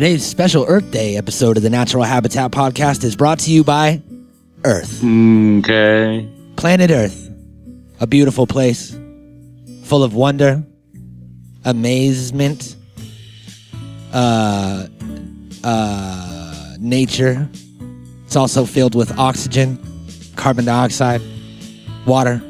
Today's 0.00 0.24
special 0.24 0.64
Earth 0.66 0.90
Day 0.90 1.18
episode 1.18 1.58
of 1.58 1.62
the 1.62 1.68
Natural 1.68 2.04
Habitat 2.04 2.52
Podcast 2.52 3.04
is 3.04 3.14
brought 3.14 3.40
to 3.40 3.52
you 3.52 3.62
by 3.62 4.00
Earth. 4.64 5.04
Okay. 5.04 6.26
Planet 6.56 6.90
Earth. 6.90 7.30
A 8.00 8.06
beautiful 8.06 8.46
place 8.46 8.98
full 9.84 10.02
of 10.02 10.14
wonder, 10.14 10.64
amazement, 11.66 12.76
uh, 14.14 14.86
uh, 15.62 16.76
nature. 16.78 17.46
It's 18.24 18.36
also 18.36 18.64
filled 18.64 18.94
with 18.94 19.18
oxygen, 19.18 19.78
carbon 20.34 20.64
dioxide, 20.64 21.20
water, 22.06 22.42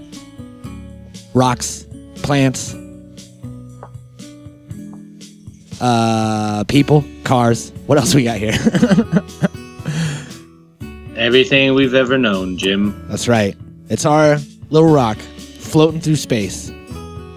rocks, 1.34 1.84
plants, 2.22 2.76
uh, 5.80 6.64
people, 6.64 7.04
cars. 7.24 7.70
What 7.86 7.98
else 7.98 8.14
we 8.14 8.24
got 8.24 8.38
here? 8.38 8.52
Everything 11.16 11.74
we've 11.74 11.94
ever 11.94 12.18
known, 12.18 12.56
Jim. 12.56 13.04
That's 13.08 13.28
right. 13.28 13.56
It's 13.88 14.06
our 14.06 14.38
little 14.70 14.90
rock 14.90 15.18
floating 15.18 16.00
through 16.00 16.16
space. 16.16 16.70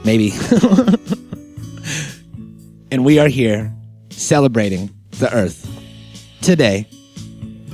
Maybe. 0.04 0.32
and 2.92 3.06
we 3.06 3.20
are 3.20 3.28
here 3.28 3.74
celebrating 4.10 4.90
the 5.12 5.34
Earth 5.34 5.70
today 6.42 6.88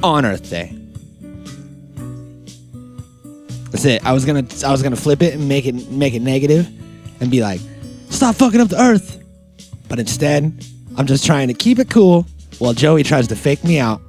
on 0.03 0.25
Earth 0.25 0.49
Day. 0.49 0.75
That's 3.71 3.85
it. 3.85 4.05
I 4.05 4.13
was 4.13 4.25
gonna 4.25 4.45
I 4.65 4.71
was 4.71 4.81
gonna 4.81 4.95
flip 4.95 5.21
it 5.21 5.35
and 5.35 5.47
make 5.47 5.65
it 5.65 5.89
make 5.89 6.13
it 6.13 6.21
negative 6.21 6.67
and 7.21 7.29
be 7.29 7.41
like, 7.41 7.61
stop 8.09 8.35
fucking 8.35 8.59
up 8.59 8.69
the 8.69 8.81
earth. 8.81 9.18
But 9.89 9.99
instead, 9.99 10.65
I'm 10.97 11.07
just 11.07 11.25
trying 11.25 11.49
to 11.49 11.53
keep 11.53 11.79
it 11.79 11.89
cool 11.89 12.25
while 12.59 12.73
Joey 12.73 13.03
tries 13.03 13.27
to 13.27 13.35
fake 13.35 13.63
me 13.63 13.79
out 13.79 14.01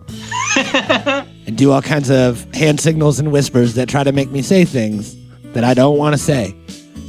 and 0.57 1.57
do 1.57 1.73
all 1.73 1.83
kinds 1.83 2.11
of 2.11 2.45
hand 2.55 2.81
signals 2.81 3.19
and 3.19 3.33
whispers 3.33 3.75
that 3.75 3.89
try 3.89 4.05
to 4.05 4.13
make 4.13 4.31
me 4.31 4.43
say 4.43 4.65
things 4.65 5.17
that 5.53 5.65
I 5.65 5.75
don't 5.75 5.99
want 5.99 6.15
to 6.15 6.19
say 6.19 6.55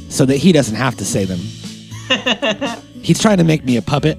so 0.08 0.24
that 0.26 0.36
he 0.36 0.52
doesn't 0.52 0.76
have 0.76 0.96
to 0.96 1.04
say 1.04 1.24
them. 1.24 1.38
He's 3.02 3.20
trying 3.20 3.38
to 3.38 3.44
make 3.44 3.64
me 3.64 3.76
a 3.76 3.82
puppet, 3.82 4.18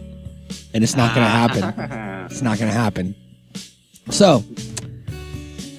and 0.74 0.84
it's 0.84 0.96
not 0.96 1.14
going 1.16 1.26
to 1.26 1.32
happen. 1.32 2.04
It's 2.24 2.42
not 2.42 2.58
going 2.58 2.72
to 2.72 2.76
happen. 2.76 3.14
So, 4.10 4.44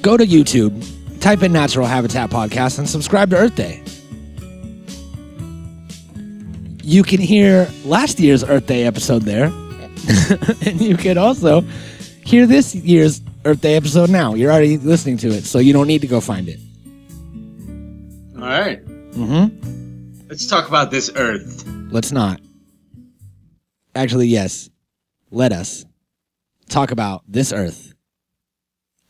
go 0.02 0.16
to 0.16 0.24
YouTube, 0.24 1.20
type 1.20 1.42
in 1.42 1.52
Natural 1.52 1.86
Habitat 1.86 2.30
Podcast, 2.30 2.78
and 2.78 2.88
subscribe 2.88 3.30
to 3.30 3.36
Earth 3.36 3.56
Day. 3.56 3.82
You 6.84 7.02
can 7.02 7.18
hear 7.18 7.66
last 7.86 8.20
year's 8.20 8.44
Earth 8.44 8.66
Day 8.66 8.84
episode 8.84 9.22
there, 9.22 9.44
and 10.66 10.78
you 10.82 10.98
can 10.98 11.16
also 11.16 11.62
hear 12.27 12.46
this 12.46 12.74
year's 12.74 13.22
Earth 13.46 13.62
Day 13.62 13.77
episode 13.77 14.10
now. 14.10 14.34
You're 14.34 14.52
already 14.52 14.77
listening 14.77 15.16
to 15.18 15.28
it, 15.28 15.44
so 15.44 15.60
you 15.60 15.72
don't 15.72 15.86
need 15.86 16.02
to 16.02 16.06
go 16.06 16.20
find 16.20 16.46
it. 16.46 16.60
All 18.36 18.42
right. 18.42 18.84
Mm-hmm. 19.12 20.28
Let's 20.28 20.46
talk 20.46 20.68
about 20.68 20.90
this 20.90 21.10
Earth. 21.16 21.64
Let's 21.90 22.12
not. 22.12 22.38
Actually, 23.94 24.27
yes. 24.27 24.68
Let 25.30 25.52
us 25.52 25.86
talk 26.68 26.90
about 26.90 27.22
this 27.27 27.50
Earth 27.50 27.94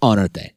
on 0.00 0.20
Earth 0.20 0.32
Day. 0.32 0.54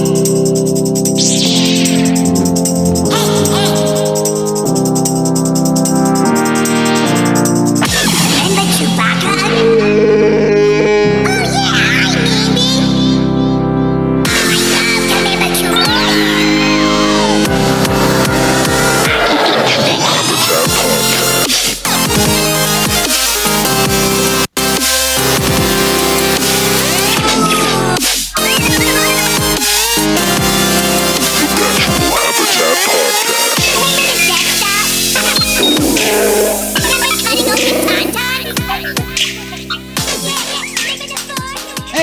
Remember 0.00 0.29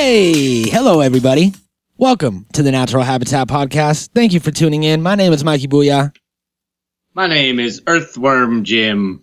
Hey, 0.10 0.62
hello, 0.70 1.02
everybody. 1.02 1.54
Welcome 1.98 2.46
to 2.54 2.64
the 2.64 2.72
Natural 2.72 3.04
Habitat 3.04 3.50
Podcast. 3.50 4.12
Thank 4.16 4.32
you 4.32 4.40
for 4.40 4.52
tuning 4.52 4.84
in. 4.84 5.02
My 5.02 5.16
name 5.16 5.34
is 5.34 5.44
Mikey 5.44 5.68
Booyah. 5.68 6.16
My 7.14 7.28
name 7.28 7.60
is 7.60 7.82
Earthworm 7.86 8.64
Jim. 8.64 9.22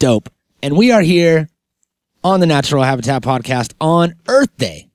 Dope. 0.00 0.28
And 0.64 0.76
we 0.76 0.90
are 0.90 1.00
here 1.00 1.48
on 2.24 2.40
the 2.40 2.46
Natural 2.46 2.82
Habitat 2.82 3.22
Podcast 3.22 3.74
on 3.80 4.16
Earth 4.26 4.50
Day. 4.56 4.90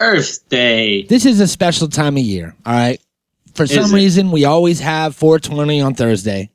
Earth 0.00 0.46
Day. 0.50 1.04
This 1.04 1.24
is 1.24 1.40
a 1.40 1.48
special 1.48 1.88
time 1.88 2.18
of 2.18 2.22
year, 2.22 2.54
all 2.66 2.74
right? 2.74 3.00
For 3.54 3.66
some 3.66 3.90
it? 3.90 3.94
reason, 3.94 4.30
we 4.32 4.44
always 4.44 4.80
have 4.80 5.16
420 5.16 5.80
on 5.80 5.94
Thursday. 5.94 6.50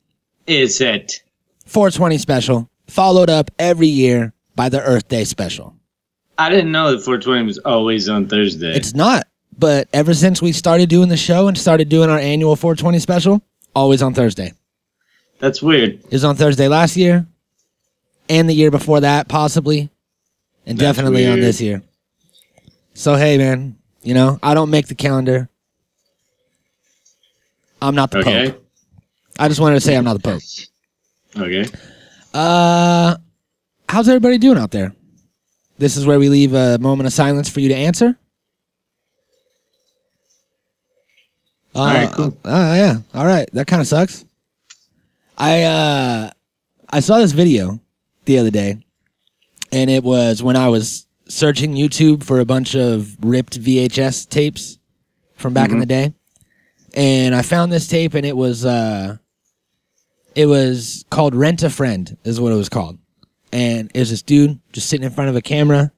Is 0.46 0.82
it? 0.82 1.24
420 1.66 2.20
special, 2.20 2.70
followed 2.86 3.32
up 3.32 3.50
every 3.58 3.88
year 3.88 4.34
by 4.56 4.70
the 4.70 4.84
Earth 4.84 5.08
Day 5.08 5.24
special. 5.24 5.76
I 6.42 6.50
didn't 6.50 6.72
know 6.72 6.92
that 6.92 7.04
420 7.04 7.44
was 7.46 7.60
always 7.60 8.10
on 8.10 8.28
Thursday. 8.28 8.74
It's 8.76 8.96
not, 8.96 9.28
but 9.60 9.88
ever 9.94 10.12
since 10.16 10.42
we 10.42 10.54
started 10.54 10.90
doing 10.90 11.08
the 11.08 11.16
show 11.16 11.48
and 11.48 11.56
started 11.56 11.88
doing 11.88 12.10
our 12.10 12.18
annual 12.18 12.56
420 12.56 12.98
special, 12.98 13.44
always 13.76 14.02
on 14.02 14.16
Thursday. 14.16 14.52
That's 15.38 15.62
weird. 15.62 16.04
It 16.06 16.12
was 16.12 16.24
on 16.24 16.36
Thursday 16.36 16.68
last 16.68 16.98
year 16.98 17.28
and 18.28 18.50
the 18.50 18.54
year 18.56 18.72
before 18.72 19.02
that, 19.02 19.28
possibly, 19.28 19.92
and 20.66 20.80
That's 20.80 20.98
definitely 20.98 21.28
on 21.28 21.40
this 21.40 21.62
year. 21.62 21.84
So, 22.96 23.16
hey, 23.16 23.38
man, 23.38 23.78
you 24.02 24.16
know, 24.16 24.40
I 24.42 24.56
don't 24.56 24.72
make 24.72 24.88
the 24.88 24.96
calendar. 24.96 25.48
I'm 27.84 27.94
not 27.94 28.10
the 28.10 28.20
Okay. 28.20 28.52
Pope. 28.52 28.66
I 29.38 29.48
just 29.48 29.60
wanted 29.60 29.76
to 29.76 29.82
say 29.82 29.96
I'm 29.96 30.06
not 30.06 30.14
the 30.14 30.20
Pope. 30.20 30.42
Okay. 31.38 31.68
Uh, 32.34 33.16
how's 33.88 34.10
everybody 34.10 34.40
doing 34.40 34.58
out 34.58 34.72
there? 34.72 34.96
This 35.82 35.98
is 35.98 36.06
where 36.06 36.20
we 36.20 36.30
leave 36.30 36.54
a 36.54 36.78
moment 36.78 37.08
of 37.08 37.14
silence 37.14 37.50
for 37.50 37.60
you 37.60 37.70
to 37.70 37.76
answer. 37.76 38.16
Uh, 41.74 41.80
All 41.80 41.86
right, 41.88 42.12
cool. 42.12 42.38
Uh, 42.46 42.74
yeah. 42.78 42.98
All 43.16 43.26
right. 43.26 43.50
That 43.54 43.66
kind 43.66 43.82
of 43.82 43.88
sucks. 43.88 44.24
I 45.40 45.64
uh, 45.64 46.30
I 46.88 47.00
saw 47.00 47.18
this 47.18 47.32
video 47.32 47.80
the 48.26 48.38
other 48.38 48.52
day, 48.52 48.78
and 49.72 49.90
it 49.90 50.04
was 50.04 50.44
when 50.44 50.56
I 50.56 50.68
was 50.68 51.08
searching 51.28 51.74
YouTube 51.74 52.24
for 52.24 52.40
a 52.40 52.46
bunch 52.46 52.76
of 52.76 53.18
ripped 53.26 53.60
VHS 53.60 54.30
tapes 54.30 54.78
from 55.34 55.56
back 55.56 55.72
in 55.72 55.80
the 55.80 55.88
day, 55.88 56.14
and 56.94 57.34
I 57.34 57.42
found 57.42 57.72
this 57.72 57.88
tape, 57.88 58.14
and 58.14 58.24
it 58.24 58.38
was 58.38 58.68
uh, 58.68 59.18
it 60.36 60.46
was 60.46 61.06
called 61.10 61.34
Rent 61.34 61.64
a 61.64 61.72
Friend, 61.72 62.16
is 62.24 62.40
what 62.40 62.52
it 62.52 62.58
was 62.58 62.70
called. 62.70 63.00
And 63.52 63.92
it 63.94 64.00
was 64.00 64.10
this 64.10 64.22
dude 64.22 64.60
just 64.72 64.90
sitting 64.90 65.06
in 65.06 65.12
front 65.12 65.30
of 65.30 65.36
a 65.36 65.42
camera, 65.42 65.92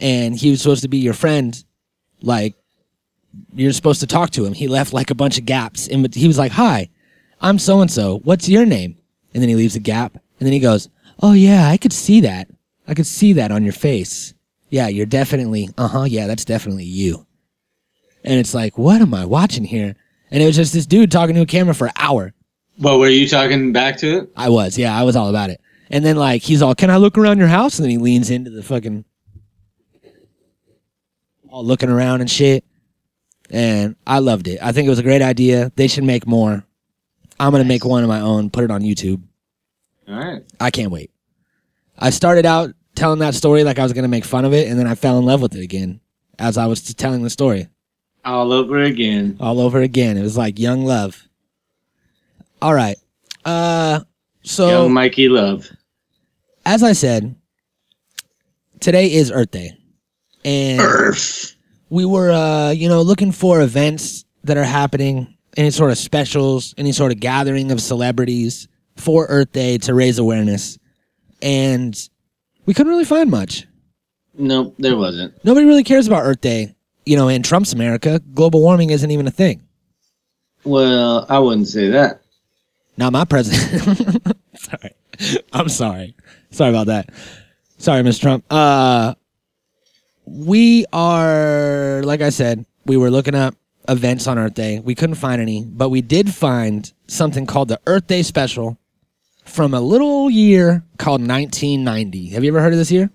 and 0.00 0.34
he 0.34 0.50
was 0.50 0.62
supposed 0.62 0.82
to 0.82 0.88
be 0.88 0.98
your 0.98 1.14
friend. 1.14 1.62
Like, 2.22 2.54
you're 3.54 3.72
supposed 3.72 4.00
to 4.00 4.06
talk 4.06 4.30
to 4.30 4.44
him. 4.44 4.52
He 4.52 4.68
left 4.68 4.92
like 4.92 5.10
a 5.10 5.14
bunch 5.14 5.38
of 5.38 5.44
gaps. 5.44 5.88
and 5.88 6.12
he 6.14 6.26
was 6.26 6.38
like, 6.38 6.52
Hi, 6.52 6.88
I'm 7.40 7.58
so 7.58 7.80
and 7.80 7.90
so. 7.90 8.18
What's 8.20 8.48
your 8.48 8.66
name? 8.66 8.96
And 9.32 9.42
then 9.42 9.48
he 9.48 9.56
leaves 9.56 9.76
a 9.76 9.80
gap. 9.80 10.14
And 10.14 10.46
then 10.46 10.52
he 10.52 10.60
goes, 10.60 10.88
Oh, 11.22 11.32
yeah, 11.32 11.68
I 11.68 11.76
could 11.76 11.92
see 11.92 12.20
that. 12.22 12.48
I 12.86 12.94
could 12.94 13.06
see 13.06 13.34
that 13.34 13.52
on 13.52 13.64
your 13.64 13.72
face. 13.72 14.34
Yeah, 14.70 14.88
you're 14.88 15.06
definitely, 15.06 15.68
uh 15.78 15.88
huh, 15.88 16.04
yeah, 16.04 16.26
that's 16.26 16.44
definitely 16.44 16.84
you. 16.84 17.26
And 18.24 18.38
it's 18.38 18.54
like, 18.54 18.78
What 18.78 19.00
am 19.00 19.14
I 19.14 19.24
watching 19.24 19.64
here? 19.64 19.94
And 20.30 20.42
it 20.42 20.46
was 20.46 20.56
just 20.56 20.72
this 20.72 20.86
dude 20.86 21.10
talking 21.10 21.34
to 21.36 21.42
a 21.42 21.46
camera 21.46 21.74
for 21.74 21.86
an 21.86 21.92
hour. 21.96 22.32
What 22.78 22.98
were 22.98 23.08
you 23.08 23.28
talking 23.28 23.72
back 23.72 23.98
to 23.98 24.18
it? 24.18 24.30
I 24.36 24.48
was, 24.48 24.76
yeah, 24.76 24.98
I 24.98 25.04
was 25.04 25.14
all 25.14 25.28
about 25.28 25.50
it. 25.50 25.60
And 25.90 26.04
then 26.04 26.16
like 26.16 26.42
he's 26.42 26.62
all, 26.62 26.74
"Can 26.74 26.90
I 26.90 26.96
look 26.96 27.18
around 27.18 27.38
your 27.38 27.48
house?" 27.48 27.78
And 27.78 27.84
then 27.84 27.90
he 27.90 27.98
leans 27.98 28.30
into 28.30 28.50
the 28.50 28.62
fucking, 28.62 29.04
all 31.48 31.64
looking 31.64 31.88
around 31.90 32.20
and 32.20 32.30
shit. 32.30 32.64
And 33.50 33.96
I 34.06 34.18
loved 34.20 34.48
it. 34.48 34.58
I 34.62 34.72
think 34.72 34.86
it 34.86 34.90
was 34.90 34.98
a 34.98 35.02
great 35.04 35.22
idea. 35.22 35.70
They 35.76 35.86
should 35.86 36.04
make 36.04 36.26
more. 36.26 36.64
I'm 37.38 37.52
gonna 37.52 37.64
make 37.64 37.84
one 37.84 38.02
of 38.02 38.08
my 38.08 38.20
own, 38.20 38.50
put 38.50 38.64
it 38.64 38.70
on 38.70 38.82
YouTube. 38.82 39.20
All 40.08 40.14
right. 40.16 40.42
I 40.60 40.70
can't 40.70 40.90
wait. 40.90 41.10
I 41.98 42.10
started 42.10 42.46
out 42.46 42.72
telling 42.94 43.18
that 43.20 43.34
story 43.34 43.64
like 43.64 43.78
I 43.78 43.82
was 43.82 43.92
gonna 43.92 44.08
make 44.08 44.24
fun 44.24 44.44
of 44.44 44.52
it, 44.52 44.68
and 44.68 44.78
then 44.78 44.86
I 44.86 44.94
fell 44.94 45.18
in 45.18 45.24
love 45.26 45.42
with 45.42 45.54
it 45.54 45.62
again 45.62 46.00
as 46.38 46.56
I 46.58 46.66
was 46.66 46.82
telling 46.94 47.22
the 47.22 47.30
story 47.30 47.68
All 48.24 48.52
over 48.52 48.80
again. 48.82 49.36
all 49.40 49.60
over 49.60 49.80
again. 49.80 50.16
It 50.16 50.22
was 50.22 50.36
like 50.36 50.58
young 50.58 50.84
love. 50.84 51.28
All 52.62 52.74
right. 52.74 52.96
Uh, 53.44 54.00
so 54.44 54.68
Young 54.68 54.92
Mikey 54.92 55.28
Love. 55.28 55.68
as 56.64 56.82
I 56.82 56.92
said, 56.92 57.34
today 58.80 59.12
is 59.12 59.30
Earth 59.32 59.50
Day, 59.50 59.76
and 60.44 60.80
Earth. 60.80 61.56
we 61.90 62.04
were, 62.04 62.30
uh, 62.30 62.70
you 62.70 62.88
know, 62.88 63.02
looking 63.02 63.32
for 63.32 63.60
events 63.60 64.24
that 64.44 64.56
are 64.56 64.64
happening, 64.64 65.36
any 65.56 65.70
sort 65.70 65.90
of 65.90 65.98
specials, 65.98 66.74
any 66.78 66.92
sort 66.92 67.12
of 67.12 67.20
gathering 67.20 67.70
of 67.72 67.80
celebrities 67.80 68.68
for 68.96 69.26
Earth 69.26 69.52
Day 69.52 69.78
to 69.78 69.94
raise 69.94 70.18
awareness, 70.18 70.78
and 71.42 72.08
we 72.66 72.74
couldn't 72.74 72.92
really 72.92 73.04
find 73.04 73.30
much. 73.30 73.66
Nope, 74.36 74.74
there 74.78 74.96
wasn't. 74.96 75.32
Nobody 75.44 75.66
really 75.66 75.84
cares 75.84 76.06
about 76.06 76.22
Earth 76.22 76.40
Day. 76.40 76.74
You 77.06 77.16
know, 77.16 77.28
in 77.28 77.42
Trump's 77.42 77.72
America, 77.72 78.20
global 78.32 78.62
warming 78.62 78.90
isn't 78.90 79.10
even 79.10 79.26
a 79.26 79.30
thing. 79.30 79.62
Well, 80.64 81.26
I 81.28 81.38
wouldn't 81.38 81.68
say 81.68 81.88
that. 81.90 82.22
Not 82.96 83.12
my 83.12 83.24
president. 83.24 84.36
sorry. 84.56 84.94
I'm 85.52 85.68
sorry. 85.68 86.14
Sorry 86.50 86.70
about 86.70 86.86
that. 86.86 87.10
Sorry, 87.78 88.02
Mr. 88.02 88.20
Trump. 88.20 88.44
Uh 88.50 89.14
we 90.26 90.86
are 90.92 92.02
like 92.04 92.22
I 92.22 92.30
said, 92.30 92.64
we 92.86 92.96
were 92.96 93.10
looking 93.10 93.34
up 93.34 93.54
events 93.88 94.26
on 94.26 94.38
Earth 94.38 94.54
Day. 94.54 94.80
We 94.80 94.94
couldn't 94.94 95.16
find 95.16 95.40
any, 95.40 95.64
but 95.64 95.90
we 95.90 96.00
did 96.00 96.32
find 96.32 96.90
something 97.06 97.46
called 97.46 97.68
the 97.68 97.80
Earth 97.86 98.06
Day 98.06 98.22
special 98.22 98.78
from 99.44 99.74
a 99.74 99.80
little 99.80 100.30
year 100.30 100.82
called 100.98 101.20
1990. 101.20 102.30
Have 102.30 102.44
you 102.44 102.50
ever 102.50 102.60
heard 102.60 102.72
of 102.72 102.78
this 102.78 102.90
year? 102.90 103.10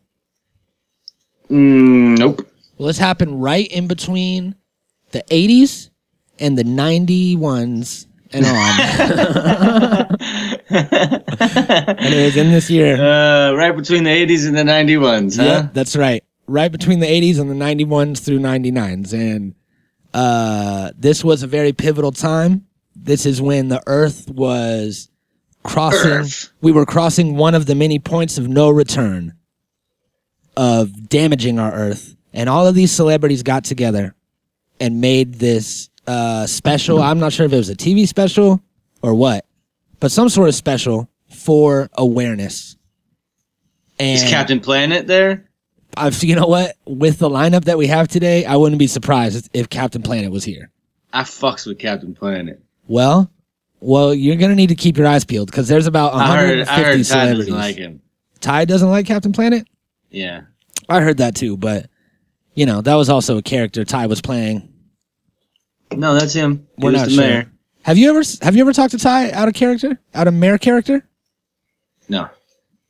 Mm, 1.49 2.17
nope. 2.19 2.47
Well, 2.77 2.87
this 2.87 2.97
happened 2.99 3.41
right 3.41 3.67
in 3.67 3.87
between 3.87 4.55
the 5.11 5.23
80s 5.29 5.89
and 6.37 6.57
the 6.57 6.63
91s 6.63 8.05
and 8.31 8.45
on. 8.45 8.79
and 10.69 12.13
it 12.13 12.25
was 12.25 12.37
in 12.37 12.51
this 12.51 12.69
year. 12.69 12.95
Uh, 12.95 13.53
right 13.55 13.75
between 13.75 14.03
the 14.03 14.09
80s 14.09 14.47
and 14.47 14.55
the 14.55 14.63
91s, 14.63 15.37
huh? 15.37 15.43
Yeah, 15.43 15.69
that's 15.73 15.95
right. 15.95 16.23
Right 16.47 16.71
between 16.71 16.99
the 16.99 17.07
80s 17.07 17.39
and 17.39 17.49
the 17.49 17.55
91s 17.55 18.23
through 18.23 18.39
99s. 18.39 19.13
And 19.13 19.55
uh, 20.13 20.91
this 20.97 21.23
was 21.23 21.43
a 21.43 21.47
very 21.47 21.73
pivotal 21.73 22.11
time. 22.11 22.65
This 22.95 23.25
is 23.25 23.41
when 23.41 23.69
the 23.69 23.81
Earth 23.87 24.29
was 24.29 25.09
crossing, 25.63 26.11
Earth. 26.11 26.51
we 26.61 26.71
were 26.71 26.85
crossing 26.85 27.35
one 27.35 27.55
of 27.55 27.65
the 27.65 27.75
many 27.75 27.99
points 27.99 28.37
of 28.37 28.47
no 28.47 28.69
return 28.69 29.33
of 30.57 31.07
damaging 31.09 31.59
our 31.59 31.71
Earth. 31.71 32.15
And 32.33 32.49
all 32.49 32.67
of 32.67 32.75
these 32.75 32.91
celebrities 32.91 33.43
got 33.43 33.63
together 33.63 34.15
and 34.79 35.01
made 35.01 35.35
this 35.35 35.89
uh, 36.09 36.47
special. 36.47 37.01
I'm 37.01 37.19
not 37.19 37.33
sure 37.33 37.45
if 37.45 37.53
it 37.53 37.57
was 37.57 37.69
a 37.69 37.75
TV 37.75 38.07
special 38.07 38.61
or 39.03 39.13
what, 39.13 39.45
but 39.99 40.11
some 40.11 40.27
sort 40.27 40.49
of 40.49 40.55
special 40.55 41.07
for 41.29 41.89
awareness. 41.93 42.75
And 43.99 44.15
Is 44.15 44.29
Captain 44.29 44.59
Planet 44.59 45.05
there? 45.05 45.45
I've, 45.95 46.23
you 46.23 46.35
know 46.35 46.47
what? 46.47 46.75
With 46.85 47.19
the 47.19 47.29
lineup 47.29 47.65
that 47.65 47.77
we 47.77 47.87
have 47.87 48.07
today, 48.07 48.45
I 48.45 48.55
wouldn't 48.55 48.79
be 48.79 48.87
surprised 48.87 49.49
if 49.53 49.69
Captain 49.69 50.01
Planet 50.01 50.31
was 50.31 50.43
here. 50.43 50.71
I 51.13 51.23
fucks 51.23 51.67
with 51.67 51.77
Captain 51.79 52.15
Planet. 52.15 52.61
Well, 52.87 53.29
well, 53.79 54.13
you're 54.13 54.35
gonna 54.35 54.55
need 54.55 54.69
to 54.69 54.75
keep 54.75 54.97
your 54.97 55.07
eyes 55.07 55.25
peeled 55.25 55.51
because 55.51 55.67
there's 55.67 55.87
about 55.87 56.13
I 56.13 56.37
heard, 56.37 56.59
150 56.59 56.71
I 56.71 56.83
heard 56.83 57.05
Ty 57.05 57.33
doesn't 57.33 57.53
like 57.53 57.75
him. 57.75 58.01
Ty 58.39 58.65
doesn't 58.65 58.89
like 58.89 59.05
Captain 59.05 59.31
Planet. 59.31 59.67
Yeah. 60.09 60.41
I 60.87 61.01
heard 61.01 61.17
that 61.17 61.35
too, 61.35 61.55
but 61.55 61.87
you 62.55 62.65
know 62.65 62.81
that 62.81 62.95
was 62.95 63.09
also 63.09 63.37
a 63.37 63.41
character 63.41 63.85
Ty 63.85 64.07
was 64.07 64.21
playing. 64.21 64.73
No, 65.95 66.13
that's 66.13 66.33
him. 66.33 66.67
He 66.77 66.85
We're 66.85 66.91
not 66.91 67.05
the 67.07 67.13
sure. 67.13 67.23
mayor. 67.23 67.51
Have 67.83 67.97
you 67.97 68.09
ever 68.09 68.21
have 68.41 68.55
you 68.55 68.61
ever 68.61 68.73
talked 68.73 68.91
to 68.91 68.97
Ty 68.97 69.31
out 69.31 69.47
of 69.47 69.53
character, 69.53 69.99
out 70.13 70.27
of 70.27 70.33
mayor 70.33 70.57
character? 70.57 71.07
No. 72.07 72.29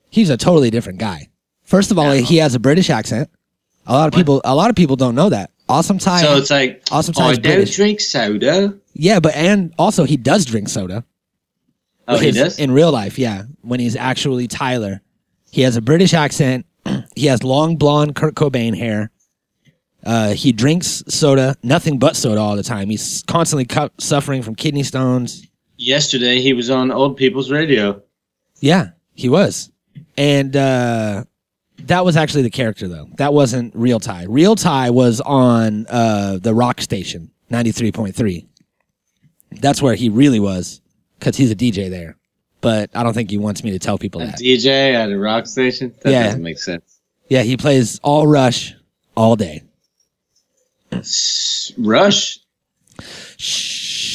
He's 0.09 0.29
a 0.29 0.37
totally 0.37 0.69
different 0.69 0.99
guy. 0.99 1.29
First 1.63 1.91
of 1.91 1.99
all, 1.99 2.11
he 2.11 2.37
has 2.37 2.55
a 2.55 2.59
British 2.59 2.89
accent. 2.89 3.29
A 3.85 3.93
lot 3.93 4.07
of 4.07 4.13
What? 4.13 4.19
people, 4.19 4.41
a 4.43 4.55
lot 4.55 4.69
of 4.69 4.75
people 4.75 4.95
don't 4.95 5.15
know 5.15 5.29
that. 5.29 5.51
Awesome 5.69 5.99
Ty. 5.99 6.21
So 6.21 6.37
it's 6.37 6.49
like, 6.49 6.83
awesome 6.91 7.13
oh, 7.17 7.21
I 7.21 7.27
Ty's 7.27 7.37
don't 7.37 7.53
British. 7.53 7.75
drink 7.75 7.99
soda. 8.01 8.75
Yeah, 8.93 9.19
but 9.19 9.35
and 9.35 9.73
also 9.77 10.03
he 10.03 10.17
does 10.17 10.45
drink 10.45 10.67
soda. 10.67 11.05
Oh, 12.07 12.17
he 12.17 12.27
His- 12.27 12.35
does? 12.35 12.59
in 12.59 12.71
real 12.71 12.91
life. 12.91 13.19
Yeah, 13.19 13.43
when 13.61 13.79
he's 13.79 13.95
actually 13.95 14.47
Tyler, 14.47 15.01
he 15.51 15.61
has 15.61 15.75
a 15.77 15.81
British 15.81 16.13
accent. 16.15 16.65
he 17.15 17.27
has 17.27 17.43
long 17.43 17.77
blonde 17.77 18.15
Kurt 18.15 18.33
Cobain 18.33 18.75
hair. 18.75 19.11
Uh, 20.05 20.33
he 20.33 20.51
drinks 20.51 21.03
soda, 21.07 21.55
nothing 21.63 21.99
but 21.99 22.15
soda 22.15 22.39
all 22.39 22.55
the 22.55 22.63
time. 22.63 22.89
He's 22.89 23.23
constantly 23.27 23.65
cu- 23.65 23.89
suffering 23.99 24.41
from 24.41 24.55
kidney 24.55 24.83
stones. 24.83 25.45
Yesterday, 25.77 26.41
he 26.41 26.53
was 26.53 26.69
on 26.69 26.91
Old 26.91 27.17
People's 27.17 27.51
Radio. 27.51 28.01
Yeah, 28.61 28.89
he 29.13 29.29
was, 29.29 29.71
and 30.17 30.55
uh, 30.55 31.23
that 31.79 32.03
was 32.05 32.17
actually 32.17 32.43
the 32.43 32.49
character 32.49 32.87
though. 32.87 33.07
That 33.17 33.33
wasn't 33.33 33.73
real 33.75 33.99
Ty. 33.99 34.25
Real 34.27 34.55
Ty 34.55 34.89
was 34.89 35.21
on 35.21 35.85
uh, 35.89 36.37
the 36.39 36.53
rock 36.53 36.81
station 36.81 37.31
ninety 37.49 37.71
three 37.71 37.91
point 37.91 38.15
three. 38.15 38.47
That's 39.51 39.81
where 39.81 39.95
he 39.95 40.09
really 40.09 40.39
was, 40.39 40.81
because 41.17 41.35
he's 41.37 41.51
a 41.51 41.55
DJ 41.55 41.89
there. 41.89 42.17
But 42.61 42.89
I 42.93 43.03
don't 43.03 43.13
think 43.13 43.31
he 43.31 43.37
wants 43.37 43.63
me 43.63 43.71
to 43.71 43.79
tell 43.79 43.97
people 43.97 44.21
A 44.21 44.25
that. 44.27 44.35
DJ 44.39 44.93
at 44.93 45.09
a 45.09 45.17
rock 45.17 45.47
station? 45.47 45.93
That 46.03 46.11
Yeah. 46.11 46.23
doesn't 46.23 46.43
make 46.43 46.59
sense. 46.59 46.99
Yeah, 47.29 47.43
he 47.43 47.55
plays 47.57 47.99
all 48.03 48.27
Rush 48.27 48.73
all 49.15 49.35
day. 49.37 49.63
Rush? 51.77 52.39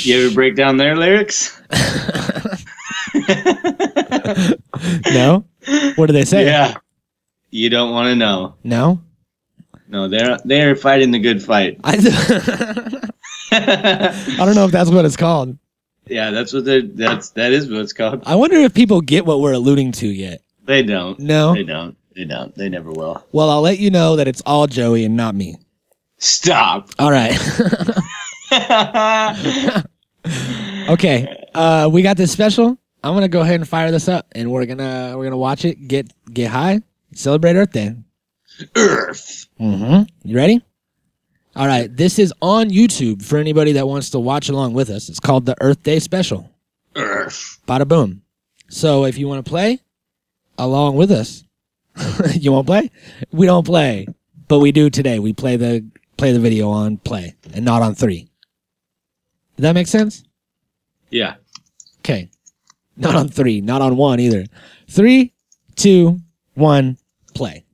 You 0.04 0.26
ever 0.26 0.34
break 0.34 0.54
down 0.56 0.76
their 0.76 0.96
lyrics? 0.96 1.60
No? 5.12 5.44
What 5.96 6.06
do 6.06 6.12
they 6.12 6.24
say? 6.24 6.44
Yeah. 6.46 6.74
You 7.50 7.70
don't 7.70 7.92
want 7.92 8.08
to 8.08 8.16
know. 8.16 8.54
No? 8.64 9.00
No, 9.88 10.08
they're 10.08 10.38
they're 10.44 10.74
fighting 10.74 11.10
the 11.12 11.18
good 11.20 11.42
fight. 11.42 11.78
I, 11.84 11.92
I 13.52 14.36
don't 14.44 14.56
know 14.56 14.64
if 14.64 14.72
that's 14.72 14.90
what 14.90 15.04
it's 15.04 15.16
called. 15.16 15.56
yeah, 16.06 16.30
that's 16.30 16.52
what 16.52 16.64
they're 16.64 16.82
that's 16.82 17.30
that 17.30 17.52
is 17.52 17.70
what 17.70 17.80
it's 17.80 17.92
called. 17.92 18.22
I 18.26 18.34
wonder 18.34 18.56
if 18.56 18.74
people 18.74 19.00
get 19.00 19.24
what 19.24 19.40
we're 19.40 19.52
alluding 19.52 19.92
to 19.92 20.08
yet. 20.08 20.40
They 20.64 20.82
don't. 20.82 21.18
No? 21.20 21.54
They 21.54 21.62
don't. 21.62 21.96
They 22.16 22.24
don't. 22.24 22.52
They 22.56 22.68
never 22.68 22.90
will. 22.90 23.24
Well, 23.32 23.48
I'll 23.50 23.62
let 23.62 23.78
you 23.78 23.90
know 23.90 24.16
that 24.16 24.26
it's 24.26 24.42
all 24.44 24.66
Joey 24.66 25.04
and 25.04 25.16
not 25.16 25.34
me. 25.36 25.56
Stop. 26.18 26.90
All 26.98 27.10
right. 27.10 27.32
okay. 30.88 31.44
Uh, 31.54 31.88
we 31.92 32.02
got 32.02 32.16
this 32.16 32.32
special. 32.32 32.78
I'm 33.02 33.12
gonna 33.14 33.28
go 33.28 33.42
ahead 33.42 33.56
and 33.56 33.68
fire 33.68 33.90
this 33.90 34.08
up, 34.08 34.26
and 34.32 34.50
we're 34.50 34.64
gonna 34.66 35.14
we're 35.16 35.24
gonna 35.24 35.36
watch 35.36 35.64
it. 35.64 35.88
Get 35.88 36.12
get 36.32 36.50
high. 36.50 36.80
Celebrate 37.12 37.56
Earth 37.56 37.72
Day. 37.72 37.94
Earth. 38.76 39.46
Mm-hmm. 39.60 40.04
You 40.28 40.36
ready? 40.36 40.62
All 41.56 41.66
right. 41.66 41.94
This 41.94 42.18
is 42.18 42.32
on 42.40 42.70
YouTube 42.70 43.22
for 43.22 43.38
anybody 43.38 43.72
that 43.72 43.86
wants 43.86 44.10
to 44.10 44.18
watch 44.18 44.48
along 44.48 44.74
with 44.74 44.90
us. 44.90 45.08
It's 45.08 45.20
called 45.20 45.46
the 45.46 45.56
Earth 45.60 45.82
Day 45.82 45.98
Special. 45.98 46.50
Earth. 46.96 47.60
Bada 47.68 47.86
boom. 47.86 48.22
So 48.68 49.04
if 49.04 49.18
you 49.18 49.28
want 49.28 49.44
to 49.44 49.48
play 49.48 49.80
along 50.58 50.96
with 50.96 51.10
us, 51.10 51.44
you 52.34 52.52
won't 52.52 52.66
play. 52.66 52.90
We 53.30 53.46
don't 53.46 53.66
play, 53.66 54.06
but 54.48 54.58
we 54.60 54.72
do 54.72 54.90
today. 54.90 55.18
We 55.18 55.32
play 55.32 55.56
the 55.56 55.84
play 56.16 56.32
the 56.32 56.40
video 56.40 56.68
on 56.68 56.96
play 56.98 57.34
and 57.52 57.64
not 57.64 57.82
on 57.82 57.94
three. 57.94 58.28
Did 59.56 59.62
that 59.62 59.72
make 59.72 59.86
sense? 59.86 60.24
Yeah. 61.10 61.36
Okay. 62.00 62.30
Not 62.96 63.14
on 63.14 63.28
three, 63.28 63.60
not 63.60 63.82
on 63.82 63.96
one 63.96 64.20
either. 64.20 64.46
Three, 64.88 65.32
two, 65.74 66.20
one, 66.54 66.98
play. 67.34 67.64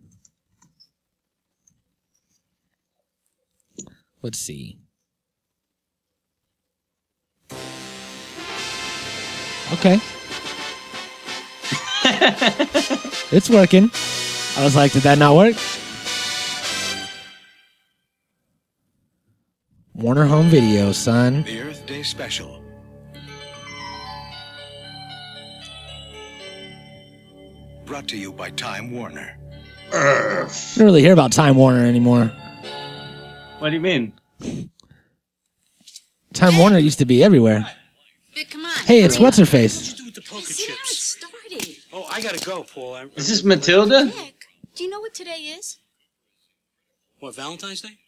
Let's 4.23 4.38
see. 4.38 4.78
Okay. 9.73 10.00
it's 13.32 13.49
working. 13.49 13.90
I 14.56 14.64
was 14.64 14.75
like, 14.75 14.92
did 14.92 15.02
that 15.02 15.18
not 15.18 15.37
work? 15.37 15.56
Warner 19.94 20.26
Home 20.26 20.49
Video, 20.49 20.92
son. 20.92 21.42
The 21.42 21.61
Earth 21.61 21.87
Day 21.87 22.02
Special. 22.02 22.62
Brought 27.85 28.06
to 28.09 28.16
you 28.16 28.32
by 28.32 28.50
Time 28.50 28.92
Warner. 28.92 29.37
Earth. 29.92 30.75
I 30.76 30.78
don't 30.78 30.87
really 30.87 31.00
hear 31.02 31.12
about 31.12 31.32
Time 31.32 31.56
Warner 31.56 31.85
anymore. 31.85 32.30
What 33.59 33.70
do 33.70 33.75
you 33.75 33.80
mean? 33.80 34.12
Time 36.32 36.56
Warner 36.56 36.78
used 36.78 36.99
to 37.00 37.04
be 37.04 37.25
everywhere. 37.25 37.66
Vic, 38.35 38.50
come 38.50 38.64
on. 38.64 38.76
Hey, 38.87 39.02
it's 39.02 39.18
what's 39.18 39.37
her 39.38 39.44
face? 39.47 39.94
do 39.94 40.04
with 40.04 40.14
the 40.14 40.23
poker 40.23 40.44
See, 40.47 40.68
now 40.68 40.75
it's 40.85 40.99
starting. 40.99 41.75
Oh, 41.92 42.04
I 42.11 42.23
gotta 42.23 42.42
go, 42.44 42.62
Paul. 42.62 42.94
I, 42.94 43.02
Is 43.16 43.28
this 43.28 43.42
Matilda? 43.42 44.04
Vic, 44.06 44.44
do 44.76 44.85
you 44.85 44.90
know 44.90 45.00
what 45.00 45.12
today 45.12 45.52
is? 45.59 45.78
what 47.18 47.35
Valentine's 47.35 47.82
Day? 47.82 47.99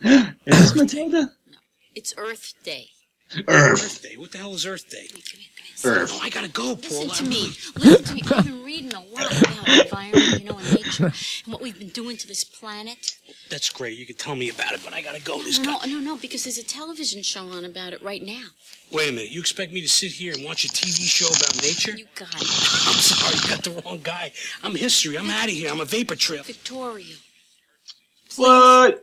Is 0.02 0.34
this 0.46 0.74
Matilda? 0.74 1.32
It's 1.94 2.14
Earth 2.16 2.54
Day. 2.62 2.88
Earth. 3.48 3.82
Earth 3.82 4.02
Day. 4.02 4.16
What 4.16 4.30
the 4.32 4.38
hell 4.38 4.54
is 4.54 4.64
Earth 4.66 4.88
Day? 4.88 5.08
Come 5.10 5.20
here, 5.20 5.48
come 5.56 5.90
here. 5.92 6.02
Earth. 6.02 6.10
Oh, 6.14 6.20
I 6.22 6.30
gotta 6.30 6.48
go, 6.48 6.76
Paul. 6.76 7.06
Listen 7.06 7.08
to 7.10 7.22
I'm 7.24 7.28
me. 7.28 7.36
really- 7.42 7.56
Listen 7.90 8.04
to 8.04 8.14
me. 8.14 8.22
I've 8.36 8.44
been 8.44 8.64
reading 8.64 8.94
a 8.94 9.00
lot 9.00 9.26
about 9.26 9.66
the 9.66 9.82
environment, 9.84 10.40
you 10.42 10.48
know, 10.48 10.58
and 10.58 10.72
nature, 10.74 11.04
and 11.06 11.52
what 11.52 11.60
we've 11.60 11.78
been 11.78 11.88
doing 11.88 12.16
to 12.18 12.28
this 12.28 12.44
planet. 12.44 13.16
That's 13.50 13.68
great. 13.70 13.98
You 13.98 14.06
can 14.06 14.16
tell 14.16 14.36
me 14.36 14.48
about 14.50 14.72
it, 14.72 14.80
but 14.84 14.92
I 14.94 15.02
gotta 15.02 15.20
go. 15.22 15.42
This 15.42 15.58
No, 15.58 15.78
guy. 15.80 15.86
no, 15.86 15.98
no, 15.98 16.16
because 16.16 16.44
there's 16.44 16.58
a 16.58 16.64
television 16.64 17.22
show 17.22 17.48
on 17.48 17.64
about 17.64 17.92
it 17.94 18.02
right 18.02 18.22
now. 18.22 18.44
Wait 18.92 19.08
a 19.08 19.12
minute. 19.12 19.30
You 19.30 19.40
expect 19.40 19.72
me 19.72 19.80
to 19.80 19.88
sit 19.88 20.12
here 20.12 20.32
and 20.34 20.44
watch 20.44 20.64
a 20.64 20.68
TV 20.68 21.02
show 21.08 21.26
about 21.26 21.60
nature? 21.62 21.96
You 21.96 22.06
got 22.14 22.28
it. 22.28 22.34
I'm 22.42 23.00
sorry. 23.00 23.34
You 23.42 23.48
got 23.48 23.64
the 23.64 23.82
wrong 23.84 24.00
guy. 24.04 24.32
I'm 24.62 24.74
history. 24.76 25.18
I'm 25.18 25.30
out 25.30 25.44
of 25.46 25.50
here. 25.50 25.70
I'm 25.70 25.80
a 25.80 25.84
vapor 25.84 26.14
trail. 26.14 26.42
Victoria. 26.44 27.16
What? 28.36 29.02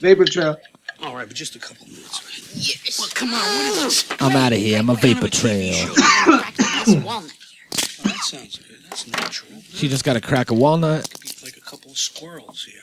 Vapor 0.00 0.24
trail. 0.26 0.56
All 1.02 1.14
right, 1.14 1.26
but 1.26 1.36
just 1.36 1.56
a 1.56 1.58
couple 1.58 1.86
minutes. 1.86 2.54
Yes. 2.54 2.98
Well, 2.98 3.08
come 3.14 3.32
on. 3.34 3.40
What 3.40 3.64
is 3.86 4.04
this? 4.08 4.12
I'm 4.20 4.36
out 4.36 4.52
of 4.52 4.58
here. 4.58 4.78
I'm 4.78 4.88
a 4.88 4.92
What 4.92 5.02
kind 5.02 5.12
of 5.14 5.20
vapor 5.20 5.34
trail. 5.34 5.72
show? 5.72 7.00
Walnut. 7.00 7.32
Oh, 7.32 8.02
that 8.04 8.16
sounds 8.22 8.58
good. 8.58 8.76
That's 8.88 9.06
natural. 9.08 9.60
She 9.68 9.88
just 9.88 10.04
got 10.04 10.14
to 10.14 10.20
crack 10.20 10.50
a 10.50 10.54
walnut. 10.54 11.08
Be 11.20 11.28
like 11.44 11.56
a 11.56 11.60
couple 11.60 11.90
of 11.90 11.98
squirrels 11.98 12.64
here. 12.64 12.80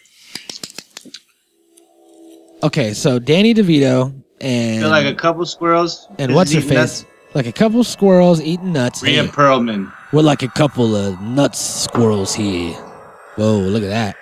Okay, 2.63 2.93
so 2.93 3.19
Danny 3.19 3.53
DeVito 3.53 4.13
and 4.41 4.81
Feel 4.81 4.89
like 4.89 5.05
a 5.05 5.13
couple 5.15 5.45
squirrels. 5.45 6.07
and 6.17 6.29
This 6.31 6.35
what's 6.35 6.51
her 6.53 6.59
eating 6.59 6.69
face? 6.69 7.01
nuts. 7.01 7.05
Like 7.33 7.45
a 7.47 7.51
couple 7.51 7.83
squirrels 7.83 8.41
eating 8.41 8.73
nuts. 8.73 9.01
Rhea 9.03 9.23
Hey, 9.23 9.27
Perlman. 9.29 9.91
we're 10.11 10.21
like 10.21 10.43
a 10.43 10.47
couple 10.47 10.95
of 10.95 11.19
nuts 11.21 11.59
squirrels 11.59 12.33
here. 12.35 12.73
Whoa, 13.35 13.57
look 13.57 13.83
at 13.83 13.89
that. 13.89 14.15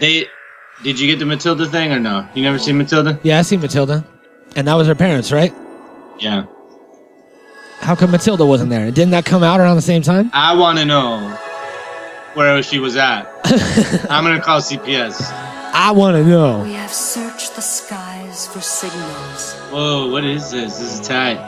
They. 0.00 0.26
Did 0.82 0.98
you 0.98 1.06
get 1.06 1.18
the 1.18 1.26
Matilda 1.26 1.66
thing 1.66 1.92
or 1.92 2.00
no? 2.00 2.26
You 2.34 2.42
never 2.42 2.58
seen 2.58 2.76
Matilda? 2.76 3.18
Yeah, 3.22 3.38
I 3.38 3.42
seen 3.42 3.60
Matilda. 3.60 4.04
And 4.56 4.66
that 4.66 4.74
was 4.74 4.86
her 4.88 4.94
parents, 4.94 5.30
right? 5.30 5.54
Yeah. 6.18 6.46
How 7.78 7.94
come 7.94 8.10
Matilda 8.10 8.44
wasn't 8.44 8.70
there? 8.70 8.90
Didn't 8.90 9.10
that 9.10 9.24
come 9.24 9.42
out 9.42 9.60
around 9.60 9.76
the 9.76 9.82
same 9.82 10.02
time? 10.02 10.30
I 10.32 10.54
want 10.54 10.78
to 10.78 10.84
know 10.84 11.36
where 12.34 12.62
she 12.62 12.78
was 12.78 12.96
at. 12.96 13.26
I'm 14.10 14.24
gonna 14.24 14.40
call 14.40 14.60
CPS. 14.60 15.30
I 15.74 15.90
want 15.90 16.16
to 16.16 16.24
know. 16.24 16.62
We 16.62 16.74
have 16.74 16.92
searched 16.92 17.54
the 17.56 17.62
skies 17.62 18.46
for 18.46 18.60
signals. 18.60 19.54
Whoa, 19.70 20.10
what 20.10 20.24
is 20.24 20.50
this? 20.50 20.78
This 20.78 21.00
is 21.00 21.08
tight. 21.08 21.38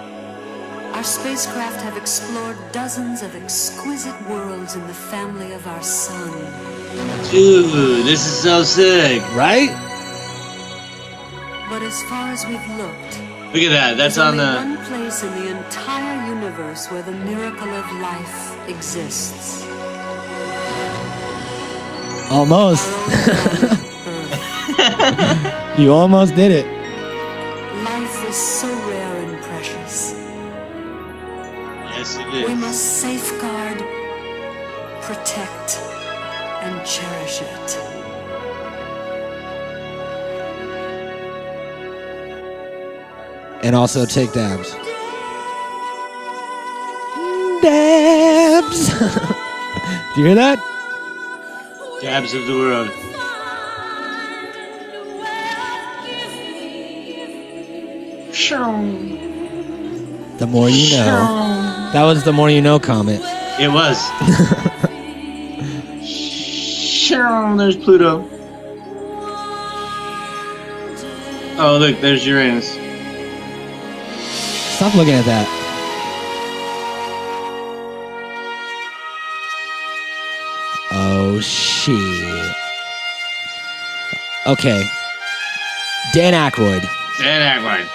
Our 0.95 1.03
spacecraft 1.03 1.81
have 1.83 1.97
explored 1.97 2.57
dozens 2.73 3.23
of 3.23 3.35
exquisite 3.37 4.19
worlds 4.29 4.77
in 4.77 4.87
the 4.87 4.95
family 4.95 5.53
of 5.53 5.67
our 5.67 5.83
sun. 5.83 6.31
Dude, 7.31 8.05
this 8.07 8.25
is 8.27 8.43
so 8.43 8.63
sick. 8.63 9.23
Right? 9.35 9.71
But 11.69 11.83
as 11.83 12.03
far 12.05 12.29
as 12.31 12.47
we've 12.47 12.69
looked, 12.77 13.21
Look 13.55 13.63
at 13.63 13.71
that. 13.71 13.97
That's 13.97 14.19
on 14.19 14.37
the. 14.37 14.55
one 14.55 14.77
place 14.87 15.23
in 15.23 15.31
the 15.33 15.49
entire 15.57 16.27
universe 16.29 16.91
where 16.91 17.03
the 17.03 17.13
miracle 17.13 17.69
of 17.69 17.93
life 18.01 18.69
exists. 18.69 19.65
Almost. 22.31 22.89
You 25.77 25.93
almost 25.93 26.37
did 26.37 26.53
it. 26.53 26.67
Life 27.83 28.29
is 28.29 28.37
so 28.37 28.69
rare 28.89 29.17
and 29.25 29.43
precious. 29.43 30.13
Yes, 31.97 32.17
it 32.17 32.27
is. 32.33 32.49
We 32.49 32.55
must 32.55 32.81
safeguard, 33.01 33.79
protect, 35.03 35.81
and 35.81 35.84
cherish 36.85 37.43
it. 37.43 37.79
And 43.65 43.75
also 43.75 44.05
take 44.05 44.33
dabs. 44.33 44.73
Dabs. 47.63 48.89
Do 50.15 50.21
you 50.21 50.27
hear 50.27 50.35
that? 50.35 50.59
Dabs 52.03 52.35
of 52.35 52.47
the 52.47 52.53
world. 52.53 52.91
The 60.39 60.47
more 60.47 60.69
you 60.69 60.91
know. 60.91 61.91
That 61.93 62.03
was 62.03 62.25
the 62.25 62.33
more 62.33 62.51
you 62.51 62.61
know 62.61 62.79
comment. 62.79 63.23
It 63.59 63.69
was. 63.73 63.97
Sharon, 67.05 67.59
there's 67.59 67.77
Pluto. 67.77 68.27
Oh, 71.57 71.77
look, 71.79 72.01
there's 72.01 72.27
Uranus. 72.27 72.73
Stop 74.77 74.95
looking 74.95 75.13
at 75.13 75.25
that. 75.27 75.47
Oh 80.93 81.39
shit. 81.41 82.55
Okay. 84.47 84.83
Dan 86.15 86.33
Aykroyd, 86.33 86.87
Dan 87.19 87.61
Aykroyd. 87.61 87.87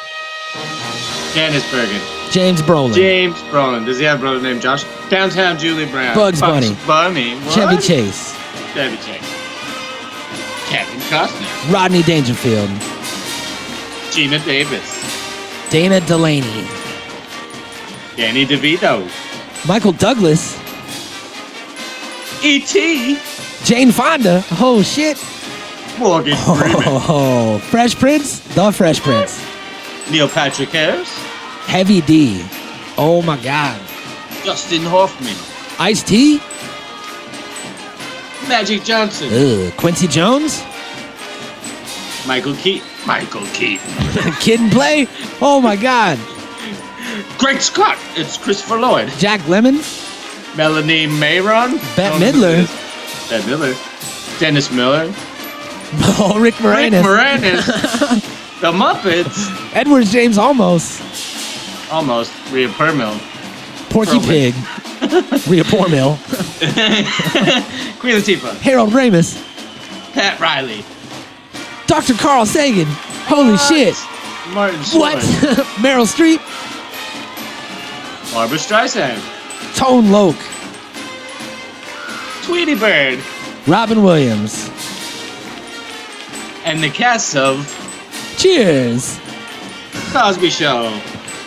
Candice 1.33 1.71
Bergen. 1.71 2.01
James 2.31 2.61
Brolin, 2.61 2.93
James 2.93 3.41
Brolin. 3.43 3.85
Does 3.85 3.97
he 3.97 4.05
have 4.05 4.19
a 4.19 4.21
brother 4.21 4.39
named 4.41 4.61
Josh? 4.61 4.83
Downtown 5.09 5.57
Julie 5.57 5.85
Brown. 5.87 6.13
Bugs 6.15 6.41
Bunny. 6.41 6.69
Bugs 6.69 6.85
Bunny. 6.85 7.35
What? 7.35 7.53
Chevy 7.55 7.77
Chase, 7.77 8.35
Chevy 8.73 8.97
Chase. 8.97 9.49
Kevin 10.69 10.99
Costner. 11.09 11.73
Rodney 11.73 12.03
Dangerfield, 12.03 12.69
Geena 14.11 14.43
Davis. 14.45 15.69
Dana 15.71 15.99
Delany, 16.01 16.67
Danny 18.15 18.45
DeVito. 18.45 19.07
Michael 19.67 19.93
Douglas, 19.93 20.57
E.T. 22.43 23.17
Jane 23.63 23.91
Fonda. 23.91 24.43
Oh 24.51 24.83
shit. 24.83 25.17
Morgan 25.97 26.33
oh, 26.37 26.55
Freeman. 26.55 26.83
Oh, 26.85 27.57
Fresh 27.71 27.95
Prince, 27.95 28.39
The 28.55 28.71
Fresh 28.71 29.01
Prince, 29.01 29.43
Neil 30.11 30.29
Patrick 30.29 30.69
Harris. 30.69 31.09
Heavy 31.65 32.01
D. 32.01 32.45
Oh 32.97 33.21
my 33.23 33.37
God. 33.43 33.79
Dustin 34.43 34.83
Hoffman. 34.83 35.35
Ice 35.79 36.03
T. 36.03 36.39
Magic 38.49 38.83
Johnson. 38.83 39.29
Ugh. 39.31 39.73
Quincy 39.77 40.07
Jones. 40.07 40.63
Michael 42.27 42.55
Keaton. 42.55 42.87
Michael 43.07 43.45
Keaton. 43.53 43.87
Kid 44.39 44.59
and 44.59 44.71
Play. 44.71 45.07
Oh 45.41 45.61
my 45.61 45.75
God. 45.75 46.17
Greg 47.37 47.61
Scott. 47.61 47.97
It's 48.15 48.37
Christopher 48.37 48.77
Lloyd. 48.79 49.09
Jack 49.17 49.39
Lemmon. 49.41 49.77
Melanie 50.57 51.07
Mayron. 51.07 51.77
Bette 51.95 52.01
I 52.01 52.09
don't 52.09 52.19
know 52.19 52.31
who 52.31 52.39
Midler. 52.39 52.53
it 52.53 52.59
is. 52.59 53.29
Bette 53.29 53.43
Midler. 53.49 54.39
Dennis 54.39 54.71
Miller. 54.71 55.13
Oh, 56.21 56.39
Rick 56.39 56.53
Moranis. 56.55 56.91
Rick 56.91 57.03
Moranis. 57.03 57.61
Moranis. 57.61 58.59
the 58.61 58.71
Muppets. 58.71 59.73
Edward 59.75 60.05
James 60.05 60.37
Olmos. 60.37 61.01
Almost. 61.91 62.31
Rhea 62.51 62.67
Perlman. 62.67 63.17
Porky 63.89 64.19
Perlman. 64.19 64.27
Pig. 64.27 64.53
Rhea 65.47 65.63
Pormill. 65.63 66.17
Queen 67.99 68.15
Latifah. 68.15 68.57
Harold 68.57 68.91
Ramis. 68.91 69.43
Pat 70.13 70.39
Riley. 70.39 70.83
Dr. 71.87 72.13
Carl 72.13 72.45
Sagan. 72.45 72.87
Holy 73.25 73.57
shit. 73.57 73.95
Martin 74.53 74.81
Short. 74.83 75.15
What? 75.15 75.17
Meryl 75.81 76.05
Streep. 76.07 76.39
Barbra 78.33 78.57
Streisand. 78.57 79.19
Tone 79.75 80.11
Loc. 80.11 80.35
Tweety 82.43 82.75
Bird. 82.75 83.19
Robin 83.67 84.03
Williams. 84.03 84.69
And 86.65 86.83
the 86.83 86.89
cast 86.89 87.35
of 87.35 87.67
Cheers. 88.37 89.19
Cosby 90.11 90.49
Show. 90.49 90.99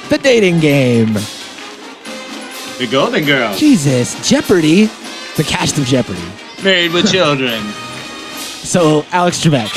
The 0.09 0.19
dating 0.19 0.61
game. 0.61 1.17
The 2.83 2.89
Golden 2.89 3.25
Girls. 3.25 3.61
Jesus. 3.61 4.29
Jeopardy. 4.29 4.87
The 5.37 5.45
cast 5.47 5.79
of 5.79 5.85
Jeopardy. 5.85 6.21
Married 6.65 6.91
with 6.93 7.09
Children. 7.13 7.63
So, 8.43 9.07
Alex 9.13 9.39
Trebek. 9.41 9.69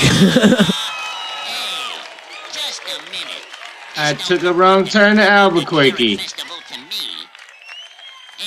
Just 2.52 2.82
a 2.82 2.98
minute. 3.12 3.46
I 3.96 4.16
took 4.16 4.42
a 4.42 4.52
wrong 4.52 4.86
turn 4.86 5.18
to 5.18 5.22
Albuquerque. 5.22 6.18
Festival 6.18 6.56
to 6.68 6.80
me. 6.80 7.28
Uh, 8.40 8.44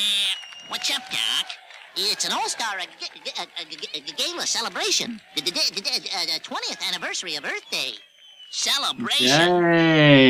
what's 0.70 0.90
up, 0.90 1.08
Doc? 1.08 1.46
It's 1.94 2.24
an 2.24 2.32
all-star 2.32 2.80
uh, 2.80 2.82
g- 2.98 3.06
g- 3.24 3.30
uh, 3.40 3.44
g- 3.70 3.76
g- 4.04 4.12
gala 4.16 4.44
celebration. 4.44 5.20
The, 5.36 5.42
the, 5.42 5.50
the, 5.52 5.80
the, 5.82 5.90
uh, 6.16 6.24
the 6.34 6.40
20th 6.42 6.84
anniversary 6.88 7.36
of 7.36 7.44
Earth 7.44 7.70
Day. 7.70 7.92
Celebration? 8.50 9.52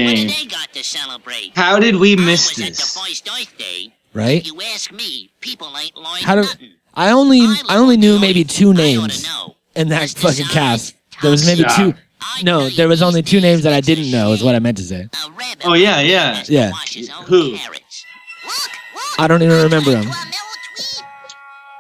What 0.04 0.16
do 0.16 0.28
they 0.28 0.44
got 0.44 0.70
to 0.75 0.85
celebrate? 0.85 1.52
How 1.56 1.78
did 1.78 1.97
we 1.97 2.12
I 2.12 2.16
miss 2.16 2.50
was 2.50 2.58
at 2.58 2.73
the 2.73 2.76
this? 2.82 2.94
first 2.94 3.26
Earth 3.32 3.56
Day. 3.56 3.94
Right? 4.15 4.41
If 4.41 4.47
you 4.47 4.61
ask 4.75 4.93
me, 4.93 5.31
people 5.41 5.69
ain't 5.77 5.97
learned 5.97 6.23
How 6.25 6.35
do 6.37 6.43
nothing. 6.43 6.73
I 6.95 7.11
only 7.11 7.41
I 7.69 7.77
only 7.77 7.97
knew 7.97 8.19
maybe 8.19 8.45
two 8.45 8.73
names 8.75 9.25
know. 9.25 9.55
in 9.77 9.88
that 9.88 10.03
Just 10.03 10.19
fucking 10.19 10.45
size, 10.47 10.53
cast. 10.55 10.95
There 11.23 11.31
was 11.31 11.45
maybe 11.47 11.65
two 11.77 11.95
I 12.21 12.43
No, 12.43 12.69
there 12.69 12.88
was 12.88 13.03
only 13.03 13.23
two 13.23 13.41
names 13.41 13.62
that 13.62 13.73
I 13.73 13.81
didn't 13.81 14.11
know. 14.11 14.33
Is 14.33 14.43
what 14.43 14.55
I 14.55 14.59
meant 14.59 14.77
to 14.79 14.83
say. 14.85 15.09
shame 15.15 15.33
a 15.33 15.37
rabbit 15.37 15.67
Oh, 15.67 15.75
yeah, 15.75 16.00
yeah. 16.00 16.43
Yeah. 16.49 16.71
wash 16.73 16.95
his 16.95 17.11
own 17.11 17.25
Who? 17.27 17.43
Look, 17.53 17.61
look, 18.45 18.71
I 19.19 19.27
don't 19.29 19.43
even 19.43 19.62
remember 19.62 19.91
I'm 19.93 19.97
him. 19.99 20.03
trying 20.05 20.12
to 20.12 20.19
a 20.19 20.31
mellow 20.31 20.95
tweet. 20.97 21.05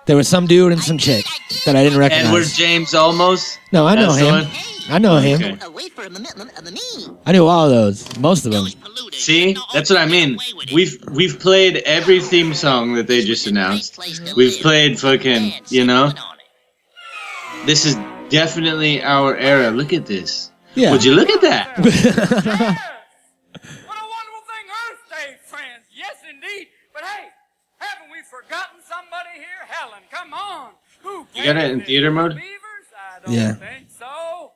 There 0.06 0.16
was 0.16 0.28
some 0.28 0.46
dude 0.46 0.72
and 0.72 0.82
some 0.82 0.98
chick 0.98 1.24
that 1.64 1.74
I 1.76 1.82
didn't 1.82 1.98
recognize. 1.98 2.26
Edward 2.26 2.38
recognize. 2.40 2.56
James 2.56 2.90
Olmos. 2.92 3.58
No, 3.72 3.86
I 3.86 3.94
know 3.96 4.12
That's 4.12 4.18
the 4.18 4.44
him. 4.44 4.77
One? 4.88 4.90
Hey, 4.90 4.94
I 4.94 4.98
know 4.98 5.16
him. 5.18 5.54
Okay. 5.54 5.68
wait 5.68 5.92
for 5.92 6.04
a 6.04 6.10
minute, 6.10 6.34
a 6.36 6.62
minute. 6.62 7.08
I 7.26 7.32
knew 7.32 7.46
all 7.46 7.64
of 7.66 7.70
those, 7.70 8.18
most 8.18 8.46
of 8.46 8.52
them. 8.52 8.66
See, 9.12 9.56
that's 9.72 9.90
what 9.90 9.98
I 9.98 10.06
mean. 10.06 10.34
away 10.34 10.44
with 10.56 10.68
it. 10.68 10.74
We've 10.74 11.04
we've 11.10 11.38
played 11.38 11.76
every 11.78 12.20
theme 12.20 12.54
song 12.54 12.94
that 12.94 13.06
they 13.06 13.24
just 13.24 13.46
announced. 13.46 13.98
We've 14.36 14.58
played 14.60 14.98
fucking, 14.98 15.52
you 15.68 15.84
know. 15.84 16.08
sit 16.10 16.18
on 16.20 16.36
it. 16.38 17.66
This 17.66 17.84
is 17.86 17.96
definitely 18.30 19.02
our 19.02 19.36
era. 19.36 19.70
Look 19.70 19.92
at 19.92 20.06
this. 20.06 20.50
Yeah. 20.74 20.92
Would 20.92 21.04
you 21.04 21.12
look 21.14 21.30
at 21.30 21.40
that? 21.42 22.78
What 23.88 23.96
a 23.98 24.06
wonderful 24.06 24.44
thing, 24.46 24.66
Earth 24.68 25.02
Day, 25.10 25.36
friends. 25.46 25.84
Yes, 25.94 26.16
indeed. 26.28 26.68
But 26.94 27.02
hey, 27.04 27.28
haven't 27.78 28.10
we 28.12 28.18
forgotten 28.30 28.80
somebody 28.86 29.34
here? 29.36 29.64
Helen, 29.66 30.02
come 30.10 30.32
on. 30.32 30.70
Who 31.02 31.26
You 31.34 31.44
got 31.44 31.56
it 31.56 31.70
in 31.70 31.80
theater 31.80 32.10
mode? 32.10 32.34
Beavers? 32.34 32.88
I 32.94 33.20
don't 33.24 33.34
Yeah. 33.34 33.54
think 33.54 33.88
so. 33.90 34.52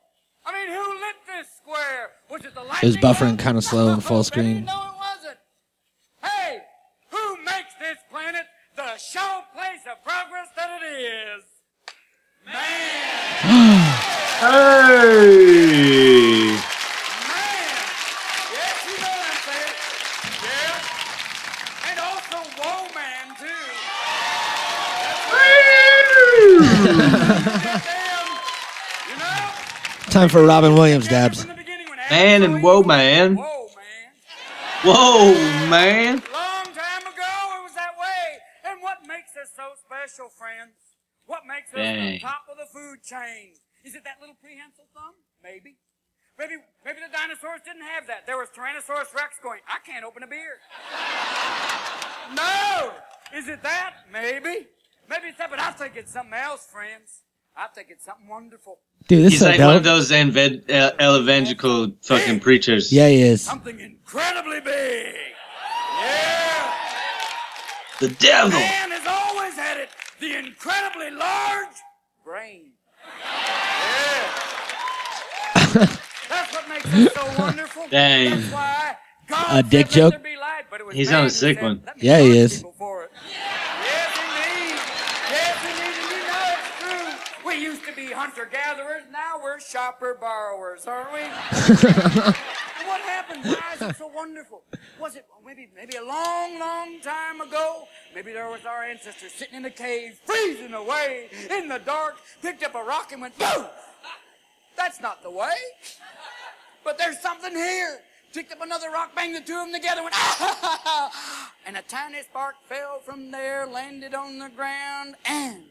It 2.44 2.54
the 2.54 2.62
It 2.82 2.86
was 2.86 2.96
buffering 2.96 3.38
kinda 3.38 3.60
slow 3.70 3.88
in 3.88 3.98
oh, 3.98 4.00
full 4.00 4.24
screen. 4.24 4.64
No, 4.64 4.72
it 4.72 4.94
wasn't. 4.98 5.38
Hey, 6.22 6.60
who 7.10 7.36
makes 7.44 7.74
this 7.78 7.98
planet 8.10 8.46
the 8.76 8.96
show 8.96 9.42
place 9.54 9.80
of 9.90 10.02
progress 10.04 10.48
that 10.56 10.82
it 10.82 10.86
is? 10.86 11.44
Hey! 14.42 14.48
Man! 14.52 16.58
Yes, 18.50 18.74
you 18.90 18.98
know 18.98 19.14
what 19.14 19.30
I'm 19.30 19.38
saying. 19.46 19.78
Yeah. 20.42 21.86
And 21.86 22.02
also 22.02 22.42
Woe 22.58 22.90
Man, 22.90 23.38
too. 23.38 23.62
That's 24.98 25.22
right. 25.30 25.62
you 29.08 29.16
know? 29.16 29.40
Time 30.12 30.28
for 30.28 30.44
Robin 30.44 30.74
Williams 30.74 31.08
dabs. 31.08 31.40
From 31.40 31.56
the 31.56 31.64
beginning 31.64 31.88
when 31.88 31.96
Man 31.96 32.42
and 32.42 32.62
Woe 32.62 32.82
Jones- 32.82 32.86
Man. 32.88 33.36
Whoa, 33.36 33.66
man. 33.72 34.12
Whoa, 34.84 35.32
man! 35.72 36.12
Long 36.28 36.64
time 36.68 37.06
ago, 37.08 37.32
it 37.56 37.62
was 37.64 37.72
that 37.72 37.96
way. 37.96 38.36
And 38.68 38.82
what 38.82 39.06
makes 39.08 39.32
us 39.40 39.48
so 39.56 39.72
special, 39.80 40.28
friends? 40.28 40.76
What 41.24 41.46
makes 41.48 41.72
us 41.72 41.80
Dang. 41.80 42.12
the 42.12 42.18
top 42.18 42.44
of 42.52 42.58
the 42.58 42.66
food 42.66 43.02
chain? 43.02 43.54
Is 43.84 43.94
it 43.94 44.04
that 44.04 44.20
little 44.20 44.36
prehensile 44.36 44.84
thumb? 44.92 45.14
Maybe. 45.42 45.78
Maybe, 46.38 46.56
maybe 46.84 46.98
the 47.00 47.08
dinosaurs 47.16 47.62
didn't 47.64 47.88
have 47.88 48.06
that. 48.08 48.26
There 48.26 48.36
was 48.36 48.50
Tyrannosaurus 48.50 49.14
Rex 49.16 49.40
going, 49.42 49.60
I 49.66 49.78
can't 49.80 50.04
open 50.04 50.22
a 50.22 50.26
beer. 50.26 50.60
no! 52.36 52.92
Is 53.32 53.48
it 53.48 53.62
that? 53.62 54.04
Maybe. 54.12 54.68
Maybe 55.08 55.28
it's 55.28 55.38
that, 55.38 55.48
but 55.48 55.58
I 55.58 55.70
think 55.72 55.96
it's 55.96 56.12
something 56.12 56.34
else, 56.34 56.66
friends. 56.66 57.21
I 57.56 57.66
think 57.68 57.88
it's 57.90 58.04
something 58.04 58.28
wonderful. 58.28 58.78
Dude, 59.08 59.24
this 59.26 59.32
He's 59.34 59.42
is 59.42 59.46
so 59.46 59.50
like 59.50 59.60
one 59.60 59.76
of 59.76 59.82
dope. 59.82 59.92
those 59.94 60.10
evangel- 60.12 60.62
uh, 60.74 60.92
evangelical 61.20 61.92
fucking 62.02 62.40
preachers. 62.40 62.92
Yeah, 62.92 63.08
he 63.08 63.22
is. 63.22 63.42
Something 63.42 63.78
incredibly 63.80 64.60
big. 64.60 65.14
Yeah! 66.00 66.72
The 68.00 68.08
devil! 68.08 68.58
Man 68.58 68.90
has 68.90 69.06
always 69.06 69.54
had 69.54 69.78
it. 69.78 69.90
The 70.18 70.36
incredibly 70.38 71.10
large 71.10 71.76
brain. 72.24 72.72
Yeah. 73.20 74.30
That's 76.28 76.52
what 76.54 76.68
makes 76.68 76.84
it 76.86 77.12
so 77.14 77.26
wonderful. 77.42 77.88
Dang. 77.90 78.30
That's 78.30 78.52
why 78.52 78.96
God 79.28 79.64
A 79.66 79.68
dick 79.68 79.88
joke? 79.88 80.22
be 80.22 80.36
light," 80.36 80.64
but 80.70 80.80
it 80.80 80.86
was 80.86 80.94
He's 80.96 81.12
on 81.12 81.26
a 81.26 81.30
sick 81.30 81.58
said, 81.58 81.64
one. 81.64 81.82
"Let 81.84 81.96
me 81.96 82.02
Yeah, 82.08 82.18
he 82.20 82.26
charge 82.28 82.36
is. 82.36 82.56
people 82.56 82.74
for 82.78 83.04
it." 83.04 83.10
Yes, 83.30 84.18
indeed. 84.18 84.80
Yes, 85.30 85.56
indeed. 85.64 85.94
And 86.02 86.10
you 86.10 86.22
know 86.28 86.44
it's 86.56 86.70
true. 86.80 87.48
We 87.48 87.54
be 88.22 88.30
hunter-gatherers. 88.30 89.02
Now 89.10 89.40
we're 89.42 89.60
shopper-borrowers, 89.60 90.86
aren't 90.86 91.12
we? 91.12 91.20
What 92.84 93.00
happened? 93.02 93.44
Why 93.44 93.74
is 93.74 93.80
it 93.80 93.96
so 93.96 94.08
wonderful? 94.08 94.64
Was 95.00 95.14
it 95.14 95.24
maybe 95.46 95.68
maybe 95.74 95.96
a 95.96 96.04
long, 96.04 96.58
long 96.58 97.00
time 97.00 97.40
ago? 97.40 97.86
Maybe 98.12 98.32
there 98.32 98.50
was 98.50 98.66
our 98.66 98.82
ancestors 98.82 99.30
sitting 99.32 99.54
in 99.54 99.64
a 99.64 99.70
cave, 99.70 100.20
freezing 100.24 100.74
away 100.74 101.28
in 101.50 101.68
the 101.68 101.78
dark, 101.78 102.16
picked 102.42 102.64
up 102.64 102.74
a 102.74 102.82
rock 102.82 103.12
and 103.12 103.22
went 103.22 103.38
boom. 103.38 103.66
That's 104.76 105.00
not 105.00 105.22
the 105.22 105.30
way. 105.30 105.54
But 106.82 106.98
there's 106.98 107.20
something 107.20 107.54
here. 107.54 108.00
Picked 108.34 108.52
up 108.52 108.62
another 108.62 108.90
rock, 108.90 109.14
banged 109.14 109.36
the 109.36 109.40
two 109.40 109.54
of 109.54 109.66
them 109.66 109.72
together, 109.72 110.02
went 110.02 110.14
ah! 110.16 111.52
And 111.64 111.76
a 111.76 111.82
tiny 111.82 112.22
spark 112.22 112.56
fell 112.64 112.98
from 112.98 113.30
there, 113.30 113.64
landed 113.66 114.12
on 114.12 114.38
the 114.38 114.48
ground, 114.48 115.14
and 115.24 115.62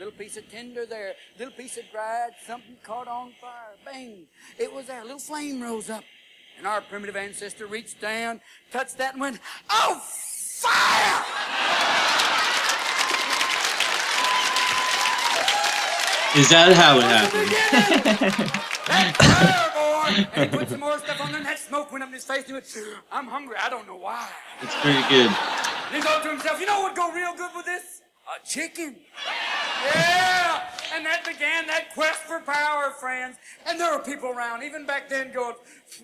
little 0.00 0.12
piece 0.18 0.38
of 0.38 0.48
tinder 0.50 0.86
there, 0.86 1.12
little 1.38 1.52
piece 1.52 1.76
of 1.76 1.84
dried, 1.92 2.30
something 2.46 2.74
caught 2.82 3.06
on 3.06 3.32
fire. 3.38 3.76
Bang! 3.84 4.26
It 4.58 4.72
was 4.72 4.86
there. 4.86 5.00
A 5.02 5.04
little 5.04 5.18
flame 5.18 5.62
rose 5.62 5.90
up. 5.90 6.02
And 6.56 6.66
our 6.66 6.80
primitive 6.80 7.16
ancestor 7.16 7.66
reached 7.66 8.00
down, 8.00 8.40
touched 8.72 8.96
that, 8.98 9.12
and 9.12 9.20
went, 9.20 9.38
Oh, 9.68 10.00
fire! 10.02 11.24
Is 16.36 16.48
that 16.48 16.72
how 16.72 16.96
it 16.98 17.02
happened? 17.04 17.50
beginning. 17.50 18.50
That's 18.86 19.16
fire, 19.18 19.70
boy! 19.74 20.28
And 20.34 20.50
he 20.50 20.58
put 20.58 20.68
some 20.70 20.80
more 20.80 20.98
stuff 20.98 21.20
on 21.20 21.28
there, 21.32 21.38
and 21.38 21.46
that 21.46 21.58
smoke 21.58 21.92
went 21.92 22.02
up 22.04 22.08
in 22.08 22.14
his 22.14 22.24
face. 22.24 22.38
And 22.38 22.46
he 22.46 22.52
went, 22.54 22.66
I'm 23.12 23.26
hungry. 23.26 23.56
I 23.60 23.68
don't 23.68 23.86
know 23.86 23.96
why. 23.96 24.28
It's 24.62 24.74
pretty 24.80 25.02
good. 25.08 25.26
And 25.28 25.94
he 25.96 26.00
thought 26.00 26.22
to 26.22 26.30
himself, 26.30 26.58
you 26.60 26.66
know 26.66 26.80
what 26.80 26.92
would 26.92 26.96
go 26.96 27.12
real 27.12 27.34
good 27.36 27.50
with 27.54 27.66
this? 27.66 28.00
A 28.30 28.46
chicken. 28.46 28.96
Yeah! 29.84 30.62
And 30.94 31.06
that 31.06 31.24
began 31.24 31.66
that 31.68 31.94
quest 31.94 32.20
for 32.20 32.40
power, 32.40 32.90
friends. 32.90 33.36
And 33.66 33.78
there 33.80 33.96
were 33.96 34.02
people 34.02 34.30
around, 34.30 34.62
even 34.64 34.84
back 34.86 35.08
then, 35.08 35.32
going, 35.32 35.54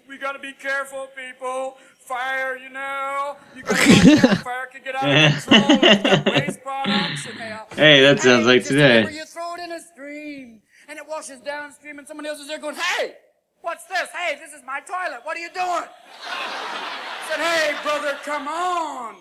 we 0.08 0.16
gotta 0.18 0.38
be 0.38 0.52
careful, 0.52 1.08
people. 1.16 1.76
Fire, 1.98 2.56
you 2.56 2.70
know. 2.70 3.36
You 3.56 3.62
gotta. 3.62 4.36
Fire 4.36 4.68
could 4.72 4.84
get 4.84 4.94
out 4.94 5.10
of 5.10 5.44
control. 5.44 6.32
Waste 6.32 6.62
products. 6.62 7.26
And 7.26 7.38
Hey, 7.74 8.00
that 8.02 8.20
sounds 8.20 8.46
Hey, 8.46 8.52
like 8.52 8.64
today. 8.64 9.02
You 9.12 9.24
throw 9.24 9.54
it 9.54 9.60
in 9.60 9.72
a 9.72 9.80
stream, 9.80 10.62
and 10.88 10.98
it 10.98 11.04
washes 11.08 11.40
downstream, 11.40 11.98
and 11.98 12.06
somebody 12.06 12.28
else 12.28 12.38
is 12.38 12.46
there 12.46 12.58
going, 12.60 12.76
hey, 12.76 13.14
what's 13.60 13.84
this? 13.86 14.08
Hey, 14.16 14.36
this 14.38 14.52
is 14.52 14.62
my 14.64 14.80
toilet. 14.80 15.20
What 15.24 15.36
are 15.36 15.40
you 15.40 15.50
doing? 15.52 15.84
I 16.24 17.26
said, 17.28 17.40
hey, 17.44 17.74
brother, 17.82 18.16
come 18.24 18.46
on. 18.46 19.16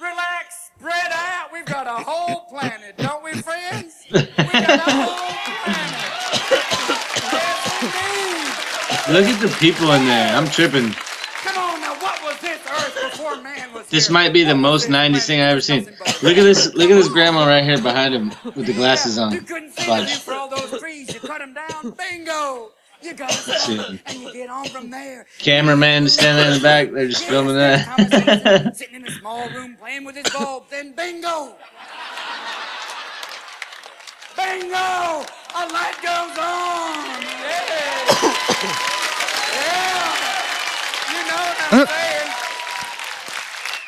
Relax, 0.00 0.70
spread 0.76 1.10
out. 1.12 1.52
We've 1.52 1.64
got 1.64 1.86
a 1.86 2.02
whole 2.04 2.40
planet, 2.50 2.96
don't 2.98 3.24
we, 3.24 3.32
friends? 3.40 3.94
We 4.10 4.20
got 4.22 4.68
a 4.70 4.90
whole 4.90 5.36
planet. 5.64 6.02
Look 9.08 9.24
at 9.26 9.40
the 9.40 9.48
people 9.60 9.92
in 9.92 10.04
there. 10.06 10.34
I'm 10.36 10.48
tripping. 10.48 10.90
Come 10.90 11.56
on 11.58 11.80
now, 11.80 11.94
what 12.00 12.20
was 12.24 12.38
this 12.40 12.58
earth 12.66 13.12
before 13.12 13.36
man 13.40 13.72
was 13.72 13.86
This 13.88 14.06
here? 14.08 14.14
might 14.14 14.32
be 14.32 14.42
the 14.44 14.54
What 14.56 14.72
was 14.72 14.88
most 14.88 14.90
90s 14.90 15.26
thing 15.26 15.40
I've 15.40 15.52
ever 15.52 15.60
seen. 15.60 15.84
Look 16.22 16.36
at 16.36 16.42
this. 16.44 16.74
Look 16.74 16.90
at 16.90 16.94
this 16.96 17.08
grandma 17.08 17.46
right 17.46 17.62
here 17.64 17.80
behind 17.80 18.14
him 18.14 18.32
with 18.56 18.66
the 18.66 18.72
glasses 18.74 19.16
You 19.16 19.22
on. 19.22 19.44
couldn't 19.44 19.72
see 19.78 19.88
Watch. 19.88 20.16
for 20.16 20.34
all 20.34 20.48
those 20.48 20.78
trees. 20.80 21.14
You 21.14 21.20
cut 21.20 21.38
them 21.38 21.54
down. 21.54 21.92
Bingo. 21.92 22.72
You 23.06 23.14
got 23.14 23.30
it. 23.30 23.60
Shit. 23.60 24.00
And 24.06 24.20
you 24.20 24.32
get 24.32 24.50
on 24.50 24.64
from 24.66 24.90
there. 24.90 25.26
Cameraman 25.38 26.08
standing 26.08 26.46
in 26.46 26.54
the 26.54 26.60
back. 26.60 26.90
They're 26.90 27.06
just 27.06 27.20
Yes, 27.22 27.30
filming 27.30 27.54
that. 27.54 28.76
Sitting 28.76 28.96
in 28.96 29.06
a 29.06 29.10
small 29.12 29.48
room 29.50 29.76
playing 29.76 30.04
with 30.04 30.16
his 30.16 30.28
bulb. 30.34 30.64
Then 30.70 30.92
bingo. 30.92 31.54
Bingo! 34.36 34.76
A 34.76 35.62
light 35.70 35.96
goes 36.02 36.36
on. 36.36 37.22
Yeah. 37.46 37.62
yeah. 39.54 40.16
You 41.12 41.22
know 41.30 41.42
what 41.46 41.56
I'm 41.70 41.86
saying? 41.86 42.30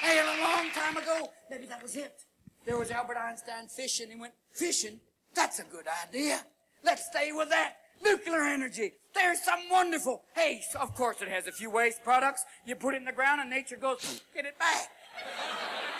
Hey, 0.00 0.20
a 0.20 0.22
long 0.44 0.70
time 0.70 0.96
ago, 0.96 1.30
maybe 1.50 1.66
that 1.66 1.82
was 1.82 1.96
it. 1.96 2.22
There 2.64 2.78
was 2.78 2.92
Albert 2.92 3.16
Einstein 3.16 3.66
fishing. 3.66 4.10
He 4.10 4.16
went, 4.20 4.34
fishing? 4.52 5.00
That's 5.34 5.58
a 5.58 5.64
good 5.64 5.86
idea. 6.06 6.40
Let's 6.84 7.06
stay 7.06 7.32
with 7.32 7.48
that. 7.50 7.74
Nuclear 8.02 8.42
energy. 8.42 8.92
There's 9.14 9.42
some 9.42 9.60
wonderful. 9.70 10.22
Hey, 10.34 10.62
of 10.78 10.94
course 10.94 11.22
it 11.22 11.28
has 11.28 11.46
a 11.46 11.52
few 11.52 11.70
waste 11.70 12.04
products. 12.04 12.44
You 12.64 12.76
put 12.76 12.94
it 12.94 12.98
in 12.98 13.04
the 13.04 13.12
ground 13.12 13.40
and 13.40 13.50
nature 13.50 13.76
goes, 13.76 14.22
get 14.34 14.44
it 14.44 14.58
back. 14.58 14.88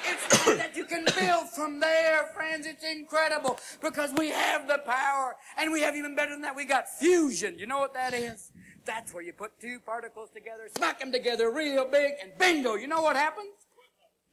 It's 0.04 0.44
that 0.56 0.76
you 0.76 0.84
can 0.84 1.04
build 1.18 1.48
from 1.50 1.80
there, 1.80 2.26
friends. 2.34 2.66
It's 2.66 2.84
incredible 2.84 3.58
because 3.80 4.12
we 4.16 4.28
have 4.30 4.68
the 4.68 4.78
power 4.78 5.36
and 5.56 5.72
we 5.72 5.80
have 5.82 5.96
even 5.96 6.14
better 6.14 6.32
than 6.32 6.42
that. 6.42 6.54
We 6.54 6.64
got 6.64 6.88
fusion. 6.88 7.58
You 7.58 7.66
know 7.66 7.78
what 7.78 7.94
that 7.94 8.14
is? 8.14 8.52
That's 8.84 9.12
where 9.12 9.22
you 9.22 9.32
put 9.32 9.58
two 9.60 9.80
particles 9.80 10.30
together, 10.30 10.68
smack 10.76 11.00
them 11.00 11.12
together 11.12 11.50
real 11.50 11.84
big, 11.84 12.12
and 12.22 12.32
bingo. 12.38 12.74
You 12.76 12.86
know 12.86 13.02
what 13.02 13.16
happens? 13.16 13.50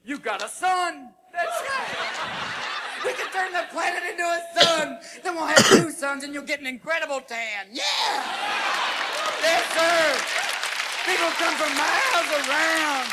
You 0.03 0.17
got 0.17 0.43
a 0.43 0.47
sun. 0.47 1.09
That's 1.33 1.61
right. 1.67 2.71
We 3.05 3.13
can 3.13 3.31
turn 3.31 3.53
the 3.53 3.65
planet 3.71 4.03
into 4.09 4.23
a 4.23 4.41
sun. 4.59 4.97
Then 5.23 5.35
we'll 5.35 5.45
have 5.45 5.67
two 5.67 5.91
suns 5.91 6.23
and 6.23 6.33
you'll 6.33 6.43
get 6.43 6.59
an 6.59 6.65
incredible 6.65 7.21
tan. 7.21 7.67
Yeah! 7.71 7.83
Yes, 9.41 9.63
sir. 9.77 10.45
People 11.05 11.29
come 11.37 11.53
from 11.55 11.71
miles 11.77 12.29
around. 12.49 13.07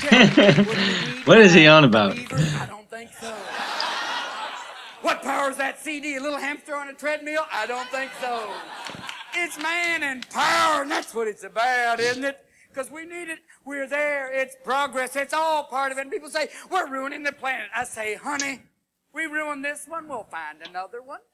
Tell 0.00 0.54
me, 0.56 0.64
would 0.66 0.78
we 0.78 1.14
need 1.14 1.26
What 1.26 1.38
is 1.38 1.54
he 1.54 1.66
on 1.68 1.84
about? 1.84 2.12
I 2.12 2.66
don't 2.66 2.88
think 2.90 3.10
so. 3.20 3.32
What 5.02 5.22
powers 5.22 5.56
that 5.58 5.78
CD? 5.80 6.16
A 6.16 6.20
little 6.20 6.38
hamster 6.38 6.74
on 6.74 6.88
a 6.88 6.94
treadmill? 6.94 7.42
I 7.52 7.66
don't 7.66 7.88
think 7.90 8.10
so. 8.20 8.50
It's 9.34 9.56
man 9.62 10.02
and 10.02 10.28
power, 10.30 10.82
and 10.82 10.90
that's 10.90 11.14
what 11.14 11.28
it's 11.28 11.44
about, 11.44 12.00
isn't 12.00 12.24
it? 12.24 12.44
Because 12.74 12.90
we 12.90 13.04
need 13.04 13.28
it. 13.28 13.38
We're 13.64 13.86
there. 13.86 14.32
It's 14.32 14.56
progress. 14.64 15.14
It's 15.14 15.32
all 15.32 15.64
part 15.64 15.92
of 15.92 15.98
it. 15.98 16.02
And 16.02 16.10
people 16.10 16.28
say, 16.28 16.48
we're 16.70 16.90
ruining 16.90 17.22
the 17.22 17.32
planet. 17.32 17.68
I 17.74 17.84
say, 17.84 18.16
honey, 18.16 18.62
we 19.12 19.26
ruin 19.26 19.62
this 19.62 19.86
one, 19.86 20.08
we'll 20.08 20.24
find 20.24 20.58
another 20.66 21.02
one. 21.02 21.20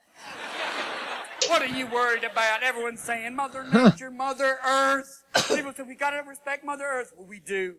What 1.48 1.62
are 1.62 1.66
you 1.66 1.86
worried 1.86 2.22
about? 2.22 2.62
Everyone's 2.62 3.00
saying 3.00 3.34
Mother 3.34 3.64
Nature, 3.72 4.10
Mother 4.10 4.58
Earth. 4.64 5.24
People 5.48 5.72
say 5.72 5.84
we 5.84 5.94
gotta 5.94 6.22
respect 6.22 6.66
Mother 6.66 6.84
Earth. 6.84 7.12
Well, 7.16 7.26
we 7.26 7.40
do. 7.40 7.76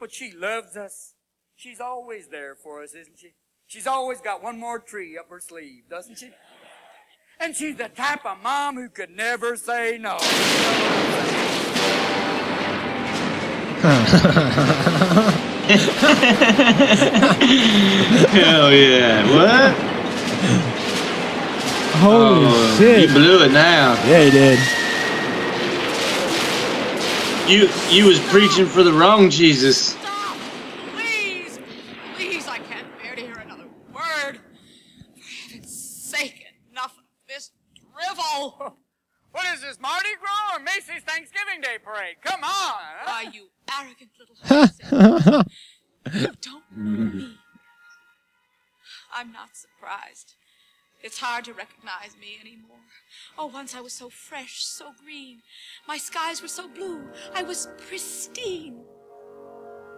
But 0.00 0.12
she 0.14 0.32
loves 0.32 0.78
us. 0.78 1.12
She's 1.54 1.78
always 1.78 2.28
there 2.28 2.54
for 2.54 2.82
us, 2.82 2.94
isn't 2.94 3.18
she? 3.18 3.34
She's 3.66 3.86
always 3.86 4.22
got 4.22 4.42
one 4.42 4.58
more 4.58 4.78
tree 4.78 5.18
up 5.18 5.28
her 5.28 5.40
sleeve, 5.40 5.90
doesn't 5.90 6.18
she? 6.18 6.30
And 7.38 7.54
she's 7.54 7.76
the 7.76 7.90
type 7.90 8.24
of 8.24 8.42
mom 8.42 8.76
who 8.76 8.88
could 8.88 9.10
never 9.10 9.56
say 9.56 9.98
no. 10.00 10.16
Hell 18.32 18.72
yeah! 18.72 19.24
What? 19.34 19.74
Holy 21.96 22.46
Oh, 22.46 22.76
shit. 22.78 23.08
You 23.08 23.14
blew 23.14 23.44
it 23.44 23.52
now. 23.52 23.94
Yeah, 24.06 24.24
he 24.24 24.30
did. 24.30 24.58
You 27.48 27.68
you 27.90 28.06
was 28.06 28.18
preaching 28.30 28.66
for 28.66 28.82
the 28.82 28.92
wrong 28.92 29.30
Jesus. 29.30 29.90
Stop! 29.94 30.36
Please! 30.94 31.60
Please, 32.16 32.48
I 32.48 32.58
can't 32.58 32.86
bear 33.02 33.14
to 33.14 33.20
hear 33.22 33.36
another 33.36 33.66
word. 33.92 34.38
For 35.14 35.22
heaven's 35.48 35.72
sake, 35.74 36.44
enough 36.70 36.96
of 36.98 37.04
this 37.28 37.50
drivel. 37.94 38.76
What 39.32 39.46
is 39.54 39.62
this, 39.62 39.80
Mardi 39.80 40.10
Gras 40.72 40.88
or 40.88 40.92
Macy's 40.92 41.04
Thanksgiving 41.04 41.60
Day 41.60 41.76
Parade? 41.82 42.16
Come 42.22 42.42
on. 42.42 42.50
huh? 42.50 43.04
Why, 43.06 43.30
you 43.32 43.48
arrogant 43.78 44.10
little 44.18 44.36
horse. 44.42 45.44
you 46.14 46.36
don't 46.40 46.76
know 46.76 47.20
me. 47.20 47.34
I'm 49.14 49.32
not 49.32 49.50
surprised. 49.56 50.34
It's 51.02 51.18
hard 51.18 51.44
to 51.46 51.52
recognize 51.52 52.16
me 52.20 52.38
anymore. 52.40 52.78
Oh, 53.36 53.46
once 53.46 53.74
I 53.74 53.80
was 53.80 53.92
so 53.92 54.08
fresh, 54.08 54.64
so 54.64 54.86
green. 55.04 55.42
My 55.88 55.98
skies 55.98 56.40
were 56.40 56.48
so 56.48 56.68
blue. 56.68 57.02
I 57.34 57.42
was 57.42 57.68
pristine. 57.88 58.84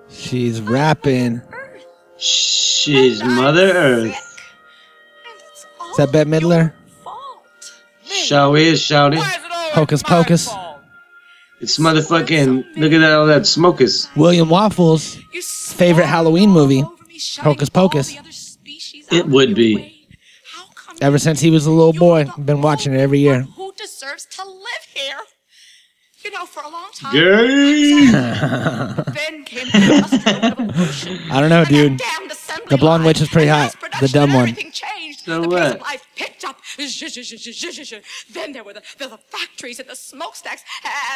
She's 0.08 0.60
rapping. 0.62 1.42
Earth. 1.52 1.84
She's 2.16 3.20
And 3.20 3.30
I'm 3.32 3.36
Mother 3.36 3.66
sick. 3.68 3.76
Earth. 3.76 4.40
And 5.26 5.42
it's 5.52 5.66
all 5.80 5.96
that 5.96 6.10
Bette 6.12 6.30
Midler? 6.30 6.72
your 6.72 6.74
fault. 7.02 7.82
Shall 8.04 8.52
we? 8.52 8.74
Shall 8.76 9.10
we? 9.10 9.18
Is 9.18 9.24
it 9.26 9.40
Hocus 9.74 10.02
pocus. 10.02 10.48
fault? 10.48 10.63
It's 11.60 11.78
motherfucking. 11.78 12.76
Look 12.76 12.92
at 12.92 12.98
that, 12.98 13.12
all 13.12 13.26
that 13.26 13.46
smokers. 13.46 14.08
William 14.16 14.48
Waffles. 14.50 15.16
You 15.32 15.40
Favorite 15.42 16.06
Halloween 16.06 16.50
movie, 16.50 16.82
over 16.82 17.04
me, 17.08 17.18
shutting 17.18 17.44
Hocus 17.52 17.68
Pocus. 17.68 18.12
the 18.12 18.18
other 18.18 18.30
species 18.32 19.06
It 19.10 19.26
would 19.26 19.54
be. 19.54 19.76
way. 19.76 19.94
How 20.52 20.66
come 20.74 20.96
Ever 21.00 21.18
since 21.18 21.40
he 21.40 21.50
was 21.50 21.66
a 21.66 21.70
little 21.70 21.92
boy, 21.92 22.26
been 22.38 22.60
watching 22.60 22.92
it 22.94 22.98
every 23.00 23.18
year. 23.18 23.42
Who 23.42 23.72
deserves 23.72 24.26
to 24.36 24.44
live 24.44 24.84
here? 24.94 25.16
You 26.24 26.30
know, 26.30 26.46
for 26.46 26.62
a 26.62 26.68
long 26.70 26.88
time. 26.94 27.12
Gay. 27.12 28.06
Then 28.10 29.44
came 29.44 29.66
the 29.70 29.94
Industrial 29.94 30.40
Revolution. 30.42 31.18
I 31.30 31.40
don't 31.40 31.50
know, 31.50 31.64
dude. 31.64 32.00
The 32.68 32.76
blonde 32.78 33.04
witch 33.04 33.20
is 33.20 33.28
pretty 33.28 33.48
hot. 33.48 33.74
The 34.00 34.08
dumb 34.08 34.30
and 34.30 34.38
one. 34.38 34.48
Everything. 35.26 35.42
So 35.42 35.42
the 35.42 35.48
pace 35.48 35.68
what? 35.68 35.74
of 35.76 35.80
life 35.82 36.06
picked 36.16 36.44
up. 36.44 36.60
Then 38.32 38.52
there 38.52 38.64
were 38.64 38.72
the, 38.72 38.82
the, 38.98 39.08
the 39.08 39.18
factories 39.18 39.80
and 39.80 39.88
the 39.88 39.96
smokestacks 39.96 40.62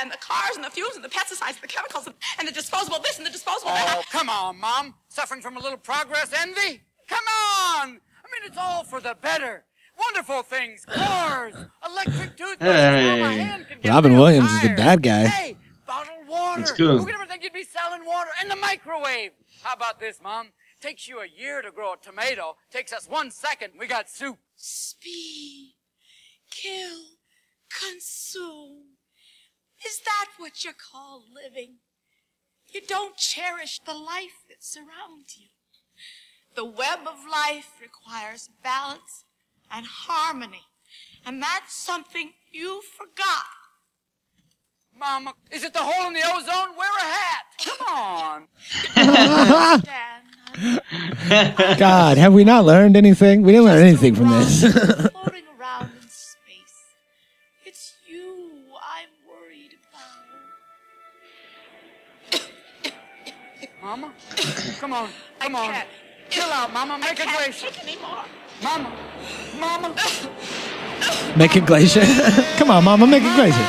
and 0.00 0.10
the 0.10 0.16
cars 0.16 0.56
and 0.56 0.64
the 0.64 0.70
fumes 0.70 0.94
and 0.96 1.04
the 1.04 1.08
pesticides 1.08 1.54
and 1.54 1.62
the 1.62 1.68
chemicals 1.68 2.06
and, 2.06 2.14
and 2.38 2.48
the 2.48 2.52
disposable 2.52 2.98
this 3.00 3.18
and 3.18 3.26
the 3.26 3.30
disposable 3.30 3.70
that. 3.72 3.96
Oh, 3.98 4.02
come 4.10 4.28
on, 4.28 4.58
Mom. 4.58 4.94
Suffering 5.08 5.40
from 5.40 5.56
a 5.56 5.60
little 5.60 5.78
progress 5.78 6.32
envy? 6.38 6.82
Come 7.08 7.24
on. 7.24 7.88
I 7.88 7.92
mean, 7.92 8.42
it's 8.44 8.58
all 8.58 8.84
for 8.84 9.00
the 9.00 9.16
better. 9.20 9.64
Wonderful 9.98 10.42
things, 10.44 10.84
cars, 10.84 11.54
electric 11.84 12.36
toothbrushes. 12.36 12.60
My 12.60 13.32
Hey. 13.32 13.38
hand 13.38 13.66
can 13.68 13.80
get 13.80 13.88
Robin 13.90 14.12
real 14.12 14.20
Williams 14.22 14.52
is 14.52 14.62
the 14.62 14.68
bad 14.76 15.02
guy. 15.02 15.26
Hey, 15.26 15.56
bottled 15.88 16.28
water. 16.28 16.60
That's 16.60 16.72
cool. 16.72 16.98
Who 16.98 17.06
could 17.06 17.14
ever 17.16 17.26
think 17.26 17.42
you'd 17.42 17.52
be 17.52 17.64
selling 17.64 18.04
water 18.06 18.30
in 18.40 18.48
the 18.48 18.54
microwave? 18.54 19.32
How 19.64 19.72
about 19.72 19.98
this, 19.98 20.20
Mom? 20.22 20.50
Takes 20.80 21.08
you 21.08 21.20
a 21.20 21.26
year 21.26 21.60
to 21.62 21.70
grow 21.70 21.94
a 21.94 21.96
tomato. 21.96 22.56
Takes 22.70 22.92
us 22.92 23.08
one 23.08 23.30
second. 23.30 23.72
We 23.78 23.86
got 23.86 24.08
soup. 24.08 24.38
Speed, 24.54 25.74
kill, 26.50 27.00
consume. 27.68 28.96
Is 29.86 30.00
that 30.04 30.28
what 30.38 30.64
you 30.64 30.72
call 30.72 31.24
living? 31.32 31.76
You 32.72 32.80
don't 32.86 33.16
cherish 33.16 33.80
the 33.80 33.94
life 33.94 34.44
that 34.48 34.62
surrounds 34.62 35.36
you. 35.38 35.48
The 36.54 36.64
web 36.64 37.00
of 37.06 37.24
life 37.30 37.72
requires 37.80 38.50
balance 38.62 39.24
and 39.70 39.86
harmony, 39.86 40.62
and 41.24 41.42
that's 41.42 41.74
something 41.74 42.32
you 42.50 42.82
forgot. 42.96 43.44
Mama, 44.98 45.34
is 45.52 45.62
it 45.62 45.72
the 45.72 45.78
hole 45.82 46.08
in 46.08 46.14
the 46.14 46.22
ozone? 46.24 46.76
Wear 46.76 46.90
a 46.90 47.00
hat. 47.00 47.44
Come 47.64 47.86
on. 47.86 48.48
Dan, 49.82 50.22
God, 51.78 52.18
have 52.18 52.32
we 52.32 52.44
not 52.44 52.64
learned 52.64 52.96
anything? 52.96 53.42
We 53.42 53.52
didn't 53.52 53.66
learn 53.66 53.82
anything 53.82 54.14
from 54.14 54.30
this. 54.30 54.60
floating 54.62 55.44
around 55.58 55.90
in 55.94 56.08
space. 56.08 56.74
It's 57.64 57.94
you 58.08 58.50
I'm 58.82 59.08
worried 59.28 59.76
about. 62.32 62.42
Mama, 63.82 64.12
come 64.80 64.92
on. 64.92 65.08
Come 65.38 65.56
I 65.56 65.60
on. 65.60 65.72
can't. 65.72 65.88
Chill 66.30 66.44
out, 66.44 66.72
Mama. 66.72 66.98
Make 66.98 67.08
I 67.08 67.12
it 67.12 67.16
can't 67.16 67.36
glacier. 67.38 67.68
Mama. 68.62 68.92
Mama. 69.60 69.94
make 71.36 71.56
it 71.56 71.64
glacier. 71.66 72.02
Come 72.58 72.70
on, 72.72 72.82
mama, 72.84 73.06
make 73.06 73.22
it 73.24 73.34
glacier. 73.36 73.66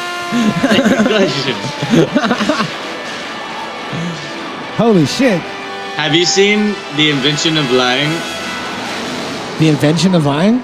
Holy 4.78 5.06
shit. 5.06 5.42
Have 6.00 6.16
you 6.16 6.24
seen 6.24 6.74
The 6.96 7.10
Invention 7.10 7.58
of 7.58 7.70
Lying? 7.72 8.10
The 9.60 9.68
invention 9.68 10.16
of 10.16 10.26
lying? 10.26 10.64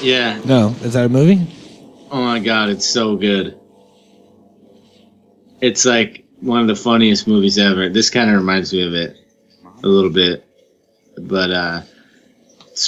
Yeah. 0.00 0.40
No. 0.46 0.74
Is 0.80 0.94
that 0.94 1.04
a 1.04 1.08
movie? 1.10 1.46
Oh 2.10 2.22
my 2.22 2.38
god, 2.38 2.70
it's 2.70 2.86
so 2.86 3.16
good. 3.16 3.60
It's 5.60 5.84
like 5.84 6.24
one 6.40 6.62
of 6.62 6.68
the 6.68 6.74
funniest 6.74 7.28
movies 7.28 7.58
ever. 7.58 7.90
This 7.90 8.08
kind 8.08 8.30
of 8.30 8.36
reminds 8.36 8.72
me 8.72 8.86
of 8.86 8.94
it 8.94 9.14
a 9.82 9.86
little 9.86 10.08
bit. 10.08 10.46
But 11.18 11.50
uh 11.50 11.82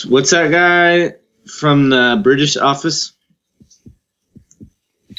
what's 0.08 0.30
that 0.30 0.50
guy 0.50 1.16
from 1.46 1.90
the 1.90 2.18
British 2.24 2.56
Office? 2.56 3.12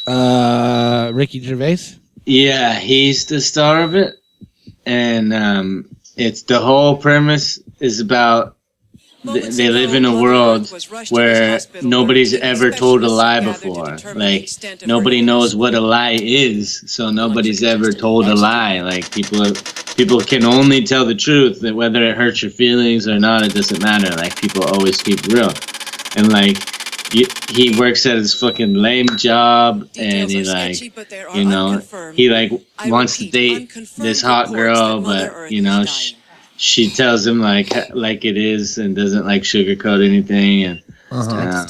Uh, 0.07 1.11
Ricky 1.13 1.41
Gervais? 1.41 1.95
Yeah, 2.25 2.73
he's 2.73 3.27
the 3.27 3.39
star 3.39 3.83
of 3.83 3.93
it. 3.93 4.15
And 4.83 5.31
um 5.31 5.96
it's 6.17 6.43
the 6.43 6.59
whole 6.59 6.97
premise 6.97 7.59
is 7.79 7.99
about 7.99 8.57
th- 9.23 9.55
they 9.55 9.69
live 9.69 9.93
in 9.93 10.05
a 10.05 10.21
world 10.21 10.71
where 11.09 11.59
nobody's 11.81 12.33
ever 12.33 12.71
told 12.71 13.03
a 13.03 13.09
lie 13.09 13.39
before. 13.39 13.97
Like 14.15 14.49
nobody 14.85 15.21
knows 15.21 15.55
what 15.55 15.75
a 15.75 15.81
lie 15.81 16.17
is, 16.19 16.83
so 16.91 17.11
nobody's 17.11 17.63
ever 17.63 17.91
told 17.91 18.27
a 18.27 18.35
lie. 18.35 18.81
Like 18.81 19.11
people 19.11 19.45
are, 19.45 19.53
people 19.95 20.19
can 20.21 20.43
only 20.43 20.83
tell 20.83 21.05
the 21.05 21.15
truth. 21.15 21.61
That 21.61 21.75
whether 21.75 22.03
it 22.03 22.17
hurts 22.17 22.41
your 22.41 22.51
feelings 22.51 23.07
or 23.07 23.19
not, 23.19 23.43
it 23.43 23.53
doesn't 23.53 23.81
matter. 23.81 24.09
Like 24.15 24.35
people 24.39 24.63
always 24.63 25.01
keep 25.01 25.25
real, 25.27 25.51
and 26.15 26.31
like 26.31 26.76
he 27.11 27.75
works 27.79 28.05
at 28.05 28.17
his 28.17 28.33
fucking 28.33 28.73
lame 28.73 29.07
job, 29.17 29.87
and 29.97 30.29
he 30.29 30.43
like 30.43 30.81
you 31.35 31.45
know 31.45 31.79
he 32.13 32.29
like 32.29 32.51
wants 32.85 33.17
to 33.17 33.29
date 33.29 33.71
this 33.97 34.21
hot 34.21 34.51
girl, 34.51 35.01
but 35.01 35.51
you 35.51 35.61
know 35.61 35.85
she, 35.85 36.17
she 36.57 36.89
tells 36.89 37.25
him 37.25 37.39
like 37.39 37.69
like 37.93 38.25
it 38.25 38.37
is 38.37 38.77
and 38.77 38.95
doesn't 38.95 39.25
like 39.25 39.43
sugarcoat 39.43 40.05
anything 40.05 40.63
and. 40.63 40.83
uh, 41.47 41.65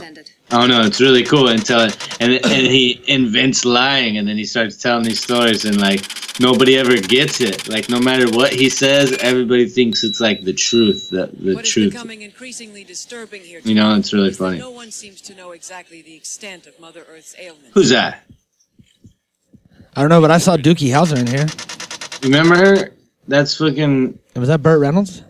Oh 0.49 0.65
no, 0.65 0.81
it's 0.83 1.01
really 1.01 1.23
cool 1.23 1.49
And 1.49 1.59
until 1.59 1.81
and 2.21 2.33
and 2.45 2.67
he 2.67 3.01
invents 3.07 3.65
lying 3.65 4.17
and 4.17 4.27
then 4.27 4.37
he 4.37 4.45
starts 4.45 4.77
telling 4.77 5.03
these 5.03 5.19
stories 5.19 5.65
and 5.65 5.79
like 5.81 6.05
nobody 6.39 6.77
ever 6.77 6.95
gets 6.95 7.41
it. 7.41 7.67
Like 7.67 7.89
no 7.89 7.99
matter 7.99 8.29
what 8.31 8.53
he 8.53 8.69
says, 8.69 9.11
everybody 9.19 9.67
thinks 9.67 10.03
it's 10.05 10.21
like 10.21 10.43
the 10.43 10.53
truth, 10.53 11.09
the 11.09 11.29
the 11.33 11.55
What 11.55 11.65
is 11.65 11.71
truth. 11.71 11.91
becoming 11.91 12.21
increasingly 12.21 12.85
disturbing 12.85 13.41
here 13.41 13.59
You 13.63 13.75
know, 13.75 13.93
it's 13.95 14.13
really 14.13 14.31
funny. 14.31 14.57
No 14.59 14.71
one 14.71 14.91
seems 14.91 15.19
to 15.23 15.35
know 15.35 15.51
exactly 15.51 16.01
the 16.01 16.15
extent 16.15 16.65
of 16.65 16.79
Mother 16.79 17.03
Earth's 17.09 17.35
ailment. 17.37 17.73
Who's 17.73 17.89
that? 17.89 18.23
I 19.97 20.01
don't 20.01 20.09
know, 20.09 20.21
but 20.21 20.31
I 20.31 20.37
saw 20.37 20.55
Doogie 20.55 20.91
Howser 20.91 21.17
in 21.17 21.27
here. 21.27 21.47
Remember 22.23 22.55
her? 22.55 22.93
That's 23.27 23.57
fucking. 23.57 24.17
Was 24.35 24.47
that 24.47 24.61
Burt 24.61 24.79
Reynolds? 24.79 25.23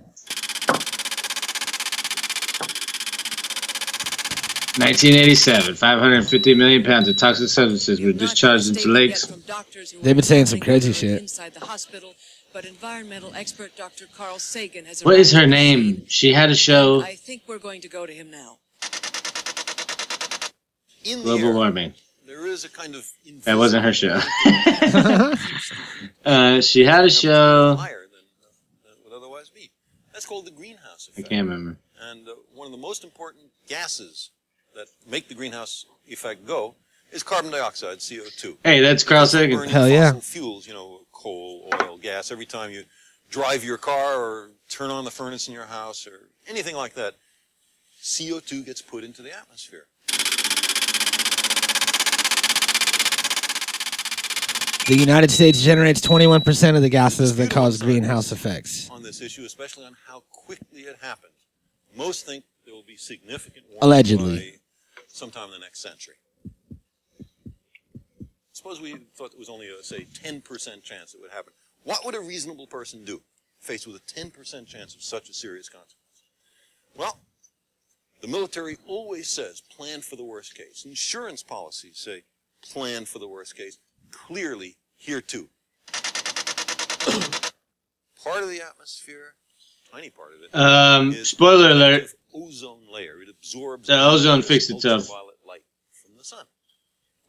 1987, 4.78 5.74
550 5.74 6.54
million 6.54 6.84
pounds 6.84 7.08
of 7.08 7.18
toxic 7.18 7.50
substances 7.50 8.00
were 8.00 8.12
discharged 8.12 8.70
into 8.70 8.88
lakes. 8.88 9.26
They've 10.04 10.16
been 10.16 10.22
saying 10.22 10.46
some 10.46 10.60
crazy 10.60 10.94
shit. 10.94 11.22
Inside 11.22 11.56
the 11.56 11.66
hospital, 11.66 12.14
but 12.54 12.64
environmental 12.64 13.34
expert 13.34 13.76
Dr. 13.76 14.06
Carl 14.16 14.38
Sagan 14.38 14.86
has 14.86 15.04
What 15.04 15.20
is 15.20 15.32
her 15.32 15.48
name? 15.48 16.04
She 16.08 16.32
had 16.32 16.52
a 16.52 16.56
show, 16.56 17.02
I 17.02 17.16
think 17.16 17.42
we're 17.48 17.58
going 17.58 17.82
to 17.82 17.90
go 17.90 18.06
to 18.06 18.14
him 18.14 18.30
now. 18.30 18.60
In 21.04 21.20
the 21.20 21.24
Global 21.24 21.48
air, 21.48 21.54
Warming. 21.56 21.94
there 22.28 22.46
is 22.46 22.64
a 22.64 22.70
kind 22.70 22.94
of 22.94 23.10
That 23.46 23.58
wasn't 23.58 23.84
her 23.84 23.94
show. 23.94 24.20
uh, 26.24 26.62
she 26.62 26.84
had 26.84 27.04
a 27.04 27.10
show. 27.10 27.78
higher 27.78 28.02
than, 28.02 28.22
than 28.84 28.94
would 29.06 29.18
otherwise 29.18 29.50
be. 29.50 29.72
That's 30.14 30.28
called 30.28 30.46
the 30.46 30.52
greenhouse 30.52 31.10
I 31.18 31.24
can't 31.24 31.50
remember. 31.50 31.80
And 32.00 32.28
uh, 32.28 32.34
one 32.54 32.68
of 32.68 32.72
the 32.72 32.78
most 32.78 33.04
important 33.04 33.46
gases 33.68 34.30
that 34.78 34.88
make 35.10 35.28
the 35.28 35.34
greenhouse 35.34 35.86
effect 36.08 36.46
go 36.46 36.76
is 37.12 37.24
carbon 37.24 37.52
dioxide, 37.52 37.98
CO2. 37.98 38.58
Hey, 38.64 38.80
that's 38.80 39.04
Carl 39.04 39.26
Sagan. 39.26 39.68
Hell 39.68 39.90
yeah. 39.90 40.12
fossil 40.12 40.22
fuels, 40.22 40.68
you 40.68 40.74
know, 40.74 41.02
coal, 41.12 41.70
oil, 41.82 41.98
gas. 41.98 42.32
Every 42.32 42.46
time 42.46 42.70
you 42.72 42.84
drive 43.30 43.64
your 43.64 43.78
car 43.78 44.16
or 44.16 44.52
turn 44.70 44.92
on 44.92 45.04
the 45.04 45.12
furnace 45.12 45.48
in 45.48 45.54
your 45.54 45.66
house 45.66 46.06
or 46.06 46.30
anything 46.48 46.76
like 46.76 46.94
that, 46.94 47.16
CO2 48.02 48.66
gets 48.66 48.82
put 48.82 49.04
into 49.04 49.22
the 49.24 49.36
atmosphere. 49.36 49.88
The 54.88 54.96
United 54.96 55.32
States 55.32 55.62
generates 55.62 56.00
21% 56.00 56.76
of 56.78 56.82
the 56.82 56.88
gases 56.88 57.36
that 57.36 57.52
cause 57.52 57.82
greenhouse 57.82 58.32
effects. 58.32 58.90
on 58.90 59.04
this 59.04 59.22
issue, 59.22 59.44
especially 59.44 59.86
on 59.86 59.98
how 60.08 60.24
quickly 60.32 60.82
it 60.82 60.98
happened. 61.02 61.34
Most 61.96 62.26
think 62.26 62.46
there 62.64 62.74
will 62.74 62.84
be 62.84 62.96
significant 62.96 63.66
warming 63.66 63.84
Allegedly. 63.84 64.60
Sometime 65.18 65.46
in 65.46 65.52
the 65.52 65.60
next 65.60 65.82
century. 65.82 66.16
Suppose 68.54 68.80
we 68.80 68.96
thought 69.16 69.32
there 69.32 69.40
was 69.40 69.50
only 69.50 69.68
a 69.68 69.84
say 69.84 70.06
10% 70.24 70.84
chance 70.84 71.14
it 71.14 71.22
would 71.22 71.32
happen. 71.32 71.54
What 71.84 72.06
would 72.06 72.16
a 72.16 72.20
reasonable 72.20 72.68
person 72.68 73.04
do 73.04 73.22
faced 73.60 73.88
with 73.88 73.96
a 73.96 74.00
10% 74.00 74.68
chance 74.68 74.96
of 74.96 75.02
such 75.02 75.30
a 75.30 75.34
serious 75.34 75.70
consequence? 75.70 76.24
Well, 76.96 77.20
the 78.22 78.28
military 78.28 78.78
always 78.88 79.28
says 79.28 79.62
plan 79.62 80.02
for 80.02 80.16
the 80.16 80.24
worst 80.24 80.56
case. 80.56 80.86
Insurance 80.86 81.44
policies 81.44 81.98
say 82.00 82.24
plan 82.64 83.06
for 83.06 83.20
the 83.20 83.28
worst 83.28 83.56
case. 83.56 83.78
Clearly, 84.12 84.78
here 84.96 85.22
too. 85.22 85.50
part 88.24 88.42
of 88.42 88.50
the 88.50 88.62
atmosphere, 88.68 89.36
tiny 89.92 90.10
part 90.10 90.34
of 90.34 90.42
it. 90.42 90.56
Um, 90.56 91.14
spoiler 91.24 91.72
alert. 91.72 92.10
Active 92.38 92.48
Ozone 92.50 92.84
layer. 92.92 93.22
It 93.22 93.30
absorbs 93.30 93.88
The 93.88 94.00
ozone 94.00 94.42
fixed 94.42 94.70
itself. 94.70 95.02
ultraviolet 95.04 95.36
light 95.48 95.62
from 95.92 96.18
the 96.18 96.24
sun. 96.24 96.46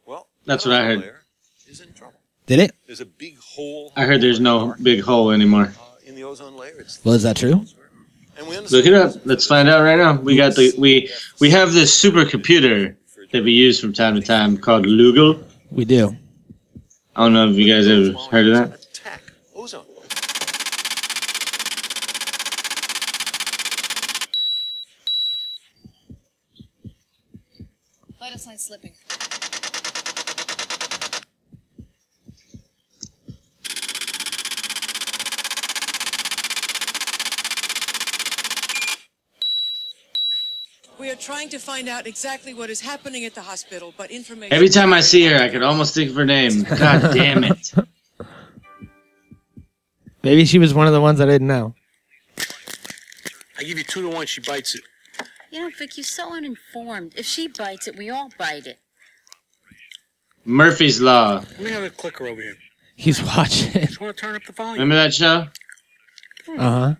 Well, 0.05 0.27
That's 0.45 0.63
that 0.63 0.69
what 0.71 0.81
I 0.81 0.85
heard. 0.85 0.99
layer 0.99 1.19
is 1.67 1.81
in 1.81 1.93
trouble. 1.93 2.19
Did 2.45 2.59
it? 2.59 2.71
There's 2.87 3.01
a 3.01 3.05
big 3.05 3.37
hole. 3.39 3.91
I 3.95 4.05
heard 4.05 4.21
there's 4.21 4.39
no 4.39 4.75
big 4.81 5.01
hole 5.01 5.31
anymore. 5.31 5.73
uh, 5.79 5.95
in 6.05 6.15
the 6.15 6.23
ozone 6.23 6.55
layer. 6.57 6.79
It's 6.79 7.03
Well, 7.03 7.15
is 7.15 7.23
that 7.23 7.37
true? 7.37 7.65
and 8.37 8.47
we 8.47 8.57
Look 8.57 8.85
it 8.85 8.93
up. 8.93 9.15
Let's 9.25 9.45
find 9.45 9.67
out 9.69 9.83
right 9.83 9.97
now. 9.97 10.13
We 10.19 10.35
got 10.37 10.55
the 10.55 10.73
we 10.77 11.09
we 11.39 11.49
have 11.51 11.73
this 11.73 11.91
supercomputer 12.03 12.95
that 13.31 13.43
we 13.43 13.51
use 13.51 13.79
from 13.81 13.91
time 13.93 14.15
to 14.15 14.21
time 14.21 14.57
called 14.57 14.85
Lugal. 14.85 15.43
We 15.71 15.83
do. 15.85 16.15
I 17.15 17.23
don't 17.23 17.33
know 17.33 17.49
if 17.49 17.57
you 17.57 17.67
guys 17.71 17.85
ever 17.87 18.17
heard 18.31 18.47
of 18.47 18.53
that. 18.71 18.81
attack 18.85 19.21
ozone. 19.53 19.85
Let 28.59 28.63
us 28.63 28.69
line 28.71 28.79
slipping. 28.81 28.93
We 40.99 41.09
are 41.09 41.15
trying 41.15 41.49
to 41.49 41.59
find 41.59 41.87
out 41.87 42.05
exactly 42.07 42.53
what 42.53 42.69
is 42.69 42.81
happening 42.81 43.23
at 43.23 43.33
the 43.33 43.41
hospital, 43.41 43.93
but 43.97 44.11
information. 44.11 44.53
Every 44.53 44.67
time 44.69 44.91
I 44.91 44.99
see 44.99 45.25
her, 45.27 45.37
I 45.37 45.47
could 45.47 45.63
almost 45.63 45.93
think 45.93 46.09
of 46.09 46.15
her 46.17 46.25
name. 46.25 46.63
God 46.63 47.13
damn 47.13 47.45
it! 47.45 47.73
Maybe 50.23 50.43
she 50.43 50.59
was 50.59 50.73
one 50.73 50.87
of 50.87 50.93
the 50.93 50.99
ones 50.99 51.21
I 51.21 51.25
didn't 51.25 51.47
know. 51.47 51.75
I 53.57 53.63
give 53.63 53.77
you 53.77 53.85
two 53.85 54.01
to 54.01 54.09
one, 54.09 54.25
she 54.25 54.41
bites 54.41 54.75
it. 54.75 54.81
You 55.51 55.61
know, 55.61 55.69
Vic, 55.77 55.97
you're 55.97 56.03
so 56.03 56.33
uninformed. 56.33 57.13
If 57.17 57.25
she 57.25 57.47
bites 57.47 57.87
it, 57.87 57.97
we 57.97 58.09
all 58.09 58.29
bite 58.37 58.67
it. 58.67 58.79
Murphy's 60.45 61.01
Law. 61.01 61.43
Let 61.57 61.59
me 61.59 61.71
have 61.71 61.83
a 61.83 61.89
clicker 61.89 62.27
over 62.27 62.41
here. 62.41 62.55
He's 62.95 63.21
watching. 63.37 63.71
Just 63.81 63.99
want 63.99 64.15
to 64.15 64.21
turn 64.21 64.35
up 64.35 64.43
the 64.45 64.53
volume. 64.53 64.73
Remember 64.79 64.95
that 64.95 65.13
show? 65.13 65.47
Uh 66.57 66.57
huh. 66.57 66.95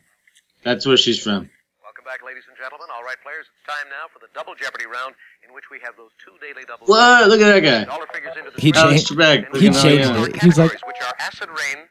That's 0.64 0.86
where 0.86 0.98
she's 0.98 1.22
from. 1.22 1.50
Welcome 1.84 2.06
back, 2.06 2.24
ladies 2.26 2.44
and 2.48 2.58
gentlemen. 2.58 2.88
All 2.96 3.04
right, 3.04 3.16
players, 3.24 3.46
it's 3.54 3.66
time 3.68 3.90
now 3.90 4.08
for 4.14 4.20
the 4.20 4.28
double 4.34 4.56
jeopardy 4.56 4.86
round, 4.86 5.16
in 5.48 5.54
which 5.54 5.66
we 5.72 5.80
have 5.84 5.96
those 5.98 6.12
two 6.24 6.34
daily 6.42 6.66
doubles. 6.66 6.90
What? 6.90 7.28
Look 7.30 7.42
at 7.42 7.50
that 7.54 7.60
guy. 7.62 7.86
Dollar 7.86 8.08
figures 8.14 8.34
into 8.38 8.52
the 8.52 8.62
He 8.62 8.70
spread. 8.74 8.90
changed- 8.92 9.08
Trebek, 9.12 9.46
And 9.48 9.56
he 9.62 9.70
we 9.70 9.74
have 9.76 9.84
changed 9.84 10.10
four 10.16 10.28
it. 10.30 10.42
He 10.42 10.48
was 10.48 10.58
like- 10.58 10.72
categories, 10.72 10.82
which 10.86 11.08
are 11.08 11.16
acid 11.20 11.50
rain, 11.50 11.86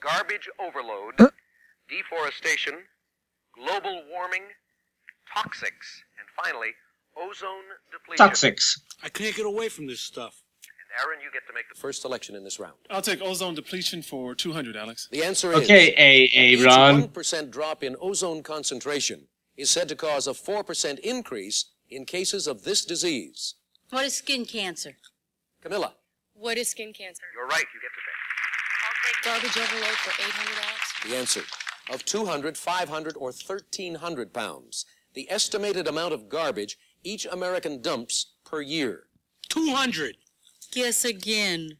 garbage 0.00 0.48
overload, 0.58 1.30
deforestation, 1.88 2.74
global 3.54 4.04
warming, 4.10 4.42
toxics, 5.36 6.02
and 6.18 6.26
finally, 6.44 6.70
ozone 7.16 7.64
depletion. 7.92 8.26
Toxics. 8.26 8.80
I 9.02 9.08
can't 9.08 9.34
get 9.34 9.46
away 9.46 9.68
from 9.68 9.86
this 9.86 10.00
stuff. 10.00 10.42
And 10.66 11.04
Aaron, 11.06 11.20
you 11.22 11.30
get 11.32 11.46
to 11.46 11.52
make 11.54 11.64
the 11.72 11.78
First 11.80 12.02
selection 12.02 12.34
in 12.34 12.44
this 12.44 12.58
round. 12.58 12.74
I'll 12.90 13.02
take 13.02 13.20
ozone 13.22 13.54
depletion 13.54 14.02
for 14.02 14.34
200, 14.34 14.76
Alex. 14.76 15.08
The 15.10 15.22
answer 15.22 15.52
is 15.52 15.60
Okay, 15.64 15.94
A 15.96 16.24
A 16.38 16.48
each 16.54 16.64
Ron. 16.64 17.08
1% 17.08 17.50
drop 17.50 17.82
in 17.82 17.96
ozone 18.00 18.42
concentration 18.42 19.28
is 19.56 19.70
said 19.70 19.88
to 19.88 19.96
cause 19.96 20.26
a 20.26 20.32
4% 20.32 20.98
increase 21.00 21.66
in 21.88 22.04
cases 22.06 22.46
of 22.46 22.64
this 22.64 22.84
disease. 22.84 23.54
What 23.90 24.04
is 24.04 24.14
skin 24.16 24.44
cancer? 24.44 24.94
Camilla, 25.62 25.94
What 26.34 26.56
is 26.56 26.70
skin 26.70 26.92
cancer? 26.92 27.22
You're 27.36 27.46
right, 27.46 27.64
you 27.74 27.80
get 27.80 27.90
to 27.92 28.00
pick. 28.06 28.18
I'll 28.86 29.42
take 29.42 29.52
garbage 29.52 29.58
overload 29.58 29.96
for 29.98 30.22
800 30.22 30.64
Alex. 30.64 30.92
the 31.06 31.16
answer. 31.16 31.42
Of 31.92 32.04
200, 32.04 32.56
500, 32.56 33.16
or 33.16 33.32
1,300 33.32 34.32
pounds, 34.32 34.86
the 35.14 35.30
estimated 35.30 35.86
amount 35.88 36.12
of 36.14 36.28
garbage 36.28 36.78
each 37.02 37.26
American 37.30 37.80
dumps 37.82 38.32
per 38.44 38.60
year. 38.60 39.04
200. 39.48 40.16
Guess 40.72 41.04
again. 41.04 41.78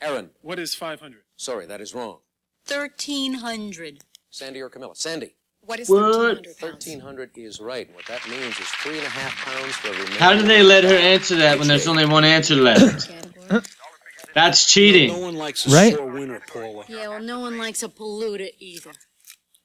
Aaron, 0.00 0.30
What 0.42 0.58
is 0.58 0.74
500? 0.74 1.22
sorry, 1.36 1.66
that 1.66 1.80
is 1.80 1.94
wrong. 1.94 2.18
1,300. 2.68 4.00
Sandy 4.30 4.60
or 4.60 4.68
Camilla? 4.68 4.94
Sandy, 4.94 5.34
What 5.60 5.80
is 5.80 5.88
What? 5.88 6.02
1,300 6.02 6.58
pounds? 6.58 6.86
1,300 6.86 7.30
is 7.36 7.60
right. 7.60 7.92
What 7.94 8.04
that 8.06 8.28
means 8.28 8.58
is 8.58 8.68
three 8.82 8.98
and 8.98 9.06
a 9.06 9.10
half 9.10 9.34
pounds 9.44 9.74
for 9.76 9.88
every 9.88 10.16
How 10.16 10.34
did 10.34 10.46
they 10.46 10.62
let 10.62 10.84
her 10.84 10.94
answer 10.94 11.36
that 11.36 11.58
when 11.58 11.68
there's 11.68 11.88
only 11.88 12.04
one 12.06 12.24
answer 12.24 12.54
left? 12.54 13.08
Category. 13.08 13.62
That's 14.34 14.66
No 14.66 14.72
cheating. 14.72 15.20
one 15.22 15.36
likes 15.36 15.66
a 15.66 15.70
Right? 15.70 15.94
sore 15.94 16.06
winner, 16.10 16.42
Paula. 16.52 16.84
Yeah, 16.88 17.08
well, 17.08 17.22
no 17.22 17.40
one 17.40 17.56
likes 17.56 17.82
a 17.82 17.88
polluter 17.88 18.50
either. 18.58 18.92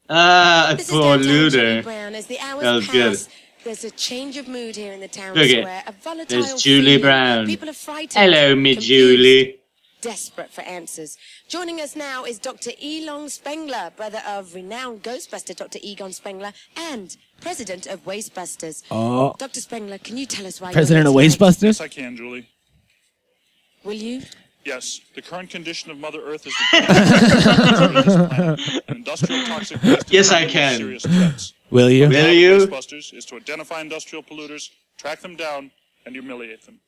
Ah, 0.10 0.74
This 0.76 0.88
is 0.88 0.92
poor 0.92 1.18
downtown 1.18 1.24
Julie 1.52 1.82
Brown. 1.82 2.16
As 2.16 2.26
the 2.28 2.40
hours 2.40 2.64
That 2.64 2.74
was 2.76 2.88
pass, 2.88 2.94
good. 3.26 3.34
there's 3.64 3.84
a 3.84 3.92
change 3.92 4.38
of 4.38 4.48
mood 4.48 4.76
here 4.76 4.92
in 4.94 5.00
the 5.00 5.08
town 5.08 5.36
Look 5.36 5.46
it. 5.50 5.62
square. 5.62 5.84
A 5.86 5.92
volatile 5.92 6.42
There's 6.42 6.62
Julie 6.62 6.86
feeling. 6.86 7.02
Brown. 7.02 7.46
People 7.46 7.70
are 7.70 7.74
frightened. 7.74 8.14
Hello, 8.34 8.56
me 8.56 8.74
confused, 8.76 8.88
Julie. 8.88 9.56
Desperate 10.02 10.50
for 10.50 10.62
answers. 10.62 11.18
Joining 11.50 11.82
us 11.82 11.94
now 11.96 12.24
is 12.24 12.40
Dr. 12.40 12.72
Elon 12.82 13.28
Spengler, 13.30 13.92
brother 13.98 14.22
of 14.26 14.56
renowned 14.56 15.04
Ghostbuster 15.04 15.54
Dr. 15.56 15.78
Egon 15.82 16.14
Spengler 16.14 16.54
and 16.78 17.18
president 17.42 17.86
of 17.86 18.06
Wastebusters. 18.06 18.82
Oh. 18.90 19.36
Dr. 19.38 19.60
Spengler, 19.60 19.98
can 19.98 20.16
you 20.18 20.26
tell 20.26 20.48
us 20.48 20.62
why 20.62 20.72
President 20.72 21.06
of 21.06 21.14
you're 21.14 21.22
here 21.22 21.30
tonight? 21.32 21.40
Wastebusters? 21.50 21.64
Yes, 21.64 21.82
I 21.82 21.88
can, 21.90 22.16
Julie. 22.16 22.48
Will 23.84 23.92
you? 23.94 24.22
Yes, 24.66 25.00
the 25.16 25.22
current 25.22 25.50
condition 25.50 25.90
of 25.90 25.98
Mother 25.98 26.20
Earth 26.22 26.46
is 26.46 26.54
the 26.72 26.84
industrial 28.90 29.46
toxic 29.46 29.82
waste. 29.82 30.12
Yes, 30.12 30.32
I 30.32 30.46
can. 30.46 30.78
Serious 30.78 31.04
threats. 31.04 31.54
Will 31.72 31.90
you? 31.90 32.10
Will 32.10 32.26
Our 32.26 32.32
you? 32.32 32.68
Ghostbusters 32.68 33.14
is 33.14 33.26
to 33.26 33.36
identify 33.38 33.80
industrial 33.82 34.22
polluters, 34.24 34.70
track 34.98 35.22
them 35.22 35.36
down, 35.38 35.72
and 36.06 36.14
humiliate 36.14 36.66
them. 36.66 36.80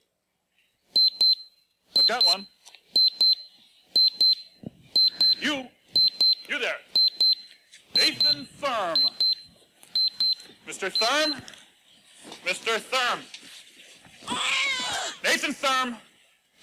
I've 1.98 2.08
got 2.08 2.26
one. 2.26 2.46
You, 5.40 5.66
you 6.48 6.60
there, 6.60 6.78
Nathan 7.96 8.46
Thurm. 8.60 9.00
Mr. 10.68 10.92
Thurm, 10.92 11.42
Mr. 12.46 12.80
Thurm. 12.80 13.20
Nathan 15.24 15.54
Thurm, 15.54 15.98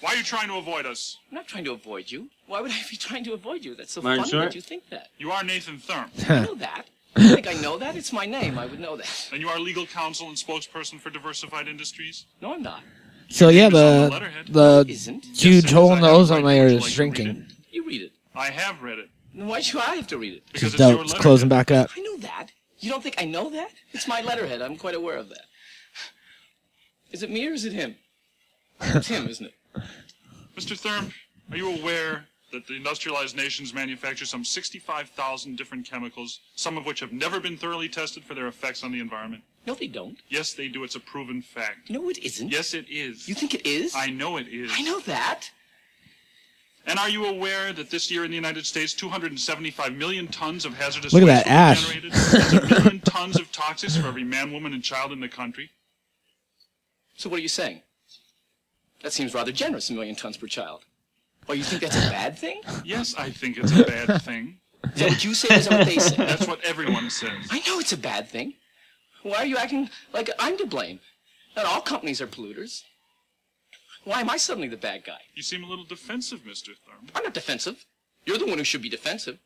Why 0.01 0.11
are 0.13 0.15
you 0.15 0.23
trying 0.23 0.47
to 0.47 0.55
avoid 0.55 0.85
us? 0.85 1.17
I'm 1.29 1.35
not 1.35 1.47
trying 1.47 1.65
to 1.65 1.71
avoid 1.73 2.09
you. 2.09 2.29
Why 2.47 2.61
would 2.61 2.71
I 2.71 2.81
be 2.89 2.97
trying 3.07 3.23
to 3.25 3.33
avoid 3.33 3.65
you? 3.65 3.75
That's 3.75 3.91
so 3.91 4.01
Mind 4.01 4.19
funny 4.21 4.31
short? 4.31 4.45
that 4.45 4.55
you 4.55 4.61
think 4.61 4.89
that. 4.89 5.09
You 5.17 5.31
are 5.31 5.43
Nathan 5.43 5.77
Thurm. 5.79 6.09
I 6.29 6.45
know 6.45 6.55
that. 6.55 6.85
You 7.17 7.35
think 7.35 7.47
I 7.47 7.53
know 7.53 7.77
that? 7.77 7.95
It's 7.95 8.13
my 8.13 8.25
name. 8.25 8.57
I 8.57 8.65
would 8.65 8.79
know 8.79 8.95
that. 8.95 9.29
And 9.33 9.41
you 9.41 9.49
are 9.49 9.59
legal 9.59 9.85
counsel 9.85 10.27
and 10.27 10.37
spokesperson 10.37 10.99
for 10.99 11.09
Diversified 11.09 11.67
Industries? 11.67 12.25
No, 12.41 12.53
I'm 12.53 12.61
not. 12.63 12.81
So 13.29 13.49
yeah, 13.49 13.69
the 13.69 14.09
the 14.49 15.21
huge 15.35 15.71
hole 15.71 15.93
in 15.93 16.01
the 16.01 16.09
ozone 16.09 16.43
layer 16.43 16.65
is 16.65 16.83
shrinking. 16.85 17.45
You 17.69 17.85
read 17.85 18.01
it. 18.01 18.11
I 18.35 18.49
have 18.49 18.81
read 18.81 18.97
it. 18.97 19.09
Then 19.35 19.47
why 19.47 19.59
should 19.59 19.81
I 19.81 19.95
have 19.95 20.07
to 20.07 20.17
read 20.17 20.33
it? 20.33 20.43
It's 20.55 20.73
dope. 20.75 21.01
It's 21.01 21.13
closing 21.13 21.47
back 21.49 21.69
up. 21.69 21.91
I 21.95 22.01
know 22.01 22.17
that. 22.17 22.47
You 22.79 22.89
don't 22.89 23.03
think 23.03 23.21
I 23.21 23.25
know 23.25 23.49
that? 23.51 23.69
It's 23.91 24.07
my 24.07 24.21
letterhead. 24.21 24.61
I'm 24.63 24.77
quite 24.77 24.95
aware 24.95 25.17
of 25.17 25.29
that. 25.29 25.45
Is 27.11 27.21
it 27.21 27.29
me 27.29 27.47
or 27.47 27.53
is 27.53 27.65
it 27.65 27.73
him? 27.73 27.95
It's 28.81 29.07
him, 29.07 29.27
isn't 29.27 29.45
it? 29.45 29.53
Mr. 30.55 30.77
Thurm, 30.77 31.13
are 31.51 31.57
you 31.57 31.73
aware 31.75 32.25
that 32.51 32.65
the 32.67 32.75
industrialized 32.75 33.35
nations 33.35 33.73
manufacture 33.73 34.25
some 34.25 34.43
65,000 34.43 35.55
different 35.55 35.87
chemicals, 35.89 36.39
some 36.55 36.77
of 36.77 36.85
which 36.85 36.99
have 36.99 37.13
never 37.13 37.39
been 37.39 37.57
thoroughly 37.57 37.87
tested 37.87 38.23
for 38.23 38.33
their 38.33 38.47
effects 38.47 38.83
on 38.83 38.91
the 38.91 38.99
environment? 38.99 39.43
No, 39.67 39.75
they 39.75 39.87
don't. 39.87 40.17
Yes, 40.29 40.53
they 40.53 40.67
do. 40.67 40.83
It's 40.83 40.95
a 40.95 40.99
proven 40.99 41.41
fact. 41.41 41.89
No, 41.89 42.09
it 42.09 42.17
isn't. 42.17 42.51
Yes, 42.51 42.73
it 42.73 42.85
is. 42.89 43.27
You 43.27 43.35
think 43.35 43.53
it 43.53 43.65
is? 43.65 43.93
I 43.95 44.07
know 44.07 44.37
it 44.37 44.47
is. 44.47 44.71
I 44.73 44.81
know 44.81 44.99
that. 45.01 45.49
And 46.87 46.97
are 46.97 47.09
you 47.09 47.25
aware 47.25 47.71
that 47.73 47.91
this 47.91 48.09
year 48.09 48.25
in 48.25 48.31
the 48.31 48.35
United 48.35 48.65
States, 48.65 48.93
275 48.93 49.93
million 49.93 50.27
tons 50.27 50.65
of 50.65 50.73
hazardous 50.73 51.13
Look 51.13 51.21
at 51.23 51.27
waste 51.27 51.45
that 51.45 51.51
were 51.51 51.53
ash. 51.53 51.85
generated? 51.85 52.11
That's 52.13 52.53
a 52.53 52.67
million 52.67 52.99
tons 53.01 53.39
of 53.39 53.51
toxics 53.51 53.99
for 54.01 54.07
every 54.07 54.23
man, 54.23 54.51
woman, 54.51 54.73
and 54.73 54.81
child 54.81 55.11
in 55.11 55.19
the 55.19 55.27
country. 55.29 55.69
So 57.15 57.29
what 57.29 57.39
are 57.39 57.43
you 57.43 57.49
saying? 57.49 57.81
That 59.03 59.13
seems 59.13 59.33
rather 59.33 59.51
generous, 59.51 59.89
a 59.89 59.93
million 59.93 60.15
tons 60.15 60.37
per 60.37 60.47
child. 60.47 60.81
Oh, 61.47 61.53
you 61.53 61.63
think 61.63 61.81
that's 61.81 61.95
a 61.95 62.09
bad 62.09 62.37
thing? 62.37 62.61
Yes, 62.85 63.15
I 63.17 63.29
think 63.29 63.57
it's 63.57 63.71
a 63.77 63.83
bad 63.83 64.21
thing. 64.21 64.57
Is 64.93 65.01
that 65.01 65.09
what 65.09 65.23
you 65.23 65.33
say 65.33 65.55
or 65.55 65.57
is 65.59 65.67
that 65.67 65.77
what 65.79 65.87
they 65.87 65.97
say? 65.97 66.15
That's 66.25 66.47
what 66.47 66.63
everyone 66.63 67.09
says. 67.09 67.47
I 67.51 67.59
know 67.67 67.79
it's 67.79 67.91
a 67.91 67.97
bad 67.97 68.29
thing. 68.29 68.53
Why 69.23 69.37
are 69.37 69.45
you 69.45 69.57
acting 69.57 69.89
like 70.13 70.29
I'm 70.39 70.57
to 70.57 70.65
blame? 70.65 70.99
Not 71.55 71.65
all 71.65 71.81
companies 71.81 72.21
are 72.21 72.27
polluters. 72.27 72.83
Why 74.05 74.21
am 74.21 74.29
I 74.29 74.37
suddenly 74.37 74.69
the 74.69 74.77
bad 74.77 75.03
guy? 75.03 75.19
You 75.35 75.43
seem 75.43 75.63
a 75.65 75.67
little 75.67 75.83
defensive, 75.83 76.39
Mr. 76.43 76.67
Thurm. 76.67 77.07
I'm 77.13 77.23
not 77.23 77.33
defensive. 77.33 77.85
You're 78.25 78.37
the 78.37 78.45
one 78.45 78.57
who 78.57 78.63
should 78.63 78.81
be 78.81 78.89
defensive. 78.89 79.37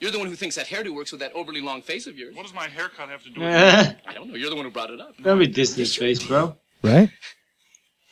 You're 0.00 0.10
the 0.10 0.18
one 0.18 0.26
who 0.28 0.34
thinks 0.34 0.56
that 0.56 0.66
hairdo 0.66 0.92
works 0.94 1.12
with 1.12 1.20
that 1.20 1.32
overly 1.34 1.60
long 1.60 1.80
face 1.80 2.08
of 2.08 2.18
yours. 2.18 2.34
What 2.34 2.42
does 2.42 2.54
my 2.54 2.66
haircut 2.66 3.08
have 3.10 3.22
to 3.22 3.30
do 3.30 3.40
with 3.40 3.48
it? 3.54 3.96
I 4.06 4.12
don't 4.12 4.28
know. 4.28 4.34
You're 4.34 4.50
the 4.50 4.56
one 4.56 4.64
who 4.64 4.72
brought 4.72 4.90
it 4.90 5.00
up. 5.00 5.14
Don't 5.22 5.38
be 5.38 5.46
dissing 5.46 5.76
his 5.76 5.94
face, 5.94 6.20
bro. 6.26 6.56
Right? 6.82 7.10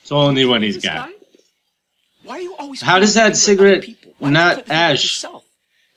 It's 0.02 0.08
the 0.08 0.16
only 0.16 0.44
one 0.44 0.62
he's 0.62 0.82
got. 0.82 1.10
Why 2.24 2.34
are 2.36 2.40
you 2.40 2.54
always 2.56 2.80
How 2.80 2.98
does 2.98 3.14
that 3.14 3.36
cigarette 3.36 3.82
don't 3.82 3.88
you 4.20 4.30
not 4.30 4.56
put 4.56 4.66
the 4.66 4.72
ash 4.72 5.24
ash? 5.24 5.30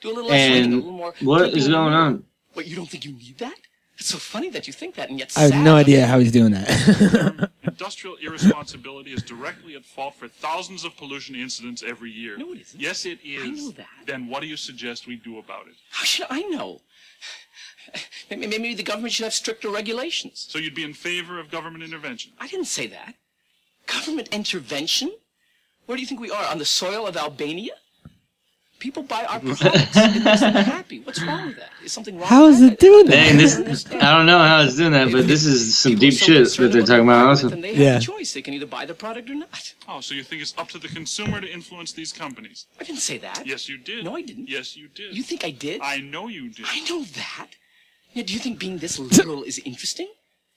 Do 0.01 0.09
a 0.09 0.13
little 0.13 0.29
less 0.29 0.45
swinging, 0.45 0.61
a 0.61 0.65
And 0.65 0.75
little 0.75 0.91
more 0.91 1.13
what 1.21 1.39
taking 1.45 1.57
is 1.57 1.67
going 1.67 1.93
on? 1.93 2.23
Wait, 2.55 2.67
you 2.67 2.75
don't 2.75 2.89
think 2.89 3.03
you 3.05 3.13
need 3.13 3.37
that? 3.39 3.55
It's 3.97 4.09
so 4.09 4.17
funny 4.17 4.49
that 4.49 4.67
you 4.67 4.73
think 4.73 4.95
that, 4.95 5.09
and 5.09 5.17
yet 5.17 5.31
I 5.37 5.41
have 5.41 5.51
sad. 5.51 5.63
no 5.63 5.75
idea 5.75 6.05
how 6.05 6.19
he's 6.19 6.31
doing 6.31 6.51
that. 6.51 7.49
Industrial 7.63 8.15
irresponsibility 8.21 9.11
is 9.13 9.23
directly 9.23 9.75
at 9.75 9.85
fault 9.85 10.15
for 10.15 10.27
thousands 10.27 10.83
of 10.83 10.95
pollution 10.97 11.35
incidents 11.35 11.81
every 11.81 12.11
year. 12.11 12.37
No, 12.37 12.51
it 12.51 12.61
isn't. 12.61 12.79
Yes, 12.79 13.05
it 13.05 13.19
is. 13.23 13.43
I 13.43 13.47
know 13.47 13.71
that. 13.71 13.87
Then 14.05 14.27
what 14.27 14.41
do 14.41 14.47
you 14.47 14.57
suggest 14.57 15.07
we 15.07 15.15
do 15.15 15.39
about 15.39 15.67
it? 15.67 15.75
How 15.91 16.03
should 16.03 16.27
I 16.29 16.41
know? 16.43 16.81
Maybe, 18.29 18.47
maybe 18.47 18.73
the 18.73 18.83
government 18.83 19.13
should 19.13 19.23
have 19.23 19.33
stricter 19.33 19.69
regulations. 19.69 20.45
So 20.49 20.57
you'd 20.59 20.75
be 20.75 20.83
in 20.83 20.93
favor 20.93 21.39
of 21.39 21.49
government 21.49 21.83
intervention? 21.83 22.33
I 22.39 22.47
didn't 22.47 22.65
say 22.65 22.87
that. 22.87 23.15
Government 23.95 24.27
intervention? 24.31 25.11
Where 25.85 25.95
do 25.95 26.01
you 26.01 26.07
think 26.07 26.19
we 26.21 26.31
are? 26.31 26.45
On 26.51 26.57
the 26.57 26.65
soil 26.65 27.07
of 27.07 27.15
Albania? 27.17 27.73
People 28.79 29.03
buy 29.03 29.23
our 29.25 29.39
products. 29.47 29.95
it 29.95 30.23
makes 30.23 30.41
them 30.41 30.53
happy. 30.53 30.99
What's 30.99 31.21
wrong 31.23 31.47
with 31.47 31.55
that? 31.57 31.69
Is 31.83 31.93
something 31.93 32.17
wrong 32.19 32.27
How 32.27 32.45
with 32.45 32.55
is 32.55 32.59
that? 32.61 32.73
it 32.73 32.79
doing 32.79 33.05
Dang, 33.07 33.37
this 33.37 33.85
I 33.93 34.17
don't 34.17 34.25
know 34.25 34.37
how 34.37 34.61
it's 34.63 34.75
doing 34.75 34.91
that, 34.91 35.11
but 35.13 35.27
this 35.27 35.45
is 35.45 35.77
some 35.77 35.95
deep 35.95 36.13
shit 36.13 36.45
that 36.57 36.71
they're 36.73 36.81
talking 36.83 37.05
about 37.07 37.25
also. 37.27 37.47
Then 37.49 37.61
they 37.61 37.69
have 37.73 37.77
Yeah. 37.77 37.97
a 37.97 38.01
choice. 38.01 38.33
They 38.33 38.41
can 38.41 38.53
either 38.53 38.65
buy 38.65 38.85
the 38.85 38.93
product 38.93 39.29
or 39.29 39.35
not. 39.35 39.73
Oh, 39.87 40.01
so 40.01 40.13
you 40.13 40.23
think 40.23 40.41
it's 40.41 40.53
up 40.57 40.67
to 40.69 40.77
the 40.77 40.89
consumer 40.89 41.39
to 41.39 41.47
influence 41.51 41.93
these 41.93 42.11
companies? 42.11 42.67
I 42.79 42.83
didn't 42.83 42.99
say 42.99 43.17
that. 43.19 43.43
Yes, 43.47 43.69
you 43.69 43.77
did. 43.77 44.03
No, 44.03 44.17
I 44.17 44.21
didn't. 44.21 44.49
Yes, 44.49 44.75
you 44.75 44.89
did. 44.89 45.15
You 45.15 45.23
think 45.23 45.45
I 45.45 45.51
did? 45.51 45.79
I 45.81 45.97
know 45.99 46.27
you 46.27 46.49
did. 46.49 46.65
I 46.67 46.79
know 46.89 47.03
that. 47.03 47.51
Yeah, 48.13 48.23
do 48.23 48.33
you 48.33 48.39
think 48.39 48.59
being 48.59 48.79
this 48.79 48.99
literal 48.99 49.43
is 49.43 49.57
interesting? 49.59 50.09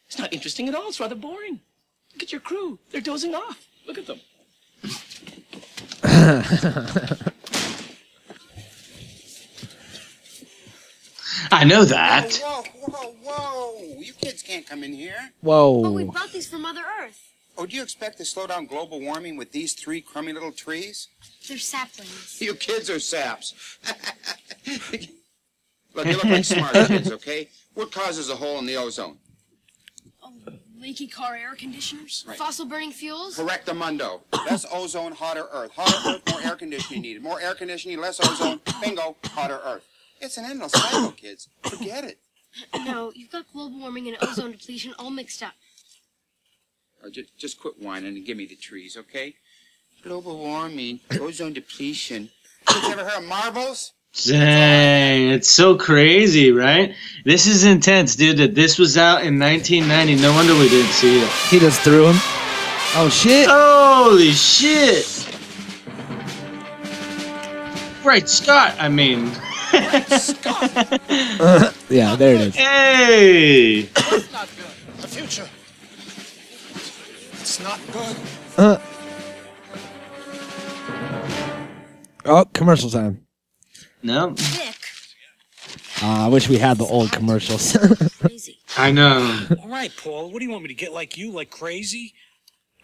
It's 0.08 0.18
not 0.18 0.32
interesting 0.32 0.68
at 0.68 0.74
all. 0.74 0.88
It's 0.88 0.98
rather 1.00 1.14
boring. 1.14 1.60
Look 2.18 2.24
at 2.24 2.32
your 2.32 2.40
crew. 2.40 2.80
They're 2.90 3.00
dozing 3.00 3.32
off. 3.32 3.68
Look 3.86 3.96
at 3.96 4.08
them. 4.08 4.18
I 11.52 11.62
know 11.62 11.84
that. 11.84 12.34
Whoa, 12.42 12.64
whoa, 12.88 13.14
whoa! 13.22 14.00
You 14.00 14.12
kids 14.14 14.42
can't 14.42 14.66
come 14.66 14.82
in 14.82 14.92
here. 14.92 15.30
Whoa. 15.42 15.80
But 15.80 15.92
we 15.92 16.02
brought 16.02 16.32
these 16.32 16.48
from 16.48 16.62
Mother 16.62 16.82
Earth. 17.00 17.20
Oh, 17.56 17.66
do 17.66 17.76
you 17.76 17.84
expect 17.84 18.18
to 18.18 18.24
slow 18.24 18.48
down 18.48 18.66
global 18.66 19.00
warming 19.00 19.36
with 19.36 19.52
these 19.52 19.74
three 19.74 20.00
crummy 20.00 20.32
little 20.32 20.50
trees? 20.50 21.06
They're 21.46 21.56
saplings. 21.56 22.38
You 22.40 22.56
kids 22.56 22.90
are 22.90 22.98
saps. 22.98 23.54
Look, 25.94 26.04
you 26.04 26.14
look 26.14 26.24
like 26.24 26.44
smart 26.44 26.74
kids, 26.88 27.12
okay? 27.12 27.48
What 27.74 27.92
causes 27.92 28.28
a 28.28 28.34
hole 28.34 28.58
in 28.58 28.66
the 28.66 28.76
ozone? 28.76 29.18
Oh, 30.20 30.32
leaky 30.80 31.06
car 31.06 31.34
air 31.36 31.54
conditioners, 31.54 32.24
Right. 32.26 32.36
fossil 32.38 32.66
burning 32.66 32.92
fuels. 32.92 33.36
Correctamundo. 33.36 34.22
Less 34.46 34.64
ozone, 34.72 35.12
hotter 35.12 35.46
Earth. 35.52 35.72
Hotter 35.72 36.08
Earth, 36.10 36.22
more 36.30 36.40
air 36.42 36.56
conditioning 36.56 37.02
needed. 37.02 37.22
More 37.22 37.40
air 37.40 37.54
conditioning, 37.54 37.98
less 37.98 38.20
ozone. 38.20 38.60
Bingo, 38.80 39.16
hotter 39.24 39.60
Earth. 39.64 39.84
It's 40.20 40.36
an 40.36 40.44
endless 40.44 40.72
cycle, 40.72 41.12
kids. 41.12 41.48
Forget 41.62 42.04
it. 42.04 42.18
No, 42.84 43.12
you've 43.14 43.30
got 43.30 43.50
global 43.52 43.78
warming 43.78 44.08
and 44.08 44.16
ozone 44.22 44.52
depletion 44.52 44.94
all 44.98 45.10
mixed 45.10 45.42
up. 45.42 45.52
Uh, 47.02 47.06
oh, 47.06 47.10
just, 47.10 47.36
just 47.38 47.60
quit 47.60 47.78
whining 47.80 48.16
and 48.16 48.26
give 48.26 48.36
me 48.36 48.46
the 48.46 48.56
trees, 48.56 48.96
okay? 48.96 49.36
Global 50.02 50.38
warming, 50.38 51.00
ozone 51.20 51.52
depletion. 51.52 52.30
Kids 52.66 52.88
ever 52.88 53.04
heard 53.04 53.22
of 53.22 53.28
marbles? 53.28 53.92
Dang, 54.14 55.28
it's 55.30 55.48
so 55.50 55.76
crazy, 55.76 56.50
right? 56.50 56.94
This 57.24 57.46
is 57.46 57.64
intense, 57.64 58.16
dude. 58.16 58.38
That 58.38 58.54
this 58.54 58.78
was 58.78 58.96
out 58.96 59.22
in 59.24 59.38
1990. 59.38 60.16
No 60.20 60.32
wonder 60.32 60.54
we 60.54 60.68
didn't 60.68 60.90
see 60.92 61.20
it. 61.22 61.28
He 61.50 61.58
just 61.58 61.80
threw 61.82 62.06
him. 62.08 62.16
Oh 62.96 63.08
shit! 63.12 63.46
Holy 63.48 64.32
shit! 64.32 65.06
Right, 68.04 68.28
Scott. 68.28 68.74
I 68.80 68.88
mean, 68.88 69.26
yeah, 71.90 72.16
there 72.16 72.34
it 72.34 72.40
is. 72.40 72.56
hey. 72.56 73.82
That's 73.82 74.32
not 74.32 74.48
good. 74.56 75.02
The 75.02 75.08
future. 75.08 75.48
It's 77.32 77.60
not 77.60 77.78
good. 77.92 78.16
Uh. 78.56 78.78
Oh, 82.24 82.44
commercial 82.54 82.90
time. 82.90 83.27
No, 84.02 84.34
Uh, 86.00 86.26
I 86.26 86.28
wish 86.28 86.48
we 86.48 86.58
had 86.58 86.78
the 86.78 86.84
old 86.84 87.10
commercials. 87.10 87.76
I 88.76 88.92
know. 88.92 89.46
All 89.60 89.68
right, 89.68 89.92
Paul. 89.96 90.30
What 90.30 90.38
do 90.38 90.44
you 90.44 90.50
want 90.52 90.62
me 90.62 90.68
to 90.68 90.74
get 90.74 90.92
like 90.92 91.16
you, 91.16 91.32
like 91.32 91.50
crazy? 91.50 92.14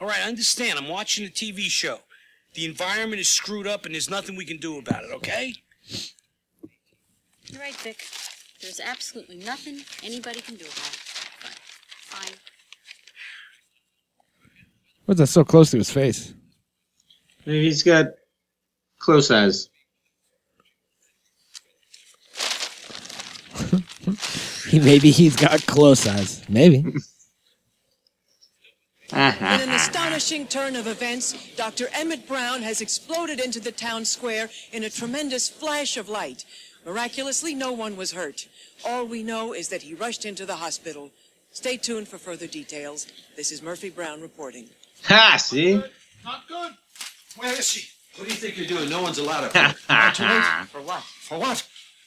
All 0.01 0.09
right, 0.09 0.21
I 0.21 0.29
understand. 0.29 0.79
I'm 0.79 0.89
watching 0.89 1.25
a 1.25 1.31
TV 1.31 1.63
show. 1.67 2.01
The 2.55 2.65
environment 2.65 3.21
is 3.21 3.29
screwed 3.29 3.67
up, 3.69 3.85
and 3.85 3.95
there's 3.95 4.11
nothing 4.11 4.35
we 4.37 4.45
can 4.45 4.57
do 4.59 4.79
about 4.79 5.05
it. 5.05 5.13
Okay? 5.15 5.55
You're 7.47 7.61
right, 7.61 7.75
Vic. 7.77 8.03
There's 8.61 8.81
absolutely 8.81 9.37
nothing 9.37 9.81
anybody 10.03 10.41
can 10.41 10.57
do 10.57 10.65
about 10.65 10.77
it. 10.89 11.01
Fine. 12.01 12.35
What's 15.05 15.21
that 15.21 15.27
so 15.29 15.45
close 15.45 15.71
to 15.73 15.77
his 15.77 15.91
face? 15.91 16.35
Maybe 17.47 17.65
he's 17.65 17.83
got 17.83 18.07
close 18.99 19.31
eyes. 19.31 19.69
He 24.75 24.81
maybe 24.93 25.13
he's 25.13 25.37
got 25.37 25.65
close 25.67 26.07
eyes. 26.07 26.43
Maybe. 26.49 26.85
Uh-huh. 29.13 29.55
In 29.55 29.69
an 29.69 29.71
astonishing 29.71 30.49
turn 30.49 30.75
of 30.75 30.89
events, 30.89 31.55
Dr. 31.55 31.87
Emmett 31.93 32.27
Brown 32.27 32.63
has 32.63 32.81
exploded 32.81 33.39
into 33.39 33.61
the 33.61 33.71
town 33.71 34.05
square 34.05 34.51
in 34.73 34.83
a 34.83 34.91
tremendous 34.91 35.49
flash 35.49 35.97
of 35.97 36.09
light. 36.09 36.45
Miraculously, 36.85 37.55
no 37.55 37.71
one 37.71 37.97
was 37.97 38.11
hurt. 38.13 38.49
All 38.85 39.07
we 39.07 39.23
know 39.23 39.53
is 39.53 39.69
that 39.69 39.83
he 39.83 39.95
rushed 39.95 40.25
into 40.25 40.45
the 40.45 40.57
hospital. 40.57 41.13
Stay 41.53 41.77
tuned 41.77 42.09
for 42.09 42.19
further 42.19 42.49
details. 42.49 43.07
This 43.37 43.53
is 43.53 43.63
Murphy 43.63 43.91
Brown 43.91 44.21
reporting. 44.21 44.69
Ha! 45.05 45.37
See? 45.37 45.81
Not 46.25 46.49
good. 46.49 46.73
Where 47.37 47.53
is 47.53 47.69
she? 47.69 47.89
What 48.17 48.27
do 48.27 48.35
you 48.35 48.41
think 48.41 48.57
you're 48.57 48.67
doing? 48.67 48.91
No 48.91 49.03
one's 49.03 49.19
allowed 49.19 49.51
to. 49.53 49.75
For 50.73 50.81
what? 50.81 51.03
For 51.03 51.39
what? 51.39 51.65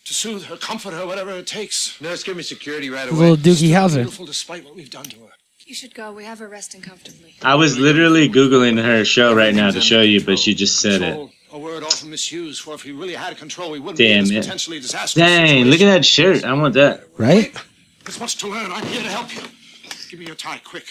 To 0.08 0.14
soothe 0.14 0.45
her, 0.45 0.55
comfort 0.55 0.93
her, 0.93 1.05
whatever 1.05 1.32
it 1.32 1.47
takes. 1.47 1.99
Nurse, 1.99 2.24
give 2.24 2.38
me 2.38 2.43
security 2.43 2.89
right 2.89 3.10
away. 3.10 3.32
Little 3.32 3.36
Doogie 3.36 3.72
Howser. 3.72 3.95
Beautiful 3.95 4.26
despite 4.26 4.64
what 4.64 4.74
we've 4.74 4.89
done 4.89 5.03
to 5.03 5.18
her. 5.18 5.32
You 5.66 5.76
should 5.76 5.93
go. 5.93 6.14
We 6.14 6.24
have 6.24 6.39
her 6.39 6.47
resting 6.47 6.80
comfortably. 6.80 7.36
I 7.41 7.55
was 7.55 7.78
literally 7.78 8.30
googling 8.30 8.82
her 8.82 9.03
show 9.03 9.36
right 9.36 9.53
now 9.53 9.70
to 9.70 9.82
show 9.82 9.99
you, 9.99 10.24
but 10.24 10.39
she 10.39 10.55
just 10.55 10.80
said 10.80 11.01
it. 11.01 11.30
A 11.51 11.60
word 11.60 11.84
off 11.84 12.03
of 12.03 12.08
Miss 12.08 12.32
Hughes, 12.32 12.58
for 12.58 12.74
if 12.74 12.86
we 12.86 12.93
really 12.93 13.16
had 13.16 13.36
control, 13.38 13.70
we 13.70 13.80
wouldn't 13.80 13.97
Damn 13.97 14.24
be 14.24 14.30
in 14.30 14.36
it! 14.36 14.38
this 14.38 14.45
potentially 14.45 14.80
disastrous 14.80 15.14
Dang, 15.16 15.66
look 15.66 15.82
at 15.82 15.93
that 15.93 16.05
shirt. 16.05 16.45
I 16.45 16.53
want 16.53 16.76
that. 16.76 17.03
Right? 17.18 17.53
There's 18.05 18.18
much 18.18 18.38
to 18.38 18.47
learn. 18.47 18.72
I'm 18.72 18.86
here 18.86 19.03
to 19.03 19.10
help 19.10 19.36
you. 19.36 19.41
Give 20.10 20.22
me 20.22 20.26
your 20.26 20.36
tie, 20.36 20.62
quick. 20.64 20.86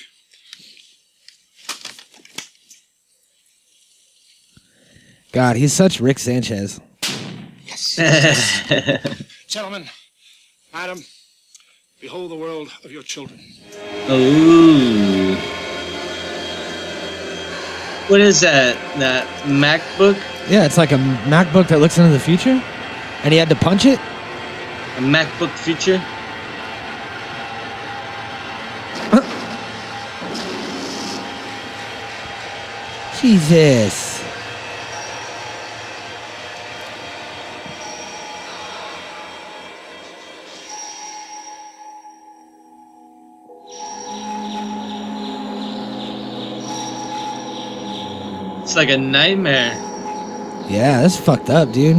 God, 5.33 5.57
he's 5.57 5.73
such 5.73 6.01
Rick 6.01 6.19
Sanchez. 6.19 6.81
Gentlemen, 9.49 9.85
madam, 10.73 11.05
behold 12.01 12.31
the 12.31 12.35
world 12.35 12.71
of 12.85 12.91
your 12.91 13.03
children. 13.03 13.39
Ooh. 14.11 15.35
What 18.09 18.21
is 18.21 18.41
that? 18.41 18.77
That 18.99 19.27
MacBook? 19.45 20.17
Yeah, 20.49 20.65
it's 20.65 20.79
like 20.79 20.93
a 20.93 20.99
MacBook 21.29 21.69
that 21.69 21.81
looks 21.81 21.99
into 21.99 22.13
the 22.13 22.21
future, 22.21 22.63
and 23.23 23.33
he 23.33 23.39
had 23.39 23.49
to 23.51 23.57
punch 23.57 23.85
it. 23.85 23.99
A 23.99 25.01
MacBook 25.01 25.51
Future? 25.59 26.03
Jesus. 33.21 34.06
Like 48.77 48.91
a 48.91 48.99
nightmare. 48.99 49.73
Yeah, 50.69 51.01
that's 51.01 51.17
fucked 51.17 51.49
up, 51.49 51.73
dude. 51.73 51.97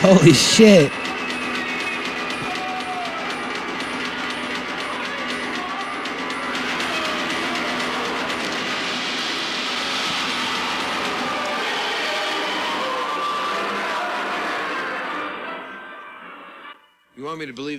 Holy 0.00 0.32
shit. 0.32 0.92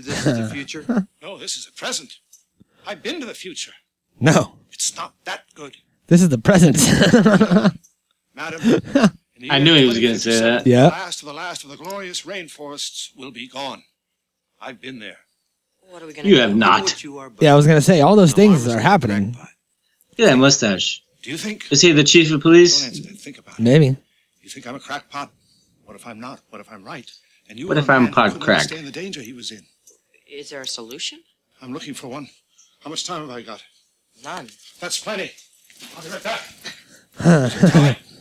Want 0.07 0.23
believe 0.23 0.25
this 0.25 0.25
is 0.25 0.49
the 0.49 0.53
future? 0.55 1.07
no, 1.21 1.37
this 1.37 1.55
is 1.57 1.65
the 1.65 1.71
present. 1.71 2.13
I've 2.87 3.01
been 3.01 3.19
to 3.19 3.25
the 3.25 3.33
future. 3.33 3.71
No, 4.19 4.55
It's 4.71 4.95
not 4.95 5.13
that 5.25 5.43
good. 5.55 5.75
this 6.07 6.21
is 6.21 6.29
the 6.29 6.37
present. 6.37 6.77
Madam, 8.35 8.81
I 9.49 9.59
knew 9.59 9.75
he 9.75 9.85
was 9.85 9.99
going 9.99 10.13
to 10.13 10.19
say 10.19 10.39
that. 10.39 10.67
Yeah. 10.67 10.83
the 10.83 10.89
last 10.89 11.21
of 11.21 11.27
the 11.27 11.33
last 11.33 11.63
of 11.63 11.69
the 11.69 11.77
glorious 11.77 12.21
rainforests 12.23 13.09
will 13.15 13.31
be 13.31 13.47
gone. 13.47 13.83
I've 14.61 14.79
been 14.81 14.99
there. 14.99 15.17
What 15.89 16.01
are 16.01 16.07
we 16.07 16.13
gonna 16.13 16.27
You 16.27 16.39
have 16.39 16.55
not. 16.55 17.03
yeah, 17.39 17.53
I 17.53 17.55
was 17.55 17.67
gonna 17.67 17.79
say 17.81 18.01
all 18.01 18.15
those 18.15 18.33
things 18.33 18.67
are 18.67 18.79
happening. 18.79 19.33
Look 19.33 20.19
at 20.19 20.25
that 20.31 20.37
mustache. 20.37 21.03
Do 21.21 21.29
you 21.29 21.37
think? 21.37 21.65
Is 21.71 21.81
he 21.81 21.91
the 21.91 22.03
chief 22.03 22.31
of 22.31 22.41
police? 22.41 22.99
Think 23.21 23.37
about 23.37 23.59
it. 23.59 23.61
Maybe. 23.61 23.95
You 24.41 24.49
think 24.49 24.65
I'm 24.65 24.75
a 24.75 24.79
crackpot? 24.79 25.31
What 25.85 25.95
if 25.95 26.07
I'm 26.07 26.19
not? 26.19 26.39
What 26.49 26.59
if 26.59 26.71
I'm 26.71 26.83
right? 26.83 27.09
And 27.49 27.59
you 27.59 27.67
What 27.67 27.77
are 27.77 27.81
if 27.81 27.89
a 27.89 27.93
I'm 27.93 28.03
man 28.03 28.09
who 28.09 28.15
pot 28.15 28.23
couldn't 28.31 28.41
crack? 28.41 28.61
understand 28.61 28.87
the 28.87 28.91
danger 28.91 29.21
he 29.21 29.33
was 29.33 29.51
in. 29.51 29.65
Is 30.27 30.49
there 30.49 30.61
a 30.61 30.67
solution? 30.67 31.19
I'm 31.61 31.73
looking 31.73 31.93
for 31.93 32.07
one. 32.07 32.27
How 32.83 32.89
much 32.89 33.05
time 33.05 33.21
have 33.21 33.29
I 33.29 33.41
got? 33.41 33.63
None. 34.23 34.49
That's 34.79 34.99
plenty. 34.99 35.31
I'll 35.95 36.03
be 36.03 36.09
right 36.09 36.23
back. 36.23 37.99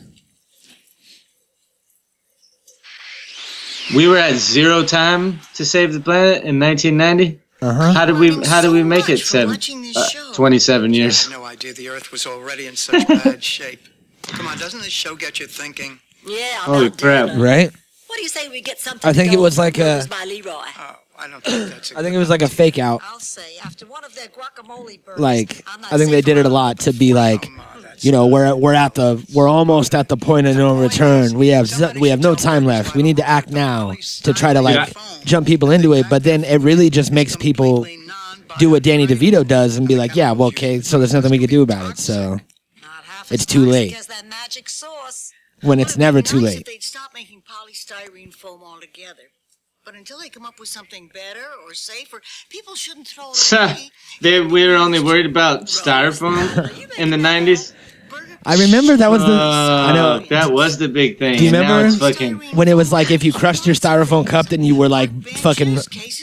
We 3.95 4.09
were 4.09 4.17
at 4.17 4.37
zero 4.37 4.83
time 4.83 5.41
to 5.55 5.65
save 5.65 5.93
the 5.93 6.01
planet 6.01 6.43
in 6.43 6.59
1990. 6.59 7.41
Uh-huh. 7.61 7.93
How 7.93 8.07
did 8.07 8.17
we? 8.17 8.45
How 8.45 8.61
did 8.61 8.73
we 8.73 8.83
make 8.83 9.09
it 9.09 9.19
seven? 9.19 9.57
Uh, 9.97 10.33
27 10.33 10.95
years. 10.95 11.31
no 11.31 11.45
idea 11.45 11.73
the 11.75 11.89
Earth 11.91 12.11
was 12.11 12.27
already 12.27 12.67
in 12.67 12.77
such 12.77 13.07
bad 13.07 13.43
shape. 13.57 13.81
Come 14.23 14.47
on, 14.47 14.59
doesn't 14.59 14.81
this 14.81 14.93
show 14.93 15.15
get 15.15 15.39
you 15.39 15.47
thinking? 15.47 16.01
Yeah, 16.27 16.57
Holy 16.61 16.91
crap! 16.91 17.39
Right? 17.39 17.71
What 18.07 18.17
do 18.17 18.23
you 18.23 18.29
say 18.29 18.49
we 18.49 18.63
get 18.63 18.81
something? 18.81 19.09
I 19.09 19.13
think 19.13 19.29
to 19.31 19.35
it 19.35 19.37
go 19.37 19.43
was 19.43 19.59
like 19.59 19.79
a. 19.79 19.97
Who's 19.97 20.07
by 20.07 20.25
Leroy. 20.25 20.65
Oh, 20.79 20.97
I 21.25 21.29
don't 21.29 21.43
think 21.43 21.71
that's 21.71 21.93
I 21.97 22.03
think 22.03 22.15
it 22.15 22.19
was 22.19 22.29
like 22.31 22.43
a 22.43 22.49
fake 22.49 22.79
out. 22.79 23.01
I'll 23.05 23.19
say 23.21 23.57
after 23.65 23.87
one 23.87 24.05
of 24.05 24.15
their 24.15 24.29
guacamole 24.29 25.03
burgers. 25.05 25.21
Like 25.21 25.63
I 25.91 25.97
think 25.97 26.11
they 26.11 26.21
did 26.21 26.37
it 26.37 26.47
a 26.47 26.51
lot 26.51 26.81
to 26.81 26.93
be 26.93 27.15
like, 27.15 27.47
you 28.01 28.13
know, 28.13 28.27
we're 28.27 28.55
we're 28.55 28.75
at 28.75 28.95
the 28.95 29.25
we're 29.35 29.49
almost 29.49 29.95
at 29.95 30.09
the 30.09 30.17
point 30.17 30.47
of 30.47 30.57
no 30.57 30.77
return. 30.79 31.35
We 31.39 31.49
have 31.49 31.67
z- 31.69 31.99
we 31.99 32.09
have 32.11 32.21
no 32.21 32.35
time 32.35 32.65
left. 32.65 32.95
We 32.95 33.03
need 33.03 33.17
to 33.17 33.27
act 33.27 33.49
now 33.51 33.95
to 34.25 34.33
try 34.35 34.53
to 34.53 34.61
like 34.61 34.93
jump 35.25 35.47
people 35.47 35.71
into 35.71 35.95
it. 35.95 36.07
But 36.11 36.25
then 36.25 36.45
it 36.45 36.59
really 36.61 36.91
just 36.91 37.11
makes 37.13 37.37
people 37.37 37.87
do 38.59 38.71
what 38.71 38.83
Danny 38.83 39.07
DeVito 39.07 39.47
does 39.47 39.77
and 39.79 39.89
be 39.89 39.97
like, 39.97 40.15
yeah, 40.15 40.33
well, 40.33 40.49
okay, 40.49 40.81
so 40.81 40.99
there's 40.99 41.13
nothing 41.15 41.31
we 41.31 41.39
can 41.39 41.49
do 41.49 41.63
about 41.63 41.93
it. 41.93 41.99
So 41.99 42.39
it's 43.31 43.47
too 43.47 43.65
late 43.65 43.91
Guess 43.93 44.07
that 44.07 44.27
magic 44.29 44.69
sauce. 44.69 45.33
when 45.63 45.81
it's 45.81 45.97
never 45.97 46.21
too 46.23 46.41
Nice 46.41 46.51
if 46.51 46.57
late. 46.59 46.67
they'd 46.67 46.83
stop 46.83 47.13
making 47.15 47.43
polystyrene 47.43 48.33
foam 48.35 48.63
altogether. 48.63 49.23
But 49.85 49.95
until 49.95 50.19
they 50.19 50.31
come 50.31 50.47
up 50.47 50.59
with 50.59 50.69
something 50.71 51.09
better 51.13 51.45
or 51.67 51.75
safer, 51.75 52.23
people 52.49 52.75
shouldn't 52.75 53.07
throw 53.07 53.33
it 53.33 53.53
away. 53.53 53.91
they 54.23 54.41
we 54.41 54.67
were 54.67 54.77
only 54.77 54.99
worried 55.01 55.27
about 55.27 55.67
styrofoam 55.67 56.39
in 56.99 57.11
the 57.11 57.17
90s. 57.19 57.75
I 58.47 58.57
remember 58.57 58.97
that 58.97 59.11
was 59.11 59.23
the. 59.23 59.33
I 59.33 59.93
know. 59.93 60.09
Uh, 60.13 60.19
that 60.31 60.53
was 60.53 60.79
the 60.79 60.89
big 60.89 61.19
thing. 61.19 61.39
Do 61.39 61.45
you 61.45 61.49
and 61.49 61.61
now 61.67 61.77
remember 61.79 61.87
it's 61.89 61.99
fucking. 61.99 62.57
when 62.57 62.69
it 62.69 62.75
was 62.75 62.93
like 62.93 63.11
if 63.11 63.25
you 63.25 63.33
crushed 63.33 63.67
your 63.67 63.75
styrofoam 63.75 64.27
cup, 64.27 64.47
then 64.47 64.63
you 64.63 64.77
were 64.77 64.89
like 64.89 65.11
fucking 65.39 65.79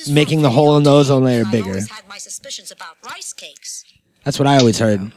making 0.09 0.41
the 0.41 0.49
hole 0.49 0.77
in 0.77 0.83
the 0.83 0.91
ozone 0.91 1.23
layer 1.23 1.43
bigger. 1.45 1.73
had 1.81 2.07
my 2.07 2.17
suspicions 2.17 2.71
about 2.71 2.95
rice 3.05 3.33
cakes. 3.33 3.83
That's 4.23 4.37
what 4.37 4.47
I 4.47 4.57
always 4.57 4.77
heard. 4.77 5.11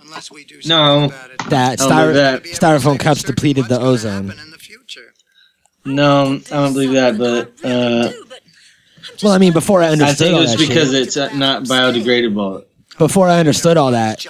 No. 0.64 1.08
That, 1.50 1.78
styro- 1.78 2.14
that. 2.14 2.44
styrofoam 2.44 2.98
cups 2.98 3.22
depleted 3.22 3.66
the 3.66 3.78
ozone. 3.78 4.32
No, 5.84 6.40
I 6.46 6.50
don't 6.50 6.72
believe 6.72 6.92
that, 6.92 7.18
but 7.18 7.52
uh, 7.64 8.12
Well, 9.22 9.32
I 9.32 9.38
mean, 9.38 9.52
before 9.52 9.82
I 9.82 9.86
I 9.86 9.90
understood 9.90 10.18
think 10.18 10.30
it 10.30 10.34
all 10.34 10.40
was 10.40 10.50
that 10.52 10.58
because 10.58 10.90
shit, 10.92 11.02
it's 11.08 11.16
uh, 11.16 11.32
not 11.34 11.64
biodegradable. 11.64 12.64
before 12.98 13.28
I 13.28 13.38
understood 13.38 13.76
all 13.76 13.90
that, 13.92 14.24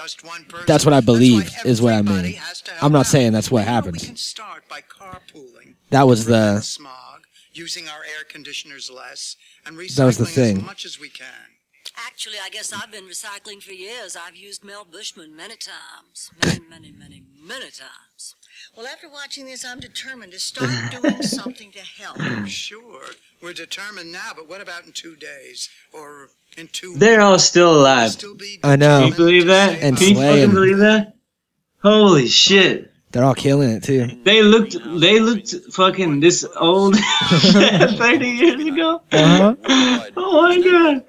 that's 0.67 0.83
what 0.85 0.93
I 0.93 0.99
believed 1.01 1.53
is 1.65 1.81
what 1.81 1.93
I 1.93 2.01
mean. 2.01 2.37
I'm 2.81 2.91
not 2.91 3.05
saying 3.05 3.31
that's 3.31 3.49
what 3.49 3.63
happens. 3.63 4.35
That 5.91 6.03
was 6.07 6.25
the 6.25 6.59
smog, 6.61 7.21
using 7.53 7.87
our 7.87 8.03
air 8.03 8.25
conditioners 8.27 8.91
less, 8.91 9.37
and 9.65 9.77
recycling 9.77 9.95
That 9.95 10.05
was 10.05 10.17
the 10.17 10.23
as 10.25 10.35
thing. 10.35 10.65
much 10.65 10.83
as 10.85 10.99
we 10.99 11.09
can. 11.09 11.25
Actually, 12.05 12.35
I 12.43 12.49
guess 12.49 12.73
I've 12.73 12.91
been 12.91 13.05
recycling 13.05 13.61
for 13.63 13.71
years. 13.71 14.17
I've 14.17 14.35
used 14.35 14.65
Mel 14.65 14.83
Bushman 14.83 15.33
many 15.35 15.55
times. 15.55 16.31
Many, 16.43 16.59
many, 16.69 16.91
many, 16.91 17.23
many 17.41 17.65
times. 17.71 18.35
Well, 18.75 18.87
after 18.87 19.07
watching 19.09 19.45
this, 19.45 19.63
I'm 19.63 19.79
determined 19.79 20.33
to 20.33 20.39
start 20.39 20.69
doing 21.01 21.21
something 21.21 21.71
to 21.71 21.79
help. 21.79 22.17
Sure, 22.47 23.03
we're 23.41 23.53
determined 23.53 24.11
now, 24.11 24.31
but 24.35 24.49
what 24.49 24.59
about 24.61 24.85
in 24.85 24.91
two 24.91 25.15
days 25.15 25.69
or 25.93 26.29
in 26.57 26.67
two? 26.67 26.93
They're 26.97 27.21
all 27.21 27.39
still 27.39 27.73
alive. 27.79 28.17
I 28.63 28.75
know. 28.75 28.99
Can 29.01 29.07
you 29.09 29.15
believe 29.15 29.47
that? 29.47 29.81
And 29.81 29.95
Can 29.97 30.09
you 30.09 30.15
slaying. 30.15 30.41
fucking 30.49 30.53
believe 30.55 30.77
that? 30.79 31.15
Holy 31.81 32.27
shit! 32.27 32.91
they're 33.11 33.23
all 33.23 33.33
killing 33.35 33.69
it 33.69 33.83
too. 33.83 34.07
They 34.25 34.41
looked. 34.41 34.75
They 34.99 35.21
looked 35.21 35.53
fucking 35.71 36.19
this 36.19 36.45
old. 36.57 36.97
Thirty 37.29 38.27
years 38.27 38.65
ago. 38.65 39.01
Uh-huh. 39.09 39.55
Oh 40.17 40.41
my 40.41 40.59
god. 40.61 41.05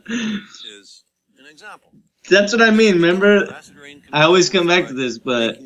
An 1.38 1.46
example. 1.50 1.92
That's 2.28 2.52
what 2.52 2.62
I 2.62 2.70
mean. 2.70 2.94
Remember, 2.94 3.54
I 4.12 4.22
always 4.22 4.48
come 4.48 4.66
back 4.66 4.88
to 4.88 4.94
this, 4.94 5.18
but 5.18 5.58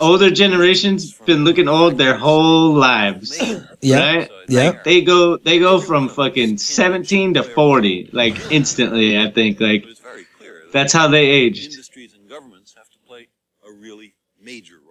older 0.00 0.30
generations 0.30 1.12
been 1.12 1.44
looking 1.44 1.68
old 1.68 1.96
their 1.96 2.16
whole 2.16 2.74
lives. 2.74 3.40
Yeah. 3.80 4.16
Right? 4.16 4.30
Yeah. 4.48 4.64
Like, 4.64 4.84
they 4.84 5.00
go 5.02 5.36
they 5.38 5.58
go 5.58 5.80
from 5.80 6.08
fucking 6.08 6.58
17 6.58 7.34
to 7.34 7.42
40 7.42 8.10
like 8.12 8.38
instantly, 8.50 9.18
I 9.18 9.30
think. 9.30 9.60
Like 9.60 9.86
that's 10.72 10.92
how 10.92 11.08
they 11.08 11.26
aged. 11.26 11.72
Industries 11.72 12.14
and 12.14 12.28
governments 12.28 12.74
have 12.76 12.90
to 12.90 12.98
play 13.06 13.28
a 13.66 13.72
really 13.72 14.14
major 14.40 14.74
role. 14.84 14.85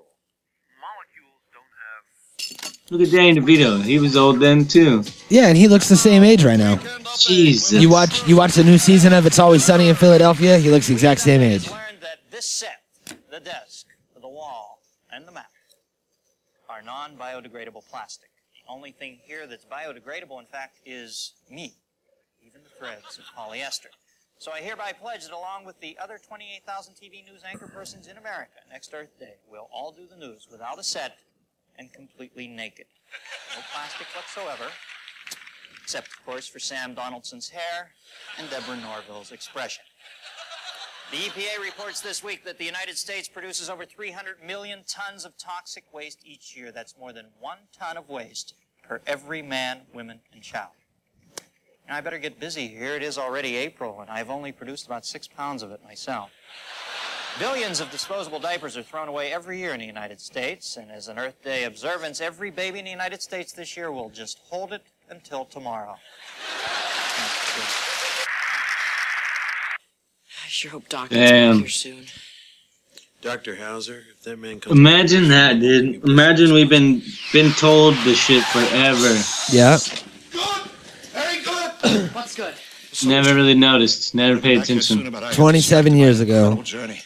Look 2.91 3.01
at 3.01 3.11
Danny 3.11 3.39
DeVito. 3.39 3.81
He 3.81 3.97
was 3.97 4.15
old 4.15 4.39
then 4.39 4.65
too. 4.65 5.03
Yeah, 5.29 5.47
and 5.47 5.57
he 5.57 5.67
looks 5.67 5.89
the 5.89 5.95
same 5.95 6.23
age 6.23 6.43
right 6.43 6.59
now. 6.59 6.79
Jesus. 7.17 7.81
You 7.81 7.89
watch 7.89 8.27
you 8.27 8.35
watch 8.35 8.53
the 8.53 8.63
new 8.63 8.77
season 8.77 9.11
of 9.11 9.25
It's 9.25 9.39
Always 9.39 9.63
Sunny 9.63 9.89
in 9.89 9.95
Philadelphia. 9.95 10.59
He 10.59 10.69
looks 10.69 10.87
the 10.87 10.93
exact 10.93 11.21
same 11.21 11.41
age. 11.41 11.67
Learned 11.69 12.01
that 12.01 12.19
this 12.29 12.45
set, 12.45 12.83
the 13.31 13.39
desk, 13.39 13.87
the 14.21 14.27
wall, 14.27 14.81
and 15.11 15.27
the 15.27 15.31
map 15.31 15.49
are 16.69 16.83
non-biodegradable 16.83 17.89
plastic. 17.89 18.29
The 18.53 18.71
only 18.71 18.91
thing 18.91 19.17
here 19.25 19.47
that's 19.47 19.65
biodegradable, 19.65 20.39
in 20.39 20.45
fact, 20.45 20.77
is 20.85 21.33
me, 21.49 21.73
even 22.45 22.61
the 22.63 22.69
threads 22.69 23.17
of 23.17 23.23
polyester. 23.35 23.87
So 24.37 24.51
I 24.51 24.59
hereby 24.59 24.91
pledge 24.91 25.23
that 25.23 25.33
along 25.33 25.65
with 25.65 25.79
the 25.79 25.97
other 26.01 26.19
28,000 26.19 26.93
TV 26.93 27.25
news 27.25 27.41
anchor 27.49 27.67
persons 27.67 28.07
in 28.07 28.17
America, 28.17 28.59
next 28.69 28.93
Earth 28.93 29.17
Day, 29.19 29.35
we'll 29.49 29.69
all 29.73 29.91
do 29.91 30.05
the 30.05 30.17
news 30.17 30.47
without 30.51 30.77
a 30.77 30.83
set 30.83 31.17
and 31.77 31.91
completely 31.93 32.47
naked. 32.47 32.85
No 33.55 33.61
plastic 33.73 34.07
whatsoever, 34.15 34.71
except, 35.81 36.07
of 36.07 36.25
course, 36.25 36.47
for 36.47 36.59
Sam 36.59 36.93
Donaldson's 36.93 37.49
hair 37.49 37.91
and 38.37 38.49
Deborah 38.49 38.77
Norville's 38.77 39.31
expression. 39.31 39.83
The 41.11 41.17
EPA 41.17 41.63
reports 41.63 42.01
this 42.01 42.23
week 42.23 42.43
that 42.45 42.57
the 42.57 42.65
United 42.65 42.97
States 42.97 43.27
produces 43.27 43.69
over 43.69 43.85
300 43.85 44.43
million 44.43 44.81
tons 44.87 45.23
of 45.23 45.37
toxic 45.37 45.83
waste 45.93 46.19
each 46.25 46.57
year. 46.57 46.71
That's 46.71 46.97
more 46.97 47.13
than 47.13 47.27
one 47.39 47.59
ton 47.77 47.95
of 47.95 48.09
waste 48.09 48.55
per 48.83 49.01
every 49.05 49.41
man, 49.41 49.81
woman, 49.93 50.19
and 50.33 50.41
child. 50.41 50.71
Now, 51.87 51.97
I 51.97 52.01
better 52.01 52.17
get 52.17 52.39
busy 52.39 52.67
here. 52.67 52.95
It 52.95 53.03
is 53.03 53.19
already 53.19 53.55
April, 53.55 54.01
and 54.01 54.09
I've 54.09 54.31
only 54.31 54.51
produced 54.51 54.87
about 54.87 55.05
six 55.05 55.27
pounds 55.27 55.61
of 55.61 55.71
it 55.71 55.83
myself. 55.83 56.31
Billions 57.37 57.81
of 57.81 57.91
disposable 57.91 58.39
diapers 58.39 58.77
are 58.77 58.83
thrown 58.83 59.09
away 59.09 59.33
every 59.33 59.59
year 59.59 59.73
in 59.73 59.81
the 59.81 59.85
United 59.85 60.21
States, 60.21 60.77
and 60.77 60.89
as 60.89 61.09
an 61.09 61.19
Earth 61.19 61.43
Day 61.43 61.65
observance, 61.65 62.21
every 62.21 62.49
baby 62.49 62.79
in 62.79 62.85
the 62.85 62.91
United 62.91 63.21
States 63.21 63.51
this 63.51 63.75
year 63.75 63.91
will 63.91 64.09
just 64.09 64.39
hold 64.45 64.71
it 64.71 64.81
until 65.09 65.43
tomorrow. 65.43 65.97
I 70.43 70.47
sure 70.47 70.71
hope 70.71 70.87
Doc 70.87 71.09
Damn. 71.09 71.59
here 71.59 71.67
soon. 71.67 72.05
Dr. 73.21 73.55
Howser, 73.55 74.03
if 74.11 74.21
that 74.23 74.39
man 74.39 74.61
comes 74.61 74.77
Imagine 74.77 75.27
that, 75.27 75.59
dude. 75.59 76.05
Imagine 76.05 76.53
we've 76.53 76.69
been 76.69 77.01
been 77.33 77.51
told 77.51 77.95
this 78.05 78.17
shit 78.17 78.43
forever. 78.45 79.13
Yeah. 79.51 79.77
Good! 80.31 82.11
What's 82.13 82.35
good? 82.35 82.53
Never 83.05 83.35
really 83.35 83.55
noticed. 83.55 84.15
Never 84.15 84.39
paid 84.39 84.59
attention. 84.61 85.11
27 85.33 85.97
years 85.97 86.21
ago. 86.21 86.61
journey. 86.61 87.01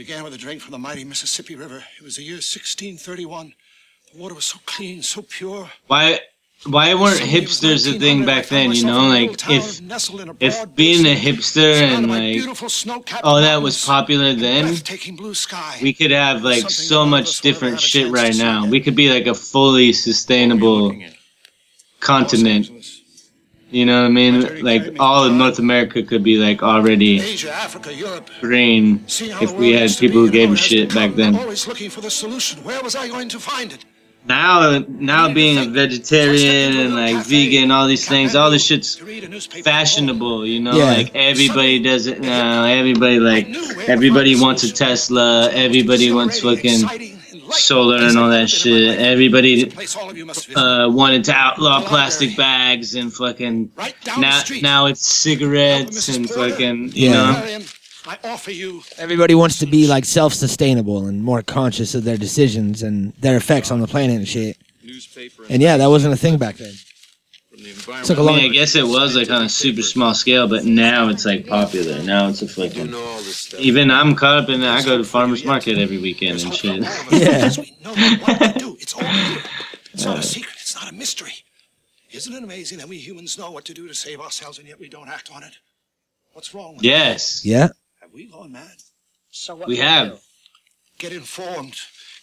It 0.00 0.06
began 0.06 0.24
with 0.24 0.32
a 0.32 0.38
drink 0.38 0.62
from 0.62 0.72
the 0.72 0.78
mighty 0.78 1.04
Mississippi 1.04 1.56
River. 1.56 1.84
It 1.98 2.02
was 2.02 2.16
the 2.16 2.22
year 2.22 2.36
1631. 2.36 3.52
The 4.14 4.18
water 4.18 4.34
was 4.34 4.46
so 4.46 4.58
clean, 4.64 5.02
so 5.02 5.20
pure. 5.20 5.70
Why 5.88 6.20
why 6.64 6.94
weren't 6.94 7.20
hipsters 7.20 7.86
a 7.86 7.98
thing 7.98 8.24
back 8.24 8.46
then, 8.46 8.72
you 8.72 8.86
know? 8.86 9.08
Like 9.08 9.32
if 9.50 9.78
if 10.40 10.74
being 10.74 11.04
a 11.04 11.14
hipster 11.14 11.74
and 11.74 12.08
like 12.08 12.40
all 13.22 13.36
oh, 13.36 13.40
that 13.42 13.60
was 13.60 13.84
popular 13.84 14.32
then, 14.32 14.74
we 15.82 15.92
could 15.92 16.12
have 16.12 16.42
like 16.42 16.70
so 16.70 17.04
much 17.04 17.42
different 17.42 17.78
shit 17.78 18.10
right 18.10 18.34
now. 18.34 18.64
We 18.64 18.80
could 18.80 18.96
be 18.96 19.10
like 19.10 19.26
a 19.26 19.34
fully 19.34 19.92
sustainable 19.92 20.96
continent. 22.00 22.70
You 23.70 23.86
know 23.86 24.00
what 24.02 24.06
I 24.08 24.10
mean? 24.10 24.64
Like 24.64 24.96
all 24.98 25.24
of 25.24 25.32
North 25.32 25.58
America 25.60 26.02
could 26.02 26.24
be 26.24 26.36
like 26.36 26.62
already 26.62 27.20
Asia, 27.20 27.52
Africa, 27.52 27.94
Europe. 27.94 28.28
green 28.40 29.04
if 29.06 29.52
we 29.52 29.72
had 29.72 29.90
people 29.96 30.20
who 30.20 30.30
gave 30.30 30.50
a 30.50 30.56
shit 30.56 30.92
back 30.92 31.14
then. 31.14 31.36
Always 31.36 31.66
looking 31.68 31.88
for 31.90 32.00
the 32.00 32.10
solution. 32.10 32.62
Where 32.64 32.82
was 32.82 32.96
I 32.96 33.06
going 33.08 33.28
to 33.28 33.38
find 33.38 33.72
it? 33.72 33.84
Now, 34.26 34.84
now 34.88 35.32
being 35.32 35.56
a 35.58 35.64
vegetarian 35.70 36.76
and 36.76 36.94
like 36.94 37.24
vegan, 37.24 37.70
all 37.70 37.86
these 37.86 38.06
things, 38.06 38.34
all 38.34 38.50
this 38.50 38.64
shit's 38.64 38.96
fashionable. 39.62 40.46
You 40.46 40.60
know, 40.60 40.76
Yeah. 40.76 40.84
like 40.84 41.14
everybody 41.14 41.78
does 41.82 42.06
it 42.06 42.20
now. 42.20 42.64
Everybody 42.64 43.18
like, 43.18 43.48
everybody 43.88 44.38
wants 44.38 44.62
a 44.64 44.72
Tesla. 44.72 45.50
Everybody 45.52 46.12
wants 46.12 46.40
fucking 46.40 46.82
solar 47.52 47.96
and 48.04 48.18
all 48.18 48.30
that 48.30 48.48
shit. 48.50 48.98
Everybody 48.98 49.70
uh, 50.56 50.88
wanted 50.90 51.24
to 51.24 51.32
outlaw 51.32 51.82
plastic 51.86 52.36
bags 52.36 52.94
and 52.94 53.12
fucking. 53.12 53.70
Now, 54.18 54.42
now 54.62 54.86
it's 54.86 55.06
cigarettes 55.06 56.08
and 56.14 56.28
fucking. 56.28 56.92
You 56.92 57.10
Yeah. 57.10 57.12
know. 57.56 57.60
I 58.06 58.16
offer 58.24 58.50
you 58.50 58.82
Everybody 58.96 59.34
wants 59.34 59.58
to 59.58 59.66
be 59.66 59.86
like 59.86 60.06
self-sustainable 60.06 61.06
and 61.06 61.22
more 61.22 61.42
conscious 61.42 61.94
of 61.94 62.04
their 62.04 62.16
decisions 62.16 62.82
and 62.82 63.12
their 63.20 63.36
effects 63.36 63.70
on 63.70 63.80
the 63.80 63.86
planet 63.86 64.16
and 64.16 64.26
shit. 64.26 64.56
And 65.50 65.60
yeah, 65.60 65.76
that 65.76 65.86
wasn't 65.88 66.14
a 66.14 66.16
thing 66.16 66.38
back 66.38 66.56
then. 66.56 66.72
Took 68.04 68.18
a 68.18 68.20
I 68.20 68.24
long. 68.24 68.36
mean, 68.36 68.50
I 68.50 68.54
guess 68.54 68.74
it 68.74 68.86
was 68.86 69.16
like 69.16 69.30
on 69.30 69.42
a 69.42 69.48
super 69.48 69.82
small 69.82 70.14
scale, 70.14 70.46
but 70.48 70.64
now 70.64 71.08
it's 71.08 71.24
like 71.24 71.46
popular. 71.46 72.02
Now 72.02 72.28
it's 72.28 72.42
a 72.42 72.48
fucking. 72.48 72.94
Even 73.58 73.90
I'm 73.90 74.14
caught 74.14 74.44
up 74.44 74.48
in 74.48 74.62
it. 74.62 74.68
I 74.68 74.82
go 74.82 74.98
to 74.98 75.04
farmers 75.04 75.44
market 75.44 75.78
every 75.78 75.98
weekend 75.98 76.42
and 76.42 76.54
shit. 76.54 76.82
Yeah. 77.10 77.50
It's 78.80 78.94
all 78.94 79.04
here. 79.04 79.42
It's 79.92 80.04
not 80.04 80.18
a 80.18 80.22
secret. 80.22 80.54
It's 80.60 80.74
not 80.74 80.90
a 80.90 80.94
mystery. 80.94 81.32
Isn't 82.10 82.32
it 82.34 82.42
amazing 82.42 82.78
that 82.78 82.88
we 82.88 82.98
humans 82.98 83.38
know 83.38 83.50
what 83.50 83.64
to 83.66 83.74
do 83.74 83.86
to 83.86 83.94
save 83.94 84.20
ourselves 84.20 84.58
and 84.58 84.66
yet 84.66 84.80
we 84.80 84.88
don't 84.88 85.08
act 85.08 85.30
on 85.34 85.42
it? 85.42 85.58
What's 86.32 86.54
wrong 86.54 86.74
with 86.76 86.84
Yes. 86.84 87.44
Yeah. 87.44 87.68
Have 88.00 88.12
we 88.12 88.26
gone 88.26 88.52
mad? 88.52 88.76
So 89.30 89.54
We 89.66 89.76
have. 89.76 90.20
Get 90.98 91.12
informed. 91.12 91.76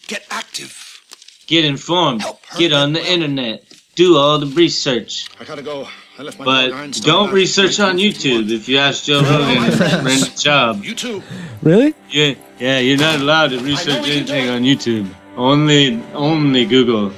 Get 0.06 0.24
active. 0.30 1.00
Get 1.46 1.64
informed. 1.64 2.22
Get 2.58 2.72
on 2.72 2.92
the 2.92 3.04
internet. 3.04 3.64
Do 3.98 4.16
all 4.16 4.38
the 4.38 4.46
research. 4.46 5.28
I 5.40 5.44
gotta 5.44 5.60
go. 5.60 5.88
I 6.16 6.22
left 6.22 6.38
my 6.38 6.44
But 6.44 7.00
don't 7.02 7.32
research 7.32 7.80
on 7.80 7.96
YouTube 7.96 8.48
if 8.48 8.68
you 8.68 8.78
ask 8.78 9.02
Joe 9.02 9.22
Rogan 9.22 9.72
to 9.72 10.02
rent 10.04 10.22
a 10.22 10.38
job. 10.38 10.84
You 10.84 10.94
too. 10.94 11.20
Really? 11.62 11.96
Yeah, 12.08 12.34
yeah, 12.60 12.78
you're 12.78 12.96
not 12.96 13.18
allowed 13.18 13.48
to 13.48 13.58
research 13.58 14.06
anything 14.06 14.50
on 14.50 14.62
YouTube. 14.62 15.12
Only, 15.36 16.00
only 16.14 16.64
Google. 16.64 17.08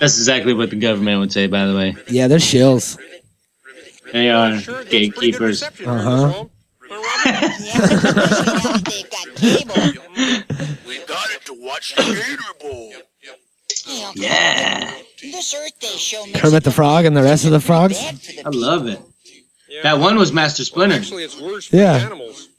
That's 0.00 0.16
exactly 0.16 0.54
what 0.54 0.70
the 0.70 0.76
government 0.76 1.20
would 1.20 1.32
say, 1.32 1.46
by 1.46 1.66
the 1.66 1.76
way. 1.76 1.94
Yeah, 2.08 2.28
they're 2.28 2.38
shills. 2.38 2.98
They 4.10 4.30
are 4.30 4.58
gatekeepers. 4.84 5.64
Uh 5.84 6.46
huh. 6.46 6.46
We 11.60 11.66
got 11.66 11.78
it 11.78 11.92
to 11.92 11.94
watch 11.94 11.94
the 11.96 12.02
Gator 12.02 12.42
Bowl. 12.60 12.92
Yeah. 14.14 14.92
This 15.22 15.54
Earth 15.54 15.78
Day 15.80 15.88
show 15.96 16.24
makes 16.26 16.40
Kermit 16.40 16.64
the 16.64 16.70
Frog 16.70 17.04
and 17.04 17.16
the 17.16 17.22
rest 17.22 17.44
of 17.44 17.50
the 17.50 17.60
frogs. 17.60 17.98
I 18.44 18.48
love 18.50 18.86
it. 18.86 19.00
That 19.82 19.98
one 19.98 20.16
was 20.16 20.32
Master 20.32 20.64
Splinter. 20.64 21.00
it's 21.02 21.40
worse 21.40 21.72
Yeah. 21.72 22.08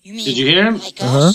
Did 0.04 0.38
you 0.38 0.46
hear 0.46 0.66
him? 0.66 0.76
Uh 0.76 0.82
huh. 1.02 1.32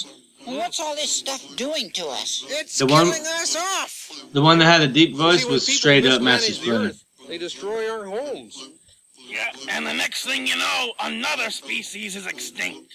Well, 0.46 0.56
what's 0.58 0.80
all 0.80 0.94
this 0.94 1.10
stuff 1.10 1.44
doing 1.56 1.90
to 1.92 2.06
us? 2.06 2.44
It's 2.48 2.78
The 2.78 2.86
one- 2.86 3.06
killing 3.06 3.26
us 3.26 3.56
off. 3.56 4.10
The 4.32 4.42
one 4.42 4.58
that 4.58 4.64
had 4.66 4.80
a 4.82 4.88
deep 4.88 5.16
voice 5.16 5.44
was 5.44 5.66
straight 5.66 6.06
up 6.06 6.22
Master 6.22 6.52
Splinter. 6.52 6.92
They 7.28 7.38
destroy 7.38 7.88
our 7.90 8.04
homes. 8.06 8.68
Yeah, 9.16 9.52
and 9.70 9.86
the 9.86 9.94
next 9.94 10.24
thing 10.24 10.46
you 10.46 10.56
know, 10.56 10.92
another 11.00 11.50
species 11.50 12.16
is 12.16 12.26
extinct. 12.26 12.92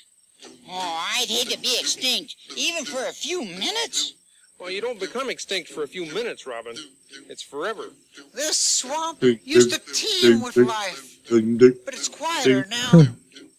Oh, 0.70 1.08
I'd 1.18 1.28
hate 1.30 1.50
to 1.52 1.60
be 1.60 1.78
extinct, 1.80 2.36
even 2.58 2.84
for 2.84 3.06
a 3.06 3.14
few 3.14 3.44
minutes. 3.46 4.14
Well, 4.60 4.72
you 4.72 4.82
don't 4.82 5.00
become 5.00 5.30
extinct 5.30 5.70
for 5.70 5.84
a 5.84 5.88
few 5.88 6.06
minutes, 6.14 6.48
Robin. 6.48 6.76
It's 7.30 7.42
forever. 7.42 7.90
This 8.34 8.58
swamp 8.58 9.22
used 9.22 9.72
to 9.74 9.94
teem 9.94 10.42
with 10.42 10.56
life, 10.58 11.18
but 11.30 11.94
it's 11.94 12.08
quieter 12.08 12.66
now. 12.70 13.04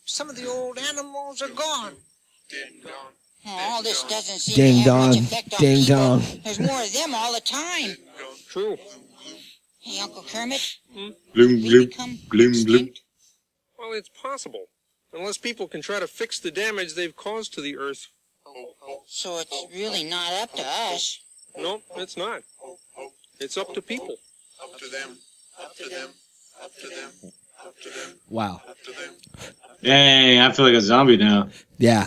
Some 0.05 0.31
of 0.31 0.37
the 0.37 0.49
old 0.49 0.79
animals 0.79 1.43
are 1.43 1.49
gone. 1.49 1.93
All 3.47 3.83
this 3.83 4.03
doesn't 4.05 4.39
seem 4.39 4.55
Ding 4.57 4.85
to 4.85 4.93
have 4.93 5.09
much 5.09 5.19
effect 5.19 5.55
on 5.55 5.61
Ding 5.61 5.81
people. 5.85 5.97
dong. 5.97 6.23
There's 6.45 6.61
more 6.61 6.83
of 6.83 6.93
them 6.93 7.15
all 7.15 7.33
the 7.33 7.41
time. 7.41 7.97
True. 8.49 8.77
Hey, 9.81 10.01
Uncle 10.01 10.25
Kermit, 10.29 10.77
Bloom, 10.93 11.15
bloom, 11.63 11.91
bloom, 12.29 12.65
bloom. 12.65 12.89
Well, 13.79 13.93
it's 13.93 14.09
possible. 14.09 14.67
Unless 15.13 15.39
people 15.39 15.69
can 15.69 15.81
try 15.81 16.01
to 16.01 16.09
fix 16.09 16.41
the 16.41 16.51
damage 16.51 16.95
they've 16.95 17.15
caused 17.15 17.55
to 17.55 17.61
the 17.61 17.77
Earth. 17.77 18.09
So 19.07 19.39
it's 19.39 19.67
really 19.75 20.05
not 20.05 20.33
up 20.43 20.53
to 20.55 20.63
us. 20.63 21.21
No, 21.57 21.81
it's 21.97 22.17
not. 22.17 22.43
It's 23.41 23.57
up 23.57 23.73
to 23.75 23.83
people. 23.83 24.17
Up 24.63 24.79
to 24.79 24.89
them. 24.89 25.19
Up 25.63 25.75
to 25.77 25.89
them. 25.89 26.11
Up 26.63 26.71
to 26.77 26.89
them. 26.89 27.33
Up 27.67 27.75
to 27.83 27.89
them. 27.89 28.19
Wow. 28.29 28.61
Dang, 29.83 30.41
I 30.41 30.53
feel 30.53 30.67
like 30.67 30.75
a 30.75 30.81
zombie 30.81 31.17
now. 31.17 31.49
Yeah. 31.79 32.07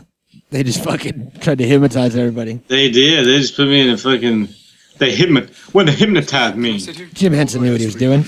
They 0.52 0.64
just 0.64 0.84
fucking 0.84 1.32
tried 1.41 1.58
to 1.60 1.68
hypnotize 1.68 2.16
everybody. 2.16 2.62
They 2.68 2.89
did. 2.91 3.26
They 3.26 3.39
just 3.39 3.56
put 3.56 3.68
me 3.68 3.82
in 3.82 3.89
a 3.89 3.97
fucking. 3.97 4.50
They 4.97 5.16
hypnot. 5.16 5.50
What 5.74 5.86
they 5.86 5.93
hypnotized 5.93 6.56
me. 6.56 6.80
Jim 6.80 7.34
Henson 7.34 7.62
knew 7.62 7.72
what 7.72 7.80
he 7.80 7.86
was 7.86 7.95
doing. 7.95 8.26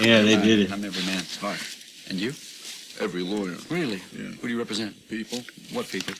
Yeah, 0.00 0.22
they 0.22 0.36
did 0.36 0.60
it. 0.60 0.72
I'm 0.72 0.84
every 0.84 1.04
man. 1.04 1.22
Hi. 1.40 1.56
And 2.08 2.18
you? 2.18 2.30
Every 3.00 3.22
lawyer. 3.22 3.56
Really? 3.68 4.00
Yeah. 4.12 4.28
Who 4.28 4.48
do 4.48 4.48
you 4.48 4.58
represent? 4.58 5.08
People. 5.08 5.40
What 5.72 5.88
people? 5.88 6.14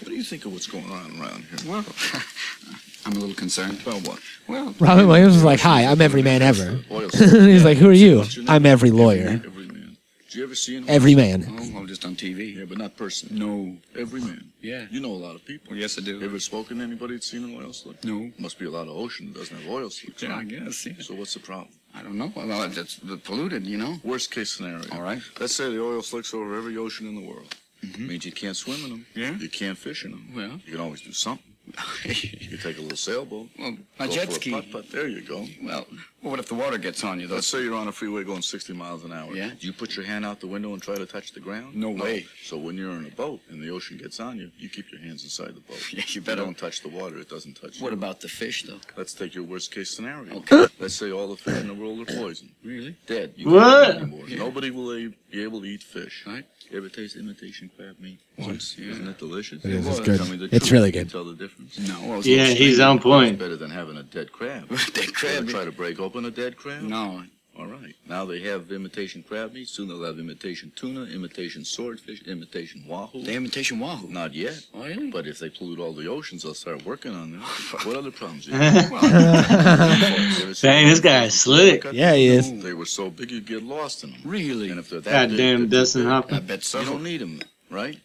What 0.00 0.08
do 0.08 0.14
you 0.14 0.22
think 0.22 0.44
of 0.44 0.52
what's 0.52 0.66
going 0.66 0.90
on 0.90 1.20
around 1.20 1.44
here? 1.44 1.70
Well, 1.70 1.84
I'm 3.06 3.12
a 3.12 3.18
little 3.18 3.34
concerned. 3.34 3.80
About 3.82 4.06
what? 4.06 4.18
Well, 4.48 4.74
Robin 4.78 5.06
Williams 5.06 5.34
was 5.34 5.44
like, 5.44 5.60
"Hi, 5.60 5.84
I'm 5.86 6.00
every 6.00 6.22
man 6.22 6.42
ever." 6.42 6.72
He's 7.12 7.64
like, 7.64 7.78
"Who 7.78 7.88
are 7.88 7.92
you?" 7.92 8.24
I'm 8.48 8.66
every 8.66 8.90
lawyer. 8.90 9.28
Every 9.44 9.66
man. 9.66 9.96
Did 10.24 10.34
you 10.34 10.44
ever 10.44 10.54
see 10.54 10.76
an 10.76 10.84
Every 10.88 11.14
man. 11.14 11.42
slick? 11.44 11.60
Oh, 11.60 11.70
well, 11.76 11.86
just 11.86 12.04
on 12.04 12.14
TV. 12.16 12.56
Yeah, 12.56 12.64
but 12.64 12.78
not 12.78 12.96
personally. 12.96 13.38
No. 13.38 13.76
Every 13.98 14.20
man. 14.20 14.50
Yeah. 14.60 14.86
You 14.90 15.00
know 15.00 15.12
a 15.12 15.22
lot 15.26 15.34
of 15.34 15.44
people. 15.46 15.74
yes, 15.76 15.96
I 15.98 16.02
do. 16.02 16.22
Ever 16.22 16.38
spoken 16.40 16.78
to 16.78 16.84
anybody 16.84 17.14
that's 17.14 17.30
seen 17.30 17.44
an 17.44 17.56
oil 17.56 17.72
slick? 17.72 18.04
No. 18.04 18.30
Must 18.38 18.58
be 18.58 18.66
a 18.66 18.70
lot 18.70 18.82
of 18.88 18.96
ocean 18.96 19.32
that 19.32 19.38
doesn't 19.38 19.56
have 19.56 19.70
oil 19.70 19.88
slicks. 19.88 20.22
Yeah, 20.22 20.36
I 20.36 20.44
guess, 20.44 20.84
yeah. 20.84 20.92
So 21.00 21.14
what's 21.14 21.32
the 21.32 21.40
problem? 21.40 21.68
I 21.94 22.02
don't 22.02 22.18
know. 22.18 22.30
Well, 22.36 22.64
it's 22.64 22.96
polluted, 23.24 23.66
you 23.66 23.78
know. 23.78 23.96
Worst 24.04 24.30
case 24.30 24.50
scenario. 24.52 24.84
All 24.92 25.00
right. 25.00 25.22
Let's 25.40 25.54
say 25.54 25.70
the 25.70 25.80
oil 25.82 26.02
slicks 26.02 26.34
over 26.34 26.54
every 26.58 26.76
ocean 26.76 27.06
in 27.06 27.14
the 27.14 27.26
world. 27.26 27.54
Mhm. 27.84 28.08
Means 28.08 28.24
you 28.24 28.32
can't 28.32 28.56
swim 28.56 28.82
in 28.84 28.90
them. 28.90 29.06
Yeah. 29.14 29.36
You 29.36 29.48
can't 29.48 29.76
fish 29.78 30.04
in 30.04 30.12
them. 30.12 30.32
Well. 30.34 30.60
You 30.64 30.72
can 30.72 30.80
always 30.80 31.00
do 31.02 31.12
something. 31.12 31.52
you 32.04 32.48
can 32.48 32.58
take 32.58 32.78
a 32.78 32.80
little 32.80 32.96
sailboat. 32.96 33.48
Well, 33.58 33.76
my 33.98 34.06
go 34.06 34.12
jet 34.12 34.26
for 34.28 34.34
ski. 34.34 34.52
A 34.52 34.62
putt 34.62 34.70
putt. 34.70 34.90
There 34.92 35.08
you 35.08 35.20
go. 35.20 35.44
Well, 35.60 35.84
well, 36.22 36.30
what 36.30 36.38
if 36.38 36.46
the 36.46 36.54
water 36.54 36.78
gets 36.78 37.02
on 37.02 37.18
you? 37.18 37.26
Though? 37.26 37.34
Let's 37.34 37.48
say 37.48 37.60
you're 37.64 37.74
on 37.74 37.88
a 37.88 37.92
freeway 37.92 38.22
going 38.22 38.42
60 38.42 38.72
miles 38.72 39.02
an 39.02 39.12
hour. 39.12 39.34
Yeah. 39.34 39.50
Do 39.58 39.66
you 39.66 39.72
put 39.72 39.96
your 39.96 40.04
hand 40.06 40.24
out 40.24 40.38
the 40.38 40.46
window 40.46 40.74
and 40.74 40.80
try 40.80 40.94
to 40.94 41.04
touch 41.06 41.32
the 41.32 41.40
ground? 41.40 41.74
No 41.74 41.90
way. 41.90 42.26
So 42.44 42.56
when 42.56 42.76
you're 42.76 42.92
in 42.92 43.04
a 43.06 43.10
boat 43.10 43.40
and 43.50 43.60
the 43.60 43.70
ocean 43.70 43.98
gets 43.98 44.20
on 44.20 44.38
you, 44.38 44.52
you 44.56 44.68
keep 44.68 44.92
your 44.92 45.00
hands 45.00 45.24
inside 45.24 45.56
the 45.56 45.60
boat. 45.60 45.82
Yeah, 45.92 46.04
you 46.06 46.20
better- 46.20 46.42
don't 46.44 46.56
touch 46.56 46.82
the 46.82 46.88
water. 46.88 47.18
It 47.18 47.28
doesn't 47.28 47.54
touch 47.60 47.80
What 47.80 47.90
you. 47.90 47.98
about 47.98 48.20
the 48.20 48.28
fish, 48.28 48.62
though? 48.62 48.78
Let's 48.96 49.12
take 49.12 49.34
your 49.34 49.44
worst 49.44 49.72
case 49.74 49.90
scenario. 49.90 50.36
Okay. 50.36 50.68
Let's 50.78 50.94
say 50.94 51.10
all 51.10 51.26
the 51.28 51.36
fish 51.36 51.60
in 51.60 51.66
the 51.66 51.74
world 51.74 51.98
are 52.00 52.14
poisoned. 52.14 52.52
Really? 52.64 52.94
Dead. 53.06 53.32
You 53.36 53.50
What? 53.50 53.86
can't 53.86 53.96
eat 53.96 54.02
anymore. 54.02 54.28
Yeah. 54.28 54.38
Nobody 54.38 54.70
will 54.70 55.10
be 55.32 55.42
able 55.42 55.62
to 55.62 55.66
eat 55.66 55.82
fish. 55.82 56.22
Right. 56.26 56.44
You 56.70 56.78
ever 56.78 56.88
taste 56.88 57.16
imitation 57.16 57.70
crab 57.76 57.96
meat? 58.00 58.18
Once, 58.38 58.76
yeah. 58.78 58.90
Isn't 58.90 59.08
it 59.08 59.18
delicious? 59.18 59.64
It 59.64 59.70
is, 59.70 59.84
Well, 59.86 59.96
it's 59.98 60.06
good. 60.06 60.18
tell 60.18 60.26
me 60.28 60.36
the 60.36 60.44
It's 60.46 60.58
truth. 60.66 60.72
really 60.72 60.86
You 60.88 60.92
can 60.92 61.02
good. 61.04 61.10
Tell 61.12 61.24
the 61.24 61.34
difference. 61.34 61.78
No. 61.78 62.12
I 62.12 62.16
was 62.16 62.26
Yeah, 62.26 62.46
he's 62.46 62.80
on 62.80 62.98
point. 62.98 63.38
Better 63.38 63.56
than 63.56 63.70
having 63.70 63.96
a 63.96 64.02
dead 64.02 64.32
crab. 64.32 64.68
Dead 64.94 65.14
crab. 65.14 65.34
Ever 65.42 65.50
try 65.50 65.64
to 65.64 65.72
break 65.72 66.00
open 66.00 66.24
a 66.24 66.30
dead 66.30 66.56
crab? 66.56 66.82
No. 66.82 67.22
All 67.58 67.66
right. 67.66 67.94
Now 68.06 68.26
they 68.26 68.40
have 68.40 68.70
imitation 68.70 69.22
crab 69.26 69.54
meat. 69.54 69.68
Soon 69.68 69.88
they'll 69.88 70.02
have 70.04 70.18
imitation 70.18 70.72
tuna, 70.76 71.04
imitation 71.04 71.64
swordfish, 71.64 72.22
imitation 72.24 72.84
wahoo. 72.86 73.22
The 73.22 73.32
imitation 73.34 73.78
wahoo. 73.78 74.08
Not 74.08 74.34
yet. 74.34 74.60
Oh, 74.74 74.84
really? 74.84 75.10
But 75.10 75.26
if 75.26 75.38
they 75.38 75.48
pollute 75.48 75.78
all 75.80 75.92
the 75.94 76.06
oceans, 76.06 76.42
they'll 76.42 76.52
start 76.54 76.84
working 76.84 77.14
on 77.14 77.32
them. 77.32 77.40
what 77.84 77.96
other 77.96 78.10
problems? 78.10 78.44
do 78.44 78.50
you 78.52 78.56
have? 78.58 78.90
Dang, 80.60 80.88
this 80.88 81.00
guy 81.00 81.24
is 81.24 81.40
slick. 81.40 81.84
Yeah, 81.92 82.14
he 82.14 82.26
is. 82.26 82.62
They 82.62 82.74
were 82.74 82.84
so 82.84 83.08
big 83.10 83.30
you'd 83.30 83.46
get 83.46 83.62
lost 83.62 84.04
in 84.04 84.10
them. 84.12 84.20
Really? 84.24 84.68
And 84.70 84.78
if 84.78 84.90
they're 84.90 85.00
that 85.00 85.28
big, 85.30 85.38
Goddamn 85.38 85.68
they're 85.70 85.80
Dustin 85.80 86.02
big. 86.04 86.32
I 86.34 86.40
bet 86.40 86.62
so. 86.62 86.80
You 86.80 86.86
don't 86.86 87.02
need 87.02 87.20
them, 87.22 87.40
right? 87.70 87.98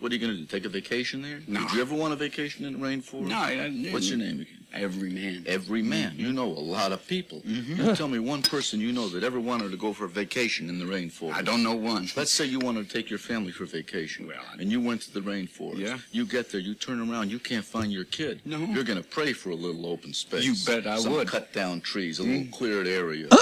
What 0.00 0.12
are 0.12 0.14
you 0.14 0.20
going 0.20 0.32
to 0.34 0.38
do? 0.38 0.46
Take 0.46 0.64
a 0.64 0.68
vacation 0.68 1.22
there? 1.22 1.40
No. 1.48 1.60
Did 1.62 1.72
you 1.72 1.80
ever 1.80 1.94
want 1.94 2.12
a 2.12 2.16
vacation 2.16 2.64
in 2.66 2.74
the 2.74 2.78
rainforest? 2.78 3.28
No, 3.28 3.36
I- 3.36 3.64
I- 3.64 3.90
What's 3.92 4.08
your 4.08 4.18
name 4.18 4.40
again? 4.40 4.57
Every 4.74 5.08
man. 5.10 5.44
Every 5.46 5.82
man. 5.82 6.12
You 6.16 6.30
know 6.32 6.44
a 6.46 6.60
lot 6.76 6.92
of 6.92 7.04
people. 7.06 7.40
You 7.44 7.94
tell 7.94 8.06
me 8.06 8.18
one 8.18 8.42
person 8.42 8.80
you 8.80 8.92
know 8.92 9.08
that 9.08 9.24
ever 9.24 9.40
wanted 9.40 9.70
to 9.70 9.76
go 9.78 9.92
for 9.94 10.04
a 10.04 10.08
vacation 10.08 10.68
in 10.68 10.78
the 10.78 10.84
rainforest. 10.84 11.32
I 11.32 11.42
don't 11.42 11.62
know 11.62 11.74
one. 11.74 12.06
Let's 12.16 12.30
say 12.30 12.44
you 12.44 12.58
wanted 12.58 12.86
to 12.88 12.92
take 12.94 13.08
your 13.08 13.18
family 13.18 13.50
for 13.50 13.64
vacation. 13.64 14.26
Well, 14.26 14.36
I- 14.38 14.60
and 14.60 14.70
you 14.70 14.80
went 14.80 15.00
to 15.02 15.12
the 15.14 15.20
rainforest. 15.20 15.78
Yeah. 15.78 15.98
You 16.12 16.26
get 16.26 16.50
there, 16.52 16.60
you 16.60 16.74
turn 16.74 17.00
around, 17.10 17.30
you 17.30 17.38
can't 17.38 17.64
find 17.64 17.90
your 17.90 18.04
kid. 18.04 18.42
No. 18.44 18.58
You're 18.58 18.84
going 18.84 19.02
to 19.02 19.08
pray 19.08 19.32
for 19.32 19.50
a 19.50 19.54
little 19.54 19.86
open 19.86 20.12
space. 20.12 20.44
You 20.44 20.54
bet 20.66 20.86
I 20.86 20.98
Some 20.98 21.12
would. 21.12 21.26
Mm. 21.28 21.30
cut 21.30 21.52
down 21.54 21.80
trees, 21.80 22.18
a 22.18 22.22
little 22.22 22.46
cleared 22.52 22.86
area. 22.86 23.26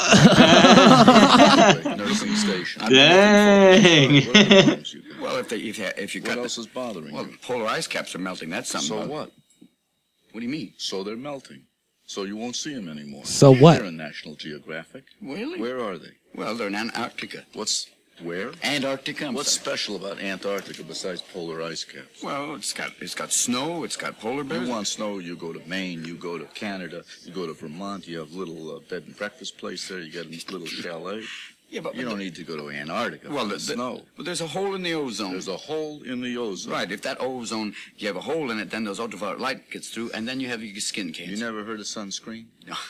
Nursing 1.96 2.36
station. 2.36 2.82
Dang. 2.88 4.26
What 4.26 4.36
other 4.36 4.62
problems 4.62 4.94
you 4.94 5.02
got? 5.02 5.20
Well, 5.20 5.36
if 5.38 5.48
they 5.48 5.58
if, 5.58 5.78
you- 5.78 5.90
if 5.96 6.14
you 6.14 6.20
What 6.22 6.28
got 6.28 6.38
else 6.38 6.54
the, 6.56 6.60
is 6.62 6.66
bothering 6.68 7.12
well, 7.12 7.26
you? 7.26 7.36
polar 7.42 7.66
ice 7.66 7.86
caps 7.86 8.14
are 8.14 8.18
melting. 8.18 8.48
That's 8.50 8.70
something. 8.70 8.88
So 8.88 8.98
about- 8.98 9.08
what? 9.08 9.32
What 10.36 10.40
do 10.40 10.46
you 10.48 10.52
mean? 10.52 10.74
So 10.76 11.02
they're 11.02 11.16
melting. 11.16 11.62
So 12.04 12.24
you 12.24 12.36
won't 12.36 12.56
see 12.56 12.74
them 12.74 12.90
anymore. 12.90 13.24
So 13.24 13.54
what? 13.54 13.78
They're 13.78 13.86
in 13.86 13.96
National 13.96 14.34
Geographic. 14.34 15.04
Really? 15.22 15.58
Where 15.58 15.82
are 15.82 15.96
they? 15.96 16.10
Well, 16.34 16.54
they're 16.54 16.66
in 16.66 16.74
Antarctica. 16.74 17.46
What's 17.54 17.88
where? 18.20 18.50
Antarctica. 18.62 19.28
I'm 19.28 19.34
What's 19.34 19.52
sorry. 19.52 19.78
special 19.78 19.96
about 19.96 20.20
Antarctica 20.20 20.82
besides 20.82 21.22
polar 21.22 21.62
ice 21.62 21.84
caps? 21.84 22.22
Well, 22.22 22.54
it's 22.54 22.74
got 22.74 22.90
it's 23.00 23.14
got 23.14 23.32
snow. 23.32 23.82
It's 23.84 23.96
got 23.96 24.20
polar 24.20 24.44
bears. 24.44 24.66
You 24.66 24.74
want 24.74 24.88
snow, 24.88 25.20
you 25.20 25.36
go 25.36 25.54
to 25.54 25.66
Maine, 25.66 26.04
you 26.04 26.16
go 26.16 26.36
to 26.36 26.44
Canada, 26.52 27.02
you 27.24 27.32
go 27.32 27.46
to 27.46 27.54
Vermont, 27.54 28.06
you 28.06 28.18
have 28.18 28.32
little 28.32 28.76
uh, 28.76 28.80
bed 28.90 29.04
and 29.06 29.16
breakfast 29.16 29.56
place 29.56 29.88
there, 29.88 30.00
you 30.00 30.12
get 30.12 30.26
a 30.26 30.52
little 30.52 30.66
chalet. 30.66 31.22
Yeah, 31.68 31.80
but 31.80 31.94
You 31.94 32.04
don't 32.04 32.18
need 32.18 32.34
to 32.36 32.44
go 32.44 32.56
to 32.56 32.70
Antarctica 32.70 33.28
Well, 33.28 33.44
for 33.44 33.48
the, 33.48 33.54
the 33.54 33.66
the- 33.66 33.72
snow. 33.74 34.02
But 34.16 34.24
there's 34.26 34.40
a 34.40 34.46
hole 34.46 34.74
in 34.74 34.82
the 34.82 34.94
ozone. 34.94 35.32
There's 35.32 35.48
a 35.48 35.56
hole 35.56 36.02
in 36.02 36.20
the 36.20 36.36
ozone. 36.38 36.72
Right. 36.72 36.90
If 36.90 37.02
that 37.02 37.20
ozone, 37.20 37.74
you 37.96 38.06
have 38.06 38.16
a 38.16 38.20
hole 38.20 38.50
in 38.50 38.58
it, 38.60 38.70
then 38.70 38.84
those 38.84 39.00
ultraviolet 39.00 39.40
light 39.40 39.70
gets 39.70 39.88
through, 39.88 40.10
and 40.12 40.26
then 40.28 40.40
you 40.40 40.48
have 40.48 40.62
your 40.62 40.78
skin 40.80 41.12
cancer. 41.12 41.32
You 41.32 41.38
never 41.38 41.64
heard 41.64 41.80
of 41.80 41.86
sunscreen? 41.86 42.46
No. 42.66 42.74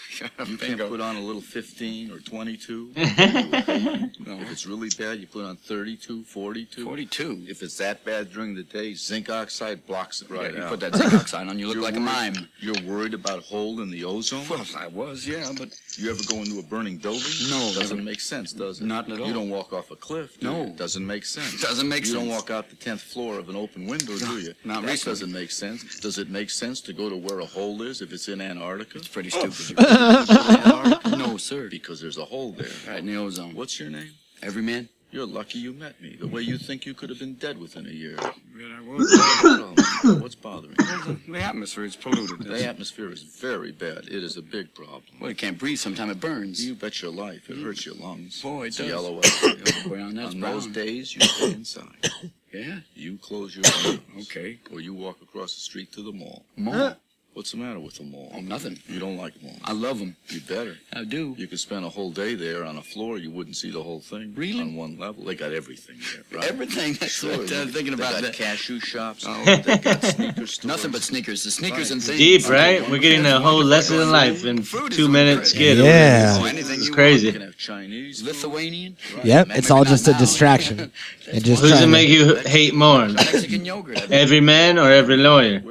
You 0.46 0.56
can't 0.56 0.78
put 0.80 1.00
on 1.02 1.16
a 1.16 1.20
little 1.20 1.42
15 1.42 2.10
or 2.10 2.20
22. 2.20 2.92
No. 2.96 4.34
If 4.40 4.50
it's 4.50 4.66
really 4.66 4.88
bad, 4.98 5.18
you 5.20 5.26
put 5.26 5.44
on 5.44 5.56
32, 5.56 6.24
42. 6.24 6.84
42. 6.84 7.44
If 7.48 7.62
it's 7.62 7.76
that 7.78 8.04
bad 8.04 8.32
during 8.32 8.54
the 8.54 8.62
day, 8.62 8.94
zinc 8.94 9.30
oxide 9.30 9.86
blocks 9.86 10.22
it 10.22 10.30
right 10.30 10.52
yeah, 10.52 10.58
you 10.58 10.64
out. 10.64 10.70
put 10.70 10.80
that 10.80 10.94
zinc 10.96 11.12
oxide 11.14 11.48
on, 11.48 11.58
you 11.58 11.66
look 11.66 11.74
You're 11.76 11.84
like 11.84 11.94
a 11.94 11.98
worried- 12.00 12.34
mime. 12.34 12.48
You're 12.60 12.80
worried 12.84 13.14
about 13.14 13.42
hole 13.44 13.80
in 13.82 13.90
the 13.90 14.04
ozone? 14.04 14.46
Well, 14.48 14.64
I 14.76 14.86
was, 14.88 15.26
yeah, 15.28 15.50
but 15.56 15.68
You 15.98 16.10
ever 16.10 16.22
go 16.28 16.36
into 16.38 16.58
a 16.58 16.62
burning 16.62 16.96
building? 16.96 17.22
No, 17.50 17.72
Doesn't 17.74 17.96
never. 17.98 18.02
make 18.10 18.20
sense, 18.20 18.52
does 18.52 18.80
it? 18.80 18.84
Not 18.84 19.10
at 19.10 19.20
all. 19.20 19.26
You 19.28 19.32
don't 19.34 19.50
walk 19.50 19.72
off 19.72 19.90
a 19.90 19.96
cliff. 19.96 20.38
do 20.40 20.46
No. 20.50 20.64
you? 20.66 20.72
Doesn't 20.72 21.06
make 21.06 21.24
sense. 21.24 21.60
Doesn't 21.68 21.88
make 21.88 22.04
sense. 22.04 22.14
you 22.14 22.20
don't 22.20 22.28
walk 22.28 22.50
out 22.50 22.68
the 22.70 22.76
tenth 22.76 23.02
floor 23.02 23.38
of 23.38 23.48
an 23.48 23.56
open 23.56 23.86
window, 23.86 24.16
do 24.18 24.38
you? 24.38 24.54
not 24.64 24.82
that 24.82 24.90
recently. 24.90 25.12
doesn't 25.12 25.32
make 25.32 25.50
sense. 25.50 26.00
Does 26.00 26.18
it 26.18 26.30
make 26.30 26.50
sense 26.50 26.80
to 26.82 26.92
go 26.92 27.08
to 27.08 27.16
where 27.16 27.40
a 27.40 27.46
hole 27.46 27.82
is 27.82 28.00
if 28.02 28.12
it's 28.12 28.28
in 28.28 28.40
Antarctica? 28.40 28.98
it's 28.98 29.08
pretty 29.08 29.30
stupid. 29.30 29.65
Antarctica? 29.70 31.16
no, 31.16 31.36
sir. 31.36 31.68
Because 31.70 32.00
there's 32.00 32.18
a 32.18 32.24
hole 32.24 32.52
there. 32.52 32.68
Right 32.88 32.98
in 32.98 33.06
the 33.06 33.16
ozone. 33.16 33.54
What's 33.54 33.78
your 33.80 33.90
name? 33.90 34.10
Every 34.42 34.62
man. 34.62 34.88
You're 35.12 35.24
lucky 35.26 35.60
you 35.60 35.72
met 35.72 36.02
me. 36.02 36.16
The 36.20 36.26
way 36.26 36.42
you 36.42 36.58
think 36.58 36.84
you 36.84 36.92
could 36.92 37.08
have 37.10 37.18
been 37.20 37.34
dead 37.34 37.58
within 37.58 37.86
a 37.86 37.90
year. 37.90 38.16
Yeah, 38.58 38.76
I 38.76 38.80
was. 38.82 40.20
What's 40.20 40.34
bothering 40.34 40.74
you? 40.78 41.32
the 41.32 41.40
atmosphere 41.42 41.84
is 41.84 41.96
polluted. 41.96 42.40
The 42.46 42.66
atmosphere 42.66 43.10
is 43.12 43.22
very 43.22 43.70
bad. 43.72 44.08
It 44.08 44.22
is 44.24 44.36
a 44.36 44.42
big 44.42 44.74
problem. 44.74 45.04
Well, 45.20 45.30
you 45.30 45.36
can't 45.36 45.56
breathe. 45.58 45.78
Sometimes 45.78 46.10
it 46.10 46.20
burns. 46.20 46.62
You 46.66 46.74
bet 46.74 47.00
your 47.00 47.12
life. 47.12 47.48
It 47.48 47.56
hurts 47.62 47.86
your 47.86 47.94
lungs. 47.94 48.42
Boy, 48.42 48.64
it 48.64 48.66
it's 48.68 48.76
does. 48.78 48.88
yellow 48.88 49.16
out. 49.24 49.72
Brown, 49.88 50.18
On 50.18 50.40
brown. 50.40 50.52
those 50.52 50.66
days, 50.66 51.14
you 51.14 51.20
stay 51.22 51.52
inside. 51.52 52.10
Yeah. 52.52 52.78
You 52.94 53.18
close 53.18 53.54
your 53.54 53.64
eyes. 53.66 53.98
Okay. 54.22 54.58
Or 54.72 54.80
you 54.80 54.94
walk 54.94 55.20
across 55.20 55.54
the 55.54 55.60
street 55.60 55.92
to 55.92 56.02
the 56.02 56.12
mall. 56.12 56.42
Mall. 56.56 56.96
What's 57.36 57.50
the 57.50 57.58
matter 57.58 57.78
with 57.78 57.96
the 57.96 58.02
mall? 58.02 58.32
Oh, 58.34 58.40
nothing. 58.40 58.78
You 58.88 58.98
don't 58.98 59.18
like 59.18 59.34
malls. 59.42 59.58
I 59.62 59.72
love 59.72 59.98
them. 59.98 60.16
You 60.28 60.40
better. 60.40 60.78
I 60.94 61.04
do. 61.04 61.34
You 61.36 61.46
could 61.46 61.60
spend 61.60 61.84
a 61.84 61.88
whole 61.90 62.10
day 62.10 62.34
there 62.34 62.64
on 62.64 62.78
a 62.78 62.82
floor. 62.82 63.18
You 63.18 63.30
wouldn't 63.30 63.56
see 63.56 63.70
the 63.70 63.82
whole 63.82 64.00
thing. 64.00 64.32
Really? 64.34 64.62
On 64.62 64.74
one 64.74 64.98
level. 64.98 65.22
They 65.22 65.34
got 65.34 65.52
everything 65.52 65.96
there, 66.30 66.40
right? 66.40 66.48
Everything. 66.48 66.94
That's 66.94 67.12
Sure. 67.12 67.36
what 67.36 67.52
I 67.52 67.64
was 67.64 67.74
thinking 67.74 67.94
they 67.94 68.02
about 68.02 68.14
got 68.14 68.22
that. 68.22 68.32
cashew 68.32 68.80
shops. 68.80 69.26
Oh. 69.28 69.44
They 69.44 69.76
got 69.76 70.02
sneaker 70.14 70.46
stores. 70.46 70.64
Nothing 70.64 70.92
but 70.92 71.02
sneakers. 71.02 71.44
The 71.44 71.50
sneakers 71.50 71.78
Right. 71.78 71.90
and 71.90 72.02
things. 72.02 72.18
Deep, 72.18 72.48
right? 72.48 72.90
We're 72.90 73.00
getting 73.00 73.26
a 73.26 73.38
whole 73.38 73.62
lesson 73.62 74.00
in 74.00 74.10
life 74.10 74.46
in 74.46 74.62
two 74.62 75.06
minutes. 75.06 75.12
minute 75.12 75.36
good. 75.36 75.46
skit. 75.46 75.76
Yeah. 75.76 76.38
Oh, 76.40 76.46
It's 76.46 76.88
crazy. 76.88 77.26
You 77.26 77.32
can 77.34 77.42
have 77.42 77.58
Chinese. 77.58 78.22
Lithuanian. 78.22 78.96
Right. 79.14 79.26
Yep, 79.26 79.48
it's 79.50 79.70
all 79.70 79.84
just 79.84 80.08
a 80.08 80.14
distraction. 80.14 80.90
And 81.30 81.44
just 81.44 81.60
Who's 81.60 81.72
trying 81.72 81.80
to 81.82 81.86
to- 81.86 81.92
make 81.92 82.08
you 82.08 82.36
hate 82.48 82.72
more? 82.72 83.06
Mexican 83.10 83.66
yogurt. 83.66 84.10
Every 84.10 84.40
man 84.40 84.78
or 84.78 84.90
every 84.90 85.18
lawyer? 85.18 85.62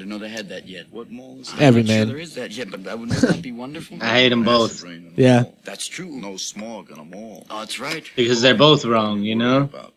Didn't 0.00 0.10
know 0.10 0.18
they 0.18 0.28
had 0.28 0.48
that 0.48 0.66
yet. 0.66 0.86
What 0.90 1.10
mall 1.10 1.38
is 1.40 1.52
that? 1.52 1.60
Every 1.62 1.82
I'm 1.82 1.86
not 1.86 1.92
sure 1.92 1.98
man. 2.00 2.08
there 2.08 2.18
is 2.18 2.34
that 2.34 2.50
yet, 2.50 2.70
but 2.70 2.84
that 2.84 2.98
would 2.98 3.08
wouldn't 3.10 3.28
that 3.32 3.42
be 3.42 3.52
wonderful? 3.52 3.98
I 4.00 4.14
hate 4.20 4.28
them 4.30 4.42
both 4.44 4.82
rain 4.82 5.06
in 5.06 5.14
a 5.16 5.22
Yeah. 5.28 5.42
mall. 5.42 5.58
That's 5.64 5.86
true. 5.86 6.10
No 6.10 6.36
smog 6.36 6.90
in 6.90 6.98
a 6.98 7.04
mall. 7.04 7.46
Oh, 7.50 7.60
that's 7.60 7.78
right. 7.78 8.04
because 8.16 8.42
they're 8.42 8.54
both 8.54 8.84
wrong, 8.84 9.22
you 9.22 9.36
know? 9.36 9.62
About 9.62 9.94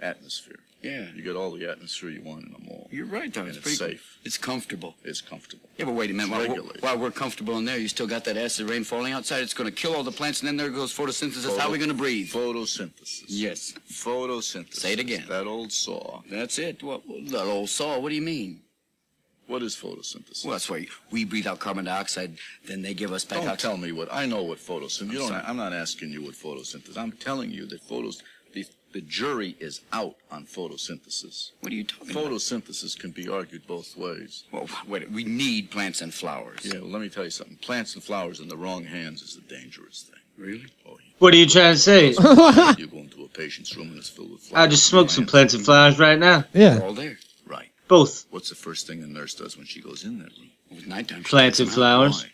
atmosphere. 0.00 0.56
Yeah. 0.80 1.06
You 1.12 1.22
get 1.22 1.34
all 1.34 1.50
the 1.50 1.68
atmosphere 1.68 2.08
you 2.10 2.22
want 2.22 2.44
in 2.46 2.54
a 2.54 2.58
mall. 2.64 2.86
You're 2.92 3.06
right, 3.06 3.34
though. 3.34 3.40
And 3.40 3.48
It's 3.48 3.58
it's 3.58 3.78
pretty 3.78 3.94
safe. 3.96 4.18
It's 4.24 4.38
comfortable. 4.38 4.94
It's 5.02 5.20
comfortable. 5.20 5.68
Yeah, 5.76 5.86
but 5.86 5.94
wait 5.94 6.10
a 6.10 6.14
minute. 6.14 6.26
It's 6.30 6.38
While, 6.38 6.48
regulated. 6.56 6.82
while 6.82 6.98
we're 6.98 7.10
comfortable 7.10 7.58
in 7.58 7.64
there, 7.64 7.78
you 7.78 7.88
still 7.88 8.06
got 8.06 8.24
that 8.26 8.36
acid 8.36 8.70
rain 8.70 8.84
falling 8.84 9.12
outside. 9.12 9.42
It's 9.42 9.54
going 9.54 9.68
to 9.68 9.74
kill 9.74 9.96
all 9.96 10.04
the 10.04 10.12
plants, 10.12 10.40
and 10.40 10.46
then 10.46 10.56
there 10.56 10.70
goes 10.70 10.94
photosynthesis. 10.96 11.58
How 11.58 11.66
are 11.66 11.72
we 11.72 11.78
going 11.78 11.88
to 11.90 11.96
breathe? 11.96 12.28
Photosynthesis. 12.28 13.24
Yes. 13.26 13.74
Photosynthesis. 13.90 14.74
Say 14.74 14.92
it 14.92 15.00
again. 15.00 15.24
That 15.28 15.46
old 15.48 15.72
saw. 15.72 16.20
That's 16.30 16.58
it. 16.60 16.80
What, 16.82 17.02
that 17.30 17.44
old 17.44 17.68
saw. 17.70 17.98
What 17.98 18.10
do 18.10 18.14
you 18.14 18.22
mean? 18.22 18.60
What 19.48 19.62
is 19.62 19.74
photosynthesis? 19.74 20.44
Well, 20.44 20.52
that's 20.52 20.68
why 20.70 20.86
we 21.10 21.24
breathe 21.24 21.46
out 21.46 21.58
carbon 21.58 21.86
dioxide, 21.86 22.36
then 22.66 22.82
they 22.82 22.94
give 22.94 23.12
us 23.12 23.24
back 23.24 23.38
Don't 23.40 23.48
oxygen. 23.48 23.70
tell 23.70 23.76
me 23.78 23.92
what 23.92 24.08
I 24.12 24.26
know 24.26 24.42
what 24.42 24.58
photosynthesis. 24.58 25.10
You 25.12 25.18
don't. 25.18 25.28
sorry. 25.28 25.42
I'm 25.46 25.56
not 25.56 25.72
asking 25.72 26.10
you 26.10 26.22
what 26.22 26.34
photosynthesis. 26.34 26.96
I'm 26.96 27.12
telling 27.12 27.50
you 27.50 27.66
that 27.66 27.80
photos. 27.80 28.22
The, 28.54 28.64
the 28.92 29.00
jury 29.02 29.56
is 29.60 29.80
out 29.92 30.16
on 30.30 30.44
photosynthesis. 30.46 31.50
What 31.60 31.72
are 31.72 31.76
you 31.76 31.84
talking 31.84 32.10
about? 32.10 32.24
Photosynthesis 32.26 32.98
can 32.98 33.10
be 33.10 33.28
argued 33.28 33.66
both 33.66 33.96
ways. 33.96 34.44
Well, 34.52 34.68
wait. 34.86 35.10
We 35.10 35.24
need 35.24 35.70
plants 35.70 36.00
and 36.02 36.12
flowers. 36.12 36.60
Yeah. 36.62 36.80
Well, 36.80 36.90
let 36.90 37.02
me 37.02 37.08
tell 37.08 37.24
you 37.24 37.30
something. 37.30 37.56
Plants 37.56 37.94
and 37.94 38.02
flowers 38.04 38.40
in 38.40 38.48
the 38.48 38.56
wrong 38.56 38.84
hands 38.84 39.22
is 39.22 39.36
a 39.36 39.40
dangerous 39.42 40.02
thing. 40.10 40.20
Really? 40.36 40.66
Oh, 40.88 40.96
What 41.18 41.34
are 41.34 41.36
you 41.36 41.46
trying 41.46 41.74
to 41.74 41.78
say? 41.80 42.08
you 42.78 42.86
go 42.86 42.98
into 42.98 43.24
a 43.24 43.28
patient's 43.28 43.76
room 43.76 43.88
and 43.88 43.98
it's 43.98 44.08
filled 44.08 44.30
with 44.30 44.40
flowers. 44.42 44.66
I 44.66 44.70
just 44.70 44.86
smoked 44.86 45.10
some 45.10 45.26
plants 45.26 45.52
and 45.54 45.64
flowers 45.64 45.98
right 45.98 46.18
now. 46.18 46.44
Yeah. 46.52 46.78
All 46.82 46.92
there. 46.94 47.18
Right. 47.90 47.98
Both. 47.98 48.26
What's 48.30 48.48
the 48.50 48.54
first 48.54 48.86
thing 48.86 49.02
a 49.02 49.06
nurse 49.06 49.34
does 49.34 49.56
when 49.56 49.66
she 49.66 49.80
goes 49.80 50.04
in 50.04 50.18
that 50.18 50.30
room? 50.38 50.50
With 50.70 50.86
nighttime. 50.86 51.22
she 51.24 51.30
Plants 51.30 51.58
takes 51.58 51.70
and 51.70 51.76
them 51.76 51.82
out. 51.82 52.10
flowers. 52.12 52.26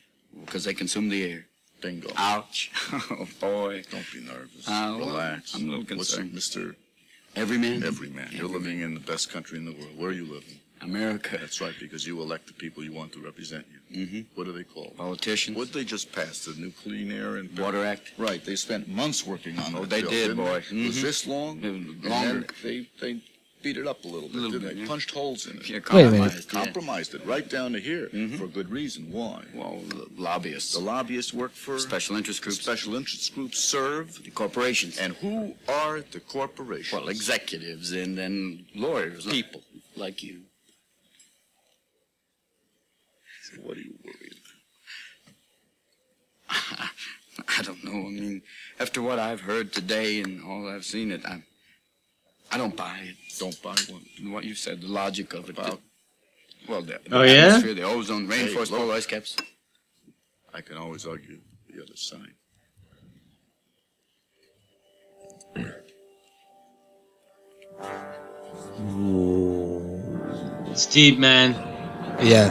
Because 0.44 0.64
they 0.64 0.74
consume 0.74 1.08
the 1.08 1.22
air. 1.30 1.46
Bingo. 1.80 2.08
Ouch. 2.16 2.72
Oh, 3.10 3.28
boy. 3.40 3.82
Don't 3.90 4.04
be 4.12 4.20
nervous. 4.20 4.66
Uh, 4.66 4.96
well, 4.98 5.08
Relax. 5.10 5.54
I'm 5.54 5.68
a 5.68 5.76
little 5.76 5.96
What's 5.96 6.14
concerned. 6.16 6.32
Mr. 6.32 6.74
Everyman? 7.36 7.84
Everyman. 7.84 8.28
You're 8.32 8.48
living 8.48 8.80
in 8.80 8.94
the 8.94 9.00
best 9.00 9.30
country 9.30 9.58
in 9.58 9.64
the 9.64 9.72
world. 9.72 9.96
Where 9.96 10.10
are 10.10 10.12
you 10.12 10.24
living? 10.24 10.58
America. 10.80 11.38
That's 11.40 11.60
right, 11.60 11.74
because 11.80 12.06
you 12.06 12.20
elect 12.20 12.46
the 12.46 12.52
people 12.52 12.82
you 12.82 12.92
want 12.92 13.12
to 13.12 13.20
represent 13.20 13.64
you. 13.90 14.06
Mm-hmm. 14.06 14.20
What 14.34 14.48
are 14.48 14.52
they 14.52 14.64
called? 14.64 14.96
Politicians. 14.96 15.56
What 15.56 15.72
they 15.72 15.84
just 15.84 16.10
passed? 16.12 16.46
The 16.46 16.60
New 16.60 16.72
Clean 16.72 17.10
Air 17.12 17.36
and 17.36 17.56
Water 17.58 17.84
Act. 17.84 18.12
Right. 18.18 18.44
They 18.44 18.56
spent 18.56 18.88
months 18.88 19.24
working 19.26 19.58
on 19.58 19.74
Oh, 19.76 19.84
they 19.84 20.00
bill, 20.02 20.10
did, 20.10 20.36
boy. 20.36 20.62
They? 20.70 20.86
Was 20.86 20.98
Mhm. 20.98 21.02
this 21.02 21.26
long? 21.26 21.58
It 21.62 21.68
was 21.70 21.76
And 21.76 22.04
longer. 22.04 22.46
they 22.62 22.88
they 23.00 23.22
beat 23.64 23.78
it 23.78 23.86
up 23.86 24.04
a 24.04 24.08
little 24.08 24.28
bit. 24.28 24.34
Little 24.36 24.50
didn't 24.50 24.68
bit, 24.68 24.74
they? 24.76 24.80
yeah. 24.82 24.86
Punched 24.86 25.10
holes 25.10 25.46
in 25.46 25.56
it. 25.56 25.68
Yeah, 25.68 25.78
Wait 25.92 26.06
a 26.06 26.10
minute. 26.10 26.20
compromised, 26.20 26.52
yeah. 26.52 26.64
Compromised 26.64 27.14
it 27.14 27.26
right 27.26 27.48
down 27.48 27.72
to 27.72 27.80
here 27.80 28.08
mm-hmm. 28.08 28.36
for 28.36 28.44
a 28.44 28.48
good 28.48 28.70
reason. 28.70 29.10
Why? 29.10 29.42
Well, 29.54 29.80
the 29.88 30.06
lobbyists. 30.16 30.74
The 30.74 30.80
lobbyists 30.80 31.32
work 31.32 31.52
for 31.52 31.78
Special 31.78 32.16
interest 32.16 32.42
groups. 32.42 32.60
Special 32.60 32.94
interest 32.94 33.34
groups 33.34 33.58
serve 33.58 34.22
The 34.22 34.30
corporations. 34.30 34.98
And 34.98 35.14
who 35.14 35.54
are 35.68 36.02
the 36.02 36.20
corporations? 36.20 36.92
Well, 36.92 37.08
executives 37.08 37.92
and 37.92 38.16
then 38.16 38.66
lawyers. 38.74 39.24
People 39.26 39.62
like 39.96 40.22
you. 40.22 40.42
What 43.62 43.76
are 43.78 43.80
you 43.80 43.94
worried 44.04 44.34
about? 46.48 46.88
I 47.58 47.62
don't 47.62 47.82
know. 47.84 47.92
I 47.92 48.10
mean, 48.10 48.42
after 48.78 49.00
what 49.00 49.18
I've 49.18 49.40
heard 49.40 49.72
today 49.72 50.20
and 50.20 50.42
all 50.44 50.68
I've 50.68 50.84
seen 50.84 51.12
it, 51.12 51.24
I, 51.24 51.42
I 52.54 52.56
don't 52.56 52.76
buy 52.76 52.98
it. 53.02 53.16
Don't 53.40 53.60
buy 53.62 53.74
what? 53.90 54.02
What 54.32 54.44
you 54.44 54.54
said, 54.54 54.80
the 54.80 54.86
logic 54.86 55.34
of 55.34 55.48
it. 55.50 55.58
About- 55.58 55.80
well, 56.68 56.82
the, 56.82 57.00
the 57.08 57.16
Oh, 57.18 57.22
yeah? 57.22 57.46
atmosphere, 57.48 57.74
the 57.74 57.82
ozone, 57.82 58.30
Hey, 58.30 58.46
rainforest, 58.46 58.70
look. 58.70 58.80
polar 58.80 58.94
ice 58.94 59.06
caps. 59.06 59.36
I 60.54 60.60
can 60.60 60.76
always 60.76 61.04
argue 61.04 61.40
the 61.68 61.82
other 61.82 61.96
side. 61.96 62.34
It's 70.70 70.86
deep, 70.86 71.18
man. 71.18 71.52
Yeah. 72.22 72.50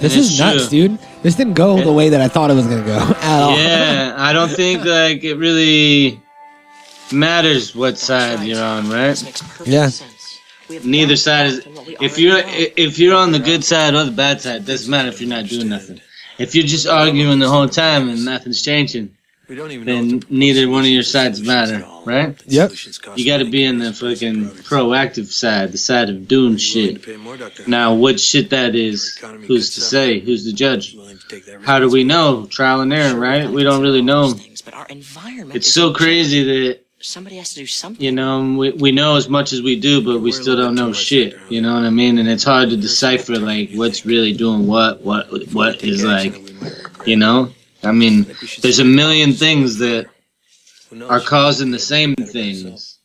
This 0.00 0.16
It's 0.16 0.30
is 0.30 0.38
nuts, 0.38 0.68
true. 0.68 0.88
dude. 0.88 0.98
This 1.22 1.34
didn't 1.34 1.54
go 1.54 1.82
the 1.82 1.92
way 1.92 2.08
that 2.08 2.20
I 2.22 2.28
thought 2.28 2.50
it 2.50 2.54
was 2.54 2.66
gonna 2.66 2.84
go 2.86 2.96
at 3.20 3.42
all. 3.42 3.56
Yeah, 3.58 4.14
I 4.16 4.32
don't 4.32 4.48
think 4.50 4.84
like 4.84 5.22
it 5.24 5.34
really 5.34 6.20
matters 7.12 7.74
what 7.74 7.98
side 7.98 8.46
you're 8.46 8.62
on, 8.62 8.88
right? 8.90 9.42
Yeah. 9.64 9.90
Neither 10.84 11.16
side 11.16 11.46
is. 11.46 11.66
If 12.00 12.18
you're 12.18 12.40
if 12.44 12.98
you're 12.98 13.16
on 13.16 13.32
the 13.32 13.38
good 13.38 13.64
side 13.64 13.94
or 13.94 14.04
the 14.04 14.12
bad 14.12 14.40
side, 14.40 14.66
doesn't 14.66 14.90
matter 14.90 15.08
if 15.08 15.20
you're 15.20 15.28
not 15.28 15.46
doing 15.46 15.68
nothing. 15.68 16.00
If 16.38 16.54
you're 16.54 16.66
just 16.66 16.86
arguing 16.86 17.38
the 17.38 17.48
whole 17.48 17.68
time 17.68 18.08
and 18.08 18.24
nothing's 18.24 18.62
changing, 18.62 19.14
then 19.48 20.22
neither 20.30 20.68
one 20.68 20.82
of 20.82 20.88
your 20.90 21.02
sides 21.02 21.42
matter, 21.42 21.84
right? 22.04 22.40
Yep. 22.46 22.70
You 23.16 23.26
got 23.26 23.38
to 23.38 23.50
be 23.50 23.64
in 23.64 23.78
the 23.78 23.92
fucking 23.92 24.50
proactive 24.62 25.26
side, 25.26 25.72
the 25.72 25.78
side 25.78 26.08
of 26.08 26.28
doing 26.28 26.56
shit. 26.56 27.04
Now, 27.66 27.94
what 27.94 28.20
shit 28.20 28.50
that 28.50 28.74
is, 28.76 29.18
who's 29.46 29.74
to 29.74 29.80
say? 29.80 30.20
Who's 30.20 30.44
the 30.44 30.52
judge? 30.52 30.96
How 31.62 31.80
do 31.80 31.90
we 31.90 32.04
know? 32.04 32.46
Trial 32.46 32.80
and 32.80 32.92
error, 32.92 33.18
right? 33.18 33.50
We 33.50 33.64
don't 33.64 33.82
really 33.82 34.02
know. 34.02 34.34
But 34.64 34.74
our 34.74 34.86
environment 34.86 35.56
It's 35.56 35.72
so 35.72 35.92
crazy 35.92 36.44
that 36.44 36.80
Somebody 37.02 37.36
has 37.36 37.50
to 37.54 37.60
do 37.60 37.66
something. 37.66 38.04
you 38.04 38.12
know 38.12 38.42
we, 38.58 38.72
we 38.72 38.92
know 38.92 39.16
as 39.16 39.28
much 39.28 39.52
as 39.54 39.62
we 39.62 39.74
do, 39.80 40.02
but 40.04 40.20
we 40.20 40.32
still 40.32 40.54
don't 40.56 40.74
know 40.74 40.92
shit. 40.92 41.34
You 41.48 41.62
know 41.62 41.72
what 41.74 41.84
I 41.84 41.90
mean? 41.90 42.18
And 42.18 42.28
it's 42.28 42.44
hard 42.44 42.68
to 42.70 42.76
decipher 42.76 43.36
like 43.38 43.70
what's 43.72 44.04
really 44.04 44.34
doing 44.34 44.66
what, 44.66 45.00
what 45.02 45.30
what 45.52 45.82
is 45.82 46.04
like, 46.04 46.34
you 47.06 47.16
know. 47.16 47.50
I 47.82 47.92
mean, 47.92 48.26
there's 48.60 48.80
a 48.80 48.84
million 48.84 49.32
things 49.32 49.78
that 49.78 50.10
are 51.08 51.20
causing 51.20 51.70
the 51.70 51.78
same 51.78 52.14
things. 52.16 52.98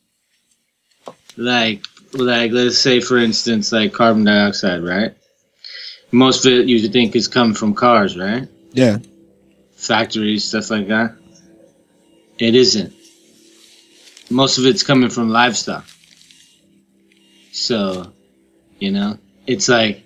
Like 1.38 1.82
like 2.12 2.52
let's 2.52 2.78
say 2.78 3.00
for 3.00 3.16
instance 3.16 3.72
like 3.72 3.94
carbon 3.94 4.24
dioxide, 4.24 4.82
right? 4.82 5.14
Most 6.12 6.44
of 6.44 6.52
it 6.52 6.66
you 6.68 6.86
think 6.88 7.16
is 7.16 7.28
coming 7.28 7.54
from 7.54 7.74
cars, 7.74 8.16
right? 8.18 8.46
Yeah. 8.72 8.98
factories, 9.74 10.44
stuff 10.44 10.70
like 10.70 10.88
that. 10.88 11.16
It 12.38 12.54
isn't. 12.54 12.92
Most 14.30 14.58
of 14.58 14.66
it's 14.66 14.82
coming 14.82 15.10
from 15.10 15.30
livestock. 15.30 15.84
So, 17.52 18.12
you 18.78 18.90
know, 18.90 19.18
it's 19.46 19.68
like, 19.68 20.04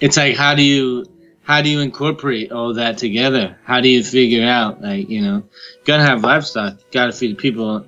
it's 0.00 0.16
like, 0.16 0.36
how 0.36 0.54
do 0.54 0.62
you, 0.62 1.06
how 1.42 1.62
do 1.62 1.70
you 1.70 1.80
incorporate 1.80 2.52
all 2.52 2.74
that 2.74 2.98
together? 2.98 3.58
How 3.64 3.80
do 3.80 3.88
you 3.88 4.02
figure 4.04 4.46
out, 4.46 4.82
like, 4.82 5.08
you 5.08 5.22
know, 5.22 5.44
gotta 5.84 6.02
have 6.02 6.22
livestock, 6.22 6.78
gotta 6.92 7.12
feed 7.12 7.32
the 7.32 7.40
people, 7.40 7.86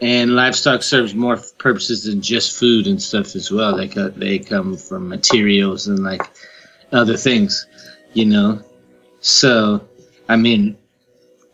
and 0.00 0.34
livestock 0.34 0.82
serves 0.82 1.14
more 1.14 1.36
purposes 1.58 2.04
than 2.04 2.22
just 2.22 2.58
food 2.58 2.86
and 2.86 3.02
stuff 3.02 3.34
as 3.36 3.50
well. 3.50 3.76
Like, 3.76 3.94
they 3.94 4.38
come 4.38 4.76
from 4.76 5.08
materials 5.08 5.88
and 5.88 6.02
like 6.02 6.22
other 6.92 7.16
things, 7.16 7.66
you 8.14 8.26
know. 8.26 8.62
So, 9.20 9.86
I 10.28 10.36
mean, 10.36 10.78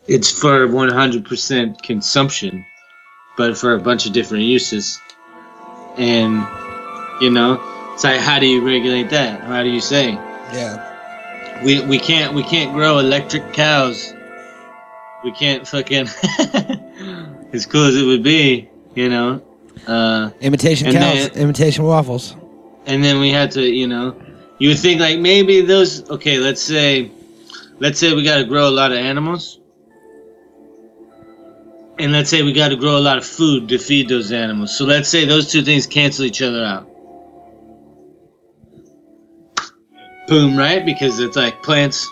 it's 0.07 0.31
for 0.31 0.67
100% 0.67 1.81
consumption, 1.81 2.65
but 3.37 3.57
for 3.57 3.73
a 3.73 3.79
bunch 3.79 4.05
of 4.05 4.13
different 4.13 4.43
uses. 4.43 4.99
And, 5.97 6.45
you 7.21 7.29
know, 7.31 7.61
it's 7.93 8.03
like, 8.03 8.19
how 8.19 8.39
do 8.39 8.45
you 8.47 8.65
regulate 8.65 9.09
that? 9.11 9.41
How 9.41 9.63
do 9.63 9.69
you 9.69 9.81
say? 9.81 10.11
Yeah. 10.53 10.83
We, 11.63 11.81
we 11.85 11.97
can't 11.97 12.35
we 12.35 12.43
can't 12.43 12.71
grow 12.73 12.99
electric 12.99 13.53
cows. 13.53 14.13
We 15.23 15.31
can't 15.31 15.67
fucking 15.67 16.07
as 17.53 17.65
cool 17.65 17.85
as 17.85 17.95
it 17.97 18.05
would 18.05 18.21
be, 18.23 18.69
you 18.93 19.09
know. 19.09 19.41
Uh, 19.87 20.29
Imitation 20.41 20.91
cows, 20.91 21.29
then- 21.29 21.37
imitation 21.41 21.83
waffles. 21.85 22.35
and 22.85 23.03
then 23.03 23.19
we 23.19 23.31
had 23.31 23.51
to, 23.51 23.61
you 23.61 23.87
know, 23.87 24.15
you 24.59 24.69
would 24.69 24.77
think 24.79 24.99
like 25.01 25.17
maybe 25.19 25.61
those. 25.61 26.07
Okay, 26.09 26.37
let's 26.37 26.61
say, 26.61 27.09
let's 27.79 27.97
say 27.99 28.13
we 28.13 28.23
got 28.23 28.37
to 28.37 28.43
grow 28.45 28.67
a 28.69 28.71
lot 28.71 28.91
of 28.91 28.97
animals, 28.99 29.59
and 31.99 32.11
let's 32.11 32.29
say 32.29 32.43
we 32.43 32.53
got 32.53 32.69
to 32.69 32.75
grow 32.75 32.97
a 32.97 32.99
lot 32.99 33.17
of 33.17 33.25
food 33.25 33.69
to 33.69 33.77
feed 33.77 34.09
those 34.09 34.31
animals. 34.31 34.77
So 34.77 34.85
let's 34.85 35.09
say 35.09 35.25
those 35.25 35.51
two 35.51 35.63
things 35.63 35.87
cancel 35.87 36.25
each 36.25 36.41
other 36.41 36.63
out. 36.63 36.87
Boom, 40.27 40.57
right? 40.57 40.85
Because 40.85 41.19
it's 41.19 41.37
like 41.37 41.63
plants 41.63 42.07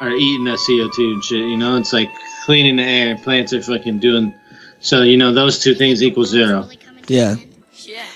are 0.00 0.10
eating 0.10 0.44
the 0.44 0.52
CO2 0.52 1.12
and 1.12 1.24
shit. 1.24 1.38
You 1.38 1.56
know, 1.56 1.76
it's 1.76 1.92
like 1.92 2.10
cleaning 2.44 2.76
the 2.76 2.82
air. 2.82 3.16
Plants 3.16 3.52
are 3.52 3.62
fucking 3.62 4.00
doing. 4.00 4.34
So 4.80 5.02
you 5.02 5.16
know, 5.16 5.32
those 5.32 5.60
two 5.60 5.74
things 5.74 6.02
equal 6.02 6.24
zero. 6.24 6.68
Yeah. 7.06 7.36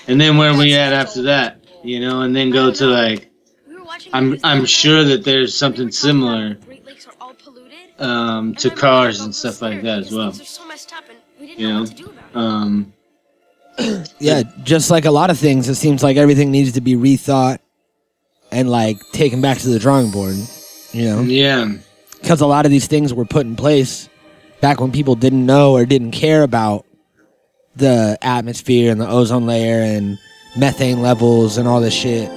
And 0.07 0.19
then 0.19 0.37
where 0.37 0.55
we 0.55 0.73
at 0.75 0.93
after 0.93 1.23
that? 1.23 1.63
You 1.83 1.99
know, 1.99 2.21
and 2.21 2.35
then 2.35 2.49
go 2.49 2.71
to 2.71 2.85
like 2.85 3.29
I'm 4.11 4.37
I'm 4.43 4.65
sure 4.65 5.03
that 5.03 5.23
there's 5.23 5.55
something 5.55 5.91
similar 5.91 6.57
um, 7.99 8.53
to 8.55 8.69
cars 8.69 9.21
and 9.21 9.33
stuff 9.33 9.61
like 9.61 9.81
that 9.81 9.99
as 9.99 10.13
well. 10.13 10.33
You 11.39 11.67
know, 11.67 11.85
um, 12.33 12.93
Yeah, 14.19 14.43
just 14.63 14.89
like 14.89 15.05
a 15.05 15.11
lot 15.11 15.29
of 15.29 15.37
things, 15.37 15.67
it 15.67 15.75
seems 15.75 16.03
like 16.03 16.17
everything 16.17 16.51
needs 16.51 16.73
to 16.73 16.81
be 16.81 16.95
rethought 16.95 17.59
and 18.51 18.69
like 18.69 18.97
taken 19.11 19.41
back 19.41 19.57
to 19.59 19.69
the 19.69 19.79
drawing 19.79 20.11
board. 20.11 20.35
You 20.91 21.05
know? 21.05 21.21
Yeah. 21.21 21.73
Because 22.21 22.41
a 22.41 22.47
lot 22.47 22.65
of 22.65 22.71
these 22.71 22.87
things 22.87 23.13
were 23.13 23.25
put 23.25 23.45
in 23.45 23.55
place 23.55 24.09
back 24.61 24.79
when 24.79 24.91
people 24.91 25.15
didn't 25.15 25.45
know 25.45 25.73
or 25.73 25.85
didn't 25.85 26.11
care 26.11 26.43
about 26.43 26.85
the 27.75 28.17
atmosphere 28.21 28.91
and 28.91 29.01
the 29.01 29.07
ozone 29.07 29.45
layer 29.45 29.81
and 29.81 30.17
methane 30.55 31.01
levels 31.01 31.57
and 31.57 31.67
all 31.67 31.81
this 31.81 31.93
shit. 31.93 32.31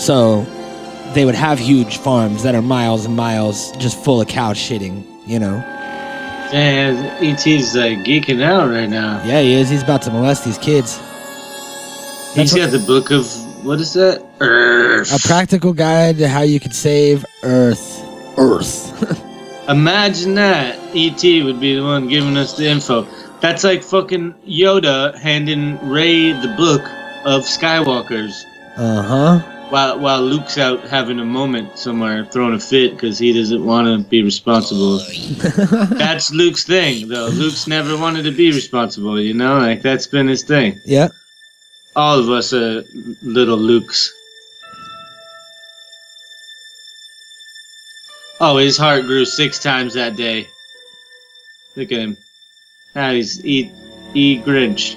So 0.00 0.46
they 1.14 1.24
would 1.24 1.34
have 1.34 1.58
huge 1.58 1.98
farms 1.98 2.42
that 2.42 2.54
are 2.54 2.62
miles 2.62 3.04
and 3.06 3.16
miles 3.16 3.72
just 3.72 4.02
full 4.02 4.20
of 4.20 4.28
cow 4.28 4.52
shitting, 4.52 5.04
you 5.26 5.38
know? 5.38 5.56
and 6.52 6.98
ET's 7.24 7.76
like 7.76 7.98
geeking 7.98 8.42
out 8.42 8.68
right 8.68 8.88
now. 8.88 9.22
Yeah, 9.24 9.40
he 9.40 9.54
is. 9.54 9.68
He's 9.70 9.82
about 9.82 10.02
to 10.02 10.10
molest 10.10 10.44
these 10.44 10.58
kids. 10.58 10.98
He's 12.34 12.54
got 12.54 12.70
the 12.70 12.82
book 12.86 13.10
of 13.10 13.24
what 13.64 13.80
is 13.80 13.92
that? 13.94 14.24
Earth. 14.40 15.14
A 15.14 15.28
practical 15.28 15.72
guide 15.72 16.18
to 16.18 16.28
how 16.28 16.42
you 16.42 16.58
could 16.58 16.74
save 16.74 17.24
Earth. 17.42 18.02
Earth. 18.36 18.88
Imagine 19.68 20.34
that 20.34 20.76
ET 20.94 21.22
would 21.44 21.60
be 21.60 21.76
the 21.76 21.82
one 21.82 22.08
giving 22.08 22.36
us 22.36 22.56
the 22.56 22.66
info. 22.66 23.06
That's 23.40 23.62
like 23.64 23.82
fucking 23.82 24.34
Yoda 24.46 25.16
handing 25.18 25.78
Rey 25.88 26.32
the 26.32 26.54
book 26.56 26.82
of 27.24 27.42
Skywalkers 27.42 28.44
Uh 28.76 29.02
huh. 29.02 29.59
While 29.70 29.98
while 29.98 30.22
Luke's 30.22 30.58
out 30.58 30.86
having 30.88 31.18
a 31.20 31.24
moment 31.24 31.78
somewhere, 31.78 32.24
throwing 32.24 32.54
a 32.54 32.60
fit 32.60 32.92
because 32.92 33.18
he 33.18 33.32
doesn't 33.32 33.64
want 33.64 33.86
to 33.86 34.08
be 34.08 34.22
responsible. 34.22 34.98
that's 35.96 36.30
Luke's 36.30 36.64
thing, 36.64 37.08
though. 37.08 37.28
Luke's 37.28 37.66
never 37.66 37.96
wanted 37.96 38.24
to 38.24 38.32
be 38.32 38.52
responsible. 38.52 39.20
You 39.20 39.34
know, 39.34 39.58
like 39.58 39.82
that's 39.82 40.06
been 40.06 40.28
his 40.28 40.42
thing. 40.42 40.80
Yeah. 40.84 41.08
All 41.96 42.18
of 42.18 42.28
us 42.28 42.52
are 42.52 42.84
little 43.22 43.58
Lukes. 43.58 44.10
Oh, 48.40 48.56
his 48.56 48.76
heart 48.76 49.04
grew 49.04 49.24
six 49.24 49.58
times 49.58 49.94
that 49.94 50.16
day. 50.16 50.48
Look 51.76 51.92
at 51.92 51.98
him. 51.98 52.16
Now 52.94 53.12
he's 53.12 53.44
eat 53.44 53.72
eat 54.14 54.44
Grinch. 54.44 54.96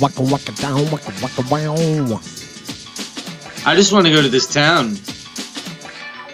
Waka 0.00 0.22
waka 0.22 0.52
down, 0.52 0.90
waka 0.90 1.12
waka 1.22 1.42
wow. 1.50 2.20
I 3.66 3.74
just 3.74 3.92
want 3.92 4.06
to 4.06 4.12
go 4.12 4.22
to 4.22 4.28
this 4.28 4.52
town. 4.52 4.96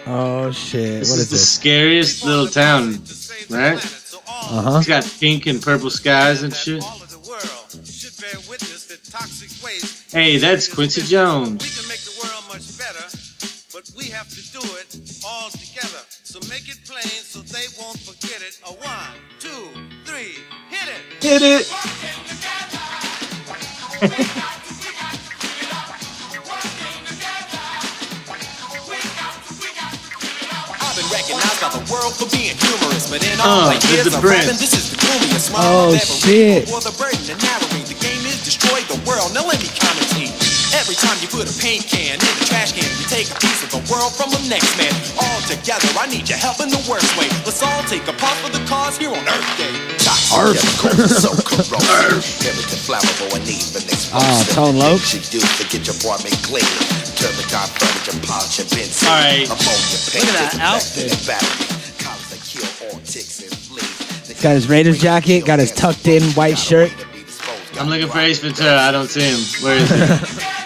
Oh 0.05 0.51
shit! 0.51 0.99
This 0.99 1.09
what 1.09 1.15
is 1.15 1.21
is 1.21 1.29
the 1.29 1.35
this? 1.35 1.49
scariest 1.49 2.25
little 2.25 2.47
town, 2.47 3.01
right? 3.49 3.77
Uh 4.27 4.61
huh. 4.61 4.77
It's 4.77 4.87
got 4.87 5.03
pink 5.19 5.47
and 5.47 5.61
purple 5.61 5.89
skies 5.89 6.43
and 6.43 6.53
shit. 6.53 6.83
Hey, 10.11 10.37
that's 10.37 10.73
Quincy 10.73 11.01
Jones. 11.01 11.63
But 13.73 13.91
we 13.97 14.05
have 14.05 14.29
to 14.29 14.41
do 14.53 14.59
it 14.79 15.21
all 15.25 15.49
together. 15.49 15.99
So 16.23 16.39
make 16.49 16.69
it 16.69 16.79
plain 16.87 17.03
so 17.03 17.39
they 17.41 17.65
won't 17.81 17.99
forget 17.99 18.41
it. 18.41 18.59
A 18.65 18.71
one, 18.71 19.17
two, 19.39 19.67
three, 20.05 20.37
hit 20.69 20.87
it. 20.87 21.23
Hit 21.23 21.41
it. 21.41 21.67
I've 24.01 24.11
been 30.95 31.07
recognized 31.11 31.59
by 31.61 31.69
the 31.71 31.83
world 31.91 32.13
for 32.15 32.27
being 32.35 32.55
humorous, 32.57 33.09
but 33.09 33.23
in 33.23 33.39
all 33.39 33.69
Uh, 33.71 33.73
my 33.73 33.77
this 33.79 34.05
is 34.07 34.13
of 34.15 34.21
Prince. 34.21 34.59
this 34.59 34.73
is 34.73 34.91
the 34.91 34.97
smile 35.39 35.63
Oh, 35.63 35.93
ever 35.93 36.05
shit. 36.05 36.67
Read 40.75 40.91
before 40.91 41.07
the 41.07 41.15
burden 41.15 41.15
and 41.15 41.15
narrowing. 41.15 41.15
The 41.15 41.15
game 41.15 41.15
is 41.15 41.15
destroy 41.15 41.15
the 41.15 41.15
world. 41.15 41.15
Now 41.15 41.15
let 41.15 41.15
me 41.15 41.15
commentate. 41.15 41.15
Every 41.15 41.15
time 41.15 41.17
you 41.21 41.27
put 41.27 41.47
a 41.47 41.55
paint 41.61 41.87
can 41.87 42.15
in 42.19 42.33
a 42.35 42.45
trash 42.45 42.71
can, 42.75 42.89
you 42.99 43.05
take 43.07 43.27
a 43.31 43.37
piece 43.39 43.63
of 43.63 43.71
the 43.71 43.81
world 43.87 44.11
from 44.15 44.29
the 44.31 44.41
next 44.49 44.71
man. 44.77 44.91
All 45.19 45.39
together, 45.47 45.87
I 45.95 46.07
need 46.07 46.27
your 46.27 46.37
help 46.37 46.59
in 46.59 46.69
the 46.69 46.81
worst 46.89 47.09
way. 47.17 47.27
Let's 47.47 47.63
all 47.63 47.83
take 47.87 48.05
a 48.07 48.15
part 48.17 48.35
for 48.43 48.51
the 48.51 48.63
cause 48.67 48.97
here 48.97 49.11
on 49.11 49.23
Earth 49.23 49.51
Day. 49.57 49.71
Arf. 50.33 50.57
so 51.07 51.31
corrosive, 51.47 52.23
chemical 52.41 52.79
flammable 52.83 53.31
and 53.35 53.45
even 53.47 53.83
explosive. 53.87 54.15
Ah, 54.15 54.43
Tone 54.51 54.77
Loc. 54.77 54.99
She 54.99 55.19
do 55.31 55.39
to 55.39 55.63
get 55.69 55.85
your 55.87 55.95
apartment 55.95 56.35
clean. 56.43 56.67
Turpentine 57.15 57.69
furniture, 57.79 58.19
polish 58.25 58.59
and 58.59 58.69
benzene. 58.69 59.07
All 59.07 59.15
right. 59.15 59.47
Look 59.47 60.27
at 60.27 60.35
that 60.35 60.57
outfit. 60.59 61.11
and 61.13 61.23
battery. 61.25 61.65
Colors 62.03 62.27
that 62.29 62.41
kill 62.43 62.67
all 62.89 62.99
ticks 63.05 63.41
and 63.41 63.53
fleas. 63.53 64.41
Got 64.41 64.53
his 64.53 64.67
Raiders 64.67 64.99
jacket. 64.99 65.45
Got 65.45 65.59
his 65.59 65.71
tucked 65.71 66.07
in 66.07 66.23
white 66.33 66.57
shirt. 66.57 66.91
I'm 67.79 67.89
looking 67.89 68.07
for 68.07 68.19
Ace 68.19 68.39
Ventura. 68.39 68.79
I 68.79 68.91
don't 68.91 69.09
see 69.09 69.21
him. 69.21 69.39
Where 69.63 69.75
is 69.77 69.89
he? 69.89 70.45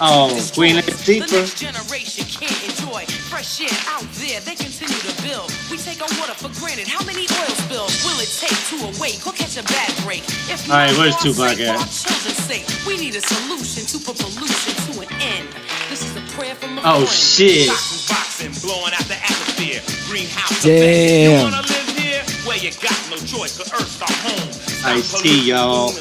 Oh, 0.00 0.28
Queen 0.54 0.76
destroys. 0.76 0.82
Latifah. 0.82 1.28
The 1.30 1.36
next 1.38 1.58
generation 1.58 2.24
can't 2.26 2.60
enjoy 2.66 3.04
fresh 3.30 3.60
air 3.60 3.78
out 3.88 4.06
there. 4.18 4.40
They 4.40 4.54
continue 4.54 4.98
to 4.98 5.14
build. 5.22 5.52
We 5.70 5.76
take 5.78 6.00
our 6.02 6.10
water 6.18 6.34
for 6.34 6.50
granted. 6.60 6.88
How 6.88 7.04
many 7.04 7.26
oil 7.30 7.54
spills 7.66 7.94
will 8.04 8.18
it 8.20 8.30
take 8.30 8.56
to 8.74 8.76
awake 8.90 9.22
or 9.26 9.32
catch 9.32 9.56
a 9.56 9.64
bad 9.64 9.90
break? 10.04 10.22
If 10.50 10.68
All 10.70 10.76
right, 10.76 10.92
where's 10.98 11.16
Tupac 11.22 11.58
at? 11.60 11.78
sake, 11.88 12.66
we 12.86 12.96
need 12.98 13.14
a 13.16 13.22
solution 13.22 13.86
to 13.86 13.98
put 14.04 14.18
pollution 14.18 14.74
to 14.92 15.00
an 15.00 15.10
end. 15.22 15.48
This 15.88 16.02
is 16.04 16.16
a 16.16 16.24
prayer 16.36 16.54
from 16.54 16.78
a 16.78 16.82
Oh, 16.84 17.04
shit. 17.06 17.68
Boxing, 18.08 18.52
blowing 18.62 18.92
out 18.94 19.06
the 19.06 19.16
atmosphere. 19.16 19.80
Greenhouse 20.08 20.62
Damn. 20.62 20.74
effect. 20.74 21.38
You 21.38 21.44
wanna 21.44 21.62
live 21.62 21.88
here? 21.98 22.22
Well, 22.46 22.58
you 22.58 22.70
got 22.82 22.98
no 23.10 23.16
choice, 23.24 23.56
'cause 23.56 23.72
Earth's 23.72 24.00
our 24.02 24.12
home. 24.28 24.52
Stop 24.52 24.96
Ice-T, 24.96 25.40
y'all. 25.50 25.92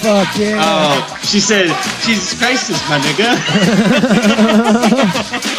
Fuck 0.00 0.36
yeah. 0.38 0.62
Oh, 0.62 1.18
she 1.22 1.40
said, 1.40 1.68
Jesus 2.04 2.38
Christ 2.38 2.70
is 2.70 2.80
my 2.88 2.98
nigga. 3.00 3.38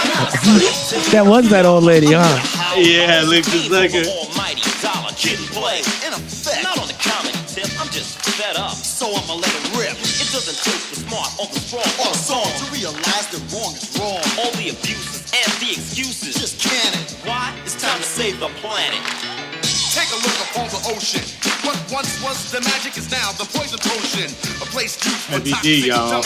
That 1.12 1.26
was 1.26 1.50
that 1.50 1.66
old 1.66 1.84
lady, 1.84 2.14
huh? 2.14 2.24
yeah, 2.78 3.24
looks 3.28 3.52
just 3.52 3.72
like 3.72 3.92
her. 3.92 4.04
Almighty 4.06 4.70
dollar 4.82 5.12
kid 5.18 5.40
play. 5.52 5.80
In 6.08 6.14
effect, 6.14 6.64
not 6.64 6.78
on 6.80 6.88
the 6.88 6.96
comedy 7.00 7.38
tip. 7.48 7.68
I'm 7.80 7.90
just 7.90 8.20
fed 8.38 8.56
up, 8.58 8.76
so 8.76 9.08
I'ma 9.08 9.36
let. 9.36 9.50
It 9.50 9.71
the 18.42 18.50
planet. 18.58 18.98
Take 19.94 20.10
a 20.10 20.18
look 20.18 20.34
upon 20.50 20.66
the 20.74 20.82
ocean. 20.90 21.22
What 21.62 21.78
once 21.94 22.18
was 22.26 22.50
the 22.50 22.58
magic 22.62 22.98
is 22.98 23.12
now 23.14 23.30
the 23.38 23.46
poison 23.46 23.78
potion. 23.78 24.34
A 24.58 24.66
place 24.74 24.98
used 25.06 25.30
for 25.30 25.38
Heavy 25.38 25.52
toxic 25.54 25.86
y'all. 25.86 26.26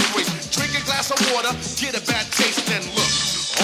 Drink 0.56 0.80
a 0.80 0.84
glass 0.88 1.12
of 1.12 1.20
water, 1.36 1.52
get 1.76 1.92
a 1.92 2.00
bad 2.08 2.24
taste, 2.32 2.64
and 2.72 2.88
look. 2.96 3.12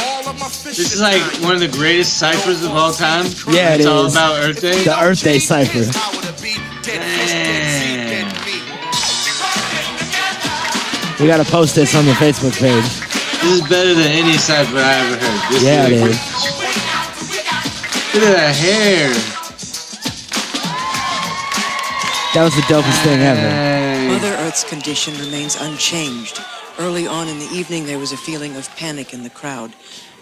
All 0.03 0.27
of 0.27 0.35
my 0.37 0.49
fish 0.51 0.75
This 0.75 0.91
is 0.95 0.99
like 0.99 1.21
one 1.39 1.55
of 1.55 1.61
the 1.61 1.71
greatest 1.71 2.17
ciphers 2.19 2.61
of 2.63 2.71
all 2.71 2.91
time. 2.91 3.23
Yeah, 3.47 3.75
it 3.75 3.79
it's 3.79 3.87
all 3.87 4.07
about 4.11 4.43
Earth 4.43 4.59
Day. 4.59 4.83
The 4.83 4.99
Earth 4.99 5.23
Day 5.23 5.39
cipher. 5.39 5.87
Man. 6.91 8.27
We 11.21 11.27
gotta 11.27 11.45
post 11.49 11.75
this 11.75 11.95
on 11.95 12.05
the 12.05 12.11
Facebook 12.19 12.51
page. 12.59 12.83
This 13.39 13.61
is 13.61 13.69
better 13.69 13.93
than 13.93 14.11
any 14.11 14.37
cipher 14.37 14.75
I 14.75 14.93
ever 15.07 15.15
heard. 15.23 15.53
This 15.53 15.63
Yeah, 15.63 15.87
it 15.87 16.01
like- 16.01 16.11
is. 16.11 16.60
Look 18.13 18.23
at 18.23 18.35
that 18.35 18.55
hair. 18.57 19.07
That 22.33 22.43
was 22.43 22.53
the 22.53 22.61
dopest 22.63 23.01
thing 23.03 23.21
ever. 23.21 24.11
Mother 24.11 24.35
Earth's 24.35 24.65
condition 24.65 25.17
remains 25.17 25.55
unchanged. 25.55 26.41
Early 26.77 27.07
on 27.07 27.29
in 27.29 27.39
the 27.39 27.49
evening, 27.53 27.85
there 27.85 27.99
was 27.99 28.11
a 28.11 28.17
feeling 28.17 28.57
of 28.57 28.69
panic 28.75 29.13
in 29.13 29.23
the 29.23 29.29
crowd. 29.29 29.73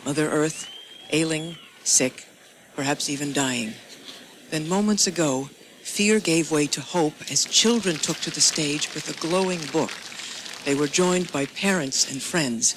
Mother 0.06 0.30
Earth, 0.30 0.70
ailing, 1.10 1.56
sick, 1.84 2.28
perhaps 2.76 3.10
even 3.10 3.34
dying. 3.34 3.74
Then, 4.52 4.70
moments 4.70 5.08
ago, 5.08 5.50
fear 5.82 6.20
gave 6.20 6.52
way 6.52 6.68
to 6.68 6.82
hope 6.82 7.16
as 7.32 7.44
children 7.46 7.96
took 7.96 8.18
to 8.18 8.30
the 8.30 8.40
stage 8.40 8.94
with 8.94 9.10
a 9.10 9.20
glowing 9.20 9.62
book. 9.72 9.92
They 10.64 10.76
were 10.76 10.86
joined 10.86 11.32
by 11.32 11.48
parents 11.48 12.12
and 12.12 12.22
friends. 12.22 12.76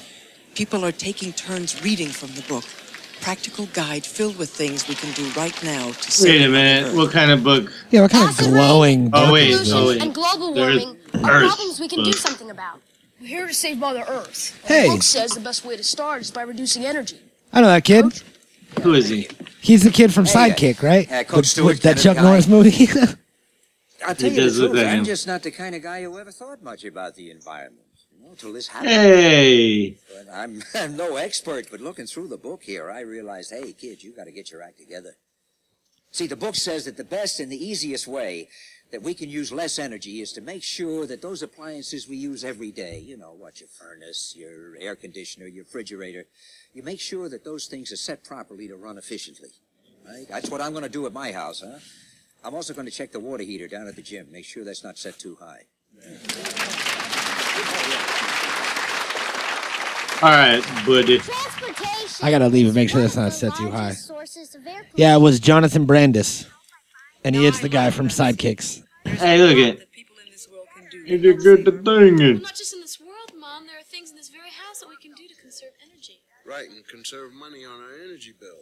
People 0.54 0.86
are 0.86 0.92
taking 0.92 1.34
turns 1.34 1.84
reading 1.84 2.08
from 2.08 2.34
the 2.34 2.48
book. 2.48 2.64
Practical 3.22 3.66
guide 3.66 4.04
filled 4.04 4.36
with 4.36 4.50
things 4.50 4.88
we 4.88 4.94
can 4.96 5.12
do 5.12 5.30
right 5.38 5.54
now 5.62 5.92
to 5.92 6.10
save 6.10 6.40
Wait 6.40 6.46
a 6.46 6.48
minute. 6.50 6.94
What 6.94 7.12
kind 7.12 7.30
of 7.30 7.44
book? 7.44 7.72
Yeah, 7.90 8.02
what 8.02 8.10
kind 8.10 8.28
of 8.28 8.36
glowing 8.36 9.10
book 9.10 9.22
Oh 9.28 9.32
wait, 9.32 9.50
is 9.50 9.72
oh 9.72 9.88
wait. 9.88 10.02
and 10.02 10.12
global 10.12 10.52
There's 10.52 10.84
warming 10.84 11.00
are 11.24 11.30
Earth 11.30 11.46
problems 11.54 11.78
we 11.80 11.88
can 11.88 12.00
do 12.00 12.10
book. 12.10 12.14
something 12.20 12.50
about. 12.50 12.80
We're 13.20 13.28
here 13.28 13.46
to 13.46 13.54
save 13.54 13.78
Mother 13.78 14.04
Earth. 14.08 14.60
Hey. 14.66 14.88
The 14.88 14.94
book 14.94 15.02
says 15.04 15.30
the 15.32 15.40
best 15.40 15.64
way 15.64 15.76
to 15.76 15.84
start 15.84 16.22
is 16.22 16.32
by 16.32 16.42
reducing 16.42 16.84
energy. 16.84 17.20
I 17.52 17.60
know 17.60 17.68
that 17.68 17.84
kid. 17.84 18.06
Who 18.82 18.94
is 18.94 19.08
he? 19.08 19.28
He's 19.60 19.84
the 19.84 19.90
kid 19.90 20.12
from 20.12 20.24
Hey, 20.24 20.50
Sidekick, 20.50 20.82
right? 20.82 21.10
uh, 21.12 21.22
Coach 21.22 21.36
With- 21.36 21.46
Stewart, 21.46 21.66
with 21.74 21.82
that 21.82 21.88
Kenneth 21.98 22.02
Chuck 22.02 22.16
Guy. 22.16 22.22
Norris 22.24 22.48
movie. 22.48 22.88
I'll 24.04 24.16
tell 24.16 24.30
He 24.30 24.34
you 24.34 24.42
does 24.42 24.56
the 24.56 24.62
look 24.64 24.72
truth. 24.72 24.84
like 24.84 24.92
I'm 24.96 25.04
just 25.04 25.28
not 25.28 25.44
the 25.44 25.52
kind 25.52 25.76
of 25.76 25.82
guy 25.84 26.02
who 26.02 26.18
ever 26.18 26.32
thought 26.32 26.60
much 26.60 26.84
about 26.84 27.14
the 27.14 27.30
environment. 27.30 27.81
Till 28.36 28.52
this 28.52 28.68
happened. 28.68 28.90
Hey. 28.90 29.98
But 30.08 30.32
I'm, 30.32 30.62
I'm 30.74 30.96
no 30.96 31.16
expert, 31.16 31.68
but 31.70 31.80
looking 31.80 32.06
through 32.06 32.28
the 32.28 32.36
book 32.36 32.62
here, 32.62 32.90
I 32.90 33.00
realized, 33.00 33.50
hey, 33.50 33.72
kid, 33.72 34.02
you 34.02 34.12
got 34.12 34.24
to 34.24 34.32
get 34.32 34.50
your 34.50 34.62
act 34.62 34.78
together. 34.78 35.16
See, 36.10 36.26
the 36.26 36.36
book 36.36 36.54
says 36.54 36.84
that 36.84 36.96
the 36.96 37.04
best 37.04 37.40
and 37.40 37.50
the 37.50 37.64
easiest 37.64 38.06
way 38.06 38.48
that 38.90 39.02
we 39.02 39.14
can 39.14 39.30
use 39.30 39.50
less 39.50 39.78
energy 39.78 40.20
is 40.20 40.32
to 40.32 40.42
make 40.42 40.62
sure 40.62 41.06
that 41.06 41.22
those 41.22 41.42
appliances 41.42 42.06
we 42.06 42.16
use 42.16 42.44
every 42.44 42.70
day, 42.70 42.98
you 42.98 43.16
know, 43.16 43.32
what, 43.32 43.60
your 43.60 43.68
furnace, 43.68 44.34
your 44.36 44.76
air 44.78 44.94
conditioner, 44.94 45.46
your 45.46 45.64
refrigerator, 45.64 46.26
you 46.74 46.82
make 46.82 47.00
sure 47.00 47.30
that 47.30 47.44
those 47.44 47.66
things 47.66 47.90
are 47.90 47.96
set 47.96 48.22
properly 48.22 48.68
to 48.68 48.76
run 48.76 48.98
efficiently. 48.98 49.48
Right? 50.06 50.26
That's 50.28 50.50
what 50.50 50.60
I'm 50.60 50.72
going 50.72 50.84
to 50.84 50.90
do 50.90 51.06
at 51.06 51.12
my 51.14 51.32
house, 51.32 51.62
huh? 51.64 51.78
I'm 52.44 52.54
also 52.54 52.74
going 52.74 52.86
to 52.86 52.92
check 52.92 53.12
the 53.12 53.20
water 53.20 53.44
heater 53.44 53.68
down 53.68 53.86
at 53.86 53.96
the 53.96 54.02
gym, 54.02 54.30
make 54.30 54.44
sure 54.44 54.64
that's 54.64 54.84
not 54.84 54.98
set 54.98 55.18
too 55.18 55.38
high. 55.40 55.62
All 60.22 60.30
right, 60.30 60.62
buddy. 60.86 61.20
I 62.22 62.30
gotta 62.30 62.46
leave 62.48 62.66
and 62.66 62.74
make 62.76 62.88
sure 62.88 63.00
that's 63.00 63.16
not 63.16 63.32
set 63.32 63.56
too 63.56 63.70
high. 63.70 63.94
Yeah, 64.94 65.16
it 65.16 65.20
was 65.20 65.40
Jonathan 65.40 65.84
Brandis, 65.84 66.46
and 67.24 67.34
he 67.34 67.44
is 67.44 67.60
the 67.60 67.68
guy 67.68 67.90
from 67.90 68.06
Sidekicks. 68.06 68.84
Hey, 69.04 69.42
look 69.42 69.80
at. 69.80 69.88
You 71.04 71.18
did 71.18 71.38
good 71.38 71.64
to 71.64 71.72
thing 71.72 72.20
it. 72.20 72.40
Not 72.40 72.54
just 72.54 72.72
in 72.72 72.80
this 72.80 73.00
world, 73.00 73.32
Mom. 73.36 73.66
There 73.66 73.76
are 73.76 73.82
things 73.82 74.10
in 74.10 74.16
this 74.16 74.28
very 74.28 74.50
house 74.50 74.78
that 74.78 74.88
we 74.88 74.94
can 75.02 75.10
do 75.16 75.26
to 75.26 75.34
conserve 75.40 75.72
energy. 75.82 76.20
Right, 76.46 76.68
and 76.68 76.86
conserve 76.86 77.32
money 77.32 77.64
on 77.64 77.80
our 77.80 77.94
energy 78.04 78.32
bills. 78.38 78.61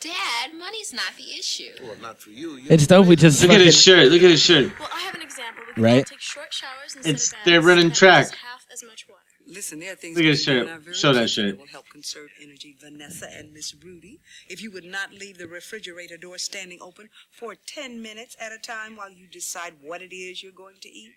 Dad, 0.00 0.54
money's 0.58 0.94
not 0.94 1.12
the 1.18 1.38
issue. 1.38 1.72
Well, 1.82 1.94
not 2.00 2.18
for 2.18 2.30
you. 2.30 2.56
you 2.56 2.66
It's 2.70 2.86
dope. 2.86 3.06
We 3.06 3.16
just 3.16 3.42
Look 3.42 3.50
at 3.52 3.60
his 3.60 3.80
shirt. 3.80 4.10
Look 4.10 4.22
at 4.22 4.30
his 4.30 4.42
shirt. 4.42 4.72
Well, 4.78 4.88
I 4.92 5.00
have 5.00 5.14
an 5.14 5.20
example. 5.22 5.62
We 5.76 5.82
Right. 5.82 6.06
take 6.06 6.20
short 6.20 6.52
showers 6.54 6.96
instead 6.96 7.14
It's 7.14 7.26
of 7.28 7.32
baths. 7.34 7.44
they're 7.44 7.60
running 7.60 7.92
track. 7.92 8.34
half 8.34 8.64
as 8.72 8.82
much 8.82 9.06
water. 9.08 9.20
Listen, 9.46 9.78
there 9.80 9.92
are 9.92 9.96
things 9.96 10.16
Look 10.16 10.24
at 10.24 10.30
his 10.30 10.42
shirt. 10.44 10.62
in 10.66 10.72
our 10.72 10.78
very 10.78 10.96
Show 10.96 11.12
that 11.12 11.28
kitchen 11.28 11.50
shirt. 11.50 11.58
will 11.58 11.66
help 11.66 11.88
conserve 11.90 12.30
energy. 12.40 12.76
Vanessa 12.80 13.28
and 13.30 13.52
Miss 13.52 13.74
Rudy, 13.74 14.20
if 14.48 14.62
you 14.62 14.70
would 14.70 14.84
not 14.84 15.12
leave 15.12 15.36
the 15.38 15.46
refrigerator 15.48 16.16
door 16.16 16.38
standing 16.38 16.78
open 16.80 17.10
for 17.30 17.54
10 17.54 18.00
minutes 18.00 18.36
at 18.40 18.52
a 18.52 18.58
time 18.58 18.96
while 18.96 19.10
you 19.10 19.26
decide 19.26 19.74
what 19.82 20.00
it 20.02 20.14
is 20.14 20.42
you're 20.42 20.52
going 20.52 20.76
to 20.80 20.88
eat. 20.88 21.12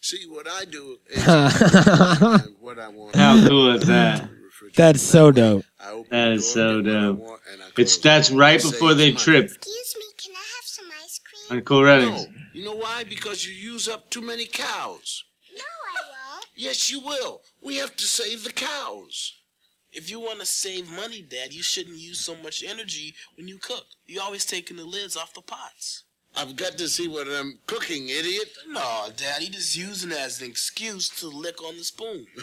See, 0.00 0.24
what 0.28 0.46
I 0.46 0.66
do 0.66 0.98
is 1.08 1.24
what 2.60 2.78
I 2.78 2.88
want. 2.88 3.16
How 3.16 3.48
cool 3.48 3.74
is 3.74 3.86
that? 3.86 4.28
That's 4.76 5.02
so 5.02 5.30
dope. 5.30 5.64
That 6.10 6.32
is 6.32 6.52
so 6.52 6.82
dope. 6.82 7.40
It's 7.76 7.96
that's 7.98 8.30
right 8.30 8.60
before 8.60 8.94
they 8.94 9.12
trip. 9.12 9.46
Excuse 9.46 9.94
me, 9.98 10.04
can 10.18 10.34
I 10.34 10.46
have 10.56 10.64
some 10.64 10.86
ice 11.02 11.18
cream? 11.18 11.58
On 11.58 11.64
Cool 11.64 11.84
Runnings. 11.84 12.26
No. 12.26 12.32
You 12.52 12.64
know 12.64 12.76
why? 12.76 13.04
Because 13.04 13.46
you 13.46 13.54
use 13.54 13.88
up 13.88 14.10
too 14.10 14.20
many 14.20 14.46
cows. 14.46 15.24
No, 15.56 15.62
I 15.62 16.34
won't. 16.34 16.46
Yes, 16.56 16.90
you 16.90 17.00
will. 17.00 17.42
We 17.62 17.76
have 17.76 17.96
to 17.96 18.04
save 18.04 18.44
the 18.44 18.52
cows. 18.52 19.34
If 19.92 20.10
you 20.10 20.20
want 20.20 20.40
to 20.40 20.46
save 20.46 20.90
money, 20.90 21.22
Dad, 21.22 21.52
you 21.52 21.62
shouldn't 21.62 21.98
use 21.98 22.20
so 22.20 22.36
much 22.36 22.62
energy 22.62 23.14
when 23.36 23.48
you 23.48 23.58
cook. 23.58 23.86
You're 24.06 24.22
always 24.22 24.44
taking 24.44 24.76
the 24.76 24.84
lids 24.84 25.16
off 25.16 25.34
the 25.34 25.42
pots. 25.42 26.04
I've 26.36 26.54
got 26.56 26.78
to 26.78 26.88
see 26.88 27.08
what 27.08 27.26
I'm 27.28 27.58
cooking, 27.66 28.08
idiot. 28.08 28.48
No, 28.68 29.08
Dad, 29.16 29.42
you 29.42 29.50
just 29.50 29.76
using 29.76 30.10
it 30.12 30.16
as 30.18 30.40
an 30.40 30.48
excuse 30.48 31.08
to 31.20 31.28
lick 31.28 31.62
on 31.62 31.76
the 31.76 31.84
spoon. 31.84 32.26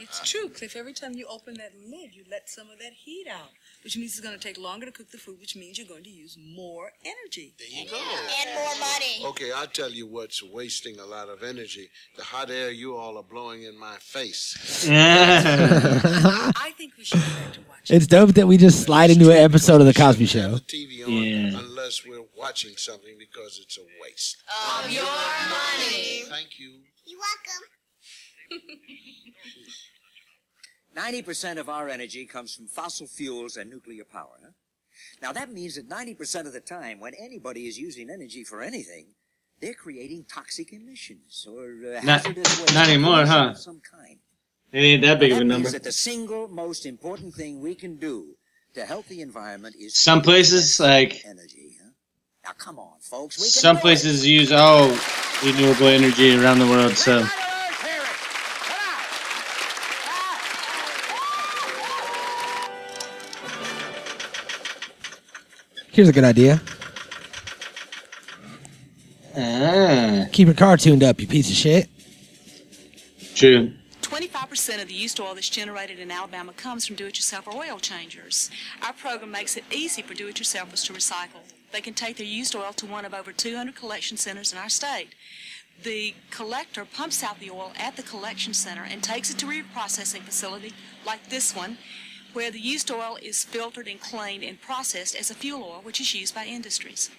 It's 0.00 0.30
true, 0.30 0.48
Cliff. 0.48 0.76
Every 0.76 0.92
time 0.92 1.14
you 1.14 1.26
open 1.28 1.54
that 1.54 1.72
lid, 1.88 2.14
you 2.14 2.24
let 2.30 2.48
some 2.50 2.68
of 2.70 2.78
that 2.78 2.92
heat 2.92 3.26
out, 3.30 3.50
which 3.82 3.96
means 3.96 4.12
it's 4.12 4.20
going 4.20 4.38
to 4.38 4.40
take 4.40 4.58
longer 4.58 4.86
to 4.86 4.92
cook 4.92 5.10
the 5.10 5.18
food, 5.18 5.40
which 5.40 5.56
means 5.56 5.78
you're 5.78 5.86
going 5.86 6.04
to 6.04 6.10
use 6.10 6.36
more 6.38 6.90
energy. 7.04 7.54
There 7.58 7.66
you 7.68 7.88
go. 7.88 7.96
And 7.96 8.54
more 8.54 8.74
money. 8.78 9.24
Okay, 9.30 9.50
I'll 9.52 9.66
tell 9.66 9.90
you 9.90 10.06
what's 10.06 10.42
wasting 10.42 10.98
a 11.00 11.06
lot 11.06 11.28
of 11.28 11.42
energy. 11.42 11.88
The 12.16 12.22
hot 12.24 12.50
air 12.50 12.70
you 12.70 12.96
all 12.96 13.16
are 13.16 13.22
blowing 13.22 13.62
in 13.62 13.78
my 13.78 13.96
face. 14.00 14.86
I 14.90 16.72
think 16.76 16.94
we 16.98 17.04
should 17.04 17.20
go 17.20 17.26
back 17.26 17.52
to 17.54 17.60
watching. 17.68 17.96
It's 17.96 18.06
dope 18.06 18.30
that 18.34 18.46
we 18.46 18.56
just 18.56 18.82
slide 18.82 19.10
into 19.10 19.30
an 19.30 19.38
episode 19.38 19.80
of 19.80 19.86
the 19.86 19.94
Cosby 19.94 20.26
Show. 20.26 20.56
TV 20.66 21.04
on 21.06 21.12
Yeah. 21.12 21.60
Unless 21.84 22.06
we're 22.06 22.24
watching 22.34 22.74
something 22.78 23.14
because 23.18 23.60
it's 23.62 23.76
a 23.76 23.82
waste. 24.02 24.38
Of 24.82 24.90
your 24.90 25.04
money. 25.04 26.22
Thank 26.30 26.58
you. 26.58 26.78
You're 27.04 27.20
welcome. 28.56 28.64
90% 30.96 31.58
of 31.58 31.68
our 31.68 31.88
energy 31.90 32.24
comes 32.24 32.54
from 32.54 32.68
fossil 32.68 33.06
fuels 33.06 33.56
and 33.58 33.68
nuclear 33.68 34.04
power. 34.04 34.38
Huh? 34.42 34.50
Now, 35.20 35.32
that 35.32 35.52
means 35.52 35.74
that 35.74 35.88
90% 35.88 36.46
of 36.46 36.54
the 36.54 36.60
time, 36.60 37.00
when 37.00 37.12
anybody 37.20 37.66
is 37.66 37.78
using 37.78 38.08
energy 38.08 38.44
for 38.44 38.62
anything, 38.62 39.08
they're 39.60 39.74
creating 39.74 40.24
toxic 40.32 40.72
emissions 40.72 41.46
or 41.50 41.64
uh, 41.64 42.00
Not- 42.02 42.22
hazardous 42.24 42.60
waste. 42.60 42.74
not 42.74 42.88
anymore, 42.88 43.22
of 43.22 43.28
huh? 43.28 43.54
Some 43.54 43.80
kind. 43.90 44.18
It 44.72 44.78
ain't 44.78 45.02
that 45.02 45.20
big 45.20 45.30
Now, 45.32 45.36
of 45.36 45.42
a 45.42 45.44
number. 45.44 45.64
means 45.64 45.72
that 45.72 45.82
the 45.84 45.92
single 45.92 46.48
most 46.48 46.86
important 46.86 47.34
thing 47.34 47.60
we 47.60 47.74
can 47.74 47.96
do 47.96 48.36
to 48.74 48.84
help 48.84 49.06
the 49.06 49.20
environment 49.20 49.76
is 49.78 49.96
Some 49.96 50.20
places 50.20 50.78
like 50.80 51.22
energy. 51.24 51.73
Huh? 52.44 52.50
Now, 52.50 52.54
come 52.58 52.78
on, 52.78 52.92
folks. 53.00 53.38
We 53.38 53.44
can 53.44 53.50
some 53.50 53.76
do 53.76 53.80
it. 53.80 53.82
places 53.82 54.26
use 54.26 54.52
all 54.52 54.88
renewable 55.44 55.86
energy 55.88 56.36
around 56.38 56.58
the 56.58 56.66
world. 56.66 56.92
So 56.96 57.24
Here's 65.92 66.08
a 66.08 66.12
good 66.12 66.24
idea. 66.24 66.60
ah, 69.36 70.26
Keep 70.32 70.46
your 70.48 70.54
car 70.54 70.76
tuned 70.76 71.04
up, 71.04 71.20
you 71.20 71.26
piece 71.26 71.48
of 71.50 71.56
shit. 71.56 71.88
true. 73.34 73.72
25% 74.02 74.80
of 74.82 74.88
the 74.88 74.94
used 74.94 75.18
oil 75.18 75.34
that's 75.34 75.48
generated 75.48 75.98
in 75.98 76.10
Alabama 76.10 76.52
comes 76.52 76.86
from 76.86 76.94
do-it-yourself 76.94 77.48
or 77.48 77.54
oil 77.54 77.78
changers. 77.78 78.50
Our 78.82 78.92
program 78.92 79.30
makes 79.30 79.56
it 79.56 79.64
easy 79.72 80.02
for 80.02 80.14
do-it-yourselfers 80.14 80.84
to 80.86 80.92
recycle. 80.92 81.40
They 81.74 81.80
can 81.80 81.94
take 81.94 82.18
their 82.18 82.24
used 82.24 82.54
oil 82.54 82.72
to 82.74 82.86
one 82.86 83.04
of 83.04 83.12
over 83.12 83.32
200 83.32 83.74
collection 83.74 84.16
centers 84.16 84.52
in 84.52 84.58
our 84.58 84.68
state. 84.68 85.08
The 85.82 86.14
collector 86.30 86.84
pumps 86.84 87.20
out 87.24 87.40
the 87.40 87.50
oil 87.50 87.72
at 87.76 87.96
the 87.96 88.04
collection 88.04 88.54
center 88.54 88.84
and 88.84 89.02
takes 89.02 89.28
it 89.28 89.38
to 89.38 89.46
a 89.46 89.54
reprocessing 89.60 90.20
facility 90.20 90.72
like 91.04 91.30
this 91.30 91.52
one, 91.52 91.78
where 92.32 92.52
the 92.52 92.60
used 92.60 92.92
oil 92.92 93.18
is 93.20 93.42
filtered 93.42 93.88
and 93.88 94.00
cleaned 94.00 94.44
and 94.44 94.62
processed 94.62 95.16
as 95.16 95.32
a 95.32 95.34
fuel 95.34 95.64
oil, 95.64 95.80
which 95.82 96.00
is 96.00 96.14
used 96.14 96.32
by 96.32 96.44
industries. 96.44 97.10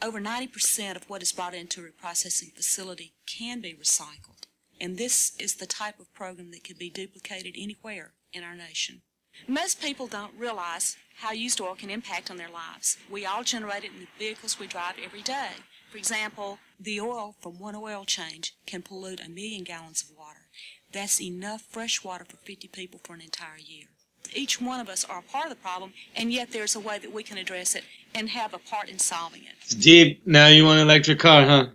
Over 0.00 0.20
90% 0.20 0.94
of 0.94 1.10
what 1.10 1.20
is 1.20 1.32
brought 1.32 1.52
into 1.52 1.80
a 1.80 1.88
reprocessing 1.88 2.52
facility 2.54 3.14
can 3.26 3.60
be 3.60 3.74
recycled. 3.74 4.46
And 4.80 4.96
this 4.96 5.32
is 5.40 5.56
the 5.56 5.66
type 5.66 5.98
of 5.98 6.14
program 6.14 6.52
that 6.52 6.62
can 6.62 6.76
be 6.78 6.88
duplicated 6.88 7.56
anywhere 7.58 8.12
in 8.32 8.44
our 8.44 8.54
nation. 8.54 9.02
Most 9.46 9.80
people 9.80 10.06
don't 10.06 10.32
realize 10.38 10.96
how 11.16 11.32
used 11.32 11.60
oil 11.60 11.74
can 11.74 11.90
impact 11.90 12.30
on 12.30 12.36
their 12.36 12.50
lives. 12.50 12.96
We 13.10 13.24
all 13.24 13.44
generate 13.44 13.84
it 13.84 13.92
in 13.92 14.00
the 14.00 14.06
vehicles 14.18 14.58
we 14.58 14.66
drive 14.66 14.94
every 15.02 15.22
day. 15.22 15.50
For 15.90 15.98
example, 15.98 16.58
the 16.80 17.00
oil 17.00 17.36
from 17.40 17.58
one 17.58 17.76
oil 17.76 18.04
change 18.04 18.54
can 18.66 18.82
pollute 18.82 19.20
a 19.24 19.28
million 19.28 19.62
gallons 19.62 20.02
of 20.02 20.16
water. 20.16 20.48
That's 20.92 21.20
enough 21.20 21.62
fresh 21.62 22.02
water 22.02 22.24
for 22.24 22.36
50 22.36 22.68
people 22.68 23.00
for 23.04 23.14
an 23.14 23.20
entire 23.20 23.58
year. 23.58 23.86
Each 24.34 24.60
one 24.60 24.80
of 24.80 24.88
us 24.88 25.04
are 25.04 25.18
a 25.18 25.22
part 25.22 25.44
of 25.44 25.50
the 25.50 25.56
problem, 25.56 25.92
and 26.16 26.32
yet 26.32 26.50
there's 26.50 26.74
a 26.74 26.80
way 26.80 26.98
that 26.98 27.12
we 27.12 27.22
can 27.22 27.38
address 27.38 27.74
it 27.74 27.84
and 28.14 28.30
have 28.30 28.54
a 28.54 28.58
part 28.58 28.88
in 28.88 28.98
solving 28.98 29.42
it. 29.42 29.52
It's 29.62 29.74
deep. 29.74 30.26
Now 30.26 30.48
you 30.48 30.64
want 30.64 30.80
an 30.80 30.86
electric 30.86 31.18
car, 31.20 31.44
huh? 31.44 31.66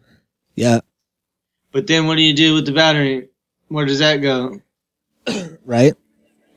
Yeah. 0.55 0.79
But 1.71 1.87
then 1.87 2.07
what 2.07 2.15
do 2.15 2.23
you 2.23 2.33
do 2.33 2.55
with 2.55 2.65
the 2.65 2.71
battery? 2.71 3.29
Where 3.67 3.85
does 3.85 3.99
that 3.99 4.17
go? 4.17 4.61
Right? 5.63 5.93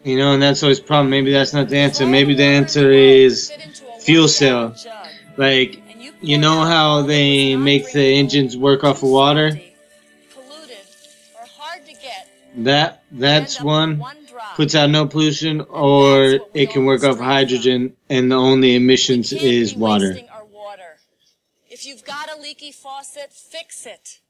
You 0.04 0.18
know, 0.18 0.34
and 0.34 0.42
that's 0.42 0.62
always 0.62 0.80
a 0.80 0.82
problem. 0.82 1.10
Maybe 1.10 1.32
that's 1.32 1.52
not 1.52 1.68
the 1.68 1.78
answer. 1.78 2.06
Maybe 2.06 2.34
the 2.34 2.44
answer 2.44 2.90
is 2.90 3.52
fuel 4.00 4.28
cell. 4.28 4.74
Like, 5.36 5.80
you 6.20 6.38
know 6.38 6.62
how 6.62 7.02
they 7.02 7.56
make 7.56 7.92
the 7.92 8.18
engines 8.18 8.56
work 8.56 8.84
off 8.84 9.02
of 9.02 9.10
water? 9.10 9.60
That 12.54 13.02
that's 13.10 13.60
one 13.60 14.04
puts 14.56 14.74
out 14.74 14.90
no 14.90 15.06
pollution, 15.06 15.62
or 15.62 16.40
it 16.52 16.70
can 16.70 16.84
work 16.84 17.02
off 17.02 17.18
hydrogen, 17.18 17.96
and 18.10 18.30
the 18.30 18.36
only 18.36 18.74
emissions 18.76 19.32
is 19.32 19.74
water. 19.74 20.08
wasting 20.08 20.28
our 20.28 20.44
water. 20.44 20.98
If 21.70 21.86
you've 21.86 22.04
got 22.04 22.30
a 22.30 22.40
leaky 22.40 22.72
faucet, 22.72 23.32
fix 23.32 23.86
it. 23.86 24.20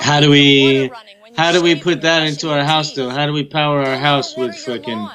How 0.00 0.20
do 0.20 0.30
we 0.30 0.90
water 1.32 1.40
running 1.40 1.40
when 1.40 1.40
you 1.40 1.44
how 1.44 1.52
do 1.52 1.62
we 1.62 1.80
put 1.80 2.02
that 2.02 2.26
into 2.26 2.50
our 2.50 2.64
house 2.64 2.94
though? 2.94 3.10
How 3.10 3.26
do 3.26 3.32
we 3.32 3.44
power 3.44 3.82
our 3.82 3.96
house 3.96 4.36
with 4.36 4.56
fucking 4.56 5.08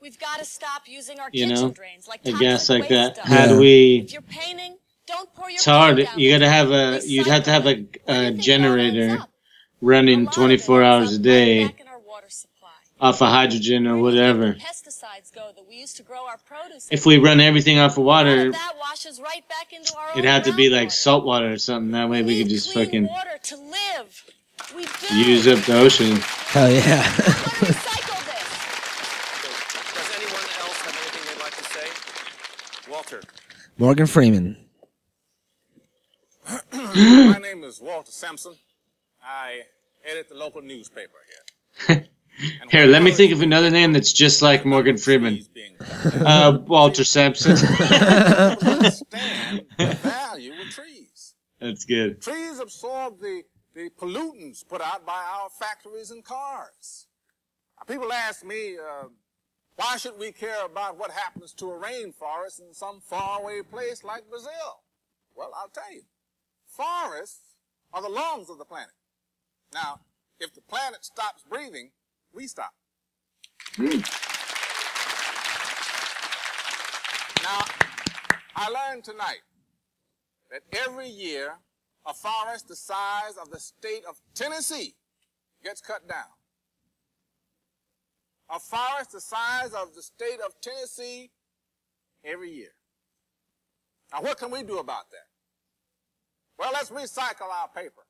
We've 0.00 0.20
got 0.20 0.38
to 0.38 0.44
stop 0.44 0.82
using 0.86 1.18
our 1.18 1.28
you 1.32 1.48
kitchen 1.48 1.64
know 1.64 1.70
drains 1.70 2.06
like 2.06 2.20
a 2.24 2.32
gas 2.32 2.70
like 2.70 2.88
that? 2.90 3.16
stuff. 3.16 3.26
How 3.26 3.48
do 3.48 3.58
we? 3.58 4.04
If 4.04 4.12
you're 4.12 4.22
painting, 4.22 4.76
don't 5.06 5.34
pour 5.34 5.50
your 5.50 5.56
It's 5.56 5.64
hard. 5.64 5.98
You 6.16 6.30
gotta 6.30 6.48
have 6.48 6.70
a. 6.70 7.00
You'd 7.04 7.26
have 7.26 7.44
to 7.44 7.50
have 7.50 7.66
a, 7.66 7.86
a 8.06 8.30
generator 8.30 9.18
running 9.80 10.28
24 10.28 10.82
hours 10.84 11.14
a 11.14 11.18
day 11.18 11.74
off 13.00 13.20
of 13.20 13.28
hydrogen 13.28 13.86
or 13.86 13.98
whatever. 13.98 14.54
pesticides 14.54 15.34
go 15.34 15.50
that 15.54 15.66
we 15.68 15.76
use 15.76 15.92
to 15.94 16.02
grow 16.02 16.26
our 16.26 16.38
produce. 16.38 16.88
If 16.90 17.04
we 17.04 17.18
run 17.18 17.40
everything 17.40 17.78
off 17.78 17.98
of 17.98 18.04
water, 18.04 18.50
that 18.52 18.72
washes 18.78 19.20
right 19.20 19.46
back 19.48 19.72
into 19.72 19.96
our 19.96 20.12
it'd 20.12 20.24
have 20.24 20.44
to 20.44 20.52
be 20.52 20.70
like 20.70 20.90
salt 20.90 21.24
water 21.24 21.52
or 21.52 21.58
something. 21.58 21.92
That 21.92 22.08
way 22.08 22.22
we 22.22 22.38
could 22.38 22.48
just 22.48 22.72
fucking 22.72 23.06
water 23.06 23.38
to 23.42 23.56
live. 23.56 24.24
We 24.74 24.84
do. 25.08 25.16
use 25.16 25.46
up 25.46 25.60
the 25.64 25.78
ocean. 25.78 26.16
Hell 26.16 26.70
yeah. 26.70 27.02
Does 27.16 27.28
anyone 30.16 30.44
else 30.60 30.78
have 30.82 30.96
anything 30.96 31.22
they'd 31.28 31.40
like 31.42 31.56
to 31.56 31.64
say? 31.64 31.88
Walter. 32.90 33.20
Morgan 33.78 34.06
Freeman. 34.06 34.56
My 36.72 37.38
name 37.40 37.64
is 37.64 37.80
Walter 37.80 38.12
Sampson. 38.12 38.54
I 39.22 39.62
edit 40.04 40.28
the 40.28 40.34
local 40.36 40.62
newspaper 40.62 41.18
here. 41.88 42.06
Here, 42.70 42.84
let 42.84 43.02
me 43.02 43.12
think 43.12 43.32
of 43.32 43.40
another 43.40 43.70
name 43.70 43.94
that's 43.94 44.12
just 44.12 44.42
like 44.42 44.66
Morgan 44.66 44.98
Freeman. 44.98 45.40
Uh, 46.14 46.58
Walter 46.66 47.02
Sampson. 47.04 47.52
Understand 47.52 49.06
the 49.78 49.86
value 50.02 50.52
of 50.52 50.68
trees. 50.70 51.34
That's 51.60 51.84
good. 51.86 52.20
Trees 52.20 52.58
absorb 52.58 53.18
the, 53.20 53.42
the 53.76 53.90
pollutants 53.90 54.66
put 54.66 54.80
out 54.80 55.04
by 55.04 55.22
our 55.34 55.50
factories 55.50 56.10
and 56.10 56.24
cars. 56.24 57.08
People 57.86 58.10
ask 58.10 58.42
me, 58.42 58.78
uh, 58.78 59.08
why 59.76 59.98
should 59.98 60.18
we 60.18 60.32
care 60.32 60.64
about 60.64 60.98
what 60.98 61.10
happens 61.10 61.52
to 61.52 61.70
a 61.70 61.78
rainforest 61.78 62.60
in 62.66 62.72
some 62.72 63.02
faraway 63.02 63.60
place 63.60 64.02
like 64.02 64.30
Brazil? 64.30 64.80
Well, 65.36 65.52
I'll 65.54 65.68
tell 65.68 65.92
you. 65.92 66.04
Forests 66.66 67.56
are 67.92 68.00
the 68.00 68.08
lungs 68.08 68.48
of 68.48 68.56
the 68.56 68.64
planet. 68.64 68.94
Now, 69.74 70.00
if 70.40 70.54
the 70.54 70.62
planet 70.62 71.04
stops 71.04 71.44
breathing, 71.46 71.90
we 72.32 72.46
stop. 72.46 72.72
Hmm. 73.74 74.00
Now, 77.42 77.64
I 78.56 78.68
learned 78.70 79.04
tonight 79.04 79.42
that 80.50 80.62
every 80.72 81.10
year 81.10 81.58
a 82.06 82.14
forest 82.14 82.68
the 82.68 82.76
size 82.76 83.36
of 83.40 83.50
the 83.50 83.58
state 83.58 84.04
of 84.08 84.16
Tennessee 84.34 84.94
gets 85.64 85.80
cut 85.80 86.08
down. 86.08 86.24
A 88.48 88.60
forest 88.60 89.12
the 89.12 89.20
size 89.20 89.72
of 89.72 89.94
the 89.94 90.02
state 90.02 90.38
of 90.44 90.52
Tennessee 90.60 91.30
every 92.24 92.50
year. 92.50 92.70
Now, 94.12 94.22
what 94.22 94.38
can 94.38 94.52
we 94.52 94.62
do 94.62 94.78
about 94.78 95.10
that? 95.10 95.26
Well, 96.58 96.70
let's 96.72 96.90
recycle 96.90 97.50
our 97.52 97.68
paper. 97.74 98.02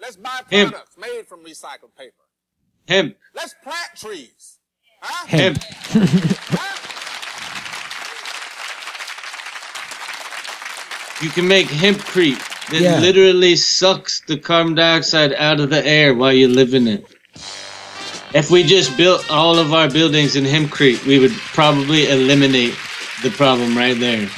Let's 0.00 0.16
buy 0.16 0.40
Hemp. 0.50 0.72
products 0.72 0.96
made 0.98 1.26
from 1.28 1.44
recycled 1.44 1.94
paper. 1.96 2.24
Hemp. 2.88 3.16
Let's 3.34 3.54
plant 3.62 3.90
trees. 3.96 4.58
Huh? 5.00 5.26
Hemp. 5.26 5.58
You 11.22 11.30
can 11.30 11.46
make 11.46 11.68
hempcrete 11.68 12.53
that 12.70 12.80
Yeah. 12.80 12.98
literally 13.00 13.56
sucks 13.56 14.20
the 14.20 14.36
carbon 14.36 14.74
dioxide 14.74 15.32
out 15.34 15.60
of 15.60 15.70
the 15.70 15.84
air 15.86 16.14
while 16.14 16.32
you 16.32 16.48
live 16.48 16.74
in 16.74 16.88
it. 16.88 17.04
If 18.34 18.50
we 18.50 18.64
just 18.64 18.96
built 18.96 19.30
all 19.30 19.58
of 19.58 19.72
our 19.72 19.88
buildings 19.88 20.34
in 20.34 20.44
hempcrete, 20.44 21.04
we 21.06 21.18
would 21.18 21.30
probably 21.30 22.08
eliminate 22.08 22.74
the 23.22 23.30
problem 23.30 23.76
right 23.76 23.98
there. 23.98 24.28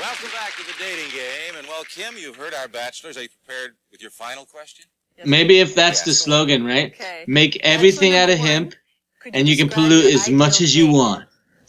Welcome 0.00 0.30
back 0.32 0.56
to 0.56 0.64
the 0.64 0.74
dating 0.78 1.10
game. 1.10 1.56
And 1.58 1.66
well, 1.66 1.82
Kim, 1.84 2.16
you've 2.16 2.36
heard 2.36 2.54
our 2.54 2.68
bachelors. 2.68 3.16
Are 3.16 3.22
you 3.22 3.28
prepared 3.44 3.72
with 3.90 4.00
your 4.00 4.12
final 4.12 4.46
question? 4.46 4.86
Maybe 5.24 5.58
if 5.60 5.74
that's 5.74 6.02
the 6.02 6.12
slogan, 6.12 6.64
right? 6.64 6.94
Make 7.26 7.60
everything 7.62 8.14
out 8.14 8.30
of 8.30 8.38
hemp, 8.38 8.74
and 9.34 9.48
you 9.48 9.56
can 9.56 9.68
pollute 9.68 10.14
as 10.14 10.30
much 10.30 10.60
as 10.60 10.74
you 10.74 10.86
want. 10.90 11.24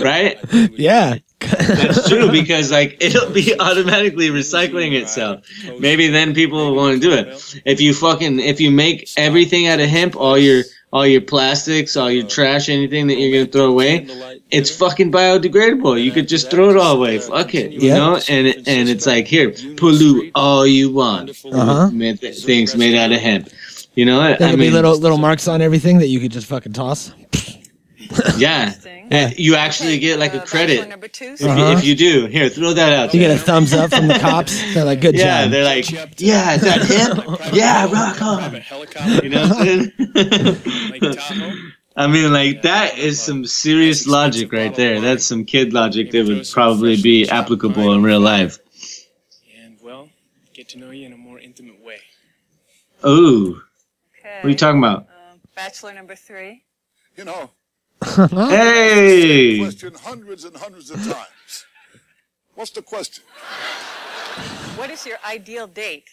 right? 0.00 0.38
Yeah. 0.52 1.18
That's 1.40 2.08
true 2.08 2.30
because 2.32 2.70
like 2.72 2.96
it'll 3.00 3.30
be 3.30 3.58
automatically 3.58 4.28
recycling 4.28 5.00
itself. 5.00 5.44
Maybe 5.78 6.08
then 6.08 6.34
people 6.34 6.58
will 6.58 6.74
want 6.74 6.94
to 6.94 7.00
do 7.00 7.12
it. 7.14 7.60
If 7.64 7.80
you 7.80 7.94
fucking 7.94 8.40
if 8.40 8.60
you 8.60 8.70
make 8.70 9.08
everything 9.16 9.66
out 9.66 9.80
of 9.80 9.88
hemp, 9.88 10.16
all 10.16 10.36
your 10.38 10.64
all 10.92 11.06
your 11.06 11.20
plastics, 11.20 11.96
all 11.96 12.10
your 12.10 12.26
trash, 12.26 12.68
anything 12.68 13.06
that 13.08 13.18
you're 13.18 13.44
gonna 13.44 13.52
throw 13.52 13.66
away, 13.70 14.06
it's 14.50 14.74
fucking 14.74 15.12
biodegradable. 15.12 16.02
You 16.02 16.10
could 16.10 16.28
just 16.28 16.50
throw 16.50 16.70
it 16.70 16.76
all 16.76 16.96
away. 16.96 17.18
Fuck 17.18 17.54
it, 17.54 17.72
you 17.72 17.90
know. 17.90 18.18
And 18.28 18.46
and 18.66 18.88
it's 18.88 19.06
like 19.06 19.26
here, 19.26 19.52
pollute 19.76 20.32
all 20.34 20.66
you 20.66 20.90
want. 20.90 21.30
Uh-huh. 21.44 21.90
Things 21.90 22.74
made 22.74 22.96
out 22.96 23.12
of 23.12 23.20
hemp. 23.20 23.50
You 23.94 24.04
know, 24.06 24.20
There 24.20 24.34
I 24.34 24.36
could 24.36 24.58
be 24.58 24.66
mean, 24.66 24.72
little 24.72 24.96
little 24.96 25.18
marks 25.18 25.48
on 25.48 25.60
everything 25.60 25.98
that 25.98 26.06
you 26.08 26.20
could 26.20 26.32
just 26.32 26.46
fucking 26.46 26.72
toss. 26.72 27.12
yeah. 28.38 28.74
And 29.10 29.38
you 29.38 29.54
actually 29.54 29.98
get 29.98 30.18
like 30.18 30.34
a 30.34 30.40
credit 30.40 30.80
if, 30.80 31.40
you, 31.40 31.48
Uh-huh. 31.48 31.74
if 31.78 31.84
you 31.84 31.94
do. 31.96 32.26
Here, 32.26 32.48
throw 32.48 32.72
that 32.74 32.92
out. 32.92 33.14
You 33.14 33.20
there. 33.20 33.30
get 33.30 33.40
a 33.40 33.42
thumbs 33.42 33.72
up 33.72 33.90
from 33.90 34.06
the 34.08 34.14
cops. 34.20 34.60
They're 34.74 34.84
like, 34.84 35.00
"Good 35.00 35.14
yeah, 35.14 35.44
job." 35.44 35.44
Yeah, 35.44 35.48
they're 35.48 35.64
like, 35.64 35.90
yeah, 36.20 36.54
is 36.54 36.60
that 36.62 36.82
him? 36.82 37.36
yeah, 37.54 37.86
rock 37.90 38.20
on. 38.22 38.62
You 39.22 39.28
know 39.30 39.48
what 39.48 39.58
I'm 39.58 39.64
saying? 39.64 39.92
I 41.96 42.06
mean, 42.06 42.32
like 42.32 42.62
that 42.62 42.96
is 42.98 43.20
some 43.20 43.44
serious 43.44 44.06
logic 44.06 44.52
right 44.52 44.74
there. 44.74 45.00
That's 45.00 45.24
some 45.24 45.44
kid 45.44 45.72
logic 45.72 46.10
that 46.12 46.26
would 46.26 46.48
probably 46.52 47.00
be 47.00 47.28
applicable 47.28 47.92
in 47.92 48.02
real 48.02 48.20
life. 48.20 48.58
And 49.60 49.76
well, 49.82 50.08
get 50.54 50.68
to 50.70 50.78
know 50.78 50.90
you 50.90 51.06
in 51.06 51.12
a 51.12 51.16
more 51.16 51.38
intimate 51.40 51.82
way. 51.82 51.98
Ooh, 53.06 53.60
what 54.22 54.44
are 54.44 54.48
you 54.48 54.54
talking 54.54 54.78
about? 54.78 55.06
Bachelor 55.56 55.92
number 55.94 56.14
three. 56.14 56.62
You 57.16 57.24
know, 57.24 57.50
Hey, 58.04 59.58
question 59.58 59.94
hundreds 59.94 60.44
and 60.44 60.56
hundreds 60.56 60.90
of 60.90 60.98
times. 61.04 61.66
What's 62.54 62.70
the 62.72 62.82
question? 62.82 63.24
What 64.76 64.90
is 64.90 65.06
your 65.06 65.18
ideal 65.28 65.66
date? 65.66 66.08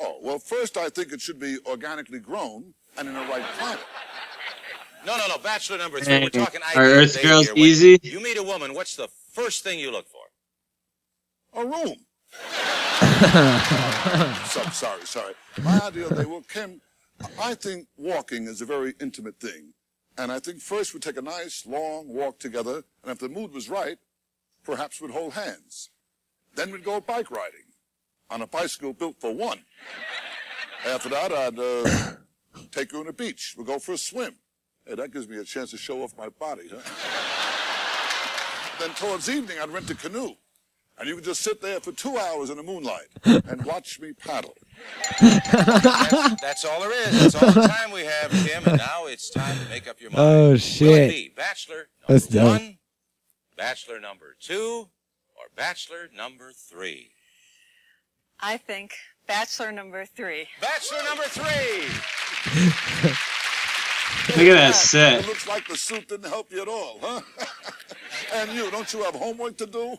Oh, 0.00 0.18
well, 0.22 0.38
first 0.38 0.76
I 0.76 0.90
think 0.90 1.12
it 1.12 1.20
should 1.20 1.40
be 1.40 1.58
organically 1.66 2.20
grown 2.20 2.74
and 2.98 3.08
in 3.08 3.14
the 3.14 3.20
right 3.20 3.44
climate. 3.58 3.80
No, 5.06 5.16
no, 5.16 5.28
no. 5.28 5.38
Bachelor 5.38 5.78
number 5.78 6.00
three. 6.00 6.14
Hey, 6.14 6.22
We're 6.24 6.30
talking 6.30 6.60
are 6.74 6.82
ideal 6.84 6.98
Earth 7.02 7.14
date 7.14 7.22
girls 7.22 7.46
here. 7.46 7.54
When 7.54 7.64
easy? 7.64 7.98
You 8.02 8.20
meet 8.22 8.36
a 8.38 8.42
woman. 8.42 8.74
What's 8.74 8.96
the 8.96 9.08
first 9.32 9.64
thing 9.64 9.78
you 9.78 9.90
look 9.92 10.06
for? 10.08 10.24
A 11.60 11.64
room. 11.64 11.96
so, 14.48 14.62
sorry, 14.72 15.04
sorry. 15.06 15.34
My 15.62 15.80
ideal 15.84 16.10
date, 16.10 16.28
well, 16.28 16.42
Kim, 16.48 16.80
I 17.40 17.54
think 17.54 17.86
walking 17.96 18.44
is 18.44 18.60
a 18.60 18.66
very 18.66 18.94
intimate 19.00 19.40
thing. 19.40 19.72
And 20.18 20.32
I 20.32 20.38
think 20.38 20.60
first 20.60 20.94
we'd 20.94 21.02
take 21.02 21.18
a 21.18 21.22
nice 21.22 21.66
long 21.66 22.08
walk 22.08 22.38
together, 22.38 22.84
and 23.02 23.12
if 23.12 23.18
the 23.18 23.28
mood 23.28 23.52
was 23.52 23.68
right, 23.68 23.98
perhaps 24.64 25.00
we'd 25.00 25.10
hold 25.10 25.34
hands. 25.34 25.90
Then 26.54 26.72
we'd 26.72 26.84
go 26.84 27.00
bike 27.00 27.30
riding 27.30 27.66
on 28.30 28.42
a 28.42 28.46
bicycle 28.46 28.92
built 28.92 29.20
for 29.20 29.32
one. 29.32 29.60
After 30.86 31.08
that, 31.10 31.32
I'd 31.32 31.58
uh, 31.58 32.60
take 32.70 32.92
her 32.92 32.98
on 32.98 33.06
the 33.06 33.12
beach. 33.12 33.54
We'd 33.58 33.66
go 33.66 33.78
for 33.78 33.92
a 33.92 33.98
swim. 33.98 34.36
Hey, 34.86 34.94
that 34.94 35.12
gives 35.12 35.28
me 35.28 35.36
a 35.36 35.44
chance 35.44 35.70
to 35.72 35.76
show 35.76 36.02
off 36.02 36.16
my 36.16 36.28
body, 36.28 36.70
huh? 36.72 36.80
then 38.80 38.90
towards 38.94 39.28
evening, 39.28 39.58
I'd 39.60 39.70
rent 39.70 39.90
a 39.90 39.94
canoe. 39.94 40.34
And 40.98 41.06
you 41.08 41.14
could 41.16 41.24
just 41.24 41.42
sit 41.42 41.60
there 41.60 41.78
for 41.80 41.92
two 41.92 42.16
hours 42.16 42.48
in 42.48 42.56
the 42.56 42.62
moonlight 42.62 43.08
and 43.24 43.64
watch 43.66 44.00
me 44.00 44.12
paddle. 44.14 44.54
That's, 45.20 46.40
that's 46.40 46.64
all 46.64 46.80
there 46.80 46.92
is. 46.92 47.32
That's 47.32 47.34
all 47.34 47.52
the 47.52 47.68
time 47.68 47.90
we 47.90 48.00
have, 48.04 48.30
Kim. 48.30 48.64
And 48.66 48.78
now 48.78 49.04
it's 49.06 49.28
time 49.30 49.58
to 49.58 49.68
make 49.68 49.86
up 49.86 50.00
your 50.00 50.10
mind. 50.10 50.20
Oh 50.22 50.48
Will 50.48 50.54
it 50.54 50.58
shit. 50.60 51.10
be 51.10 51.32
bachelor 51.36 51.88
That's 52.08 52.30
number 52.32 52.50
dope. 52.52 52.60
one, 52.62 52.78
bachelor 53.58 54.00
number 54.00 54.36
two, 54.40 54.88
or 55.36 55.44
bachelor 55.54 56.08
number 56.16 56.50
three? 56.52 57.10
I 58.40 58.56
think 58.56 58.94
bachelor 59.26 59.72
number 59.72 60.06
three. 60.06 60.46
Bachelor 60.62 61.02
number 61.04 61.24
three. 61.24 61.88
look 64.36 64.48
at 64.48 64.54
that 64.54 64.74
set. 64.74 65.20
It 65.20 65.26
looks 65.26 65.46
like 65.46 65.68
the 65.68 65.76
suit 65.76 66.08
didn't 66.08 66.28
help 66.30 66.50
you 66.50 66.62
at 66.62 66.68
all, 66.68 66.98
huh? 67.02 67.20
And 68.34 68.52
you, 68.52 68.70
don't 68.70 68.92
you 68.92 69.02
have 69.04 69.14
homework 69.14 69.56
to 69.58 69.66
do? 69.66 69.96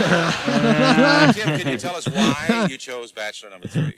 Uh, 0.00 1.32
Kim, 1.36 1.58
can 1.58 1.68
you 1.72 1.78
tell 1.78 1.96
us 1.96 2.08
why 2.08 2.66
you 2.70 2.76
chose 2.76 3.12
bachelor 3.12 3.50
number 3.50 3.68
three? 3.68 3.94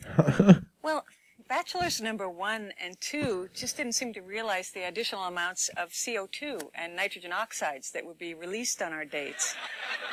Well, 0.82 1.05
bachelors 1.48 2.01
number 2.01 2.28
one 2.28 2.72
and 2.82 3.01
two 3.01 3.48
just 3.53 3.76
didn't 3.76 3.94
seem 3.94 4.12
to 4.14 4.20
realize 4.20 4.70
the 4.70 4.86
additional 4.86 5.24
amounts 5.24 5.68
of 5.76 5.90
CO2 5.90 6.70
and 6.74 6.94
nitrogen 6.94 7.32
oxides 7.32 7.90
that 7.90 8.07
would 8.07 8.18
be 8.18 8.34
released 8.34 8.80
on 8.80 8.92
our 8.92 9.05
dates. 9.05 9.55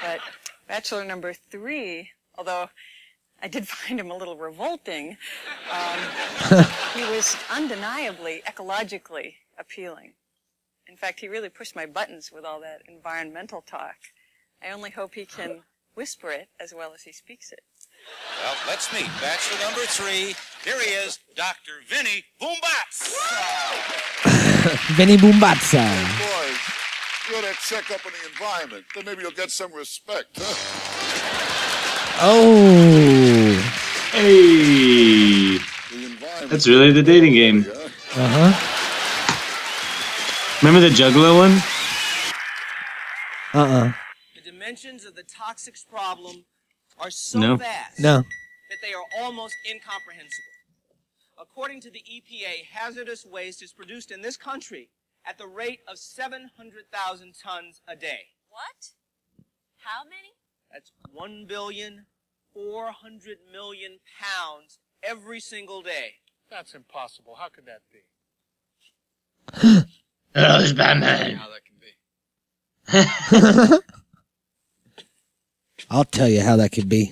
But 0.02 0.20
bachelor 0.68 1.06
number 1.06 1.34
three, 1.34 2.10
although 2.38 2.70
I 3.42 3.48
did 3.48 3.68
find 3.68 4.00
him 4.00 4.12
a 4.12 4.18
little 4.18 4.38
revolting, 4.38 5.18
um, 5.72 6.00
he 6.96 7.04
was 7.04 7.38
undeniably 7.52 8.42
ecologically 8.48 9.36
appealing. 9.60 10.14
In 10.98 11.00
fact, 11.00 11.20
he 11.20 11.28
really 11.28 11.50
pushed 11.50 11.76
my 11.76 11.86
buttons 11.86 12.32
with 12.34 12.44
all 12.44 12.60
that 12.62 12.82
environmental 12.88 13.62
talk. 13.62 13.98
I 14.64 14.72
only 14.72 14.90
hope 14.90 15.14
he 15.14 15.28
can 15.28 15.62
whisper 15.94 16.32
it 16.32 16.50
as 16.60 16.74
well 16.74 16.92
as 16.96 17.04
he 17.04 17.12
speaks 17.12 17.52
it. 17.52 17.60
Well, 18.44 18.56
let's 18.66 18.92
meet 18.92 19.06
bachelor 19.22 19.64
number 19.64 19.82
three. 19.82 20.34
Here 20.64 20.82
he 20.82 20.90
is, 20.90 21.20
Dr. 21.36 21.84
Vinny 21.88 22.26
Boombats. 22.42 23.14
Vinny 24.96 25.18
Boombatsa. 25.18 25.86
Boy, 26.18 26.56
you 27.30 27.38
ought 27.38 27.54
to 27.54 27.54
check 27.62 27.92
up 27.92 28.04
on 28.04 28.14
the 28.14 28.28
environment. 28.28 28.86
Then 28.96 29.06
maybe 29.06 29.22
you'll 29.22 29.30
get 29.30 29.52
some 29.52 29.72
respect, 29.74 30.30
huh? 30.36 30.56
Oh. 32.22 33.54
Hey, 34.14 35.60
that's 36.48 36.68
really 36.68 36.92
the 36.92 37.04
dating 37.04 37.34
game. 37.34 37.68
Uh 38.16 38.50
huh. 38.52 38.77
Remember 40.64 40.80
the 40.80 40.90
Juggalo 40.90 41.38
one? 41.38 41.62
Uh 43.54 43.72
uh 43.72 43.92
The 44.36 44.42
dimensions 44.42 45.06
of 45.06 45.14
the 45.16 45.22
toxics 45.24 45.88
problem 45.88 46.46
are 46.98 47.12
so 47.12 47.40
No. 47.40 47.56
vast 47.58 48.00
No. 48.00 48.24
that 48.70 48.78
they 48.82 48.92
are 48.94 49.04
almost 49.20 49.56
incomprehensible. 49.70 50.54
According 51.40 51.82
to 51.82 51.92
the 51.92 52.04
EPA, 52.10 52.66
hazardous 52.72 53.24
waste 53.24 53.62
is 53.62 53.72
produced 53.72 54.10
in 54.10 54.22
this 54.22 54.36
country 54.36 54.90
at 55.26 55.38
the 55.38 55.46
rate 55.46 55.82
of 55.88 56.00
700,000 56.00 57.36
tons 57.40 57.82
a 57.88 57.96
day. 57.96 58.30
What? 58.50 58.90
How 59.78 60.04
many? 60.04 60.34
That's 60.72 60.92
1 61.12 61.46
billion 61.46 62.08
400 62.52 63.38
million 63.52 64.00
pounds 64.20 64.80
every 65.04 65.40
single 65.40 65.84
day. 65.84 66.16
That's 66.50 66.74
impossible. 66.74 67.36
How 67.36 67.50
could 67.50 67.68
that 67.68 67.82
be? 67.94 69.84
Oh, 70.40 70.62
it's 70.62 70.72
Batman. 70.72 71.36
How 71.36 71.50
that 71.50 71.62
can 71.66 71.80
be. 73.82 73.84
I'll 75.90 76.06
tell 76.06 76.30
you 76.30 76.42
how 76.42 76.58
that 76.58 76.72
could 76.72 76.88
be. 76.88 77.12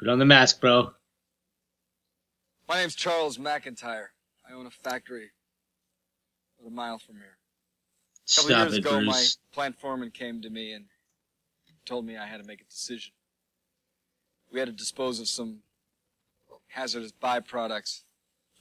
Put 0.00 0.08
on 0.08 0.18
the 0.18 0.24
mask, 0.24 0.60
bro. 0.60 0.90
My 2.68 2.80
name's 2.80 2.96
Charles 2.96 3.38
McIntyre. 3.38 4.06
I 4.48 4.54
own 4.54 4.66
a 4.66 4.70
factory 4.70 5.30
about 6.58 6.68
a 6.68 6.74
mile 6.74 6.98
from 6.98 7.16
here. 7.16 7.38
A 8.26 8.30
couple 8.34 8.50
Stop 8.50 8.66
years 8.66 8.74
it, 8.74 8.80
ago, 8.80 9.00
my 9.00 9.24
plant 9.52 9.78
foreman 9.78 10.10
came 10.10 10.42
to 10.42 10.50
me 10.50 10.72
and 10.72 10.86
told 11.86 12.04
me 12.04 12.16
I 12.16 12.26
had 12.26 12.40
to 12.40 12.46
make 12.48 12.60
a 12.60 12.64
decision. 12.64 13.12
We 14.52 14.58
had 14.58 14.66
to 14.66 14.72
dispose 14.72 15.20
of 15.20 15.28
some 15.28 15.60
hazardous 16.66 17.12
byproducts 17.12 18.02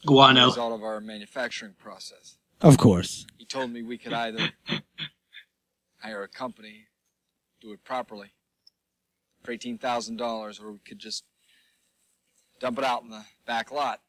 Guano. 0.06 0.42
as 0.42 0.46
a 0.46 0.50
result 0.50 0.74
of 0.74 0.84
our 0.84 1.00
manufacturing 1.02 1.74
process. 1.78 2.38
Of 2.62 2.78
course. 2.78 3.26
He 3.38 3.46
told 3.46 3.72
me 3.72 3.82
we 3.84 3.98
could 3.98 4.14
either 4.14 4.50
hire 6.00 6.24
a 6.24 6.28
company, 6.28 6.88
do 7.62 7.72
it 7.74 7.84
properly, 7.84 8.32
for 9.44 9.52
eighteen 9.52 9.78
thousand 9.78 10.18
dollars, 10.18 10.60
or 10.60 10.72
we 10.72 10.80
could 10.80 11.00
just 11.00 11.24
dump 12.60 12.78
it 12.78 12.84
out 12.84 13.04
in 13.04 13.10
the 13.10 13.24
back 13.46 13.72
lot. 13.72 14.02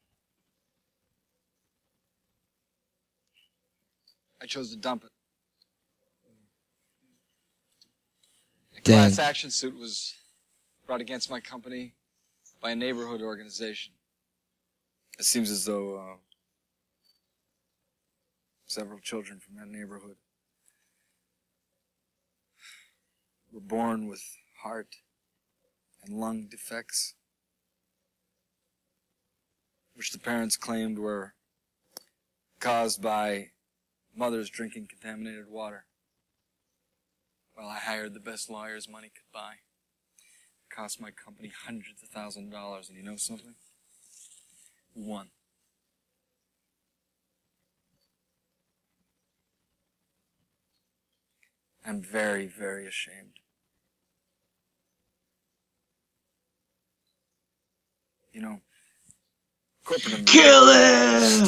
I 4.41 4.47
chose 4.47 4.71
to 4.71 4.77
dump 4.77 5.05
it. 5.05 5.11
A 8.77 8.81
Dang. 8.83 9.11
class 9.11 9.19
action 9.19 9.51
suit 9.51 9.77
was 9.77 10.15
brought 10.87 11.01
against 11.01 11.31
my 11.31 11.41
company 11.41 11.95
by 12.61 12.71
a 12.71 12.77
neighborhood 12.77 13.21
organization. 13.21 13.93
It 15.19 15.25
seems 15.25 15.51
as 15.51 15.65
though 15.65 15.97
uh, 15.97 16.17
several 18.67 19.01
children 19.01 19.41
from 19.41 19.57
that 19.57 19.67
neighborhood 19.67 20.17
were 23.51 23.61
born 23.61 24.07
with 24.07 24.23
heart 24.63 24.95
and 26.05 26.15
lung 26.15 26.47
defects, 26.49 27.15
which 29.95 30.13
the 30.13 30.21
parents 30.21 30.57
claimed 30.57 31.01
were 31.01 31.35
caused 32.61 33.03
by 33.03 33.51
mothers 34.15 34.49
drinking 34.49 34.87
contaminated 34.87 35.49
water. 35.49 35.87
Well, 37.57 37.67
I 37.67 37.79
hired 37.79 38.15
the 38.15 38.21
best 38.21 38.49
lawyers 38.49 38.89
money 38.89 39.09
could 39.09 39.33
buy. 39.33 39.55
It 40.63 40.75
cost 40.75 41.01
my 41.01 41.11
company 41.11 41.51
hundreds 41.67 42.05
of 42.05 42.09
thousands 42.09 42.47
of 42.47 42.53
dollars, 42.53 42.89
and 42.89 42.97
you 42.97 43.03
know 43.03 43.17
something? 43.17 43.57
We 44.99 45.05
won. 45.05 45.29
I'm 51.87 52.03
very, 52.03 52.47
very 52.47 52.89
ashamed. 52.89 53.39
You 58.33 58.43
know, 58.43 58.61
corporate 59.85 60.27
Kill 60.27 60.67
him! 60.67 61.31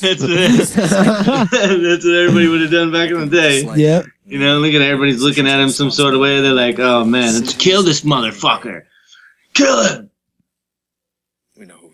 that's, 0.00 0.22
what, 0.22 0.30
that's 0.60 2.04
what 2.04 2.14
everybody 2.14 2.48
would 2.48 2.60
have 2.60 2.70
done 2.70 2.92
back 2.92 3.10
in 3.10 3.20
the 3.20 3.26
day. 3.26 3.62
Yeah. 3.74 4.02
You 4.26 4.38
know, 4.38 4.58
look 4.58 4.74
at 4.74 4.82
everybody's 4.82 5.22
looking 5.22 5.48
at 5.48 5.58
him 5.58 5.70
some 5.70 5.90
sort 5.90 6.14
of 6.14 6.20
way. 6.20 6.40
They're 6.40 6.52
like, 6.52 6.78
"Oh 6.78 7.04
man, 7.04 7.34
let's 7.34 7.54
kill 7.54 7.82
this 7.82 8.02
motherfucker! 8.02 8.84
Kill 9.54 9.82
him!" 9.84 10.10
We 11.58 11.66
know 11.66 11.76
who 11.76 11.90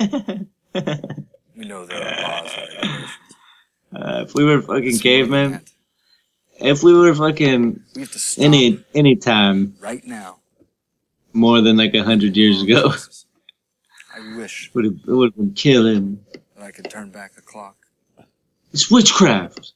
we 0.00 1.64
know 1.64 1.86
there 1.86 2.02
are 2.02 2.22
laws 2.22 2.50
and 2.56 2.68
regulations. 2.68 3.10
Uh, 3.94 4.24
if 4.26 4.34
we 4.34 4.44
were 4.44 4.60
fucking 4.60 4.98
cavemen, 4.98 5.60
if 6.60 6.82
we 6.82 6.92
were 6.92 7.14
fucking 7.14 7.80
We 7.94 8.02
have 8.02 8.12
to 8.12 8.18
stop 8.18 8.44
any 8.44 8.84
any 8.94 9.16
time 9.16 9.74
right 9.80 10.04
now. 10.04 10.38
more 11.32 11.60
than 11.60 11.76
like 11.76 11.94
a 11.94 12.02
hundred 12.04 12.36
years 12.36 12.62
ago, 12.62 12.92
I 14.14 14.36
wish 14.36 14.70
would 14.74 14.84
have 14.84 14.94
it 14.94 15.10
would 15.10 15.28
have 15.28 15.36
been 15.36 15.54
killing. 15.54 15.96
him. 15.96 16.20
that 16.56 16.64
I 16.64 16.70
could 16.70 16.90
turn 16.90 17.10
back 17.10 17.34
the 17.34 17.40
clock, 17.42 17.76
It's 18.72 18.90
witchcraft. 18.90 19.72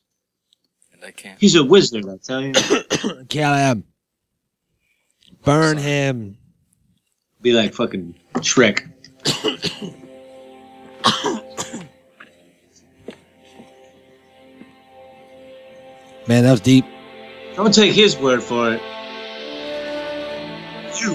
and 0.92 1.02
I 1.04 1.10
can't. 1.10 1.40
He's 1.40 1.54
a 1.54 1.64
wizard, 1.64 2.06
I 2.08 2.16
tell 2.18 2.42
you. 2.42 2.52
Kill 3.28 3.54
him. 3.54 3.84
Burn 5.44 5.78
him. 5.78 6.36
Be 7.40 7.52
like 7.52 7.72
fucking 7.74 8.14
Shrek. 8.36 8.88
Man, 16.28 16.44
that 16.44 16.50
was 16.52 16.60
deep. 16.60 16.84
Don't 17.56 17.74
take 17.74 17.92
his 17.92 18.16
word 18.16 18.42
for 18.42 18.72
it. 18.72 18.80
You 21.00 21.12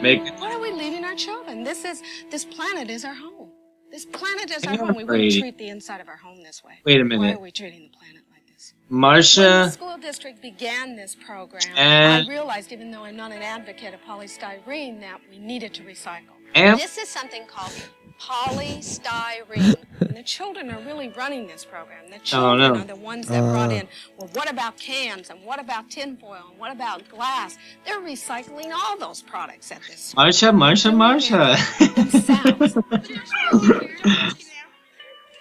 make 0.00 0.20
it. 0.26 0.34
Why 0.38 0.52
are 0.54 0.60
we 0.60 0.70
leaving 0.72 1.04
our 1.04 1.14
children? 1.14 1.64
This 1.64 1.84
is 1.84 2.02
this 2.30 2.44
planet 2.44 2.88
is 2.88 3.04
our 3.04 3.14
home. 3.14 3.50
This 3.90 4.04
planet 4.04 4.50
is 4.50 4.64
our 4.64 4.70
Hang 4.72 4.80
on, 4.80 4.86
home. 4.88 4.96
We 4.96 5.04
wouldn't 5.04 5.08
Brady. 5.08 5.40
treat 5.40 5.58
the 5.58 5.68
inside 5.68 6.00
of 6.00 6.08
our 6.08 6.16
home 6.16 6.42
this 6.42 6.62
way. 6.62 6.74
Wait 6.84 7.00
a 7.00 7.04
minute. 7.04 7.18
Why 7.18 7.24
minute. 7.26 7.38
are 7.38 7.42
we 7.42 7.50
treating 7.50 7.82
the 7.90 7.96
planet 7.98 8.22
like 8.30 8.46
this? 8.46 8.74
When 8.88 9.00
the 9.00 9.06
Marsha 9.06 9.70
school 9.72 9.96
district 9.98 10.40
began 10.42 10.94
this 10.94 11.14
program, 11.16 11.62
And- 11.76 12.26
I 12.26 12.30
realized, 12.30 12.70
even 12.72 12.90
though 12.90 13.04
I'm 13.04 13.16
not 13.16 13.32
an 13.32 13.42
advocate 13.42 13.94
of 13.94 14.00
polystyrene, 14.02 15.00
that 15.00 15.20
we 15.30 15.38
needed 15.38 15.74
to 15.74 15.82
recycle. 15.82 16.37
And- 16.54 16.78
This 16.78 16.98
is 16.98 17.08
something 17.08 17.46
called 17.46 17.72
polystyrene. 18.20 19.76
and 20.00 20.16
the 20.16 20.22
children 20.24 20.70
are 20.70 20.80
really 20.80 21.08
running 21.10 21.46
this 21.46 21.64
program. 21.64 22.08
The 22.10 22.16
Oh, 22.16 22.20
children 22.24 22.72
no. 22.74 22.80
are 22.80 22.84
the 22.84 22.96
ones 22.96 23.28
that 23.28 23.40
brought 23.40 23.70
Uh. 23.70 23.74
in, 23.74 23.88
well, 24.16 24.28
what 24.32 24.50
about 24.50 24.76
cans? 24.78 25.30
And 25.30 25.42
what 25.44 25.60
about 25.60 25.88
tinfoil? 25.90 26.42
And 26.50 26.58
what 26.58 26.72
about 26.72 27.08
glass? 27.08 27.56
They're 27.84 28.00
recycling 28.00 28.72
all 28.72 28.98
those 28.98 29.22
products 29.22 29.70
at 29.70 29.82
this 29.88 30.14
Marsha, 30.14 30.50
Marsha, 30.52 30.92
Marsha. 30.92 31.54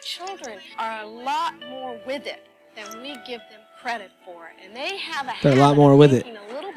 children 0.04 0.60
are 0.78 1.02
a 1.02 1.08
lot 1.08 1.54
more 1.70 2.00
with 2.06 2.26
it 2.28 2.46
than 2.76 3.02
we 3.02 3.14
give 3.28 3.42
them 3.50 3.62
credit 3.82 4.12
for. 4.24 4.52
And 4.64 4.76
they 4.76 4.98
have 4.98 5.28
a 5.28 5.34
They're 5.42 5.54
a 5.54 5.56
lot 5.62 5.76
more 5.76 5.94
of 5.94 5.98
with 5.98 6.14
it. 6.14 6.26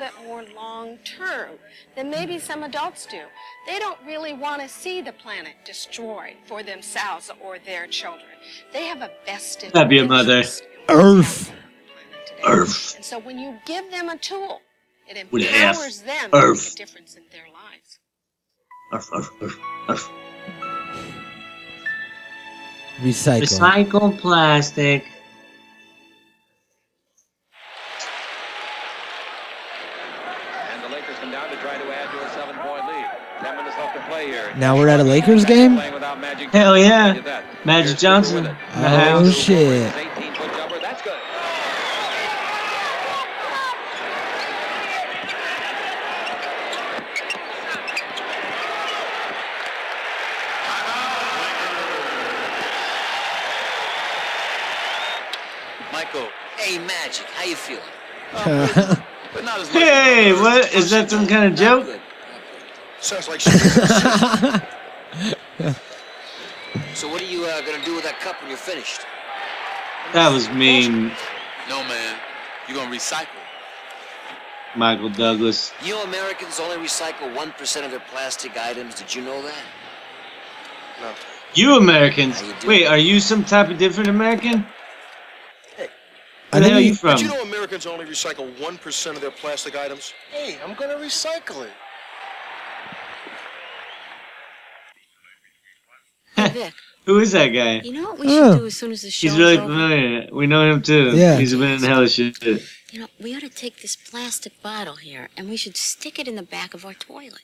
Thinking 0.00 0.18
a 0.18 0.22
bit 0.22 0.28
more 0.28 0.44
long 0.54 0.98
term 0.98 1.50
than 1.96 2.10
maybe 2.10 2.38
some 2.38 2.62
adults 2.62 3.06
do. 3.06 3.22
They 3.66 3.78
don't 3.78 3.98
really 4.06 4.32
want 4.32 4.62
to 4.62 4.68
see 4.68 5.00
the 5.02 5.12
planet 5.12 5.54
destroyed 5.64 6.34
for 6.46 6.62
themselves 6.62 7.30
or 7.42 7.58
their 7.58 7.86
children. 7.86 8.28
They 8.72 8.86
have 8.86 9.02
a 9.02 9.10
vested 9.26 9.74
Love 9.74 9.92
you, 9.92 10.06
mother. 10.06 10.38
interest 10.38 10.64
Earth. 10.88 11.52
Earth. 12.46 12.96
And 12.96 13.04
so 13.04 13.18
when 13.18 13.38
you 13.38 13.58
give 13.66 13.90
them 13.90 14.08
a 14.08 14.16
tool, 14.16 14.60
it 15.08 15.26
With 15.32 15.42
an 15.42 15.48
F. 15.54 15.76
empowers 15.76 16.00
them 16.02 16.30
to 16.30 16.36
Earth. 16.36 16.64
make 16.64 16.72
a 16.72 16.76
difference 16.76 17.14
in 17.16 17.22
their 17.32 17.46
lives. 17.52 17.98
Arf, 18.92 19.08
arf, 19.12 19.30
arf, 19.42 19.58
arf. 19.88 20.10
Recycle. 23.02 23.40
Recycle 23.42 24.18
plastic. 24.18 25.04
Now 34.60 34.76
we're 34.76 34.88
at 34.88 35.00
a 35.00 35.04
Lakers 35.04 35.46
game? 35.46 35.76
Playing 35.76 36.50
Hell 36.50 36.76
yeah. 36.76 37.06
Look 37.08 37.16
at 37.16 37.24
that. 37.24 37.44
Magic 37.64 37.96
Johnson. 37.96 38.44
with 38.44 38.52
it. 38.52 38.56
Oh, 38.74 38.82
house. 38.82 39.34
shit. 39.34 39.90
18-foot 39.90 40.52
jumper. 40.54 40.78
That's 40.80 41.00
good. 41.00 41.18
Michael, 55.90 56.28
hey, 56.58 56.78
Magic, 56.80 57.24
how 57.28 57.44
you 57.44 57.56
feeling? 57.56 57.82
But 59.32 59.44
not 59.44 59.60
as 59.60 59.72
much. 59.72 59.82
Hey, 59.82 60.32
what 60.34 60.74
is 60.74 60.90
that? 60.90 61.08
Some 61.08 61.26
kind 61.26 61.50
of 61.50 61.58
joke? 61.58 61.89
Sounds 63.10 63.28
like 63.28 63.40
So 66.94 67.08
what 67.08 67.20
are 67.20 67.24
you 67.24 67.44
uh, 67.44 67.60
gonna 67.62 67.84
do 67.84 67.96
with 67.96 68.04
that 68.04 68.20
cup 68.20 68.40
when 68.40 68.50
you're 68.50 68.56
finished? 68.56 69.00
That 70.12 70.32
was 70.32 70.48
mean, 70.50 71.10
No, 71.68 71.82
man. 71.88 72.16
You're 72.68 72.76
gonna 72.76 72.94
recycle. 72.94 73.26
Michael 74.76 75.08
Douglas. 75.08 75.72
You 75.82 75.94
know 75.94 76.04
Americans 76.04 76.60
only 76.60 76.76
recycle 76.76 77.34
1% 77.34 77.84
of 77.84 77.90
their 77.90 77.98
plastic 78.12 78.56
items. 78.56 78.94
Did 78.94 79.12
you 79.12 79.22
know 79.22 79.42
that? 79.42 79.64
No. 81.00 81.12
You 81.54 81.78
Americans. 81.78 82.40
Wait, 82.64 82.86
are 82.86 82.96
you 82.96 83.18
some 83.18 83.44
type 83.44 83.70
of 83.70 83.78
different 83.78 84.08
American? 84.08 84.64
Where 86.50 86.62
the 86.62 86.68
hell 86.68 86.78
are 86.78 86.80
you 86.80 86.94
from? 86.94 87.16
Did 87.16 87.22
you 87.22 87.28
know 87.34 87.42
Americans 87.42 87.86
only 87.86 88.04
recycle 88.04 88.54
1% 88.54 89.14
of 89.16 89.20
their 89.20 89.32
plastic 89.32 89.74
items? 89.74 90.14
Hey, 90.30 90.58
I'm 90.64 90.74
gonna 90.74 90.94
recycle 90.94 91.64
it. 91.64 91.72
Vic, 96.52 96.74
Who 97.06 97.18
is 97.18 97.32
that 97.32 97.48
guy? 97.48 97.80
you 97.80 97.92
know 97.92 98.10
what 98.10 98.18
we 98.18 98.28
should 98.28 98.58
do 98.58 98.66
as 98.66 98.76
soon 98.76 98.92
as 98.92 99.02
the 99.02 99.10
show's 99.10 99.30
He's 99.32 99.38
really 99.38 99.58
over? 99.58 99.66
familiar. 99.66 100.28
We 100.32 100.46
know 100.46 100.70
him 100.70 100.82
too. 100.82 101.16
Yeah. 101.16 101.38
He's 101.38 101.52
been 101.54 101.62
in 101.70 101.82
hell 101.82 102.02
of 102.02 102.10
shit. 102.10 102.42
You 102.92 103.00
know, 103.00 103.08
we 103.20 103.34
ought 103.34 103.40
to 103.42 103.48
take 103.48 103.80
this 103.82 103.96
plastic 103.96 104.60
bottle 104.62 104.96
here 104.96 105.28
and 105.36 105.48
we 105.48 105.56
should 105.56 105.76
stick 105.76 106.18
it 106.18 106.28
in 106.28 106.34
the 106.36 106.42
back 106.42 106.74
of 106.74 106.84
our 106.84 106.94
toilet. 106.94 107.42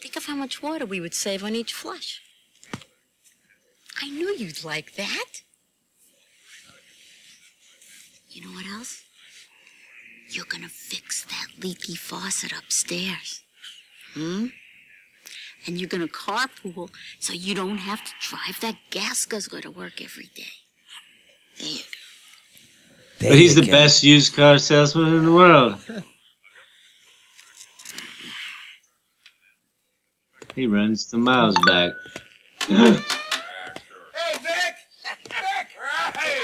Think 0.00 0.12
Think 0.14 0.16
of 0.16 0.24
how 0.26 0.34
much 0.36 0.62
water 0.62 0.84
we 0.84 1.00
would 1.00 1.14
save 1.14 1.42
on 1.42 1.54
each 1.54 1.72
flush. 1.72 2.20
I 4.02 4.10
knew 4.10 4.28
you'd 4.36 4.64
like 4.64 4.94
that. 4.96 5.42
You 8.28 8.42
know 8.42 8.50
what 8.52 8.66
else? 8.66 9.02
You're 10.28 10.44
gonna 10.44 10.68
fix 10.68 11.24
that 11.24 11.46
leaky 11.64 11.94
faucet 11.94 12.52
upstairs. 12.52 13.42
Hmm? 14.14 14.46
And 15.66 15.78
you're 15.78 15.88
gonna 15.88 16.08
carpool 16.08 16.90
so 17.18 17.32
you 17.32 17.54
don't 17.54 17.78
have 17.78 18.04
to 18.04 18.12
drive 18.20 18.60
that 18.60 18.76
gas 18.90 19.24
guzzler 19.24 19.60
to 19.62 19.70
work 19.70 20.02
every 20.02 20.30
day. 20.34 20.52
There 21.58 21.68
you 21.68 21.78
go. 21.78 23.28
But 23.28 23.38
he's 23.38 23.54
the 23.54 23.62
best 23.62 24.02
used 24.02 24.34
car 24.34 24.58
salesman 24.58 25.14
in 25.14 25.24
the 25.24 25.32
world. 25.32 25.76
He 30.54 30.68
runs 30.68 31.10
the 31.10 31.18
miles 31.18 31.56
back. 31.66 31.92
Hey, 32.68 32.74
Vic! 32.74 33.00
Vic! 35.24 35.68
Hey! 36.16 36.40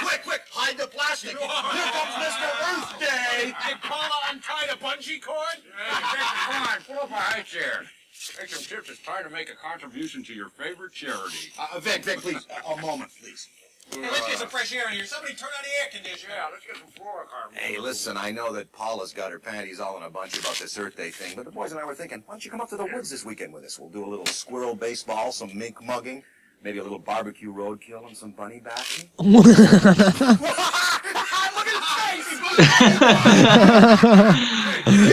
Quick, 0.00 0.24
quick! 0.24 0.40
Hide 0.50 0.76
the 0.76 0.88
plastic! 0.88 1.30
Here 1.30 1.38
comes 1.38 2.14
Mr. 2.18 2.48
Earth 2.66 2.98
Day! 2.98 3.54
Hey, 3.56 3.74
Paula 3.80 4.10
untied 4.32 4.70
a 4.72 4.76
bungee 4.76 5.22
cord? 5.22 5.62
Hey, 5.78 5.94
Vic, 5.94 6.26
come 6.50 6.62
on, 6.66 6.78
pull 6.84 6.96
up 6.96 7.10
a 7.10 7.14
high 7.14 7.42
chair. 7.42 7.84
Take 8.32 8.48
some 8.48 8.64
tips. 8.64 8.88
It's 8.90 9.02
time 9.02 9.24
to 9.24 9.30
make 9.30 9.50
a 9.50 9.54
contribution 9.54 10.22
to 10.24 10.32
your 10.34 10.48
favorite 10.48 10.92
charity. 10.92 11.52
Uh, 11.58 11.78
Vic, 11.80 12.04
Vic, 12.04 12.20
please, 12.20 12.46
a 12.66 12.80
moment, 12.80 13.10
please. 13.20 13.48
Hey, 13.90 14.00
let's 14.00 14.26
get 14.26 14.38
some 14.38 14.48
fresh 14.48 14.72
air 14.72 14.84
in 14.88 14.94
here. 14.94 15.04
Somebody 15.04 15.34
turn 15.34 15.50
on 15.58 15.62
the 15.62 15.68
air 15.82 15.88
conditioner. 15.92 16.32
Yeah, 16.34 16.48
let's 16.50 16.66
get 16.66 16.76
some 16.76 16.86
fluorocarbon. 16.88 17.58
Hey, 17.58 17.78
listen, 17.78 18.16
I 18.16 18.30
know 18.30 18.50
that 18.54 18.72
Paula's 18.72 19.12
got 19.12 19.30
her 19.30 19.38
panties 19.38 19.78
all 19.78 19.98
in 19.98 20.04
a 20.04 20.10
bunch 20.10 20.38
about 20.38 20.54
this 20.54 20.78
Earth 20.78 20.96
Day 20.96 21.10
thing, 21.10 21.36
but 21.36 21.44
the 21.44 21.50
boys 21.50 21.72
and 21.72 21.80
I 21.80 21.84
were 21.84 21.94
thinking, 21.94 22.22
why 22.24 22.32
don't 22.34 22.44
you 22.44 22.50
come 22.50 22.62
up 22.62 22.70
to 22.70 22.78
the 22.78 22.86
woods 22.86 23.10
this 23.10 23.26
weekend 23.26 23.52
with 23.52 23.64
us? 23.64 23.78
We'll 23.78 23.90
do 23.90 24.04
a 24.04 24.08
little 24.08 24.26
squirrel 24.26 24.74
baseball, 24.74 25.30
some 25.32 25.56
mink 25.56 25.82
mugging, 25.84 26.22
maybe 26.62 26.78
a 26.78 26.82
little 26.82 26.98
barbecue 26.98 27.52
roadkill, 27.52 28.06
and 28.06 28.16
some 28.16 28.30
bunny 28.32 28.60
bashing. 28.60 29.10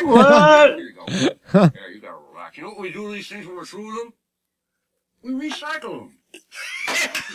what? 0.03 0.77
Here 0.77 0.79
you 0.79 0.93
go. 0.93 1.05
There, 1.51 1.91
you 1.91 1.99
gotta 1.99 2.00
relax. 2.51 2.57
You 2.57 2.63
know 2.63 2.69
what 2.69 2.79
we 2.79 2.91
do 2.91 3.07
to 3.07 3.13
these 3.13 3.29
things 3.29 3.45
when 3.47 3.55
we're 3.55 3.65
through 3.65 3.95
them? 3.95 4.13
We 5.23 5.49
recycle 5.49 5.99
them. 5.99 6.17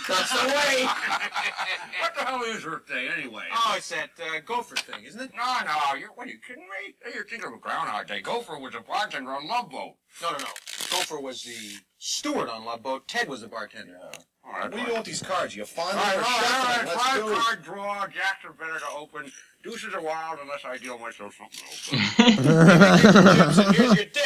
That's 0.09 0.33
the 0.33 0.49
way! 0.49 0.85
what 2.01 2.15
the 2.17 2.25
hell 2.25 2.43
is 2.43 2.65
Earth 2.65 2.87
Day 2.89 3.09
anyway? 3.17 3.45
Oh, 3.53 3.75
it's 3.77 3.91
that 3.91 4.11
uh, 4.19 4.41
gopher 4.45 4.77
thing, 4.77 5.05
isn't 5.05 5.21
it? 5.21 5.31
No, 5.37 5.59
no, 5.65 5.95
you're, 5.99 6.09
what, 6.15 6.27
are 6.27 6.31
you 6.31 6.39
kidding 6.47 6.65
me? 6.65 6.95
You're 7.15 7.25
thinking 7.25 7.47
of 7.49 7.55
a 7.55 7.59
Groundhog 7.59 8.07
Day. 8.09 8.21
Gopher 8.21 8.59
was 8.59 8.75
a 8.75 8.81
bartender 8.81 9.31
on 9.31 9.47
Love 9.47 9.71
Boat. 9.71 9.95
No, 10.23 10.33
no, 10.33 10.39
no. 10.39 10.45
Gopher 10.91 11.21
was 11.21 11.43
the 11.43 11.55
steward 11.99 12.49
on 12.49 12.65
Love 12.65 12.83
Boat. 12.83 13.07
Ted 13.07 13.29
was 13.29 13.43
the 13.43 13.49
bartender. 13.49 13.99
All 14.45 14.53
right, 14.53 14.63
What 14.63 14.73
do 14.73 14.79
you 14.79 14.97
do 14.97 15.03
these 15.03 15.23
cards? 15.23 15.55
You 15.55 15.63
All 15.63 15.67
fondling 15.67 15.99
right, 15.99 16.17
or 16.17 16.21
all 16.21 16.25
right, 16.25 16.79
all 16.79 16.85
right. 16.85 17.01
Five 17.01 17.23
do 17.23 17.29
it. 17.33 17.39
card 17.39 17.63
draw. 17.63 18.07
Jacks 18.07 18.45
are 18.45 18.53
better 18.53 18.79
to 18.79 18.87
open. 18.97 19.31
Deuces 19.63 19.93
are 19.95 20.01
wild 20.01 20.39
unless 20.41 20.65
I 20.65 20.79
deal 20.79 20.99
myself 20.99 21.35
something 21.37 21.99
open. 22.17 22.35
Here's 23.75 23.95
your 23.97 24.05
dip. 24.07 24.26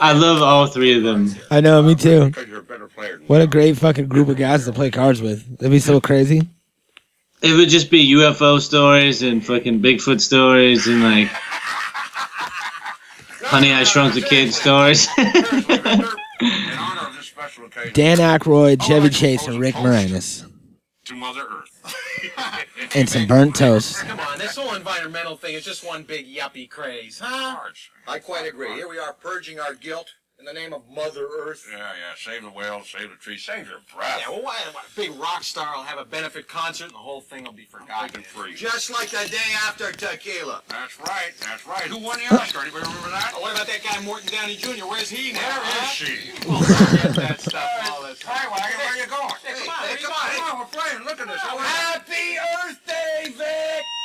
I 0.00 0.12
love 0.12 0.42
all 0.42 0.66
three 0.66 0.96
of 0.96 1.02
them. 1.02 1.34
I 1.50 1.60
know, 1.60 1.82
me 1.82 1.94
too. 1.94 2.26
Because 2.26 2.48
you're 2.48 2.60
a 2.60 2.62
better 2.62 2.88
player. 2.88 3.20
What 3.26 3.40
a 3.40 3.46
great 3.46 3.76
fucking 3.76 4.08
group 4.08 4.28
of 4.28 4.36
guys 4.36 4.64
to 4.64 4.72
play 4.72 4.90
cards 4.90 5.20
with. 5.22 5.58
That'd 5.58 5.70
be 5.70 5.78
so 5.78 6.00
crazy. 6.00 6.48
It 7.42 7.52
would 7.54 7.68
just 7.68 7.90
be 7.90 8.12
UFO 8.14 8.60
stories 8.60 9.22
and 9.22 9.44
fucking 9.44 9.80
Bigfoot 9.80 10.20
stories 10.20 10.86
and 10.86 11.02
like 11.02 11.28
Honey 13.44 13.72
I 13.72 13.84
Shrunk 13.84 14.14
the 14.14 14.22
Kid 14.22 14.54
stories. 14.54 15.06
In 15.18 15.26
honor 16.78 17.08
of 17.08 17.14
this 17.16 17.26
special 17.26 17.66
occasion. 17.66 17.92
Dan 17.92 18.18
Aykroyd, 18.18 18.82
Chevy 18.82 19.10
Chase, 19.10 19.46
and 19.46 19.60
Rick 19.60 19.74
Moranis. 19.76 20.50
To 21.04 21.14
Mother 21.14 21.42
Earth. 21.42 21.73
And 22.94 23.08
some 23.08 23.26
burnt 23.26 23.56
toast. 23.56 23.98
Come 23.98 24.20
on, 24.20 24.38
this 24.38 24.56
whole 24.56 24.74
environmental 24.74 25.36
thing 25.36 25.54
is 25.54 25.64
just 25.64 25.86
one 25.86 26.02
big 26.02 26.26
yuppie 26.26 26.68
craze, 26.68 27.20
huh? 27.22 27.58
I 28.06 28.18
quite 28.18 28.46
agree. 28.46 28.74
Here 28.74 28.88
we 28.88 28.98
are 28.98 29.12
purging 29.12 29.58
our 29.58 29.74
guilt 29.74 30.14
in 30.46 30.54
the 30.54 30.60
name 30.60 30.74
of 30.74 30.82
Mother 30.94 31.26
Earth. 31.40 31.66
Yeah, 31.70 31.78
yeah. 31.78 32.12
Save 32.16 32.42
the 32.42 32.50
whales, 32.50 32.90
save 32.90 33.08
the 33.08 33.16
trees, 33.16 33.42
save 33.42 33.66
your 33.66 33.80
breath. 33.94 34.20
Yeah, 34.20 34.28
well, 34.28 34.42
why, 34.42 34.56
what, 34.72 34.84
a 34.84 34.96
big 34.96 35.10
rock 35.18 35.42
star 35.42 35.74
will 35.74 35.84
have 35.84 35.98
a 35.98 36.04
benefit 36.04 36.48
concert 36.48 36.84
and 36.84 36.92
the 36.92 36.98
whole 36.98 37.22
thing 37.22 37.44
will 37.44 37.52
be 37.52 37.64
forgotten. 37.64 38.22
free. 38.22 38.54
Just 38.54 38.90
like 38.90 39.08
the 39.08 39.26
day 39.30 39.50
after 39.66 39.90
tequila. 39.92 40.60
That's 40.68 41.00
right, 41.00 41.32
that's 41.40 41.66
right. 41.66 41.84
Who 41.84 41.98
won 41.98 42.18
the 42.18 42.34
Oscar? 42.34 42.60
Anybody 42.60 42.84
remember 42.84 43.08
that? 43.08 43.32
Oh, 43.34 43.40
what 43.40 43.54
about 43.54 43.66
that 43.68 43.82
guy 43.82 44.04
Morton 44.04 44.28
Downey 44.28 44.56
Jr.? 44.56 44.84
Where's 44.84 45.08
he 45.08 45.32
now? 45.32 45.40
Where 45.40 45.64
huh? 45.64 45.84
is 45.84 45.96
she? 45.96 46.48
Well, 46.48 46.60
forget 46.60 47.14
that 47.16 47.40
stuff. 47.40 47.70
all 47.90 48.02
this. 48.02 48.20
Hi, 48.22 48.44
Wagon, 48.44 48.78
where 48.78 48.92
are 48.92 49.00
you 49.00 49.08
going? 49.08 49.32
Hey, 49.40 49.64
come 49.64 49.72
on, 49.72 49.88
Hey, 49.88 49.96
come 49.96 50.12
on, 50.12 50.28
come 50.28 50.44
on, 50.44 50.58
we're 50.60 50.76
playing. 50.76 51.04
Look 51.04 51.20
at 51.20 51.28
this. 51.28 51.40
Happy 51.40 52.36
Earth 52.36 52.80
Day, 52.86 53.32
Vic! 53.32 54.03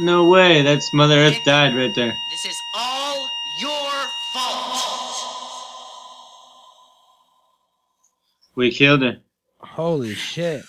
No 0.00 0.28
way, 0.28 0.62
that's 0.62 0.92
Mother 0.94 1.16
Earth 1.16 1.38
died 1.44 1.76
right 1.76 1.94
there. 1.94 2.12
This 2.30 2.46
is 2.46 2.56
all 2.74 3.28
your 3.60 3.92
fault. 4.32 4.82
We 8.54 8.70
killed 8.70 9.02
her. 9.02 9.18
Holy 9.58 10.14
shit. 10.14 10.62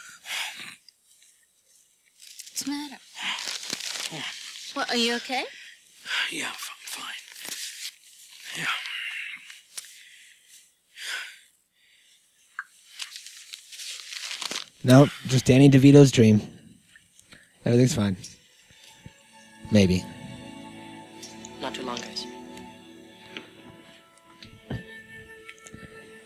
What's 2.52 2.64
the 2.64 2.72
matter? 2.72 2.98
What, 4.74 4.90
are 4.90 4.98
you 4.98 5.16
okay? 5.16 5.44
Yeah, 6.32 6.48
I'm 6.48 6.54
fine. 6.54 7.14
Yeah. 8.58 8.66
Nope, 14.84 15.10
just 15.28 15.46
Danny 15.46 15.70
DeVito's 15.70 16.12
dream. 16.12 16.42
Everything's 17.66 17.96
fine. 17.96 18.18
Maybe. 19.74 20.06
Not 21.60 21.74
too 21.74 21.82
long, 21.82 21.98
guys. 21.98 22.28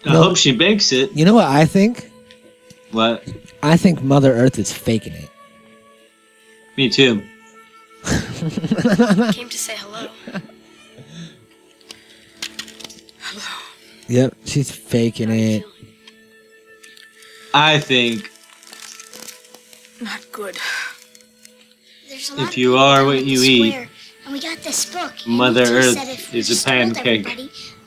I 0.06 0.10
hope 0.10 0.38
she 0.38 0.52
makes 0.52 0.92
it. 0.92 1.12
You 1.14 1.26
know 1.26 1.34
what 1.34 1.48
I 1.48 1.66
think? 1.66 2.12
What? 2.92 3.28
I 3.64 3.78
think 3.78 4.02
Mother 4.04 4.34
Earth 4.34 4.60
is 4.60 4.72
faking 4.72 5.14
it. 5.14 5.30
Me 6.76 6.90
too. 6.90 7.24
Came 9.32 9.50
to 9.50 9.58
say 9.58 9.76
hello. 9.78 10.08
Yep, 14.10 14.36
she's 14.46 14.72
faking 14.72 15.30
it. 15.32 15.64
I 17.54 17.80
think 17.80 18.32
Not 20.02 20.26
good. 20.32 20.58
There's 22.28 22.40
a 22.40 22.42
lot 22.44 22.50
if 22.50 22.58
you 22.58 22.78
are 22.78 23.06
what 23.06 23.18
at 23.18 23.24
the 23.24 23.30
you 23.32 23.42
eat, 23.44 23.88
And 24.26 24.34
we 24.34 24.42
got 24.42 24.58
this 24.60 24.86
book. 24.92 25.14
Mother 25.26 25.64
Earth 25.64 25.94
said 25.98 26.36
is 26.36 26.62
a 26.62 26.66
pancake. 26.66 27.28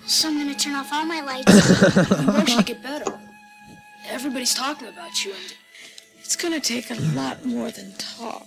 So 0.07 0.29
I'm 0.29 0.39
gonna 0.39 0.55
turn 0.55 0.75
off 0.75 0.91
all 0.93 1.05
my 1.05 1.21
lights. 1.21 1.53
Why 2.27 2.45
should 2.47 2.67
get 2.67 2.83
better? 2.83 3.19
Everybody's 4.09 4.55
talking 4.55 4.89
about 4.89 5.25
you, 5.25 5.33
and 5.33 5.55
It's 6.21 6.37
gonna 6.37 6.61
take 6.61 6.91
a 6.91 6.95
lot 7.15 7.45
more 7.45 7.71
than 7.71 7.93
talk. 7.99 8.47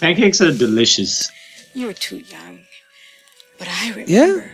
pancakes 0.00 0.40
are 0.40 0.52
delicious. 0.52 1.30
You 1.74 1.88
were 1.88 1.92
too 1.92 2.18
young. 2.18 2.60
But 3.58 3.68
I 3.68 3.90
remember 3.90 4.10
Yeah? 4.10 4.44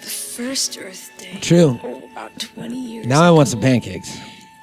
the 0.00 0.10
first 0.10 0.76
Earth 0.78 1.10
Day. 1.18 1.38
True. 1.40 1.78
Oh, 1.84 2.02
about 2.12 2.38
20 2.40 2.74
years 2.74 3.06
Now 3.06 3.22
I 3.22 3.30
want 3.30 3.48
some 3.48 3.60
pancakes. 3.60 4.10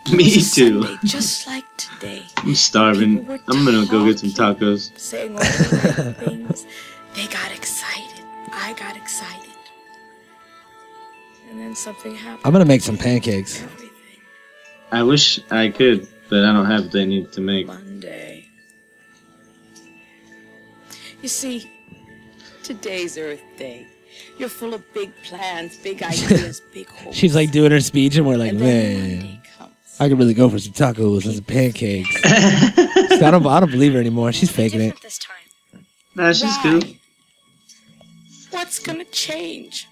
Me 0.14 0.32
too. 0.32 0.42
Sunday, 0.42 0.98
just 1.04 1.48
like 1.48 1.66
today. 1.78 2.26
I'm 2.38 2.56
starving. 2.56 3.30
I'm 3.30 3.66
gonna 3.66 3.86
go 3.86 4.06
get 4.06 4.20
some 4.20 4.30
tacos. 4.30 4.98
Saying 4.98 5.34
all 5.34 5.40
the 5.40 6.04
right 6.06 6.28
things. 6.28 6.66
They 7.16 7.28
got 7.28 7.52
excited. 7.52 8.24
I 8.52 8.74
got 8.74 8.96
excited. 8.98 9.50
And 11.50 11.60
then 11.60 11.76
something 11.76 12.16
happened. 12.16 12.42
I'm 12.46 12.52
gonna 12.52 12.66
make 12.66 12.82
some 12.82 12.98
pancakes. 12.98 13.64
I 14.92 15.04
wish 15.04 15.40
I 15.52 15.70
could, 15.70 16.08
but 16.30 16.44
I 16.46 16.54
don't 16.54 16.66
have 16.66 16.84
what 16.84 16.92
they 16.92 17.06
need 17.06 17.32
to 17.34 17.42
make. 17.42 17.68
Monday. 17.68 18.48
You 21.22 21.28
see, 21.30 21.70
today's 22.64 23.18
Earth 23.18 23.44
Day. 23.58 23.86
You're 24.38 24.50
full 24.50 24.74
of 24.74 24.94
big 24.94 25.12
plans, 25.24 25.78
big 25.78 26.02
ideas, 26.04 26.62
big 26.74 26.88
hopes. 26.88 27.16
She's 27.16 27.36
like 27.36 27.52
doing 27.52 27.72
her 27.72 27.82
speech, 27.82 28.16
and 28.16 28.26
we're 28.26 28.38
like, 28.38 28.54
man, 28.54 29.39
I 30.00 30.08
could 30.08 30.18
really 30.18 30.34
go 30.34 30.50
for 30.50 30.60
some 30.60 30.74
tacos 30.74 31.26
and 31.26 31.36
some 31.36 31.44
pancakes. 31.44 32.10
So 33.20 33.26
I 33.28 33.32
don't, 33.32 33.46
I 33.46 33.60
don't 33.60 33.70
believe 33.72 33.92
her 33.94 34.00
anymore. 34.00 34.32
She's 34.32 34.50
faking 34.50 34.80
it. 34.80 35.02
this 35.02 35.18
time. 35.18 35.84
Nah, 36.16 36.32
she's 36.32 36.44
Why? 36.44 36.80
cool. 36.80 36.82
What's 38.52 38.80
gonna 38.80 39.04
change? 39.06 39.88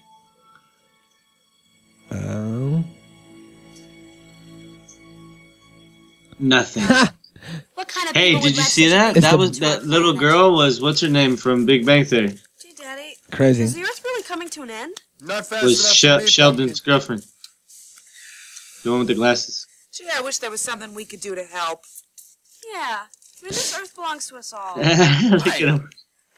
Oh. 2.10 2.82
Nothing. 6.38 6.84
What 7.74 7.86
kind 7.88 8.08
of 8.10 8.16
Hey, 8.16 8.32
did 8.38 8.56
you 8.56 8.62
see 8.62 8.88
that? 8.88 9.16
It's 9.16 9.24
That 9.24 9.32
the- 9.32 9.38
was 9.38 9.58
that 9.60 9.84
little 9.86 10.12
girl 10.12 10.52
was 10.54 10.80
what's 10.80 11.00
her 11.02 11.08
name 11.08 11.36
from 11.36 11.66
Big 11.66 11.86
Bang 11.86 12.04
Theory? 12.04 12.36
Gee, 12.60 12.72
Daddy. 12.76 13.14
Crazy. 13.30 13.62
Is 13.62 13.74
the 13.74 13.82
Earth 13.82 14.00
really 14.04 14.22
coming 14.24 14.48
to 14.50 14.62
an 14.62 14.70
end? 14.70 15.00
Not 15.22 15.46
fast 15.46 15.62
Was 15.64 15.80
enough 15.80 15.94
Shel- 15.94 16.26
Sheldon's 16.26 16.80
girlfriend, 16.80 17.24
the 18.82 18.90
one 18.90 18.98
with 19.00 19.08
the 19.08 19.14
glasses. 19.14 19.66
Gee, 19.98 20.08
I 20.14 20.20
wish 20.20 20.38
there 20.38 20.50
was 20.50 20.60
something 20.60 20.94
we 20.94 21.04
could 21.04 21.20
do 21.20 21.34
to 21.34 21.42
help. 21.44 21.84
Yeah. 22.72 23.00
I 23.00 23.42
mean, 23.42 23.48
this 23.50 23.76
Earth 23.78 23.94
belongs 23.94 24.28
to 24.28 24.36
us 24.36 24.52
all. 24.52 24.76
Look 24.76 25.46
at 25.46 25.58
him. 25.60 25.90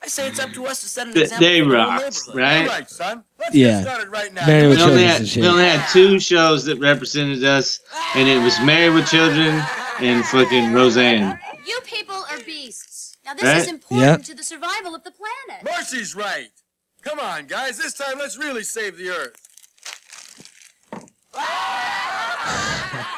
I 0.03 0.07
say 0.07 0.29
it's 0.29 0.41
up 0.41 0.51
to 0.53 0.65
us 0.67 0.81
to 0.81 0.89
set 0.89 1.09
an 1.09 1.13
They, 1.15 1.23
example 1.25 1.47
they 1.47 1.61
for 1.61 1.69
the 1.69 1.83
whole 1.83 1.91
rocks, 1.93 2.27
neighborhood. 2.29 2.41
right? 2.43 2.61
All 2.63 2.67
right, 2.69 2.89
son. 2.91 3.25
Let's 3.39 3.55
Yeah. 3.55 3.67
get 3.73 3.83
started 3.83 4.09
right 4.09 4.33
now. 4.33 4.47
Married 4.47 4.69
with 4.69 4.79
We 4.79 4.83
only, 4.85 4.97
Children 5.03 5.09
had, 5.09 5.21
and 5.21 5.37
we 5.43 5.49
only 5.49 5.65
had 5.65 5.89
two 5.93 6.19
shows 6.21 6.65
that 6.65 6.79
represented 6.79 7.45
us, 7.45 7.81
and 8.15 8.27
it 8.27 8.43
was 8.43 8.59
Married 8.61 8.95
with 8.95 9.09
Children 9.11 9.63
and 10.01 10.25
fucking 10.25 10.73
Roseanne. 10.73 11.39
You 11.67 11.81
people 11.85 12.15
are 12.31 12.39
beasts. 12.47 13.19
Now 13.27 13.35
this 13.35 13.45
Right? 13.45 13.59
is 13.59 13.69
important 13.69 14.01
Yep. 14.21 14.23
to 14.25 14.35
the 14.35 14.43
survival 14.43 14.95
of 14.95 15.05
the 15.05 15.11
planet. 15.13 15.65
Marcy's 15.65 16.15
right. 16.15 16.51
Come 17.03 17.21
on, 17.21 17.47
guys. 17.47 17.77
This 17.77 17.93
time, 17.93 18.19
let's 18.19 18.39
really 18.39 18.63
save 18.65 18.97
the 18.97 19.11
Earth. 19.11 19.37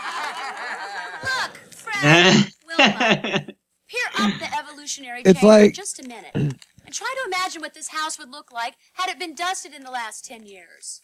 Look, 2.03 2.27
Fred, 2.27 2.53
Wilma, 2.67 3.47
peer 3.89 4.09
up 4.19 4.39
the 4.39 4.49
evolutionary 4.59 5.23
It's 5.25 5.41
chain 5.41 5.49
like- 5.49 5.71
for 5.75 5.77
just 5.77 5.99
a 6.05 6.09
minute 6.09 6.31
and 6.35 6.59
try 6.95 7.15
to 7.23 7.29
imagine 7.29 7.61
what 7.63 7.75
this 7.75 7.89
house 7.89 8.19
would 8.19 8.31
look 8.31 8.53
like 8.53 8.75
had 8.95 9.09
it 9.11 9.19
been 9.19 9.35
dusted 9.35 9.73
in 9.75 9.83
the 9.85 9.91
last 9.91 10.25
10 10.25 10.47
years. 10.47 11.03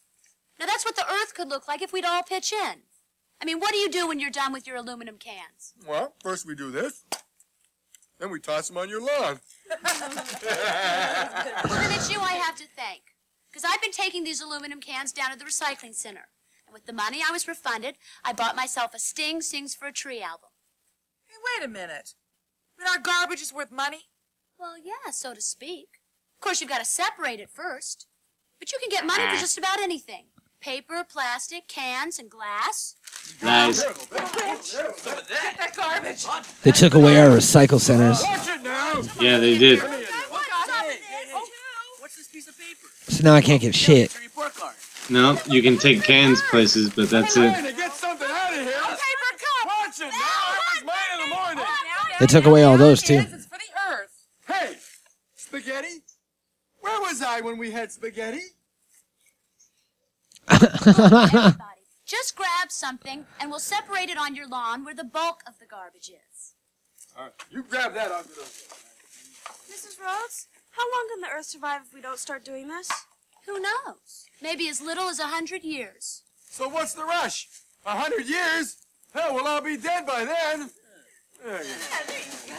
Now 0.58 0.66
that's 0.66 0.84
what 0.84 0.96
the 0.96 1.06
Earth 1.10 1.34
could 1.34 1.48
look 1.48 1.68
like 1.68 1.82
if 1.82 1.92
we'd 1.92 2.04
all 2.04 2.22
pitch 2.22 2.52
in. 2.52 2.82
I 3.40 3.44
mean, 3.44 3.60
what 3.60 3.70
do 3.72 3.78
you 3.78 3.88
do 3.90 4.08
when 4.08 4.18
you're 4.18 4.30
done 4.30 4.52
with 4.52 4.66
your 4.66 4.76
aluminum 4.76 5.16
cans? 5.18 5.72
Well, 5.86 6.14
first 6.22 6.44
we 6.46 6.54
do 6.56 6.70
this. 6.72 7.04
Then 8.18 8.30
we 8.32 8.40
toss 8.40 8.66
them 8.66 8.76
on 8.78 8.88
your 8.88 9.00
lawn. 9.00 9.38
Well, 11.64 11.78
then 11.80 11.92
it's 11.92 12.10
you 12.10 12.20
I 12.20 12.32
have 12.32 12.56
to 12.56 12.64
thank. 12.76 13.02
Because 13.50 13.64
I've 13.64 13.80
been 13.80 13.92
taking 13.92 14.24
these 14.24 14.40
aluminum 14.40 14.80
cans 14.80 15.12
down 15.12 15.30
to 15.32 15.38
the 15.38 15.44
recycling 15.44 15.94
center. 15.94 16.28
And 16.66 16.74
with 16.74 16.86
the 16.86 16.92
money 16.92 17.20
I 17.26 17.30
was 17.32 17.46
refunded, 17.48 17.96
I 18.24 18.32
bought 18.32 18.56
myself 18.56 18.92
a 18.94 18.98
Sting 18.98 19.40
Sings 19.40 19.74
for 19.74 19.86
a 19.88 19.92
Tree 19.92 20.20
album. 20.20 20.50
Hey, 21.48 21.60
wait 21.60 21.66
a 21.66 21.70
minute. 21.70 22.14
I 22.78 22.82
mean, 22.82 22.88
our 22.94 23.02
garbage 23.02 23.40
is 23.40 23.52
worth 23.52 23.70
money? 23.70 24.02
Well, 24.58 24.76
yeah, 24.78 25.10
so 25.12 25.34
to 25.34 25.40
speak. 25.40 26.00
Of 26.36 26.40
course, 26.40 26.60
you've 26.60 26.70
got 26.70 26.78
to 26.78 26.84
separate 26.84 27.40
it 27.40 27.50
first. 27.50 28.06
But 28.58 28.72
you 28.72 28.78
can 28.80 28.90
get 28.90 29.06
money 29.06 29.22
for 29.24 29.36
ah. 29.36 29.40
just 29.40 29.58
about 29.58 29.80
anything 29.80 30.26
paper, 30.60 31.04
plastic, 31.08 31.68
cans, 31.68 32.18
and 32.18 32.28
glass. 32.28 32.96
Nice. 33.40 33.84
Get 33.84 34.00
that 34.10 35.72
garbage. 35.76 36.26
They 36.64 36.72
took 36.72 36.94
away 36.94 37.20
our 37.20 37.28
recycle 37.28 37.78
centers. 37.80 38.20
Yeah, 39.20 39.38
they 39.38 39.56
did. 39.56 39.80
What's 42.00 42.16
this 42.16 42.26
piece 42.26 42.48
of 42.48 42.58
paper? 42.58 42.88
So 43.06 43.22
now 43.22 43.34
I 43.34 43.40
can't 43.40 43.62
get 43.62 43.74
shit. 43.74 44.18
No, 45.08 45.38
you 45.46 45.62
can 45.62 45.78
take 45.78 46.02
cans 46.02 46.42
places, 46.50 46.90
but 46.90 47.08
that's 47.08 47.36
it. 47.36 47.44
I'm 47.44 47.52
trying 47.52 47.64
to 47.64 47.72
get 47.72 47.92
something 47.92 48.28
out 48.28 48.52
of 48.52 48.58
here. 48.58 48.68
A 48.68 48.88
paper 48.88 49.38
cup! 49.38 49.66
Watch 49.66 50.00
it. 50.00 50.12
They 52.20 52.26
took 52.26 52.46
away 52.46 52.64
all 52.64 52.76
those 52.76 53.02
too. 53.02 53.18
It's 53.18 53.46
for 53.46 53.58
the 53.58 53.92
Earth. 53.92 54.26
Hey, 54.46 54.76
spaghetti. 55.36 56.02
Where 56.80 57.00
was 57.00 57.22
I 57.22 57.40
when 57.40 57.58
we 57.58 57.70
had 57.70 57.92
spaghetti? 57.92 58.42
Just 62.06 62.36
grab 62.36 62.70
something, 62.70 63.26
and 63.38 63.50
we'll 63.50 63.60
separate 63.60 64.08
it 64.08 64.16
on 64.16 64.34
your 64.34 64.48
lawn 64.48 64.84
where 64.84 64.94
the 64.94 65.04
bulk 65.04 65.42
of 65.46 65.58
the 65.58 65.66
garbage 65.66 66.08
is. 66.08 66.54
All 67.16 67.24
right, 67.24 67.32
you 67.50 67.62
grab 67.62 67.94
that. 67.94 68.10
I'll 68.10 68.22
get 68.22 68.38
over 68.38 68.48
Mrs. 69.70 70.00
Rhodes, 70.00 70.48
how 70.70 70.82
long 70.82 71.08
can 71.10 71.20
the 71.20 71.28
Earth 71.28 71.46
survive 71.46 71.82
if 71.86 71.94
we 71.94 72.00
don't 72.00 72.18
start 72.18 72.44
doing 72.44 72.68
this? 72.68 72.88
Who 73.46 73.60
knows? 73.60 74.26
Maybe 74.42 74.68
as 74.68 74.80
little 74.80 75.08
as 75.08 75.18
a 75.18 75.26
hundred 75.26 75.62
years. 75.62 76.22
So 76.48 76.68
what's 76.68 76.94
the 76.94 77.04
rush? 77.04 77.48
A 77.84 77.96
hundred 77.96 78.26
years? 78.26 78.78
Hell, 79.12 79.34
we'll 79.34 79.46
all 79.46 79.60
be 79.60 79.76
dead 79.76 80.06
by 80.06 80.24
then. 80.24 80.70
There 81.44 81.62
you 81.62 81.68
go. 82.48 82.58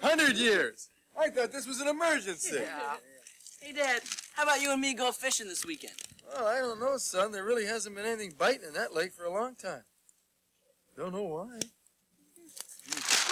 Hundred 0.00 0.36
years. 0.36 0.88
I 1.18 1.28
thought 1.28 1.52
this 1.52 1.66
was 1.66 1.80
an 1.80 1.88
emergency. 1.88 2.58
Hey, 3.60 3.72
Dad, 3.72 4.00
how 4.34 4.44
about 4.44 4.62
you 4.62 4.72
and 4.72 4.80
me 4.80 4.94
go 4.94 5.12
fishing 5.12 5.48
this 5.48 5.66
weekend? 5.66 5.94
Well, 6.32 6.46
I 6.46 6.60
don't 6.60 6.80
know, 6.80 6.96
son. 6.96 7.32
There 7.32 7.44
really 7.44 7.66
hasn't 7.66 7.94
been 7.94 8.06
anything 8.06 8.32
biting 8.38 8.68
in 8.68 8.74
that 8.74 8.94
lake 8.94 9.12
for 9.12 9.24
a 9.24 9.32
long 9.32 9.54
time. 9.56 9.82
Don't 10.96 11.12
know 11.12 11.24
why. 11.24 11.58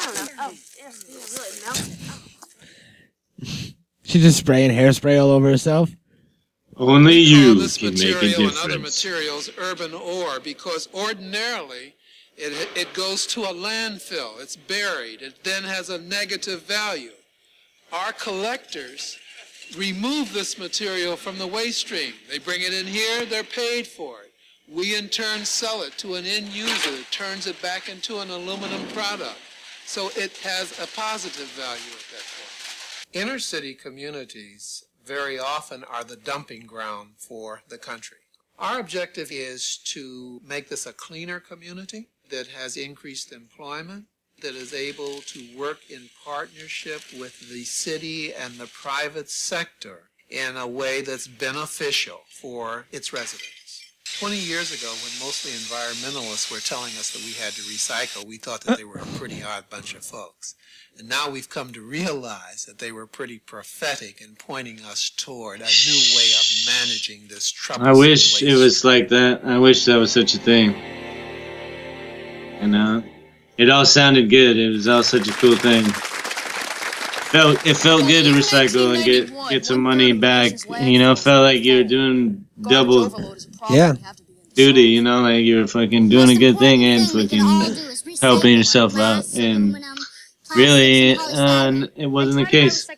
I 0.01 0.13
don't 0.15 0.37
know. 0.37 0.43
Oh, 0.43 0.53
yes, 0.77 1.05
really 1.35 1.61
melted. 1.65 1.99
She's 4.03 4.23
just 4.23 4.39
spraying 4.39 4.71
hairspray 4.71 5.21
all 5.23 5.31
over 5.31 5.49
herself. 5.49 5.91
Only 6.79 7.25
call 7.25 7.33
you 7.33 7.55
this 7.55 7.77
can 7.77 7.95
make 7.95 8.03
a 8.03 8.15
material 8.15 8.49
and 8.49 8.59
other 8.59 8.79
materials 8.79 9.51
urban 9.59 9.93
ore 9.93 10.39
because 10.39 10.89
ordinarily 10.95 11.95
it, 12.37 12.69
it 12.77 12.93
goes 12.95 13.27
to 13.29 13.43
a 13.43 13.53
landfill. 13.53 14.41
It's 14.41 14.55
buried. 14.55 15.23
It 15.23 15.43
then 15.43 15.65
has 15.65 15.91
a 15.91 15.99
negative 15.99 16.63
value. 16.63 17.11
Our 17.93 18.13
collectors 18.13 19.19
remove 19.77 20.33
this 20.33 20.57
material 20.57 21.17
from 21.17 21.39
the 21.39 21.47
waste 21.49 21.81
stream. 21.81 22.15
They 22.31 22.39
bring 22.39 22.61
it 22.61 22.73
in 22.73 22.87
here, 22.87 23.25
they're 23.27 23.43
paid 23.43 23.87
for 23.87 24.23
it. 24.23 24.33
We 24.69 24.97
in 24.97 25.09
turn 25.09 25.45
sell 25.45 25.83
it 25.83 25.99
to 25.99 26.15
an 26.15 26.27
end 26.27 26.49
user 26.49 26.93
that 26.93 27.11
turns 27.11 27.47
it 27.47 27.61
back 27.61 27.89
into 27.89 28.21
an 28.21 28.31
aluminum 28.31 28.87
product. 28.89 29.39
So 29.85 30.11
it 30.15 30.37
has 30.39 30.79
a 30.79 30.87
positive 30.95 31.49
value 31.49 31.93
at 31.93 32.07
that 32.13 32.25
point. 32.37 33.25
Inner 33.25 33.39
city 33.39 33.75
communities 33.75 34.85
very 35.09 35.39
often 35.39 35.83
are 35.85 36.05
the 36.05 36.17
dumping 36.17 36.67
ground 36.67 37.13
for 37.17 37.63
the 37.69 37.79
country. 37.79 38.19
Our 38.59 38.79
objective 38.79 39.33
is 39.33 39.79
to 39.87 40.41
make 40.47 40.69
this 40.69 40.85
a 40.85 40.93
cleaner 40.93 41.41
community 41.41 42.09
that 42.31 42.49
has 42.49 42.77
increased 42.77 43.33
employment, 43.33 44.05
that 44.43 44.55
is 44.55 44.75
able 44.75 45.21
to 45.23 45.57
work 45.57 45.91
in 45.91 46.11
partnership 46.25 47.01
with 47.19 47.49
the 47.49 47.65
city 47.65 48.35
and 48.35 48.55
the 48.55 48.67
private 48.67 49.31
sector 49.31 50.11
in 50.29 50.59
a 50.59 50.67
way 50.67 51.01
that's 51.01 51.27
beneficial 51.27 52.21
for 52.29 52.87
its 52.93 53.13
residents. 53.13 53.83
20 54.21 54.37
years 54.37 54.73
ago, 54.73 54.91
when 54.91 55.27
mostly 55.27 55.53
environmentalists 55.53 56.51
were 56.53 56.61
telling 56.61 56.93
us 56.99 57.13
that 57.13 57.25
we 57.25 57.33
had 57.33 57.53
to 57.55 57.63
recycle, 57.63 58.27
we 58.27 58.37
thought 58.37 58.63
that 58.63 58.77
they 58.77 58.85
were 58.85 58.99
a 58.99 59.19
pretty 59.19 59.43
odd 59.43 59.71
bunch 59.71 59.95
of 59.95 60.05
folks. 60.05 60.55
And 60.99 61.09
now 61.09 61.31
we've 61.31 61.49
come 61.49 61.73
to 61.75 61.81
realize 61.81 62.65
that 62.65 62.79
they 62.79 62.91
were 62.91 63.07
pretty 63.07 63.39
prophetic 63.39 64.21
in 64.21 64.35
pointing 64.35 64.81
us 64.81 65.11
toward 65.11 65.61
a 65.61 65.65
new 65.65 66.17
way 66.17 66.27
of 66.33 66.67
managing 66.67 67.29
this 67.29 67.49
troublesome 67.53 67.95
I 67.95 67.97
wish 67.97 68.43
it 68.43 68.57
was 68.57 68.85
like 68.85 69.09
that. 69.11 69.43
I 69.45 69.59
wish 69.59 69.85
that 69.85 69.95
was 69.95 70.11
such 70.11 70.35
a 70.35 70.39
thing. 70.39 70.75
You 72.61 72.67
know, 72.67 73.05
it 73.57 73.71
all 73.71 73.87
sounded 73.87 74.29
good. 74.29 74.57
It 74.57 74.71
was 74.71 74.89
all 74.89 75.05
such 75.05 75.29
a 75.29 75.33
cool 75.35 75.55
thing. 75.55 75.85
Felt 75.85 77.65
it 77.65 77.77
felt 77.77 78.03
good 78.03 78.25
to 78.25 78.33
recycle 78.33 78.97
and 78.97 79.05
get 79.05 79.31
get 79.51 79.67
some 79.67 79.81
money 79.81 80.13
back. 80.13 80.53
You 80.81 80.99
know, 80.99 81.15
felt 81.15 81.45
like 81.45 81.63
you 81.63 81.77
were 81.77 81.85
doing 81.85 82.45
double 82.61 83.37
Yeah. 83.71 83.95
duty. 84.55 84.83
You 84.83 85.03
know, 85.03 85.21
like 85.21 85.45
you 85.45 85.61
were 85.61 85.69
fucking 85.69 86.09
doing 86.09 86.31
a 86.31 86.37
good 86.37 86.59
thing 86.59 86.85
and 86.85 87.09
fucking 87.09 87.45
helping 88.21 88.57
yourself 88.57 88.97
out. 88.97 89.33
And 89.37 89.77
really, 90.57 91.17
uh, 91.17 91.87
it 91.97 92.07
wasn't 92.07 92.45
the 92.45 92.51
case. 92.51 92.89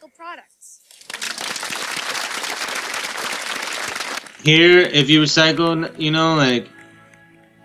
Here, 4.43 4.81
if 4.81 5.11
you 5.11 5.23
recycle, 5.23 5.99
you 5.99 6.11
know, 6.11 6.35
like 6.37 6.69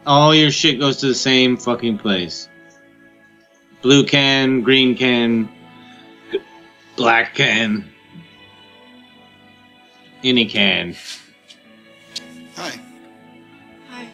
all 0.05 0.35
your 0.35 0.51
shit 0.51 0.79
goes 0.79 0.97
to 0.97 1.07
the 1.07 1.15
same 1.15 1.57
fucking 1.57 1.97
place. 1.97 2.49
Blue 3.81 4.05
can, 4.05 4.61
green 4.61 4.95
can, 4.95 5.49
black 6.95 7.35
can, 7.35 7.89
any 10.23 10.45
can. 10.45 10.95
Hi. 12.55 12.79
Hi. 13.89 14.07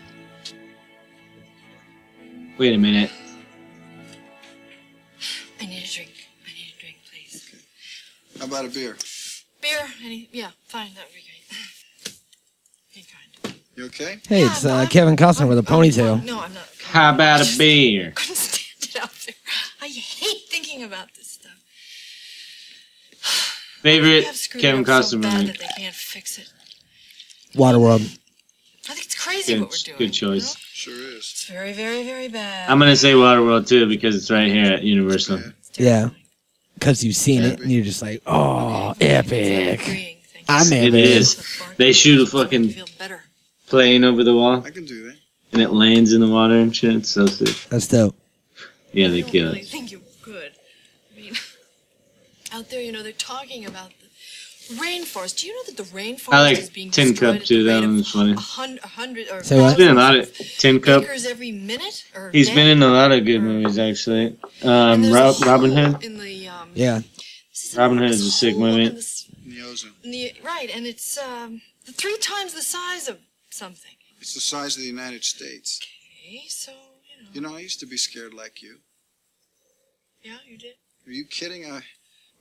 Wait 2.58 2.74
a 2.74 2.78
minute. 2.78 3.12
How 8.42 8.48
about 8.48 8.66
a 8.66 8.70
beer? 8.70 8.98
Beer? 9.62 9.88
Any? 10.04 10.28
Yeah, 10.32 10.50
fine. 10.66 10.90
That 10.96 11.06
would 11.06 11.14
be 11.14 11.22
great. 11.22 11.28
You 13.78 13.86
okay? 13.86 14.18
Hey, 14.28 14.42
it's 14.44 14.66
uh, 14.66 14.86
Kevin 14.90 15.16
Costner 15.16 15.48
with 15.48 15.58
a 15.58 15.62
ponytail. 15.62 16.26
No, 16.26 16.42
I'm 16.42 16.54
not. 16.54 16.64
How 16.84 17.14
about 17.14 17.40
a 17.42 17.58
beer? 17.58 18.12
couldn't 18.16 18.36
stand 18.36 18.66
it 18.96 19.02
out 19.02 19.12
there. 19.26 19.36
I 19.82 19.88
hate 19.88 20.42
thinking 20.50 20.84
about 20.84 21.08
this 21.16 21.28
stuff. 21.40 21.54
Favorite 23.82 24.10
They 24.10 24.22
have 24.24 24.36
screwed 24.36 24.62
Kevin 24.62 24.82
it 24.82 24.90
up 24.90 25.04
so 25.06 25.18
Costner 25.18 25.22
bad 25.22 25.34
movie? 25.34 25.46
that 25.54 25.60
they 25.60 25.68
can't 25.84 25.96
fix 25.96 26.38
it. 26.38 26.52
Waterworld. 27.56 28.18
I 28.90 28.94
think 28.94 29.06
it's 29.06 29.16
crazy 29.24 29.54
Good, 29.54 29.62
what 29.62 29.70
we're 29.70 29.78
doing. 29.86 29.98
good 30.00 30.12
choice. 30.14 30.56
Sure 30.58 30.94
is. 30.94 31.18
It's 31.18 31.46
very, 31.46 31.72
very, 31.72 32.04
very 32.04 32.28
bad. 32.28 32.70
I'm 32.70 32.78
gonna 32.80 32.96
say 32.96 33.14
Waterworld 33.14 33.68
too 33.68 33.88
because 33.88 34.16
it's 34.16 34.30
right 34.32 34.52
here 34.52 34.66
at 34.74 34.84
Universal. 34.84 35.40
Yeah. 35.76 36.10
Because 36.82 37.04
you've 37.04 37.16
seen 37.16 37.44
it 37.44 37.60
and 37.60 37.72
you're 37.72 37.84
just 37.86 38.02
like, 38.02 38.24
oh, 38.26 38.96
epic. 39.00 40.18
I'm 40.50 40.74
It 40.74 40.88
in 40.88 40.96
is. 40.96 41.62
They 41.78 41.94
shoot 41.94 42.20
a 42.20 42.26
fucking 42.26 42.74
plane 43.68 44.04
over 44.04 44.24
the 44.24 44.34
wall. 44.36 44.64
I 44.66 44.72
can 44.72 44.86
do 44.86 45.04
that. 45.06 45.16
And 45.54 45.62
it 45.62 45.70
lands 45.70 46.12
in 46.12 46.22
the 46.22 46.28
water 46.28 46.56
and 46.56 46.76
shit. 46.76 46.96
It's 46.96 47.10
so 47.10 47.28
sick. 47.28 47.56
That's 47.70 47.88
dope. 47.88 48.16
Yeah, 48.94 49.10
they 49.10 49.22
kill 49.22 49.50
really 49.50 49.60
it. 49.60 49.68
think 49.68 49.92
you 49.92 50.02
could. 50.24 50.54
I 51.16 51.22
mean, 51.22 51.34
out 52.52 52.68
there, 52.72 52.82
you 52.82 52.92
know, 52.92 53.04
they're 53.04 53.12
talking 53.12 53.68
about 53.68 53.92
the 54.70 54.76
rainforest. 54.76 55.40
Do 55.42 55.48
you 55.48 55.54
know 55.56 55.64
that 55.68 55.78
the 55.78 55.84
rainforest 55.96 56.34
I 56.34 56.42
like 56.42 56.58
is 56.58 56.70
being 56.72 56.90
Tin 56.90 57.10
destroyed 57.12 57.38
Cup 57.40 57.46
too. 57.48 57.64
That 57.66 57.82
one 57.82 57.98
was 57.98 58.10
funny. 58.12 58.32
a 58.34 58.36
hun- 58.40 58.80
a 58.84 58.88
hundred 58.88 59.28
or 59.32 59.44
Say 59.44 59.60
what? 59.62 59.70
He's 59.70 59.78
been 59.78 59.90
in 59.92 59.98
a 59.98 60.00
lot 60.00 60.16
of 60.16 60.30
thousands 60.32 60.58
Tin 60.58 60.80
Cup. 60.80 61.04
acres 61.04 61.26
every 61.28 61.52
minute 61.52 62.06
or 62.16 62.32
He's 62.32 62.48
day? 62.50 62.56
been 62.56 62.68
in 62.68 62.82
a 62.84 62.88
lot 62.88 63.12
of 63.12 63.24
good 63.26 63.40
movies 63.40 63.78
actually. 63.78 64.36
Um, 64.64 65.12
Ro- 65.12 65.36
Robin 65.46 65.72
Hood. 65.72 66.04
in 66.04 66.18
the 66.18 66.41
Yeah. 66.74 67.02
Robin 67.76 67.98
Hood 67.98 68.12
is 68.12 68.26
a 68.26 68.32
sick 68.32 68.58
movie. 68.58 68.86
in 68.86 70.12
the 70.12 70.34
right, 70.44 70.70
and 70.74 70.86
it's 70.86 71.18
um, 71.18 71.62
three 71.86 72.18
times 72.18 72.54
the 72.54 72.62
size 72.62 73.08
of 73.08 73.20
something. 73.50 73.92
It's 74.20 74.34
the 74.34 74.40
size 74.40 74.76
of 74.76 74.82
the 74.82 74.88
United 74.88 75.24
States. 75.24 75.80
Okay, 76.26 76.44
so 76.48 76.72
you 76.72 77.24
know. 77.24 77.30
You 77.34 77.42
know, 77.42 77.56
I 77.56 77.60
used 77.60 77.80
to 77.82 77.86
be 77.86 77.98
scared 77.98 78.34
like 78.34 78.62
you. 78.62 78.78
yeah, 80.24 80.38
you 80.46 80.58
did. 80.58 80.76
Are 81.08 81.12
you 81.12 81.26
kidding? 81.26 81.66
I, 81.66 81.82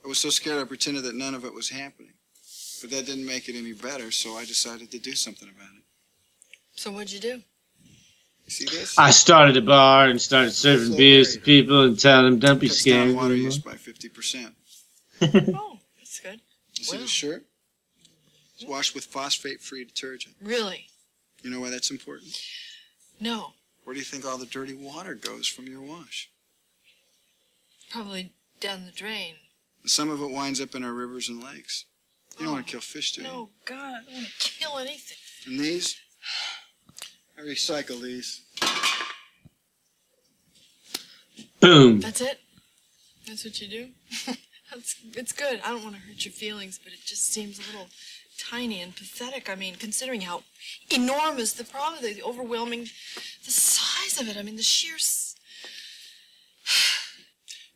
I 0.03 0.07
was 0.07 0.19
so 0.19 0.29
scared 0.29 0.61
I 0.61 0.65
pretended 0.65 1.03
that 1.03 1.15
none 1.15 1.33
of 1.35 1.45
it 1.45 1.53
was 1.53 1.69
happening. 1.69 2.13
But 2.81 2.91
that 2.91 3.05
didn't 3.05 3.25
make 3.25 3.47
it 3.47 3.55
any 3.55 3.73
better, 3.73 4.11
so 4.11 4.35
I 4.35 4.45
decided 4.45 4.89
to 4.91 4.99
do 4.99 5.13
something 5.13 5.47
about 5.49 5.75
it. 5.77 5.83
So 6.75 6.91
what'd 6.91 7.11
you 7.11 7.19
do? 7.19 7.41
You 8.59 8.67
see 8.67 8.77
this? 8.77 8.99
I 8.99 9.11
started 9.11 9.55
a 9.55 9.61
bar 9.61 10.07
and 10.07 10.21
started 10.21 10.51
serving 10.51 10.97
beers 10.97 11.35
to 11.35 11.39
people 11.39 11.83
and 11.85 11.97
telling 11.97 12.25
them 12.25 12.39
don't 12.39 12.59
be 12.59 12.67
Cuts 12.67 12.81
scared. 12.81 13.07
down 13.07 13.15
water 13.15 13.35
use 13.35 13.57
by 13.57 13.75
50%. 13.75 14.51
oh, 15.55 15.79
that's 15.97 16.19
good. 16.19 16.41
You 16.77 16.83
see 16.83 16.97
the 16.97 17.07
shirt? 17.07 17.45
It's 18.55 18.65
washed 18.65 18.93
with 18.93 19.05
phosphate-free 19.05 19.85
detergent. 19.85 20.35
Really? 20.41 20.87
You 21.43 21.49
know 21.49 21.61
why 21.61 21.69
that's 21.69 21.91
important? 21.91 22.37
No, 23.21 23.53
Where 23.85 23.93
do 23.93 23.99
you 23.99 24.05
think 24.05 24.25
all 24.25 24.37
the 24.37 24.45
dirty 24.45 24.73
water 24.73 25.15
goes 25.15 25.47
from 25.47 25.67
your 25.67 25.81
wash? 25.81 26.29
probably 27.89 28.31
down 28.61 28.85
the 28.85 28.91
drain. 28.91 29.35
Some 29.85 30.09
of 30.09 30.21
it 30.21 30.31
winds 30.31 30.61
up 30.61 30.75
in 30.75 30.83
our 30.83 30.93
rivers 30.93 31.27
and 31.29 31.43
lakes. 31.43 31.85
You 32.37 32.45
don't 32.45 32.49
oh, 32.49 32.53
want 32.53 32.67
to 32.67 32.71
kill 32.71 32.81
fish, 32.81 33.11
do 33.13 33.21
you? 33.21 33.27
No, 33.27 33.49
God, 33.65 33.77
I 33.77 34.03
don't 34.05 34.13
want 34.13 34.27
to 34.27 34.51
kill 34.51 34.77
anything. 34.77 35.17
And 35.45 35.59
these? 35.59 35.99
I 37.41 37.43
recycle 37.43 37.99
these. 38.01 38.41
Boom. 41.59 41.99
That's 41.99 42.21
it. 42.21 42.39
That's 43.27 43.43
what 43.45 43.59
you 43.61 43.67
do. 43.67 43.87
That's 44.71 44.95
it's 45.15 45.31
good. 45.31 45.59
I 45.65 45.69
don't 45.69 45.83
want 45.83 45.95
to 45.95 46.01
hurt 46.01 46.23
your 46.23 46.31
feelings, 46.31 46.79
but 46.83 46.93
it 46.93 46.99
just 47.03 47.31
seems 47.33 47.57
a 47.59 47.63
little 47.71 47.87
tiny 48.37 48.81
and 48.81 48.95
pathetic. 48.95 49.49
I 49.49 49.55
mean, 49.55 49.75
considering 49.75 50.21
how 50.21 50.43
enormous 50.93 51.53
the 51.53 51.63
problem, 51.63 52.03
the 52.03 52.21
overwhelming, 52.23 52.81
the 53.45 53.51
size 53.51 54.19
of 54.21 54.29
it. 54.29 54.37
I 54.37 54.43
mean, 54.43 54.55
the 54.55 54.61
sheer. 54.63 54.95
s- 54.95 55.35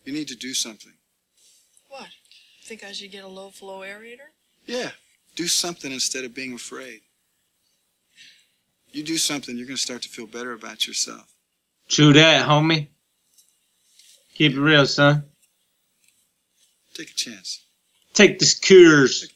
You 0.03 0.13
need 0.13 0.27
to 0.27 0.35
do 0.35 0.53
something. 0.53 0.93
What? 1.89 2.09
Think 2.63 2.83
I 2.83 2.91
should 2.91 3.11
get 3.11 3.23
a 3.23 3.27
low 3.27 3.49
flow 3.49 3.79
aerator? 3.79 4.29
Yeah, 4.67 4.91
do 5.35 5.47
something 5.47 5.91
instead 5.91 6.23
of 6.23 6.33
being 6.35 6.53
afraid. 6.53 7.01
You 8.95 9.03
do 9.03 9.17
something, 9.17 9.57
you're 9.57 9.67
going 9.67 9.75
to 9.75 9.81
start 9.81 10.03
to 10.03 10.09
feel 10.09 10.25
better 10.25 10.53
about 10.53 10.87
yourself. 10.87 11.29
True 11.89 12.13
that, 12.13 12.47
homie. 12.47 12.87
Keep 14.35 14.53
it 14.53 14.59
real, 14.61 14.85
son. 14.85 15.25
Take 16.93 17.09
a 17.09 17.13
chance. 17.13 17.65
Take 18.13 18.39
this 18.39 18.57
cures. 18.57 19.27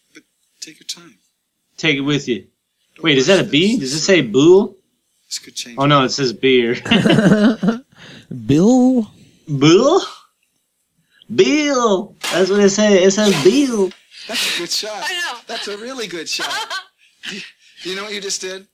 Take 0.61 0.79
your 0.79 0.87
time. 0.87 1.15
Take 1.75 1.97
it 1.97 2.01
with 2.01 2.29
you. 2.29 2.47
Wait, 3.01 3.17
is 3.17 3.27
that 3.27 3.41
a 3.41 3.43
B? 3.43 3.77
Does 3.77 3.93
it 3.93 3.99
say 3.99 4.21
bull? 4.21 4.77
This 5.27 5.39
could 5.39 5.55
change. 5.55 5.77
Oh 5.77 5.87
no, 5.87 6.05
it 6.05 6.09
says 6.11 6.31
beer. 6.31 6.75
Bill? 8.45 9.11
Bill? 9.45 10.01
Bill. 11.35 12.15
That's 12.31 12.49
what 12.49 12.61
it 12.61 12.69
says. 12.69 12.93
It 12.93 13.11
says 13.11 13.43
Bill. 13.43 13.91
That's 14.25 14.55
a 14.55 14.59
good 14.59 14.69
shot. 14.69 15.03
I 15.03 15.13
know. 15.13 15.39
That's 15.47 15.67
a 15.67 15.77
really 15.77 16.07
good 16.07 16.29
shot. 16.29 16.49
do, 17.29 17.35
you, 17.35 17.41
do 17.83 17.89
you 17.89 17.95
know 17.97 18.03
what 18.03 18.13
you 18.13 18.21
just 18.21 18.39
did? 18.39 18.65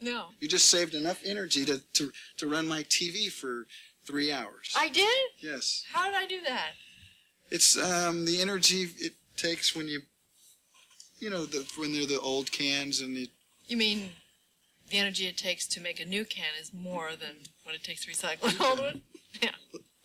No. 0.00 0.26
You 0.40 0.48
just 0.48 0.68
saved 0.68 0.94
enough 0.94 1.20
energy 1.24 1.64
to, 1.64 1.80
to, 1.94 2.12
to 2.36 2.46
run 2.48 2.68
my 2.68 2.82
TV 2.84 3.30
for 3.30 3.66
three 4.04 4.32
hours. 4.32 4.74
I 4.78 4.88
did? 4.88 5.28
Yes. 5.38 5.84
How 5.92 6.06
did 6.06 6.14
I 6.14 6.26
do 6.26 6.40
that? 6.46 6.70
It's 7.50 7.76
um, 7.78 8.24
the 8.24 8.40
energy 8.40 8.88
it 8.98 9.14
takes 9.36 9.74
when 9.74 9.88
you, 9.88 10.00
you 11.18 11.30
know, 11.30 11.46
the, 11.46 11.66
when 11.76 11.92
they're 11.92 12.06
the 12.06 12.20
old 12.20 12.52
cans 12.52 13.00
and 13.00 13.16
you, 13.16 13.26
You 13.66 13.76
mean 13.76 14.10
the 14.90 14.98
energy 14.98 15.26
it 15.26 15.36
takes 15.36 15.66
to 15.68 15.80
make 15.80 16.00
a 16.00 16.04
new 16.04 16.24
can 16.24 16.46
is 16.60 16.72
more 16.72 17.10
than 17.10 17.36
what 17.64 17.74
it 17.74 17.82
takes 17.82 18.04
to 18.04 18.10
recycle 18.10 18.54
an 18.54 18.64
old 18.64 18.78
one? 18.80 19.02
Yeah, 19.42 19.50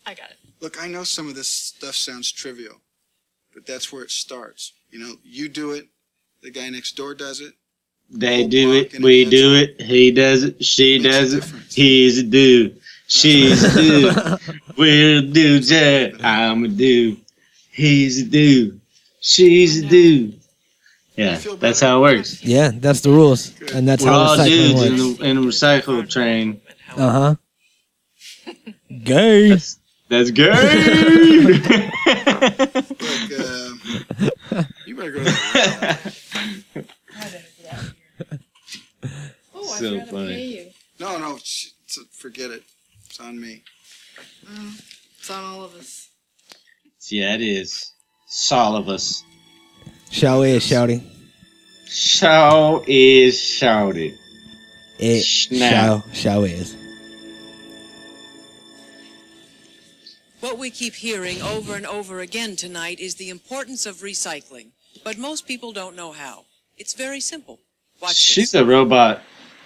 I 0.06 0.14
got 0.14 0.32
it. 0.32 0.38
Look, 0.60 0.84
I 0.84 0.88
know 0.88 1.04
some 1.06 1.28
of 1.28 1.34
this 1.34 1.48
stuff 1.48 1.96
sounds 1.96 2.30
trivial, 2.32 2.82
but 3.54 3.66
that's 3.66 3.92
where 3.92 4.04
it 4.04 4.12
starts. 4.12 4.74
You 4.92 5.00
know, 5.00 5.16
you 5.24 5.48
do 5.48 5.72
it, 5.72 5.88
the 6.44 6.52
guy 6.52 6.70
next 6.70 6.92
door 6.98 7.16
does 7.16 7.40
it. 7.40 7.54
They 8.14 8.46
do 8.48 8.74
it. 8.74 9.00
We 9.02 9.26
do 9.26 9.56
it. 9.56 9.82
He 9.82 10.12
does 10.12 10.44
it. 10.44 10.64
She 10.64 11.00
does 11.00 11.34
it. 11.34 11.44
He's 11.72 12.20
a 12.20 12.24
dude. 12.24 12.80
She's 13.08 13.64
a 13.64 13.74
dude. 13.74 14.40
We're 14.78 15.18
a 15.20 15.22
dude. 15.22 15.70
Yeah, 15.70 16.12
I'm 16.22 16.64
a 16.64 16.68
dude. 16.68 17.18
He's 17.72 18.22
a 18.22 18.26
dude. 18.26 18.80
She's 19.20 19.84
a 19.84 19.88
dude. 19.88 20.40
Yeah, 21.16 21.38
that's 21.60 21.80
how 21.80 21.98
it 21.98 22.02
works. 22.02 22.44
Yeah, 22.44 22.72
that's 22.74 23.02
the 23.02 23.10
rules. 23.12 23.60
And 23.72 23.88
that's 23.88 24.04
We're 24.04 24.12
how 24.12 24.18
all 24.20 24.38
recycling 24.38 24.46
dudes 24.48 24.74
works. 24.76 24.90
in, 24.90 24.98
the, 24.98 25.24
in 25.26 25.38
a 25.38 25.42
recycle 25.42 26.10
train. 26.10 26.62
Uh 26.96 27.12
huh. 27.12 27.36
Gay. 29.04 29.50
That's, 29.50 29.78
that's 30.10 30.32
gay. 30.32 30.50
Look, 31.44 31.66
uh, 34.52 34.64
you 34.86 34.96
better 34.96 35.12
go 35.12 35.24
to 39.78 39.84
that. 39.84 39.90
So 39.90 40.00
forgot 40.06 40.10
funny. 40.10 40.36
pay 40.36 40.46
you. 40.46 40.72
No, 41.00 41.18
no, 41.18 41.38
sh- 41.44 41.68
it's- 41.86 42.00
forget 42.14 42.52
it. 42.52 42.64
It's 43.06 43.20
on 43.20 43.40
me. 43.40 43.64
Oh, 44.50 44.76
it's 45.20 45.30
on 45.30 45.44
all 45.44 45.64
of 45.64 45.76
us. 45.76 46.10
yeah, 47.10 47.36
it 47.36 47.42
is. 47.42 47.92
It's 48.28 48.52
all 48.52 48.76
of 48.76 48.90
us. 48.90 49.24
Shall 50.12 50.44
is 50.44 50.64
shouting. 50.66 51.10
Show 51.88 52.84
is 52.88 53.40
shouted. 53.40 54.14
It 55.00 55.22
Snap. 55.24 55.72
shall 55.72 56.04
shall 56.14 56.44
is. 56.44 56.76
What 60.40 60.58
we 60.58 60.70
keep 60.72 60.94
hearing 60.96 61.42
over 61.42 61.76
and 61.76 61.86
over 61.86 62.20
again 62.20 62.56
tonight 62.56 63.00
is 63.00 63.16
the 63.16 63.30
importance 63.30 63.86
of 63.86 63.98
recycling, 63.98 64.72
but 65.04 65.18
most 65.18 65.48
people 65.48 65.72
don't 65.72 65.96
know 65.96 66.12
how. 66.12 66.46
It's 66.78 66.94
very 66.94 67.20
simple. 67.20 67.60
Watch 68.02 68.16
She's 68.16 68.54
a 68.54 68.66
robot. 68.66 69.22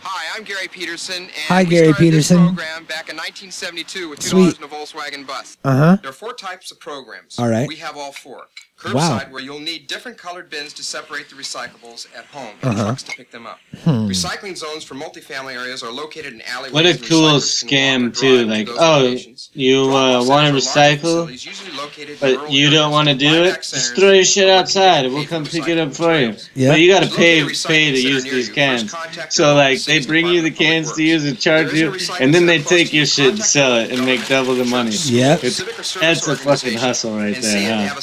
Hi, 0.09 0.37
I'm 0.37 0.45
Gary 0.45 0.69
Peterson, 0.69 1.23
and 1.23 1.31
Hi, 1.49 1.65
Gary 1.65 1.91
Peterson. 1.93 2.37
program 2.37 2.85
back 2.85 3.09
in 3.09 3.17
1972 3.17 4.07
with 4.07 4.19
$2 4.19 4.23
Sweet. 4.23 4.57
in 4.57 4.63
a 4.63 4.67
Volkswagen 4.69 5.27
bus. 5.27 5.57
Uh-huh. 5.65 5.97
There 6.01 6.09
are 6.11 6.13
four 6.13 6.31
types 6.33 6.71
of 6.71 6.79
programs. 6.79 7.37
All 7.37 7.49
right. 7.49 7.67
We 7.67 7.75
have 7.75 7.97
all 7.97 8.13
four. 8.13 8.45
Curbside, 8.79 8.93
Wow. 8.93 9.21
where 9.31 9.41
you'll 9.41 9.59
need 9.59 9.87
different 9.87 10.19
colored 10.19 10.51
bins 10.51 10.71
to 10.73 10.83
separate 10.83 11.29
the 11.29 11.35
recyclables 11.35 12.05
at 12.15 12.25
home 12.25 12.49
and 12.61 12.71
Uh-huh. 12.73 12.83
trucks 12.85 13.01
to 13.03 13.11
pick 13.13 13.31
them 13.31 13.47
up. 13.47 13.59
Hmm. 13.83 14.07
Recycling 14.07 14.55
zones 14.55 14.83
for 14.83 14.93
multifamily 14.93 15.55
areas 15.55 15.81
are 15.81 15.91
located 15.91 16.33
in 16.33 16.41
alleyways. 16.43 16.73
What 16.73 16.85
a 16.85 16.89
and 16.91 17.03
cool 17.03 17.23
recyclers 17.23 17.67
can 17.67 18.03
walk 18.03 18.11
or 18.11 18.15
scam 18.15 18.19
too. 18.19 18.45
drive 18.45 18.65
to 18.67 18.71
Like, 18.73 18.79
oh, 18.79 18.97
locations. 18.99 19.49
you 19.53 19.81
uh, 19.89 19.89
want 19.89 20.21
to 20.21 20.21
centers 20.21 20.27
are 20.29 20.29
large 20.29 20.53
recycle, 20.53 20.99
facilities 21.01 21.45
usually 21.47 21.71
located 21.77 22.09
in 22.09 22.17
but 22.19 22.51
you 22.51 22.69
don't 22.69 22.91
want 22.91 23.07
to 23.07 23.15
do 23.15 23.43
it. 23.45 23.55
Just 23.55 23.95
throw 23.95 24.11
your 24.11 24.23
shit 24.23 24.47
outside, 24.47 25.05
and 25.05 25.13
we'll 25.15 25.25
come 25.25 25.43
pick 25.45 25.67
it 25.67 25.79
up 25.79 25.95
for 25.95 26.15
you. 26.15 26.35
Yeah. 26.53 26.69
But 26.69 26.79
you 26.79 26.91
got 26.91 27.01
to 27.01 27.09
pay 27.09 27.43
pay 27.65 27.91
to 27.91 27.99
use 27.99 28.23
these 28.25 28.49
cans. 28.49 28.93
So 29.29 29.55
like, 29.55 29.81
they 29.85 30.05
bring 30.05 30.27
you 30.27 30.43
the 30.43 30.51
cans 30.51 30.93
to 30.93 31.01
use 31.03 31.25
and 31.25 31.39
charge 31.39 31.73
you, 31.73 31.93
is 31.95 32.07
a 32.09 32.11
recycling 32.13 32.21
and 32.21 32.35
then 32.35 32.45
they 32.45 32.59
take 32.61 32.93
your 32.93 33.07
shit 33.07 33.29
and 33.33 33.41
sell 33.43 33.75
it 33.77 33.91
and 33.91 34.05
make 34.05 34.27
double 34.27 34.53
the 34.53 34.65
money. 34.65 34.91
Yep. 34.91 35.43
It's, 35.43 35.55
civic 35.55 35.79
or 35.79 35.83
service 35.83 36.25
that's 36.25 36.27
a 36.27 36.35
fucking 36.35 36.77
hustle 36.77 37.15
right 37.17 37.35
and 37.35 37.43
see 37.43 37.49
if 37.49 37.53
they 37.55 37.65
there, 37.65 37.77
have 37.87 37.93
huh? 37.93 38.01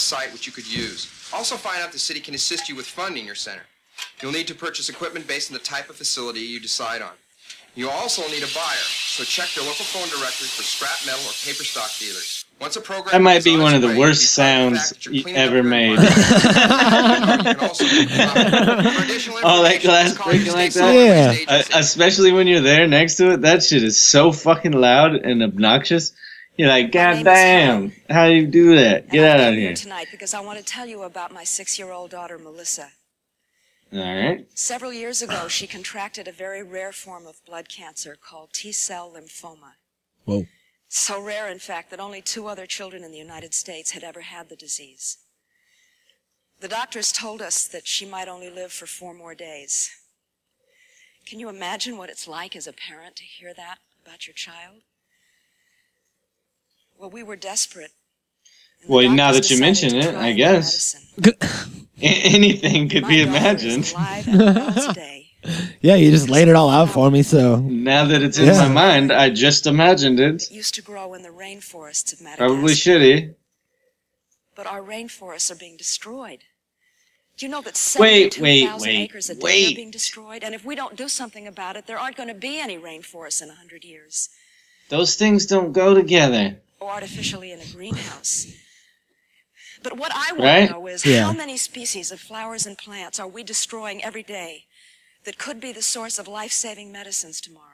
A 0.69 0.77
site 0.77 0.97
which 0.97 1.09
you 1.09 1.24
could 1.24 1.24
use. 1.24 1.31
Also 1.32 1.57
find 1.57 1.81
out 1.81 1.86
if 1.86 1.93
the 1.93 1.99
city 1.99 2.20
can 2.20 2.35
assist 2.35 2.69
you 2.69 2.77
with 2.77 2.86
funding 2.86 3.27
your 3.27 3.35
center. 3.35 3.62
You'll 4.23 4.32
need 4.32 4.49
to 4.49 4.55
purchase 4.55 4.89
equipment 4.89 5.27
based 5.27 5.51
on 5.51 5.55
the 5.55 5.65
type 5.65 5.91
of 5.91 5.97
facility 5.97 6.41
you 6.41 6.61
decide 6.61 7.03
on. 7.03 7.12
You'll 7.77 7.91
also 7.91 8.23
need 8.28 8.45
a 8.45 8.55
buyer, 8.55 8.86
so 8.86 9.24
check 9.24 9.57
your 9.57 9.65
local 9.65 9.85
phone 9.85 10.09
directory 10.09 10.47
for 10.47 10.62
scrap 10.62 11.05
metal 11.05 11.20
or 11.28 11.32
paper 11.45 11.65
stock 11.65 11.91
dealers. 11.99 12.45
Once 12.61 12.77
a 12.77 12.81
program 12.81 13.12
That 13.12 13.20
might 13.23 13.43
be 13.43 13.57
on 13.57 13.62
one 13.62 13.74
of 13.74 13.82
the 13.82 13.89
way, 13.89 13.99
worst 13.99 14.32
sounds 14.32 14.95
you 15.07 15.24
ever 15.35 15.65
made. 15.65 15.99
All 15.99 16.05
that 19.65 19.81
glass 19.82 20.16
breaking 20.24 20.53
like 20.53 20.73
that. 20.74 20.95
Yeah. 20.95 21.35
Uh, 21.49 21.62
especially 21.74 22.31
when 22.32 22.47
you're 22.47 22.61
there 22.61 22.86
next 22.86 23.16
to 23.16 23.32
it, 23.32 23.41
that 23.43 23.65
shit 23.65 23.82
is 23.82 23.99
so 24.01 24.31
fucking 24.31 24.73
loud 24.73 25.16
and 25.16 25.43
obnoxious. 25.43 26.12
You're 26.56 26.68
like, 26.68 26.93
God 26.93 27.24
damn, 27.24 27.93
how 28.09 28.28
do 28.28 28.35
you 28.35 28.47
do 28.47 28.76
that? 28.76 29.10
Get 29.10 29.40
out 29.40 29.48
of 29.48 29.55
here. 29.55 29.74
tonight 29.74 30.06
because 30.12 30.35
I 30.35 30.40
want 30.40 30.59
to 30.59 30.64
tell 30.64 30.86
you 30.86 31.02
about 31.02 31.32
my 31.32 31.43
six-year-old 31.43 32.10
daughter, 32.10 32.39
Melissa. 32.39 32.90
All 33.93 34.01
right. 34.01 34.47
Several 34.55 34.93
years 34.93 35.20
ago, 35.20 35.48
she 35.48 35.66
contracted 35.66 36.28
a 36.28 36.32
very 36.32 36.62
rare 36.62 36.93
form 36.93 37.26
of 37.26 37.44
blood 37.44 37.68
cancer 37.68 38.16
called 38.20 38.52
T-cell 38.52 39.12
lymphoma. 39.16 39.74
Whoa. 40.24 40.47
So 40.89 41.20
rare, 41.20 41.48
in 41.48 41.59
fact, 41.59 41.90
that 41.90 41.98
only 41.98 42.22
two 42.22 42.47
other 42.47 42.66
children 42.66 43.02
in 43.02 43.10
the 43.10 43.18
United 43.18 43.52
States 43.52 43.90
had 43.90 44.05
ever 44.05 44.20
had 44.20 44.48
the 44.48 44.56
disease. 44.56 45.18
The 46.60 46.68
doctors 46.68 47.10
told 47.10 47.43
us 47.43 47.66
that 47.66 47.86
she 47.86 48.06
might 48.06 48.28
only 48.28 48.48
live 48.48 48.72
for 48.72 48.86
four 48.86 49.12
more 49.12 49.35
days. 49.35 49.90
Can 51.26 51.40
you 51.40 51.48
imagine 51.48 51.98
what 51.98 52.10
it's 52.10 52.28
like 52.28 52.55
as 52.55 52.68
a 52.68 52.72
parent 52.72 53.16
to 53.16 53.24
hear 53.24 53.52
that 53.55 53.78
about 54.05 54.28
your 54.28 54.35
child? 54.35 54.82
Well, 56.99 57.11
we 57.11 57.23
were 57.23 57.37
desperate. 57.37 57.91
Well, 58.87 59.09
now 59.11 59.33
that 59.33 59.51
you 59.51 59.59
mention 59.59 59.95
it, 59.97 60.15
I 60.15 60.33
guess 60.33 60.95
A- 61.25 61.77
anything 62.03 62.89
could 62.89 63.07
be 63.09 63.23
imagined. 63.23 63.93
Yeah, 65.83 65.97
you 65.97 66.11
just 66.11 66.31
laid 66.31 66.49
it 66.49 66.57
all 66.57 66.71
out 66.71 66.89
for 66.89 67.11
me. 67.11 67.23
So 67.23 67.57
Now 67.57 68.07
that 68.07 68.23
it's 68.23 68.39
in 68.39 68.47
Yeah. 68.47 68.66
my 68.66 68.69
mind, 68.69 69.12
I 69.12 69.29
just 69.29 69.66
imagined 69.66 70.19
it. 70.19 70.51
used 70.51 70.75
to 70.77 70.81
grow 70.83 71.12
in 71.12 71.21
the 71.23 71.29
rainforests 71.29 72.15
of 72.15 72.23
Madagascar. 72.23 72.47
Probably 72.55 72.73
shitty. 72.73 73.35
But 74.55 74.66
our 74.66 74.81
rainforests 74.81 75.51
are 75.51 75.55
being 75.55 75.77
destroyed. 75.77 76.45
Do 77.37 77.45
you 77.45 77.51
know 77.53 77.61
that 77.61 77.75
Wait, 77.99 78.33
72,000 78.33 78.43
wait, 78.43 78.81
wait, 78.81 79.03
acres 79.05 79.29
a 79.29 79.35
day 79.35 79.41
wait. 79.43 79.73
are 79.73 79.77
being 79.77 79.91
destroyed? 79.91 80.43
And 80.45 80.55
if 80.55 80.65
we 80.65 80.75
don't 80.75 80.97
do 80.97 81.11
something 81.11 81.47
about 81.47 81.77
it, 81.77 81.87
there 81.87 81.99
aren't 81.99 82.16
going 82.16 82.31
to 82.31 82.35
be 82.35 82.59
any 82.59 82.79
rainforests 82.79 83.43
in 83.43 83.49
100 83.49 83.85
years. 83.85 84.31
Those 84.89 85.15
things 85.16 85.45
don't 85.45 85.73
go 85.73 85.93
together. 85.93 86.57
Or 86.85 86.90
artificially 86.90 87.51
in 87.51 87.61
a 87.61 87.65
greenhouse. 87.65 88.47
But 89.82 89.97
what 89.97 90.12
I 90.15 90.32
want 90.32 90.44
Right? 90.44 90.66
to 90.66 90.73
know 90.74 90.86
is 90.86 91.05
Yeah. 91.05 91.24
how 91.24 91.32
many 91.32 91.56
species 91.56 92.12
of 92.12 92.20
flowers 92.20 92.66
and 92.66 92.77
plants 92.77 93.19
are 93.19 93.27
we 93.27 93.43
destroying 93.43 94.05
every 94.05 94.23
day 94.23 94.66
that 95.24 95.39
could 95.39 95.61
be 95.61 95.73
the 95.73 95.81
source 95.82 96.19
of 96.19 96.28
life-saving 96.28 96.93
medicines 96.93 97.40
tomorrow? 97.40 97.74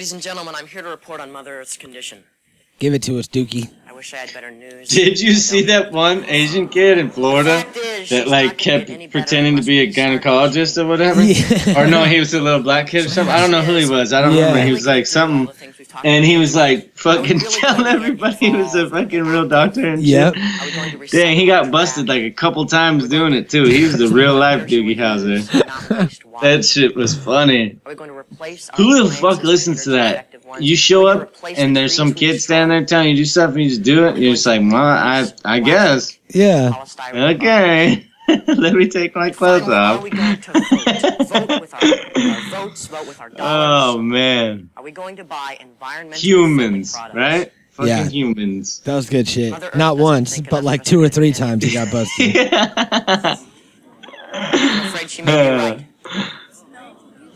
Ladies 0.00 0.14
and 0.14 0.22
gentlemen, 0.22 0.54
I'm 0.56 0.66
here 0.66 0.80
to 0.80 0.88
report 0.88 1.20
on 1.20 1.30
Mother 1.30 1.60
Earth's 1.60 1.76
condition. 1.76 2.24
give 2.78 2.94
it 2.94 3.02
to 3.02 3.18
us, 3.18 3.28
Doogie. 3.28 3.70
I 3.86 3.92
wish 3.92 4.14
I 4.14 4.16
had 4.16 4.32
better 4.32 4.50
news. 4.50 4.88
Did 4.88 5.20
you 5.20 5.34
see 5.34 5.60
that 5.64 5.92
one 5.92 6.24
Asian 6.24 6.68
kid 6.70 6.96
in 6.96 7.10
Florida 7.10 7.62
that 8.08 8.26
like 8.26 8.56
kept 8.56 8.86
pretending 9.10 9.56
to 9.56 9.62
be 9.62 9.80
a 9.80 9.92
gynecologist 9.92 10.82
or 10.82 10.86
whatever? 10.86 11.20
Or 11.78 11.86
no, 11.86 12.04
he 12.04 12.18
was 12.18 12.32
a 12.32 12.40
little 12.40 12.62
black 12.62 12.86
kid 12.86 13.04
or 13.04 13.08
something. 13.10 13.30
I 13.34 13.40
don't 13.40 13.50
know 13.50 13.60
who 13.60 13.76
he 13.76 13.86
was. 13.90 14.14
I 14.14 14.22
don't 14.22 14.32
Yeah. 14.32 14.46
remember. 14.46 14.64
He 14.64 14.72
was 14.72 14.86
like 14.86 15.04
something, 15.06 15.54
and 16.02 16.24
he 16.24 16.38
was 16.38 16.56
like 16.56 16.96
fucking 16.96 17.40
telling 17.40 17.86
everybody 17.86 18.36
he 18.36 18.52
was 18.56 18.74
a 18.74 18.88
fucking 18.88 19.24
real 19.24 19.46
doctor 19.46 19.86
and 19.86 20.02
Yep. 20.02 20.34
shit. 20.34 21.10
Dang, 21.10 21.36
he 21.36 21.44
got 21.44 21.70
busted 21.70 22.08
like 22.08 22.22
a 22.22 22.30
couple 22.30 22.64
times 22.64 23.06
doing 23.06 23.34
it 23.34 23.50
too. 23.50 23.64
He 23.64 23.82
was 23.84 23.98
the 23.98 24.08
real 24.08 24.34
life 24.34 24.62
Doogie 24.66 24.96
Howser. 24.96 26.40
that 26.40 26.64
shit 26.64 26.96
was 26.96 27.14
funny. 27.18 27.76
Are 27.84 27.90
we 27.90 27.94
going 27.94 28.08
to 28.08 28.16
replace 28.16 28.18
our 28.19 28.19
Who 28.76 29.02
the 29.02 29.10
fuck 29.10 29.42
listens 29.42 29.84
to 29.84 29.90
that? 29.90 30.34
You 30.60 30.76
show 30.76 31.06
up 31.06 31.34
and 31.56 31.76
there's 31.76 31.94
some 31.94 32.14
kid 32.14 32.40
standing 32.40 32.76
there 32.76 32.86
telling 32.86 33.08
you 33.10 33.14
to 33.16 33.20
do 33.22 33.24
stuff 33.24 33.50
and 33.52 33.62
you 33.62 33.68
just 33.70 33.82
do 33.82 34.06
it. 34.06 34.14
And 34.14 34.22
you're 34.22 34.32
just 34.32 34.46
like, 34.46 34.60
well, 34.60 34.76
I, 34.76 35.26
I 35.44 35.60
guess. 35.60 36.18
Yeah. 36.28 36.84
Okay. 37.14 38.06
Let 38.46 38.74
me 38.74 38.88
take 38.88 39.14
my 39.16 39.30
clothes 39.30 39.68
off. 39.68 40.02
vote 40.02 41.60
with 41.60 41.74
our, 41.74 41.80
our 41.82 42.40
votes, 42.50 42.86
vote 42.86 43.06
with 43.08 43.20
our 43.20 43.28
dollars? 43.28 43.96
Oh 43.96 43.98
man. 44.02 44.70
Are 44.76 44.82
we 44.84 44.92
going 44.92 45.16
to 45.16 45.24
buy 45.24 45.58
environmentally 45.60 46.16
Humans, 46.16 46.96
right? 47.12 47.52
Fucking 47.72 47.88
Yeah. 47.88 48.08
humans. 48.08 48.80
That 48.80 48.94
was 48.96 49.08
good 49.10 49.26
shit. 49.28 49.54
Not 49.74 49.98
once, 49.98 50.40
but 50.40 50.62
like 50.64 50.84
two 50.84 51.02
or 51.02 51.08
three 51.08 51.32
times 51.32 51.64
he 51.64 51.72
got 51.72 51.90
busted. 51.90 52.36
I'm 54.32 54.86
afraid 54.86 55.10
she 55.10 55.22
may 55.22 55.32
be 55.32 55.56
right. 55.56 55.86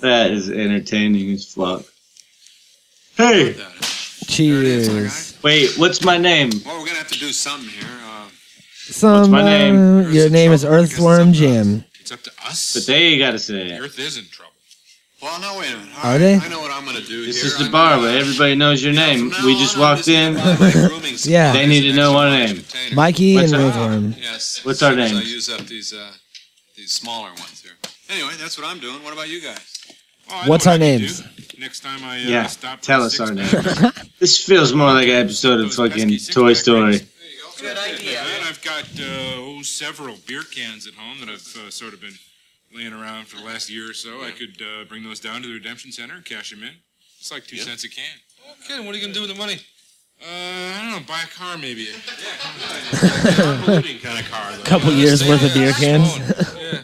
That 0.04 0.30
is 0.30 0.50
entertaining 0.50 1.30
as 1.32 1.44
fuck. 1.52 1.82
Hey. 3.16 3.56
Cheers. 4.26 5.38
Wait, 5.42 5.76
what's 5.78 6.04
my 6.04 6.16
name? 6.18 6.50
Well, 6.64 6.78
we're 6.80 6.86
gonna 6.86 6.98
have 6.98 7.08
to 7.08 7.18
do 7.18 7.32
something 7.32 7.68
here. 7.68 7.88
Uh, 8.04 8.28
Some. 8.86 9.30
my 9.30 9.42
name? 9.42 9.76
uh, 10.06 10.08
your 10.10 10.28
name 10.30 10.52
is 10.52 10.64
Earthworm 10.64 11.32
Jim. 11.32 11.84
it's 12.00 12.12
up 12.12 12.22
to 12.22 12.30
us. 12.46 12.74
But 12.74 12.86
they 12.86 13.18
gotta 13.18 13.38
say 13.38 13.68
The 13.68 13.74
it. 13.76 13.80
Earth 13.80 13.98
is 13.98 14.16
in 14.18 14.24
trouble. 14.26 14.50
Well, 15.22 15.40
no, 15.40 15.58
wait 15.58 15.72
a 15.72 15.76
minute. 15.78 16.04
Are 16.04 16.18
they? 16.18 16.34
I 16.36 16.48
know 16.48 16.60
what 16.60 16.70
I'm 16.70 16.84
gonna 16.84 17.00
do 17.00 17.24
This 17.24 17.36
here. 17.38 17.46
is 17.46 17.58
the 17.58 17.64
I'm 17.66 17.72
bar 17.72 17.90
gonna- 17.96 18.02
where 18.08 18.18
everybody 18.18 18.54
knows 18.56 18.82
your 18.82 18.92
name. 18.92 19.30
We 19.44 19.58
just 19.58 19.78
walked 19.78 20.08
in. 20.08 20.34
Yeah. 21.24 21.52
They 21.52 21.66
need 21.66 21.82
to 21.82 21.92
know 21.94 22.16
our 22.16 22.28
name. 22.28 22.64
Mikey 22.92 23.36
What's 23.36 23.52
and 23.52 23.62
our- 23.62 23.68
Earthworm. 23.68 24.14
Yes. 24.20 24.64
What's 24.64 24.82
our 24.82 24.90
as 24.92 24.96
soon 24.96 25.00
as 25.04 25.12
I 25.12 25.14
names? 25.20 25.32
use 25.32 25.48
up 25.50 25.60
these 25.66 25.92
uh, 25.94 26.12
these 26.76 26.92
smaller 26.92 27.28
ones 27.30 27.62
here. 27.62 27.72
Anyway, 28.10 28.32
that's 28.38 28.58
what 28.58 28.66
I'm 28.66 28.80
doing. 28.80 29.02
What 29.04 29.12
about 29.12 29.28
you 29.28 29.40
guys? 29.40 29.73
Oh, 30.30 30.42
What's 30.46 30.66
our 30.66 30.78
names? 30.78 31.22
Next 31.58 31.80
time 31.80 32.02
I 32.04 32.16
uh, 32.16 32.28
Yeah, 32.28 32.46
stop 32.46 32.80
tell 32.80 33.02
us 33.02 33.20
our 33.20 33.32
names. 33.32 33.50
this 34.18 34.42
feels 34.44 34.72
more 34.72 34.92
like 34.92 35.08
an 35.08 35.14
episode 35.26 35.60
of 35.60 35.72
fucking 35.72 36.16
Toy 36.32 36.52
Story. 36.52 37.00
Good 37.60 37.78
idea. 37.78 38.20
And 38.20 38.44
I've 38.44 38.60
got 38.62 38.84
uh, 38.98 39.36
oh, 39.38 39.62
several 39.62 40.16
beer 40.26 40.42
cans 40.42 40.86
at 40.86 40.94
home 40.94 41.20
that 41.20 41.28
I've 41.28 41.66
uh, 41.66 41.70
sort 41.70 41.94
of 41.94 42.00
been 42.00 42.14
laying 42.74 42.92
around 42.92 43.26
for 43.28 43.36
the 43.36 43.44
last 43.44 43.70
year 43.70 43.88
or 43.90 43.94
so. 43.94 44.22
I 44.22 44.32
could 44.32 44.60
uh, 44.60 44.84
bring 44.88 45.04
those 45.04 45.20
down 45.20 45.42
to 45.42 45.48
the 45.48 45.54
redemption 45.54 45.92
center 45.92 46.14
and 46.14 46.24
cash 46.24 46.50
them 46.50 46.62
in. 46.62 46.74
It's 47.18 47.30
like 47.30 47.46
two 47.46 47.56
cents 47.56 47.84
a 47.84 47.88
can. 47.88 48.04
Okay, 48.64 48.84
what 48.84 48.94
are 48.94 48.98
you 48.98 49.02
gonna 49.02 49.14
do 49.14 49.20
with 49.22 49.30
the 49.30 49.36
money? 49.36 49.56
Uh, 50.20 50.26
I 50.26 50.80
don't 50.82 51.00
know. 51.00 51.06
Buy 51.06 51.22
a 51.22 51.26
car 51.28 51.56
maybe. 51.56 51.84
Yeah, 51.84 53.62
polluting 53.64 53.98
kind 54.00 54.18
of 54.18 54.30
car. 54.30 54.52
Though. 54.56 54.62
Couple 54.64 54.90
You 54.92 54.98
years 54.98 55.26
worth 55.26 55.44
of 55.44 55.54
beer 55.54 55.72
cans. 55.72 56.18
yeah. 56.18 56.82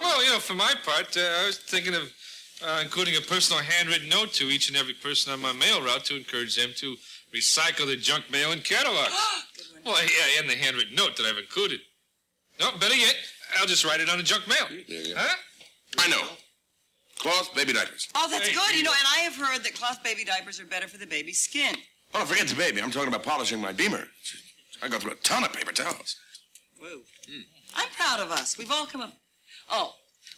Well, 0.00 0.24
you 0.24 0.30
know, 0.30 0.38
for 0.38 0.54
my 0.54 0.72
part, 0.84 1.16
uh, 1.16 1.20
I 1.20 1.46
was 1.46 1.58
thinking 1.58 1.94
of 1.94 2.10
uh, 2.64 2.80
including 2.82 3.16
a 3.16 3.20
personal 3.20 3.62
handwritten 3.62 4.08
note 4.08 4.32
to 4.34 4.44
each 4.44 4.68
and 4.68 4.76
every 4.76 4.94
person 4.94 5.32
on 5.32 5.40
my 5.40 5.52
mail 5.52 5.82
route 5.82 6.04
to 6.06 6.16
encourage 6.16 6.56
them 6.56 6.70
to 6.76 6.96
recycle 7.34 7.86
their 7.86 7.96
junk 7.96 8.30
mail 8.30 8.52
and 8.52 8.64
catalogs. 8.64 9.12
well, 9.84 10.02
yeah, 10.02 10.40
and 10.40 10.50
the 10.50 10.54
handwritten 10.56 10.94
note 10.94 11.16
that 11.16 11.26
I've 11.26 11.38
included. 11.38 11.80
No, 12.60 12.70
better 12.78 12.96
yet, 12.96 13.14
I'll 13.58 13.66
just 13.66 13.84
write 13.84 14.00
it 14.00 14.08
on 14.08 14.18
the 14.18 14.24
junk 14.24 14.48
mail. 14.48 14.66
Huh? 15.16 15.34
I 15.98 16.08
know. 16.08 16.22
Cloth 17.18 17.54
baby 17.54 17.72
diapers. 17.72 18.08
Oh, 18.14 18.28
that's 18.30 18.48
good. 18.48 18.76
You 18.76 18.84
know, 18.84 18.92
and 18.92 19.08
I 19.16 19.20
have 19.20 19.36
heard 19.36 19.64
that 19.64 19.74
cloth 19.74 20.02
baby 20.04 20.24
diapers 20.24 20.60
are 20.60 20.66
better 20.66 20.86
for 20.86 20.98
the 20.98 21.06
baby's 21.06 21.40
skin. 21.40 21.74
Oh, 22.14 22.24
forget 22.24 22.46
the 22.46 22.54
baby. 22.54 22.80
I'm 22.80 22.90
talking 22.90 23.08
about 23.08 23.24
polishing 23.24 23.60
my 23.60 23.72
beamer. 23.72 24.04
I 24.82 24.88
go 24.88 24.98
through 24.98 25.12
a 25.12 25.16
ton 25.16 25.44
of 25.44 25.52
paper 25.52 25.72
towels. 25.72 26.16
Whoa. 26.80 27.00
I'm 27.74 27.88
proud 27.96 28.20
of 28.20 28.30
us. 28.30 28.56
We've 28.56 28.70
all 28.70 28.86
come 28.86 29.00
up. 29.00 29.12
Oh, 29.70 29.94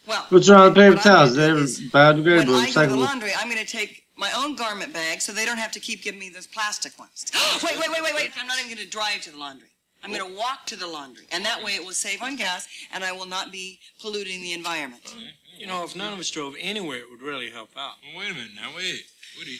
well. 0.07 0.25
What's 0.29 0.49
wrong 0.49 0.65
with 0.65 0.75
paper 0.75 0.95
what 0.95 1.05
I'm 1.05 1.11
towels? 1.11 1.29
gonna 1.35 1.41
They're 1.47 1.55
do 1.55 1.63
is, 1.63 1.81
biodegradable, 1.91 2.47
When 2.47 2.55
I 2.55 2.65
go 2.65 2.71
to 2.71 2.73
the 2.73 2.95
recyclable. 2.95 2.99
laundry, 2.99 3.31
I'm 3.37 3.49
going 3.49 3.63
to 3.65 3.71
take 3.71 4.03
my 4.17 4.31
own 4.35 4.55
garment 4.55 4.93
bag 4.93 5.21
so 5.21 5.31
they 5.31 5.45
don't 5.45 5.57
have 5.57 5.71
to 5.73 5.79
keep 5.79 6.03
giving 6.03 6.19
me 6.19 6.29
those 6.29 6.47
plastic 6.47 6.97
ones. 6.99 7.25
wait, 7.63 7.79
wait, 7.79 7.89
wait, 7.91 8.03
wait, 8.03 8.15
wait. 8.15 8.31
I'm 8.39 8.47
not 8.47 8.57
even 8.59 8.69
going 8.73 8.83
to 8.85 8.89
drive 8.89 9.21
to 9.21 9.31
the 9.31 9.37
laundry. 9.37 9.67
I'm 10.03 10.11
going 10.11 10.27
to 10.31 10.37
walk 10.37 10.65
to 10.67 10.75
the 10.75 10.87
laundry. 10.87 11.25
And 11.31 11.45
that 11.45 11.63
way 11.63 11.75
it 11.75 11.83
will 11.85 11.91
save 11.93 12.21
on 12.23 12.35
gas 12.35 12.67
and 12.93 13.03
I 13.03 13.11
will 13.11 13.27
not 13.27 13.51
be 13.51 13.79
polluting 14.01 14.41
the 14.41 14.53
environment. 14.53 15.15
You 15.57 15.67
know, 15.67 15.83
if 15.83 15.95
none 15.95 16.11
of 16.11 16.19
us 16.19 16.29
drove 16.31 16.55
anywhere, 16.59 16.97
it 16.97 17.09
would 17.11 17.21
really 17.21 17.51
help 17.51 17.69
out. 17.77 17.93
Well, 18.03 18.19
wait 18.23 18.31
a 18.31 18.33
minute 18.33 18.51
now. 18.55 18.69
Wait, 18.75 19.01
Woody, 19.37 19.57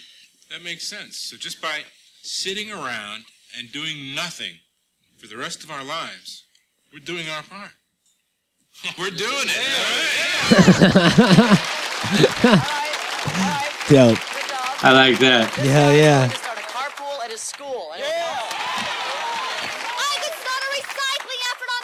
that 0.49 0.63
makes 0.63 0.88
sense. 0.88 1.18
So 1.18 1.38
just 1.38 1.61
by 1.61 1.81
sitting 2.23 2.72
around 2.72 3.26
and 3.57 3.72
doing 3.72 4.15
nothing 4.15 4.53
for 5.18 5.27
the 5.27 5.38
rest 5.38 5.63
of 5.63 5.69
our 5.69 5.84
lives, 5.84 6.45
we're 6.91 6.99
doing 7.05 7.30
our 7.30 7.43
part. 7.43 7.72
We're 8.97 9.11
doing 9.11 9.47
it. 9.47 10.51
Dope. 13.89 14.17
I 14.83 14.91
like 14.93 15.19
that. 15.19 15.55
Yeah, 15.63 15.91
yeah. 15.93 16.27
Start 16.29 16.57
a 16.57 16.61
carpool 16.61 17.23
at 17.23 17.29
his 17.29 17.41
school. 17.41 17.91
I 17.93 17.99
could 20.17 20.33
start 20.33 20.61
a 20.65 20.69
recycling 20.73 21.41
effort 21.51 21.69
on 21.69 21.81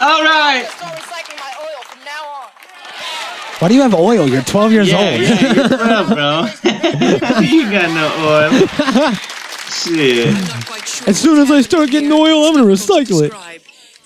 All 0.00 0.24
right. 0.24 0.66
Start 0.66 0.98
recycling 0.98 1.38
my 1.38 1.52
oil 1.62 1.82
from 1.86 2.02
now 2.04 2.24
on. 2.42 2.48
Why 3.60 3.68
do 3.68 3.74
you 3.74 3.82
have 3.82 3.94
oil? 3.94 4.26
You're 4.28 4.42
12 4.42 4.72
years 4.72 4.88
Yeah, 4.88 4.98
old. 4.98 5.20
yeah, 5.20 5.52
you're 5.54 5.68
proud, 5.68 6.08
bro. 6.08 6.48
you 7.46 7.70
got 7.70 7.90
no 7.94 8.10
oil. 8.26 8.50
Shit. 9.70 10.34
as 11.08 11.16
soon 11.18 11.38
as 11.38 11.48
I 11.50 11.62
start 11.62 11.88
getting 11.90 12.12
oil, 12.12 12.44
I'm 12.44 12.52
gonna 12.54 12.66
recycle 12.66 13.22
it. 13.22 13.32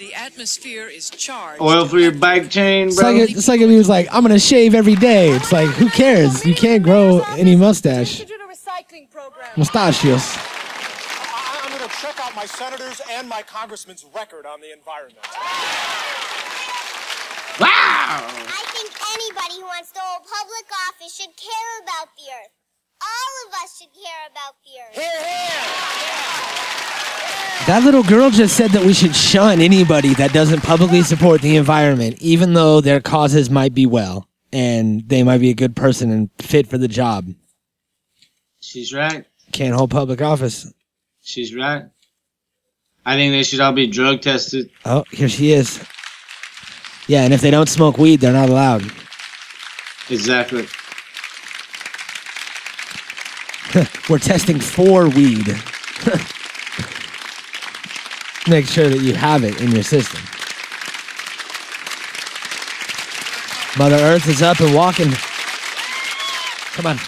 The 0.04 0.12
atmosphere 0.12 0.86
is 0.86 1.08
charged. 1.08 1.62
Oil 1.62 1.88
for 1.88 1.98
your 1.98 2.12
bike 2.12 2.50
chain, 2.50 2.88
It's 2.88 3.00
bro. 3.00 3.10
like, 3.10 3.30
it's 3.30 3.48
like 3.48 3.62
if 3.62 3.70
he 3.70 3.76
was 3.76 3.88
like, 3.88 4.06
I'm 4.12 4.20
gonna 4.22 4.38
shave 4.38 4.74
every 4.74 4.96
day. 4.96 5.30
It's 5.30 5.50
like, 5.50 5.70
who 5.70 5.88
cares? 5.88 6.44
You 6.44 6.54
can't 6.54 6.82
grow 6.82 7.20
any 7.38 7.56
mustache. 7.56 8.20
Mustachios. 9.56 10.20
I- 10.36 11.60
I'm 11.64 11.70
going 11.78 11.88
to 11.88 11.96
check 11.96 12.20
out 12.20 12.34
my 12.36 12.44
senators 12.44 13.00
and 13.12 13.26
my 13.30 13.40
congressman's 13.42 14.04
record 14.14 14.44
on 14.44 14.60
the 14.60 14.72
environment. 14.72 15.24
Wow! 17.60 18.28
I 18.28 18.62
think 18.76 18.90
anybody 19.14 19.60
who 19.60 19.66
wants 19.66 19.90
to 19.92 20.00
hold 20.02 20.22
public 20.28 20.66
office 20.90 21.14
should 21.16 21.34
care 21.36 21.74
about 21.82 22.08
the 22.18 22.24
earth. 22.28 22.52
All 23.04 23.48
of 23.48 23.54
us 23.62 23.78
should 23.78 23.92
care 23.92 24.26
about 24.30 24.54
the 24.64 24.80
earth. 24.80 24.96
That 27.66 27.82
little 27.84 28.02
girl 28.02 28.30
just 28.30 28.56
said 28.56 28.72
that 28.72 28.84
we 28.84 28.92
should 28.92 29.16
shun 29.16 29.60
anybody 29.60 30.12
that 30.14 30.32
doesn't 30.32 30.62
publicly 30.62 31.02
support 31.02 31.40
the 31.40 31.56
environment, 31.56 32.20
even 32.20 32.52
though 32.52 32.80
their 32.80 33.00
causes 33.00 33.48
might 33.48 33.72
be 33.72 33.86
well 33.86 34.28
and 34.52 35.08
they 35.08 35.22
might 35.22 35.38
be 35.38 35.50
a 35.50 35.54
good 35.54 35.74
person 35.74 36.10
and 36.10 36.30
fit 36.38 36.66
for 36.66 36.78
the 36.78 36.88
job. 36.88 37.26
She's 38.60 38.92
right. 38.92 39.24
Can't 39.52 39.74
hold 39.74 39.90
public 39.90 40.20
office. 40.22 40.72
She's 41.22 41.54
right. 41.54 41.84
I 43.06 43.16
think 43.16 43.32
they 43.32 43.42
should 43.42 43.60
all 43.60 43.72
be 43.72 43.86
drug 43.86 44.20
tested. 44.22 44.70
Oh, 44.84 45.04
here 45.10 45.28
she 45.28 45.52
is. 45.52 45.82
Yeah, 47.06 47.24
and 47.24 47.34
if 47.34 47.40
they 47.40 47.50
don't 47.50 47.68
smoke 47.68 47.98
weed, 47.98 48.20
they're 48.20 48.32
not 48.32 48.48
allowed. 48.48 48.90
Exactly. 50.08 50.66
We're 54.08 54.18
testing 54.18 54.60
for 54.60 55.08
weed. 55.08 55.46
Make 58.48 58.66
sure 58.66 58.88
that 58.88 59.00
you 59.02 59.14
have 59.14 59.42
it 59.44 59.60
in 59.60 59.72
your 59.72 59.82
system. 59.82 60.20
Mother 63.78 63.96
Earth 63.96 64.28
is 64.28 64.42
up 64.42 64.60
and 64.60 64.74
walking. 64.74 65.10
Come 66.72 66.86
on. 66.86 66.98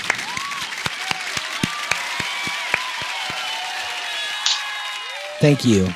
Thank 5.40 5.64
you 5.64 5.88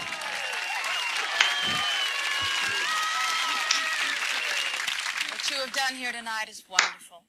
have 5.71 5.89
done 5.89 5.95
here 5.97 6.13
tonight 6.13 6.49
is 6.49 6.65
wonderful. 6.69 7.25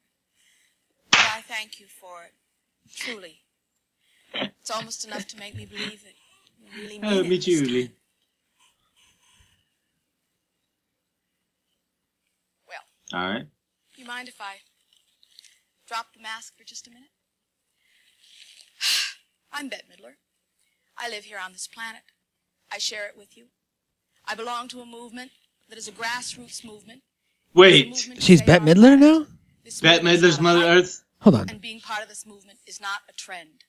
And 1.14 1.28
I 1.34 1.42
thank 1.42 1.80
you 1.80 1.86
for 1.88 2.24
it. 2.24 2.34
Truly. 2.96 3.42
It's 4.34 4.72
almost 4.72 5.06
enough 5.06 5.20
to 5.32 5.38
make 5.38 5.56
me 5.56 5.66
believe 5.66 6.04
it. 6.06 6.16
You 6.60 6.82
really 6.82 7.00
oh, 7.04 7.10
mean 7.10 7.20
Oh, 7.20 7.24
me 7.24 7.36
this 7.38 7.46
too, 7.46 7.66
time. 7.66 7.94
Well, 12.68 13.22
All 13.22 13.30
right. 13.30 13.48
you 13.96 14.06
mind 14.06 14.28
if 14.28 14.42
I 14.42 14.58
drop 15.88 16.08
the 16.14 16.22
mask 16.22 16.58
for 16.58 16.64
just 16.64 16.88
a 16.88 16.90
minute? 16.90 17.10
I'm 19.54 19.70
Bette 19.70 19.84
Midler. 19.90 20.16
I 20.98 21.10
live 21.10 21.24
here 21.24 21.40
on 21.44 21.54
this 21.54 21.68
planet. 21.68 22.02
I 22.72 22.78
share 22.78 23.08
it 23.08 23.18
with 23.18 23.38
you. 23.38 23.48
I 24.26 24.36
belong 24.36 24.68
to 24.70 24.82
a 24.82 24.86
movement 24.86 25.32
that 25.70 25.78
is 25.78 25.88
a 25.88 25.92
grassroots 25.92 26.66
movement. 26.66 27.02
Wait. 27.54 27.96
She's 28.20 28.42
Bette 28.42 28.64
Midler 28.64 29.00
now? 29.00 29.26
Bette 29.82 30.04
Midler's 30.04 30.40
Mother 30.40 30.64
Earth? 30.64 31.04
Hold 31.22 31.36
on. 31.36 31.50
And 31.50 31.62
being 31.62 31.80
part 31.80 32.04
of 32.04 32.10
this 32.10 32.26
movement 32.26 32.60
is 32.68 32.82
not 32.82 33.00
a 33.10 33.14
trend. 33.14 33.64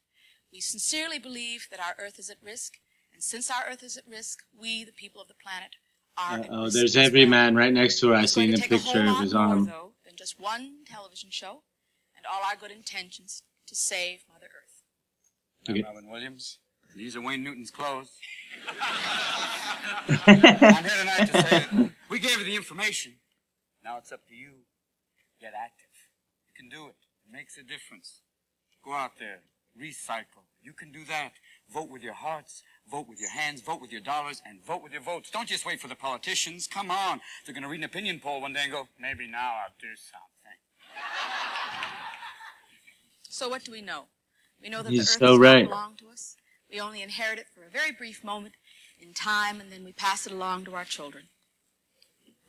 We 0.53 0.61
sincerely 0.61 1.19
believe 1.19 1.69
that 1.70 1.81
our 1.81 1.95
Earth 1.99 2.19
is 2.19 2.29
at 2.31 2.37
risk, 2.43 2.74
and 3.12 3.23
since 3.23 3.51
our 3.51 3.65
Earth 3.70 3.83
is 3.83 3.97
at 3.97 4.07
risk, 4.07 4.41
we, 4.59 4.85
the 4.85 4.93
people 4.93 5.20
of 5.23 5.29
the 5.29 5.35
planet, 5.35 5.77
are 6.19 6.41
at 6.41 6.49
Oh, 6.51 6.69
there's 6.69 6.97
every 6.97 7.23
well. 7.23 7.31
man 7.31 7.55
right 7.57 7.73
next 7.73 8.01
to 8.01 8.09
her. 8.09 8.15
I 8.16 8.24
It's 8.24 8.35
going 8.35 8.49
seen 8.49 8.57
to 8.57 8.59
a 8.59 8.69
take 8.69 8.73
a 8.73 8.79
whole 8.79 8.93
picture 8.93 9.01
of 9.09 9.15
lot 9.15 9.23
his 9.23 9.35
more, 9.35 9.43
arm. 9.43 9.65
though, 9.65 9.93
than 10.05 10.15
just 10.16 10.39
one 10.39 10.85
television 10.87 11.31
show 11.31 11.62
and 12.16 12.27
all 12.31 12.43
our 12.45 12.57
good 12.57 12.70
intentions 12.70 13.43
to 13.66 13.74
save 13.74 14.24
Mother 14.31 14.47
Earth. 14.47 14.83
I'm 15.69 15.83
Robin 15.83 16.11
Williams. 16.11 16.59
These 16.95 17.16
are 17.16 17.23
Wayne 17.23 17.43
Newton's 17.43 17.70
clothes. 17.70 18.11
I'm 20.27 20.85
here 20.85 20.99
tonight 20.99 21.27
to 21.27 21.43
say 21.49 21.66
that 21.73 21.91
we 22.11 22.19
gave 22.19 22.39
you 22.39 22.45
the 22.45 22.57
information. 22.57 23.15
Now 23.83 23.97
it's 23.99 24.12
up 24.12 24.27
to 24.29 24.35
you. 24.35 24.51
Get 25.41 25.55
active. 25.57 25.89
You 26.47 26.53
can 26.55 26.69
do 26.69 26.87
it. 26.89 26.97
It 27.27 27.33
makes 27.33 27.57
a 27.57 27.62
difference. 27.62 28.20
Go 28.85 28.93
out 28.93 29.12
there. 29.19 29.41
Recycle. 29.81 30.44
You 30.62 30.73
can 30.73 30.93
do 30.93 31.05
that. 31.07 31.32
Vote 31.73 31.89
with 31.89 32.03
your 32.03 32.15
hearts. 32.15 32.62
Vote 32.90 33.09
with 33.09 33.20
your 33.20 33.31
hands. 33.31 33.61
Vote 33.62 33.81
with 33.81 33.90
your 33.90 34.01
dollars. 34.01 34.43
And 34.47 34.65
vote 34.65 34.82
with 34.82 34.93
your 34.93 35.03
votes. 35.03 35.31
Don't 35.31 35.49
just 35.49 35.65
wait 35.65 35.81
for 35.81 35.89
the 35.89 35.94
politicians. 35.94 36.66
Come 36.66 36.90
on. 36.90 37.20
They're 37.44 37.55
going 37.55 37.62
to 37.62 37.69
read 37.69 37.81
an 37.81 37.85
opinion 37.85 38.20
poll 38.20 38.40
one 38.40 38.53
day 38.53 38.65
and 38.65 38.73
go, 38.73 38.89
maybe 39.01 39.27
now 39.27 39.55
I'll 39.65 39.74
do 39.81 39.89
something. 39.97 40.59
So 43.28 43.49
what 43.49 43.65
do 43.65 43.73
we 43.73 43.81
know? 43.81 44.05
We 44.62 44.69
know 44.69 44.82
that 44.82 44.90
He's 44.90 45.07
the 45.07 45.12
Earth 45.15 45.19
so 45.19 45.27
does 45.28 45.39
right. 45.39 45.65
belong 45.65 45.97
to 45.97 46.09
us. 46.11 46.36
We 46.70 46.81
only 46.81 47.03
inherit 47.03 47.39
it 47.39 47.47
for 47.55 47.65
a 47.65 47.70
very 47.70 47.93
brief 47.93 48.23
moment 48.23 48.55
in 49.01 49.15
time, 49.15 49.61
and 49.61 49.73
then 49.73 49.85
we 49.85 49.93
pass 49.93 50.27
it 50.27 50.32
along 50.32 50.66
to 50.66 50.74
our 50.74 50.85
children. 50.85 51.24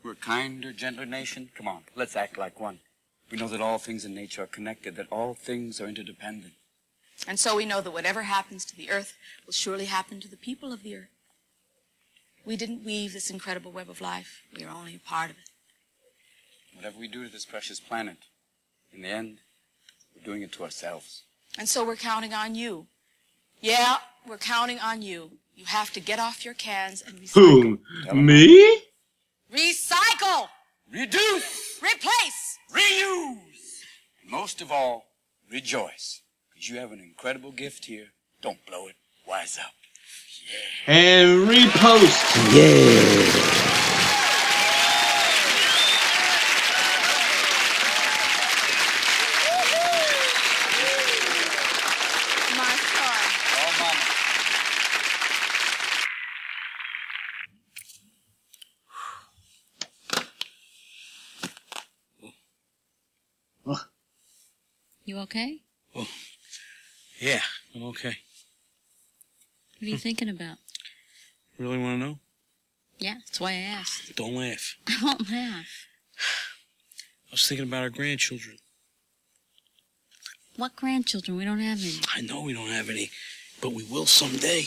We're 0.04 0.12
a 0.12 0.16
kinder, 0.16 0.74
gentler 0.74 1.06
nation. 1.06 1.50
Come 1.58 1.68
on, 1.68 1.84
let's 1.96 2.16
act 2.16 2.38
like 2.38 2.60
one. 2.60 2.80
We 3.32 3.38
know 3.38 3.48
that 3.48 3.62
all 3.62 3.80
things 3.80 4.06
in 4.06 4.14
nature 4.14 4.44
are 4.44 4.48
connected, 4.48 4.96
that 4.98 5.08
all 5.10 5.34
things 5.34 5.82
are 5.82 5.88
interdependent. 5.88 6.54
And 7.28 7.40
so 7.40 7.56
we 7.56 7.66
know 7.66 7.82
that 7.82 7.92
whatever 7.92 8.24
happens 8.24 8.66
to 8.66 8.76
the 8.76 8.90
Earth 8.90 9.14
will 9.46 9.54
surely 9.54 9.86
happen 9.86 10.20
to 10.20 10.28
the 10.28 10.38
people 10.38 10.74
of 10.74 10.84
the 10.84 10.96
Earth. 10.96 11.10
We 12.46 12.58
didn't 12.58 12.84
weave 12.84 13.14
this 13.14 13.30
incredible 13.30 13.72
web 13.72 13.90
of 13.90 14.02
life. 14.02 14.42
We 14.56 14.66
are 14.66 14.70
only 14.70 14.96
a 14.96 15.00
part 15.00 15.30
of 15.30 15.38
it. 15.38 15.50
Whatever 16.76 17.00
we 17.00 17.08
do 17.08 17.24
to 17.24 17.32
this 17.32 17.46
precious 17.46 17.80
planet, 17.80 18.18
in 18.92 19.04
the 19.04 19.08
end, 19.08 19.38
we're 20.16 20.24
doing 20.24 20.42
it 20.42 20.52
to 20.54 20.64
ourselves. 20.64 21.24
And 21.58 21.70
so 21.70 21.86
we're 21.86 21.96
counting 21.96 22.34
on 22.34 22.56
you. 22.56 22.88
Yeah, 23.62 23.98
we're 24.28 24.38
counting 24.38 24.80
on 24.80 25.02
you. 25.02 25.32
You 25.56 25.66
have 25.66 25.94
to 25.94 26.00
get 26.00 26.20
off 26.20 26.44
your 26.44 26.56
cans 26.56 27.02
and 27.02 27.20
recycle. 27.20 27.80
Who? 28.12 28.16
Me? 28.16 28.82
Recycle! 29.54 30.48
Reduce! 30.92 31.80
Replace! 31.82 32.58
Reuse! 32.72 33.84
And 34.22 34.32
most 34.32 34.62
of 34.62 34.72
all, 34.72 35.06
rejoice. 35.50 36.23
Because 36.64 36.76
you 36.76 36.80
have 36.80 36.94
an 36.94 37.02
incredible 37.02 37.52
gift 37.52 37.86
here. 37.86 38.06
Don't 38.42 38.66
blow 38.66 38.88
it. 38.88 38.96
Wise 39.28 39.60
up. 39.60 39.74
And 40.88 41.46
repost. 41.46 42.24
Yeah. 42.56 43.02
My 52.56 52.76
son. 52.94 53.24
Oh, 63.66 63.86
you 65.04 65.18
okay? 65.20 65.62
Oh. 65.94 66.08
Yeah, 67.24 67.40
I'm 67.74 67.84
okay. 67.84 68.18
What 69.80 69.84
are 69.84 69.86
you 69.86 69.98
thinking 69.98 70.28
about? 70.28 70.58
Really 71.58 71.78
want 71.78 72.02
to 72.02 72.06
know? 72.06 72.20
Yeah, 73.00 73.14
that's 73.26 73.40
why 73.40 73.52
I 73.52 73.60
asked. 73.80 74.14
Don't 74.18 74.36
laugh. 74.36 74.76
I 74.90 74.98
won't 75.02 75.32
laugh. 75.32 75.88
I 76.20 77.32
was 77.32 77.48
thinking 77.48 77.66
about 77.66 77.84
our 77.84 77.90
grandchildren. 77.90 78.58
What 80.58 80.76
grandchildren? 80.76 81.38
We 81.38 81.46
don't 81.46 81.60
have 81.60 81.80
any. 81.82 81.96
I 82.14 82.20
know 82.20 82.42
we 82.42 82.52
don't 82.52 82.68
have 82.68 82.90
any, 82.90 83.10
but 83.62 83.72
we 83.72 83.86
will 83.86 84.06
someday. 84.06 84.66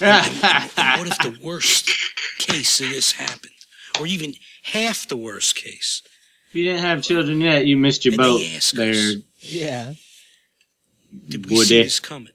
And 0.00 0.24
what 1.00 1.08
if 1.08 1.18
the 1.18 1.36
worst 1.42 1.90
case 2.38 2.80
of 2.80 2.90
this 2.90 3.10
happened? 3.10 3.54
Or 3.98 4.06
even 4.06 4.34
half 4.62 5.08
the 5.08 5.16
worst 5.16 5.56
case? 5.56 6.02
If 6.50 6.54
you 6.54 6.62
didn't 6.62 6.82
have 6.82 7.02
children 7.02 7.40
yet, 7.40 7.66
you 7.66 7.76
missed 7.76 8.04
your 8.04 8.16
boat 8.16 8.40
there. 8.72 9.14
Yeah. 9.40 9.94
Did 11.28 11.48
we 11.50 11.56
Would 11.56 11.66
see 11.68 11.80
it? 11.80 11.84
this 11.84 12.00
coming? 12.00 12.32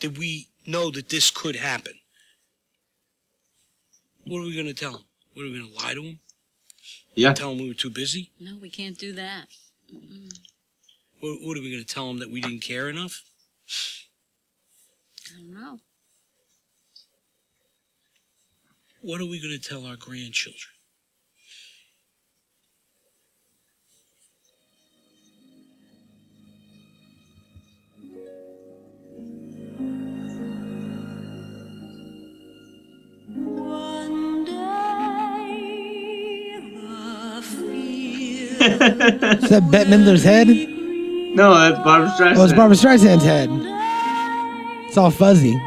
Did 0.00 0.18
we 0.18 0.48
know 0.66 0.90
that 0.90 1.08
this 1.08 1.30
could 1.30 1.56
happen? 1.56 1.94
What 4.24 4.38
are 4.40 4.44
we 4.44 4.54
going 4.54 4.66
to 4.66 4.74
tell 4.74 4.92
them? 4.92 5.04
What 5.34 5.42
are 5.42 5.50
we 5.50 5.58
going 5.58 5.70
to 5.72 5.74
lie 5.84 5.94
to 5.94 6.02
them? 6.02 6.20
Yeah. 7.14 7.32
Tell 7.32 7.50
them 7.50 7.58
we 7.58 7.68
were 7.68 7.74
too 7.74 7.90
busy? 7.90 8.30
No, 8.40 8.56
we 8.60 8.70
can't 8.70 8.98
do 8.98 9.12
that. 9.12 9.46
Mm-mm. 9.92 10.32
What, 11.20 11.38
what 11.42 11.56
are 11.56 11.60
we 11.60 11.70
going 11.70 11.84
to 11.84 11.94
tell 11.94 12.08
them 12.08 12.18
that 12.18 12.30
we 12.30 12.40
didn't 12.40 12.62
care 12.62 12.88
enough? 12.88 13.22
I 15.30 15.40
don't 15.40 15.54
know. 15.54 15.78
What 19.00 19.20
are 19.20 19.26
we 19.26 19.40
going 19.40 19.58
to 19.58 19.68
tell 19.68 19.84
our 19.86 19.96
grandchildren? 19.96 20.72
Is 38.62 39.50
that 39.50 39.68
Bette 39.70 39.90
Midler's 39.90 40.22
head? 40.24 40.48
No, 40.48 41.54
that's 41.54 41.82
Barbra 41.82 42.08
Streisand. 42.10 42.36
Oh, 42.36 42.44
it's 42.44 42.52
Barbra 42.52 42.76
Streisand's 42.76 43.24
head. 43.24 43.48
It's 44.86 44.96
all 44.96 45.10
fuzzy. 45.10 45.60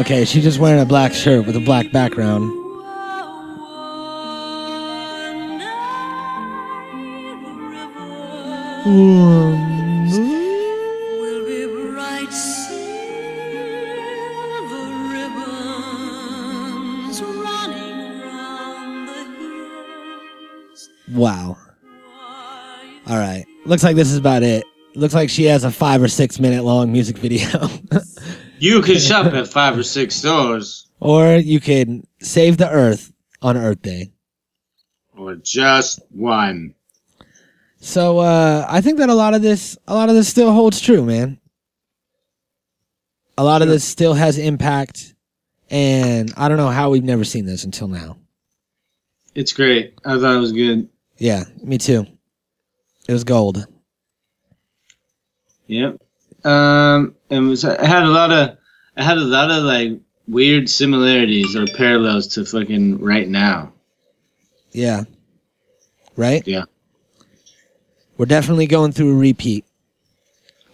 Okay, 0.00 0.24
she's 0.24 0.42
just 0.42 0.58
wearing 0.58 0.80
a 0.80 0.86
black 0.86 1.12
shirt 1.12 1.44
with 1.46 1.56
a 1.56 1.60
black 1.60 1.92
background. 1.92 2.50
Wow. 8.86 9.71
Looks 23.72 23.84
like 23.84 23.96
this 23.96 24.10
is 24.10 24.18
about 24.18 24.42
it. 24.42 24.66
Looks 24.94 25.14
like 25.14 25.30
she 25.30 25.44
has 25.44 25.64
a 25.64 25.70
five 25.70 26.02
or 26.02 26.08
six 26.08 26.38
minute 26.38 26.62
long 26.62 26.92
music 26.92 27.16
video. 27.16 27.48
You 28.58 28.82
can 28.82 28.98
shop 28.98 29.32
at 29.32 29.48
five 29.48 29.78
or 29.78 29.82
six 29.82 30.14
stores, 30.14 30.86
or 31.00 31.36
you 31.36 31.58
can 31.58 32.06
save 32.20 32.58
the 32.58 32.70
earth 32.70 33.12
on 33.40 33.56
Earth 33.56 33.80
Day. 33.80 34.12
or 35.16 35.34
just 35.36 36.00
one. 36.10 36.74
So 37.80 38.18
uh, 38.18 38.64
I 38.68 38.80
think 38.82 38.98
that 38.98 39.08
a 39.08 39.14
lot 39.14 39.34
of 39.34 39.42
this, 39.42 39.76
a 39.88 39.94
lot 39.94 40.10
of 40.10 40.14
this 40.14 40.28
still 40.28 40.52
holds 40.52 40.80
true, 40.80 41.02
man. 41.02 41.40
A 43.36 43.42
lot 43.42 43.62
of 43.62 43.68
this 43.68 43.82
still 43.82 44.14
has 44.14 44.38
impact, 44.38 45.14
and 45.70 46.32
I 46.36 46.48
don't 46.48 46.58
know 46.58 46.68
how 46.68 46.90
we've 46.90 47.02
never 47.02 47.24
seen 47.24 47.46
this 47.46 47.64
until 47.64 47.88
now. 47.88 48.18
It's 49.34 49.52
great. 49.52 49.94
I 50.04 50.18
thought 50.18 50.36
it 50.36 50.40
was 50.40 50.52
good. 50.52 50.88
Yeah, 51.16 51.44
me 51.64 51.78
too. 51.78 52.06
It 53.12 53.16
was 53.16 53.24
gold. 53.24 53.66
Yep. 55.66 56.00
Um, 56.44 57.14
and 57.28 57.44
it, 57.44 57.48
was, 57.50 57.62
it 57.62 57.78
had 57.78 58.04
a 58.04 58.08
lot 58.08 58.32
of, 58.32 58.56
I 58.96 59.02
had 59.02 59.18
a 59.18 59.20
lot 59.20 59.50
of 59.50 59.64
like 59.64 60.00
weird 60.26 60.70
similarities 60.70 61.54
or 61.54 61.66
parallels 61.66 62.26
to 62.28 62.46
fucking 62.46 63.00
right 63.00 63.28
now. 63.28 63.74
Yeah. 64.70 65.04
Right? 66.16 66.42
Yeah. 66.48 66.64
We're 68.16 68.24
definitely 68.24 68.66
going 68.66 68.92
through 68.92 69.12
a 69.12 69.18
repeat 69.18 69.66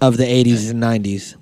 of 0.01 0.16
the 0.16 0.23
80s 0.23 0.70
and 0.70 0.81
90s. 0.81 1.35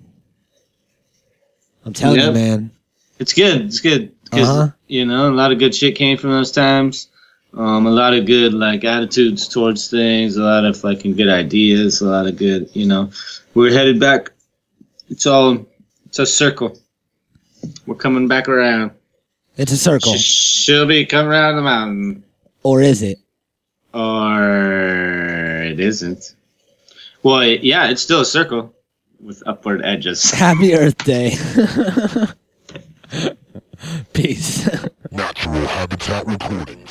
I'm 1.85 1.93
telling 1.93 2.21
you, 2.21 2.33
man. 2.33 2.71
It's 3.19 3.35
good. 3.35 3.67
It's 3.67 3.81
good 3.81 4.15
because 4.25 4.49
Uh-huh. 4.49 4.71
you 4.87 5.05
know 5.05 5.29
a 5.29 5.35
lot 5.35 5.53
of 5.53 5.59
good 5.59 5.75
shit 5.75 5.95
came 5.95 6.17
from 6.17 6.31
those 6.31 6.53
times. 6.53 7.09
Um, 7.55 7.87
a 7.87 7.91
lot 7.91 8.13
of 8.15 8.27
good 8.27 8.53
like 8.53 8.85
attitudes 8.85 9.49
towards 9.49 9.89
things. 9.89 10.37
A 10.37 10.43
lot 10.43 10.65
of 10.65 10.79
fucking 10.79 11.17
good 11.17 11.29
ideas. 11.31 12.01
A 12.03 12.07
lot 12.07 12.27
of 12.27 12.37
good. 12.37 12.69
You 12.75 12.87
know, 12.87 13.11
we're 13.55 13.73
headed 13.73 13.99
back. 13.99 14.31
It's 15.09 15.27
all. 15.27 15.67
It's 16.07 16.19
a 16.19 16.27
circle. 16.27 16.79
We're 17.87 17.95
coming 17.97 18.29
back 18.29 18.49
around. 18.49 18.91
It's 19.57 19.73
a 19.73 19.77
circle. 19.77 20.15
Sh- 20.15 20.65
she'll 20.65 20.87
be 20.87 21.07
coming 21.07 21.31
around 21.31 21.57
the 21.57 21.63
mountain, 21.63 22.25
Or 22.63 22.83
is 22.83 23.03
it? 23.03 23.19
or 23.95 25.63
it 25.65 25.81
isn't. 25.81 26.35
Well, 27.23 27.41
it- 27.41 27.65
yeah, 27.65 27.89
it's 27.89 28.03
still 28.03 28.21
a 28.21 28.27
circle 28.27 28.75
with 29.21 29.43
upward 29.47 29.81
edges. 29.83 30.31
Happy 30.33 30.75
Earth 30.75 30.99
Day. 31.05 31.31
Peace. 34.13 34.69
Natural 35.11 35.67
Habitat 35.67 36.27
Recordings. 36.27 36.91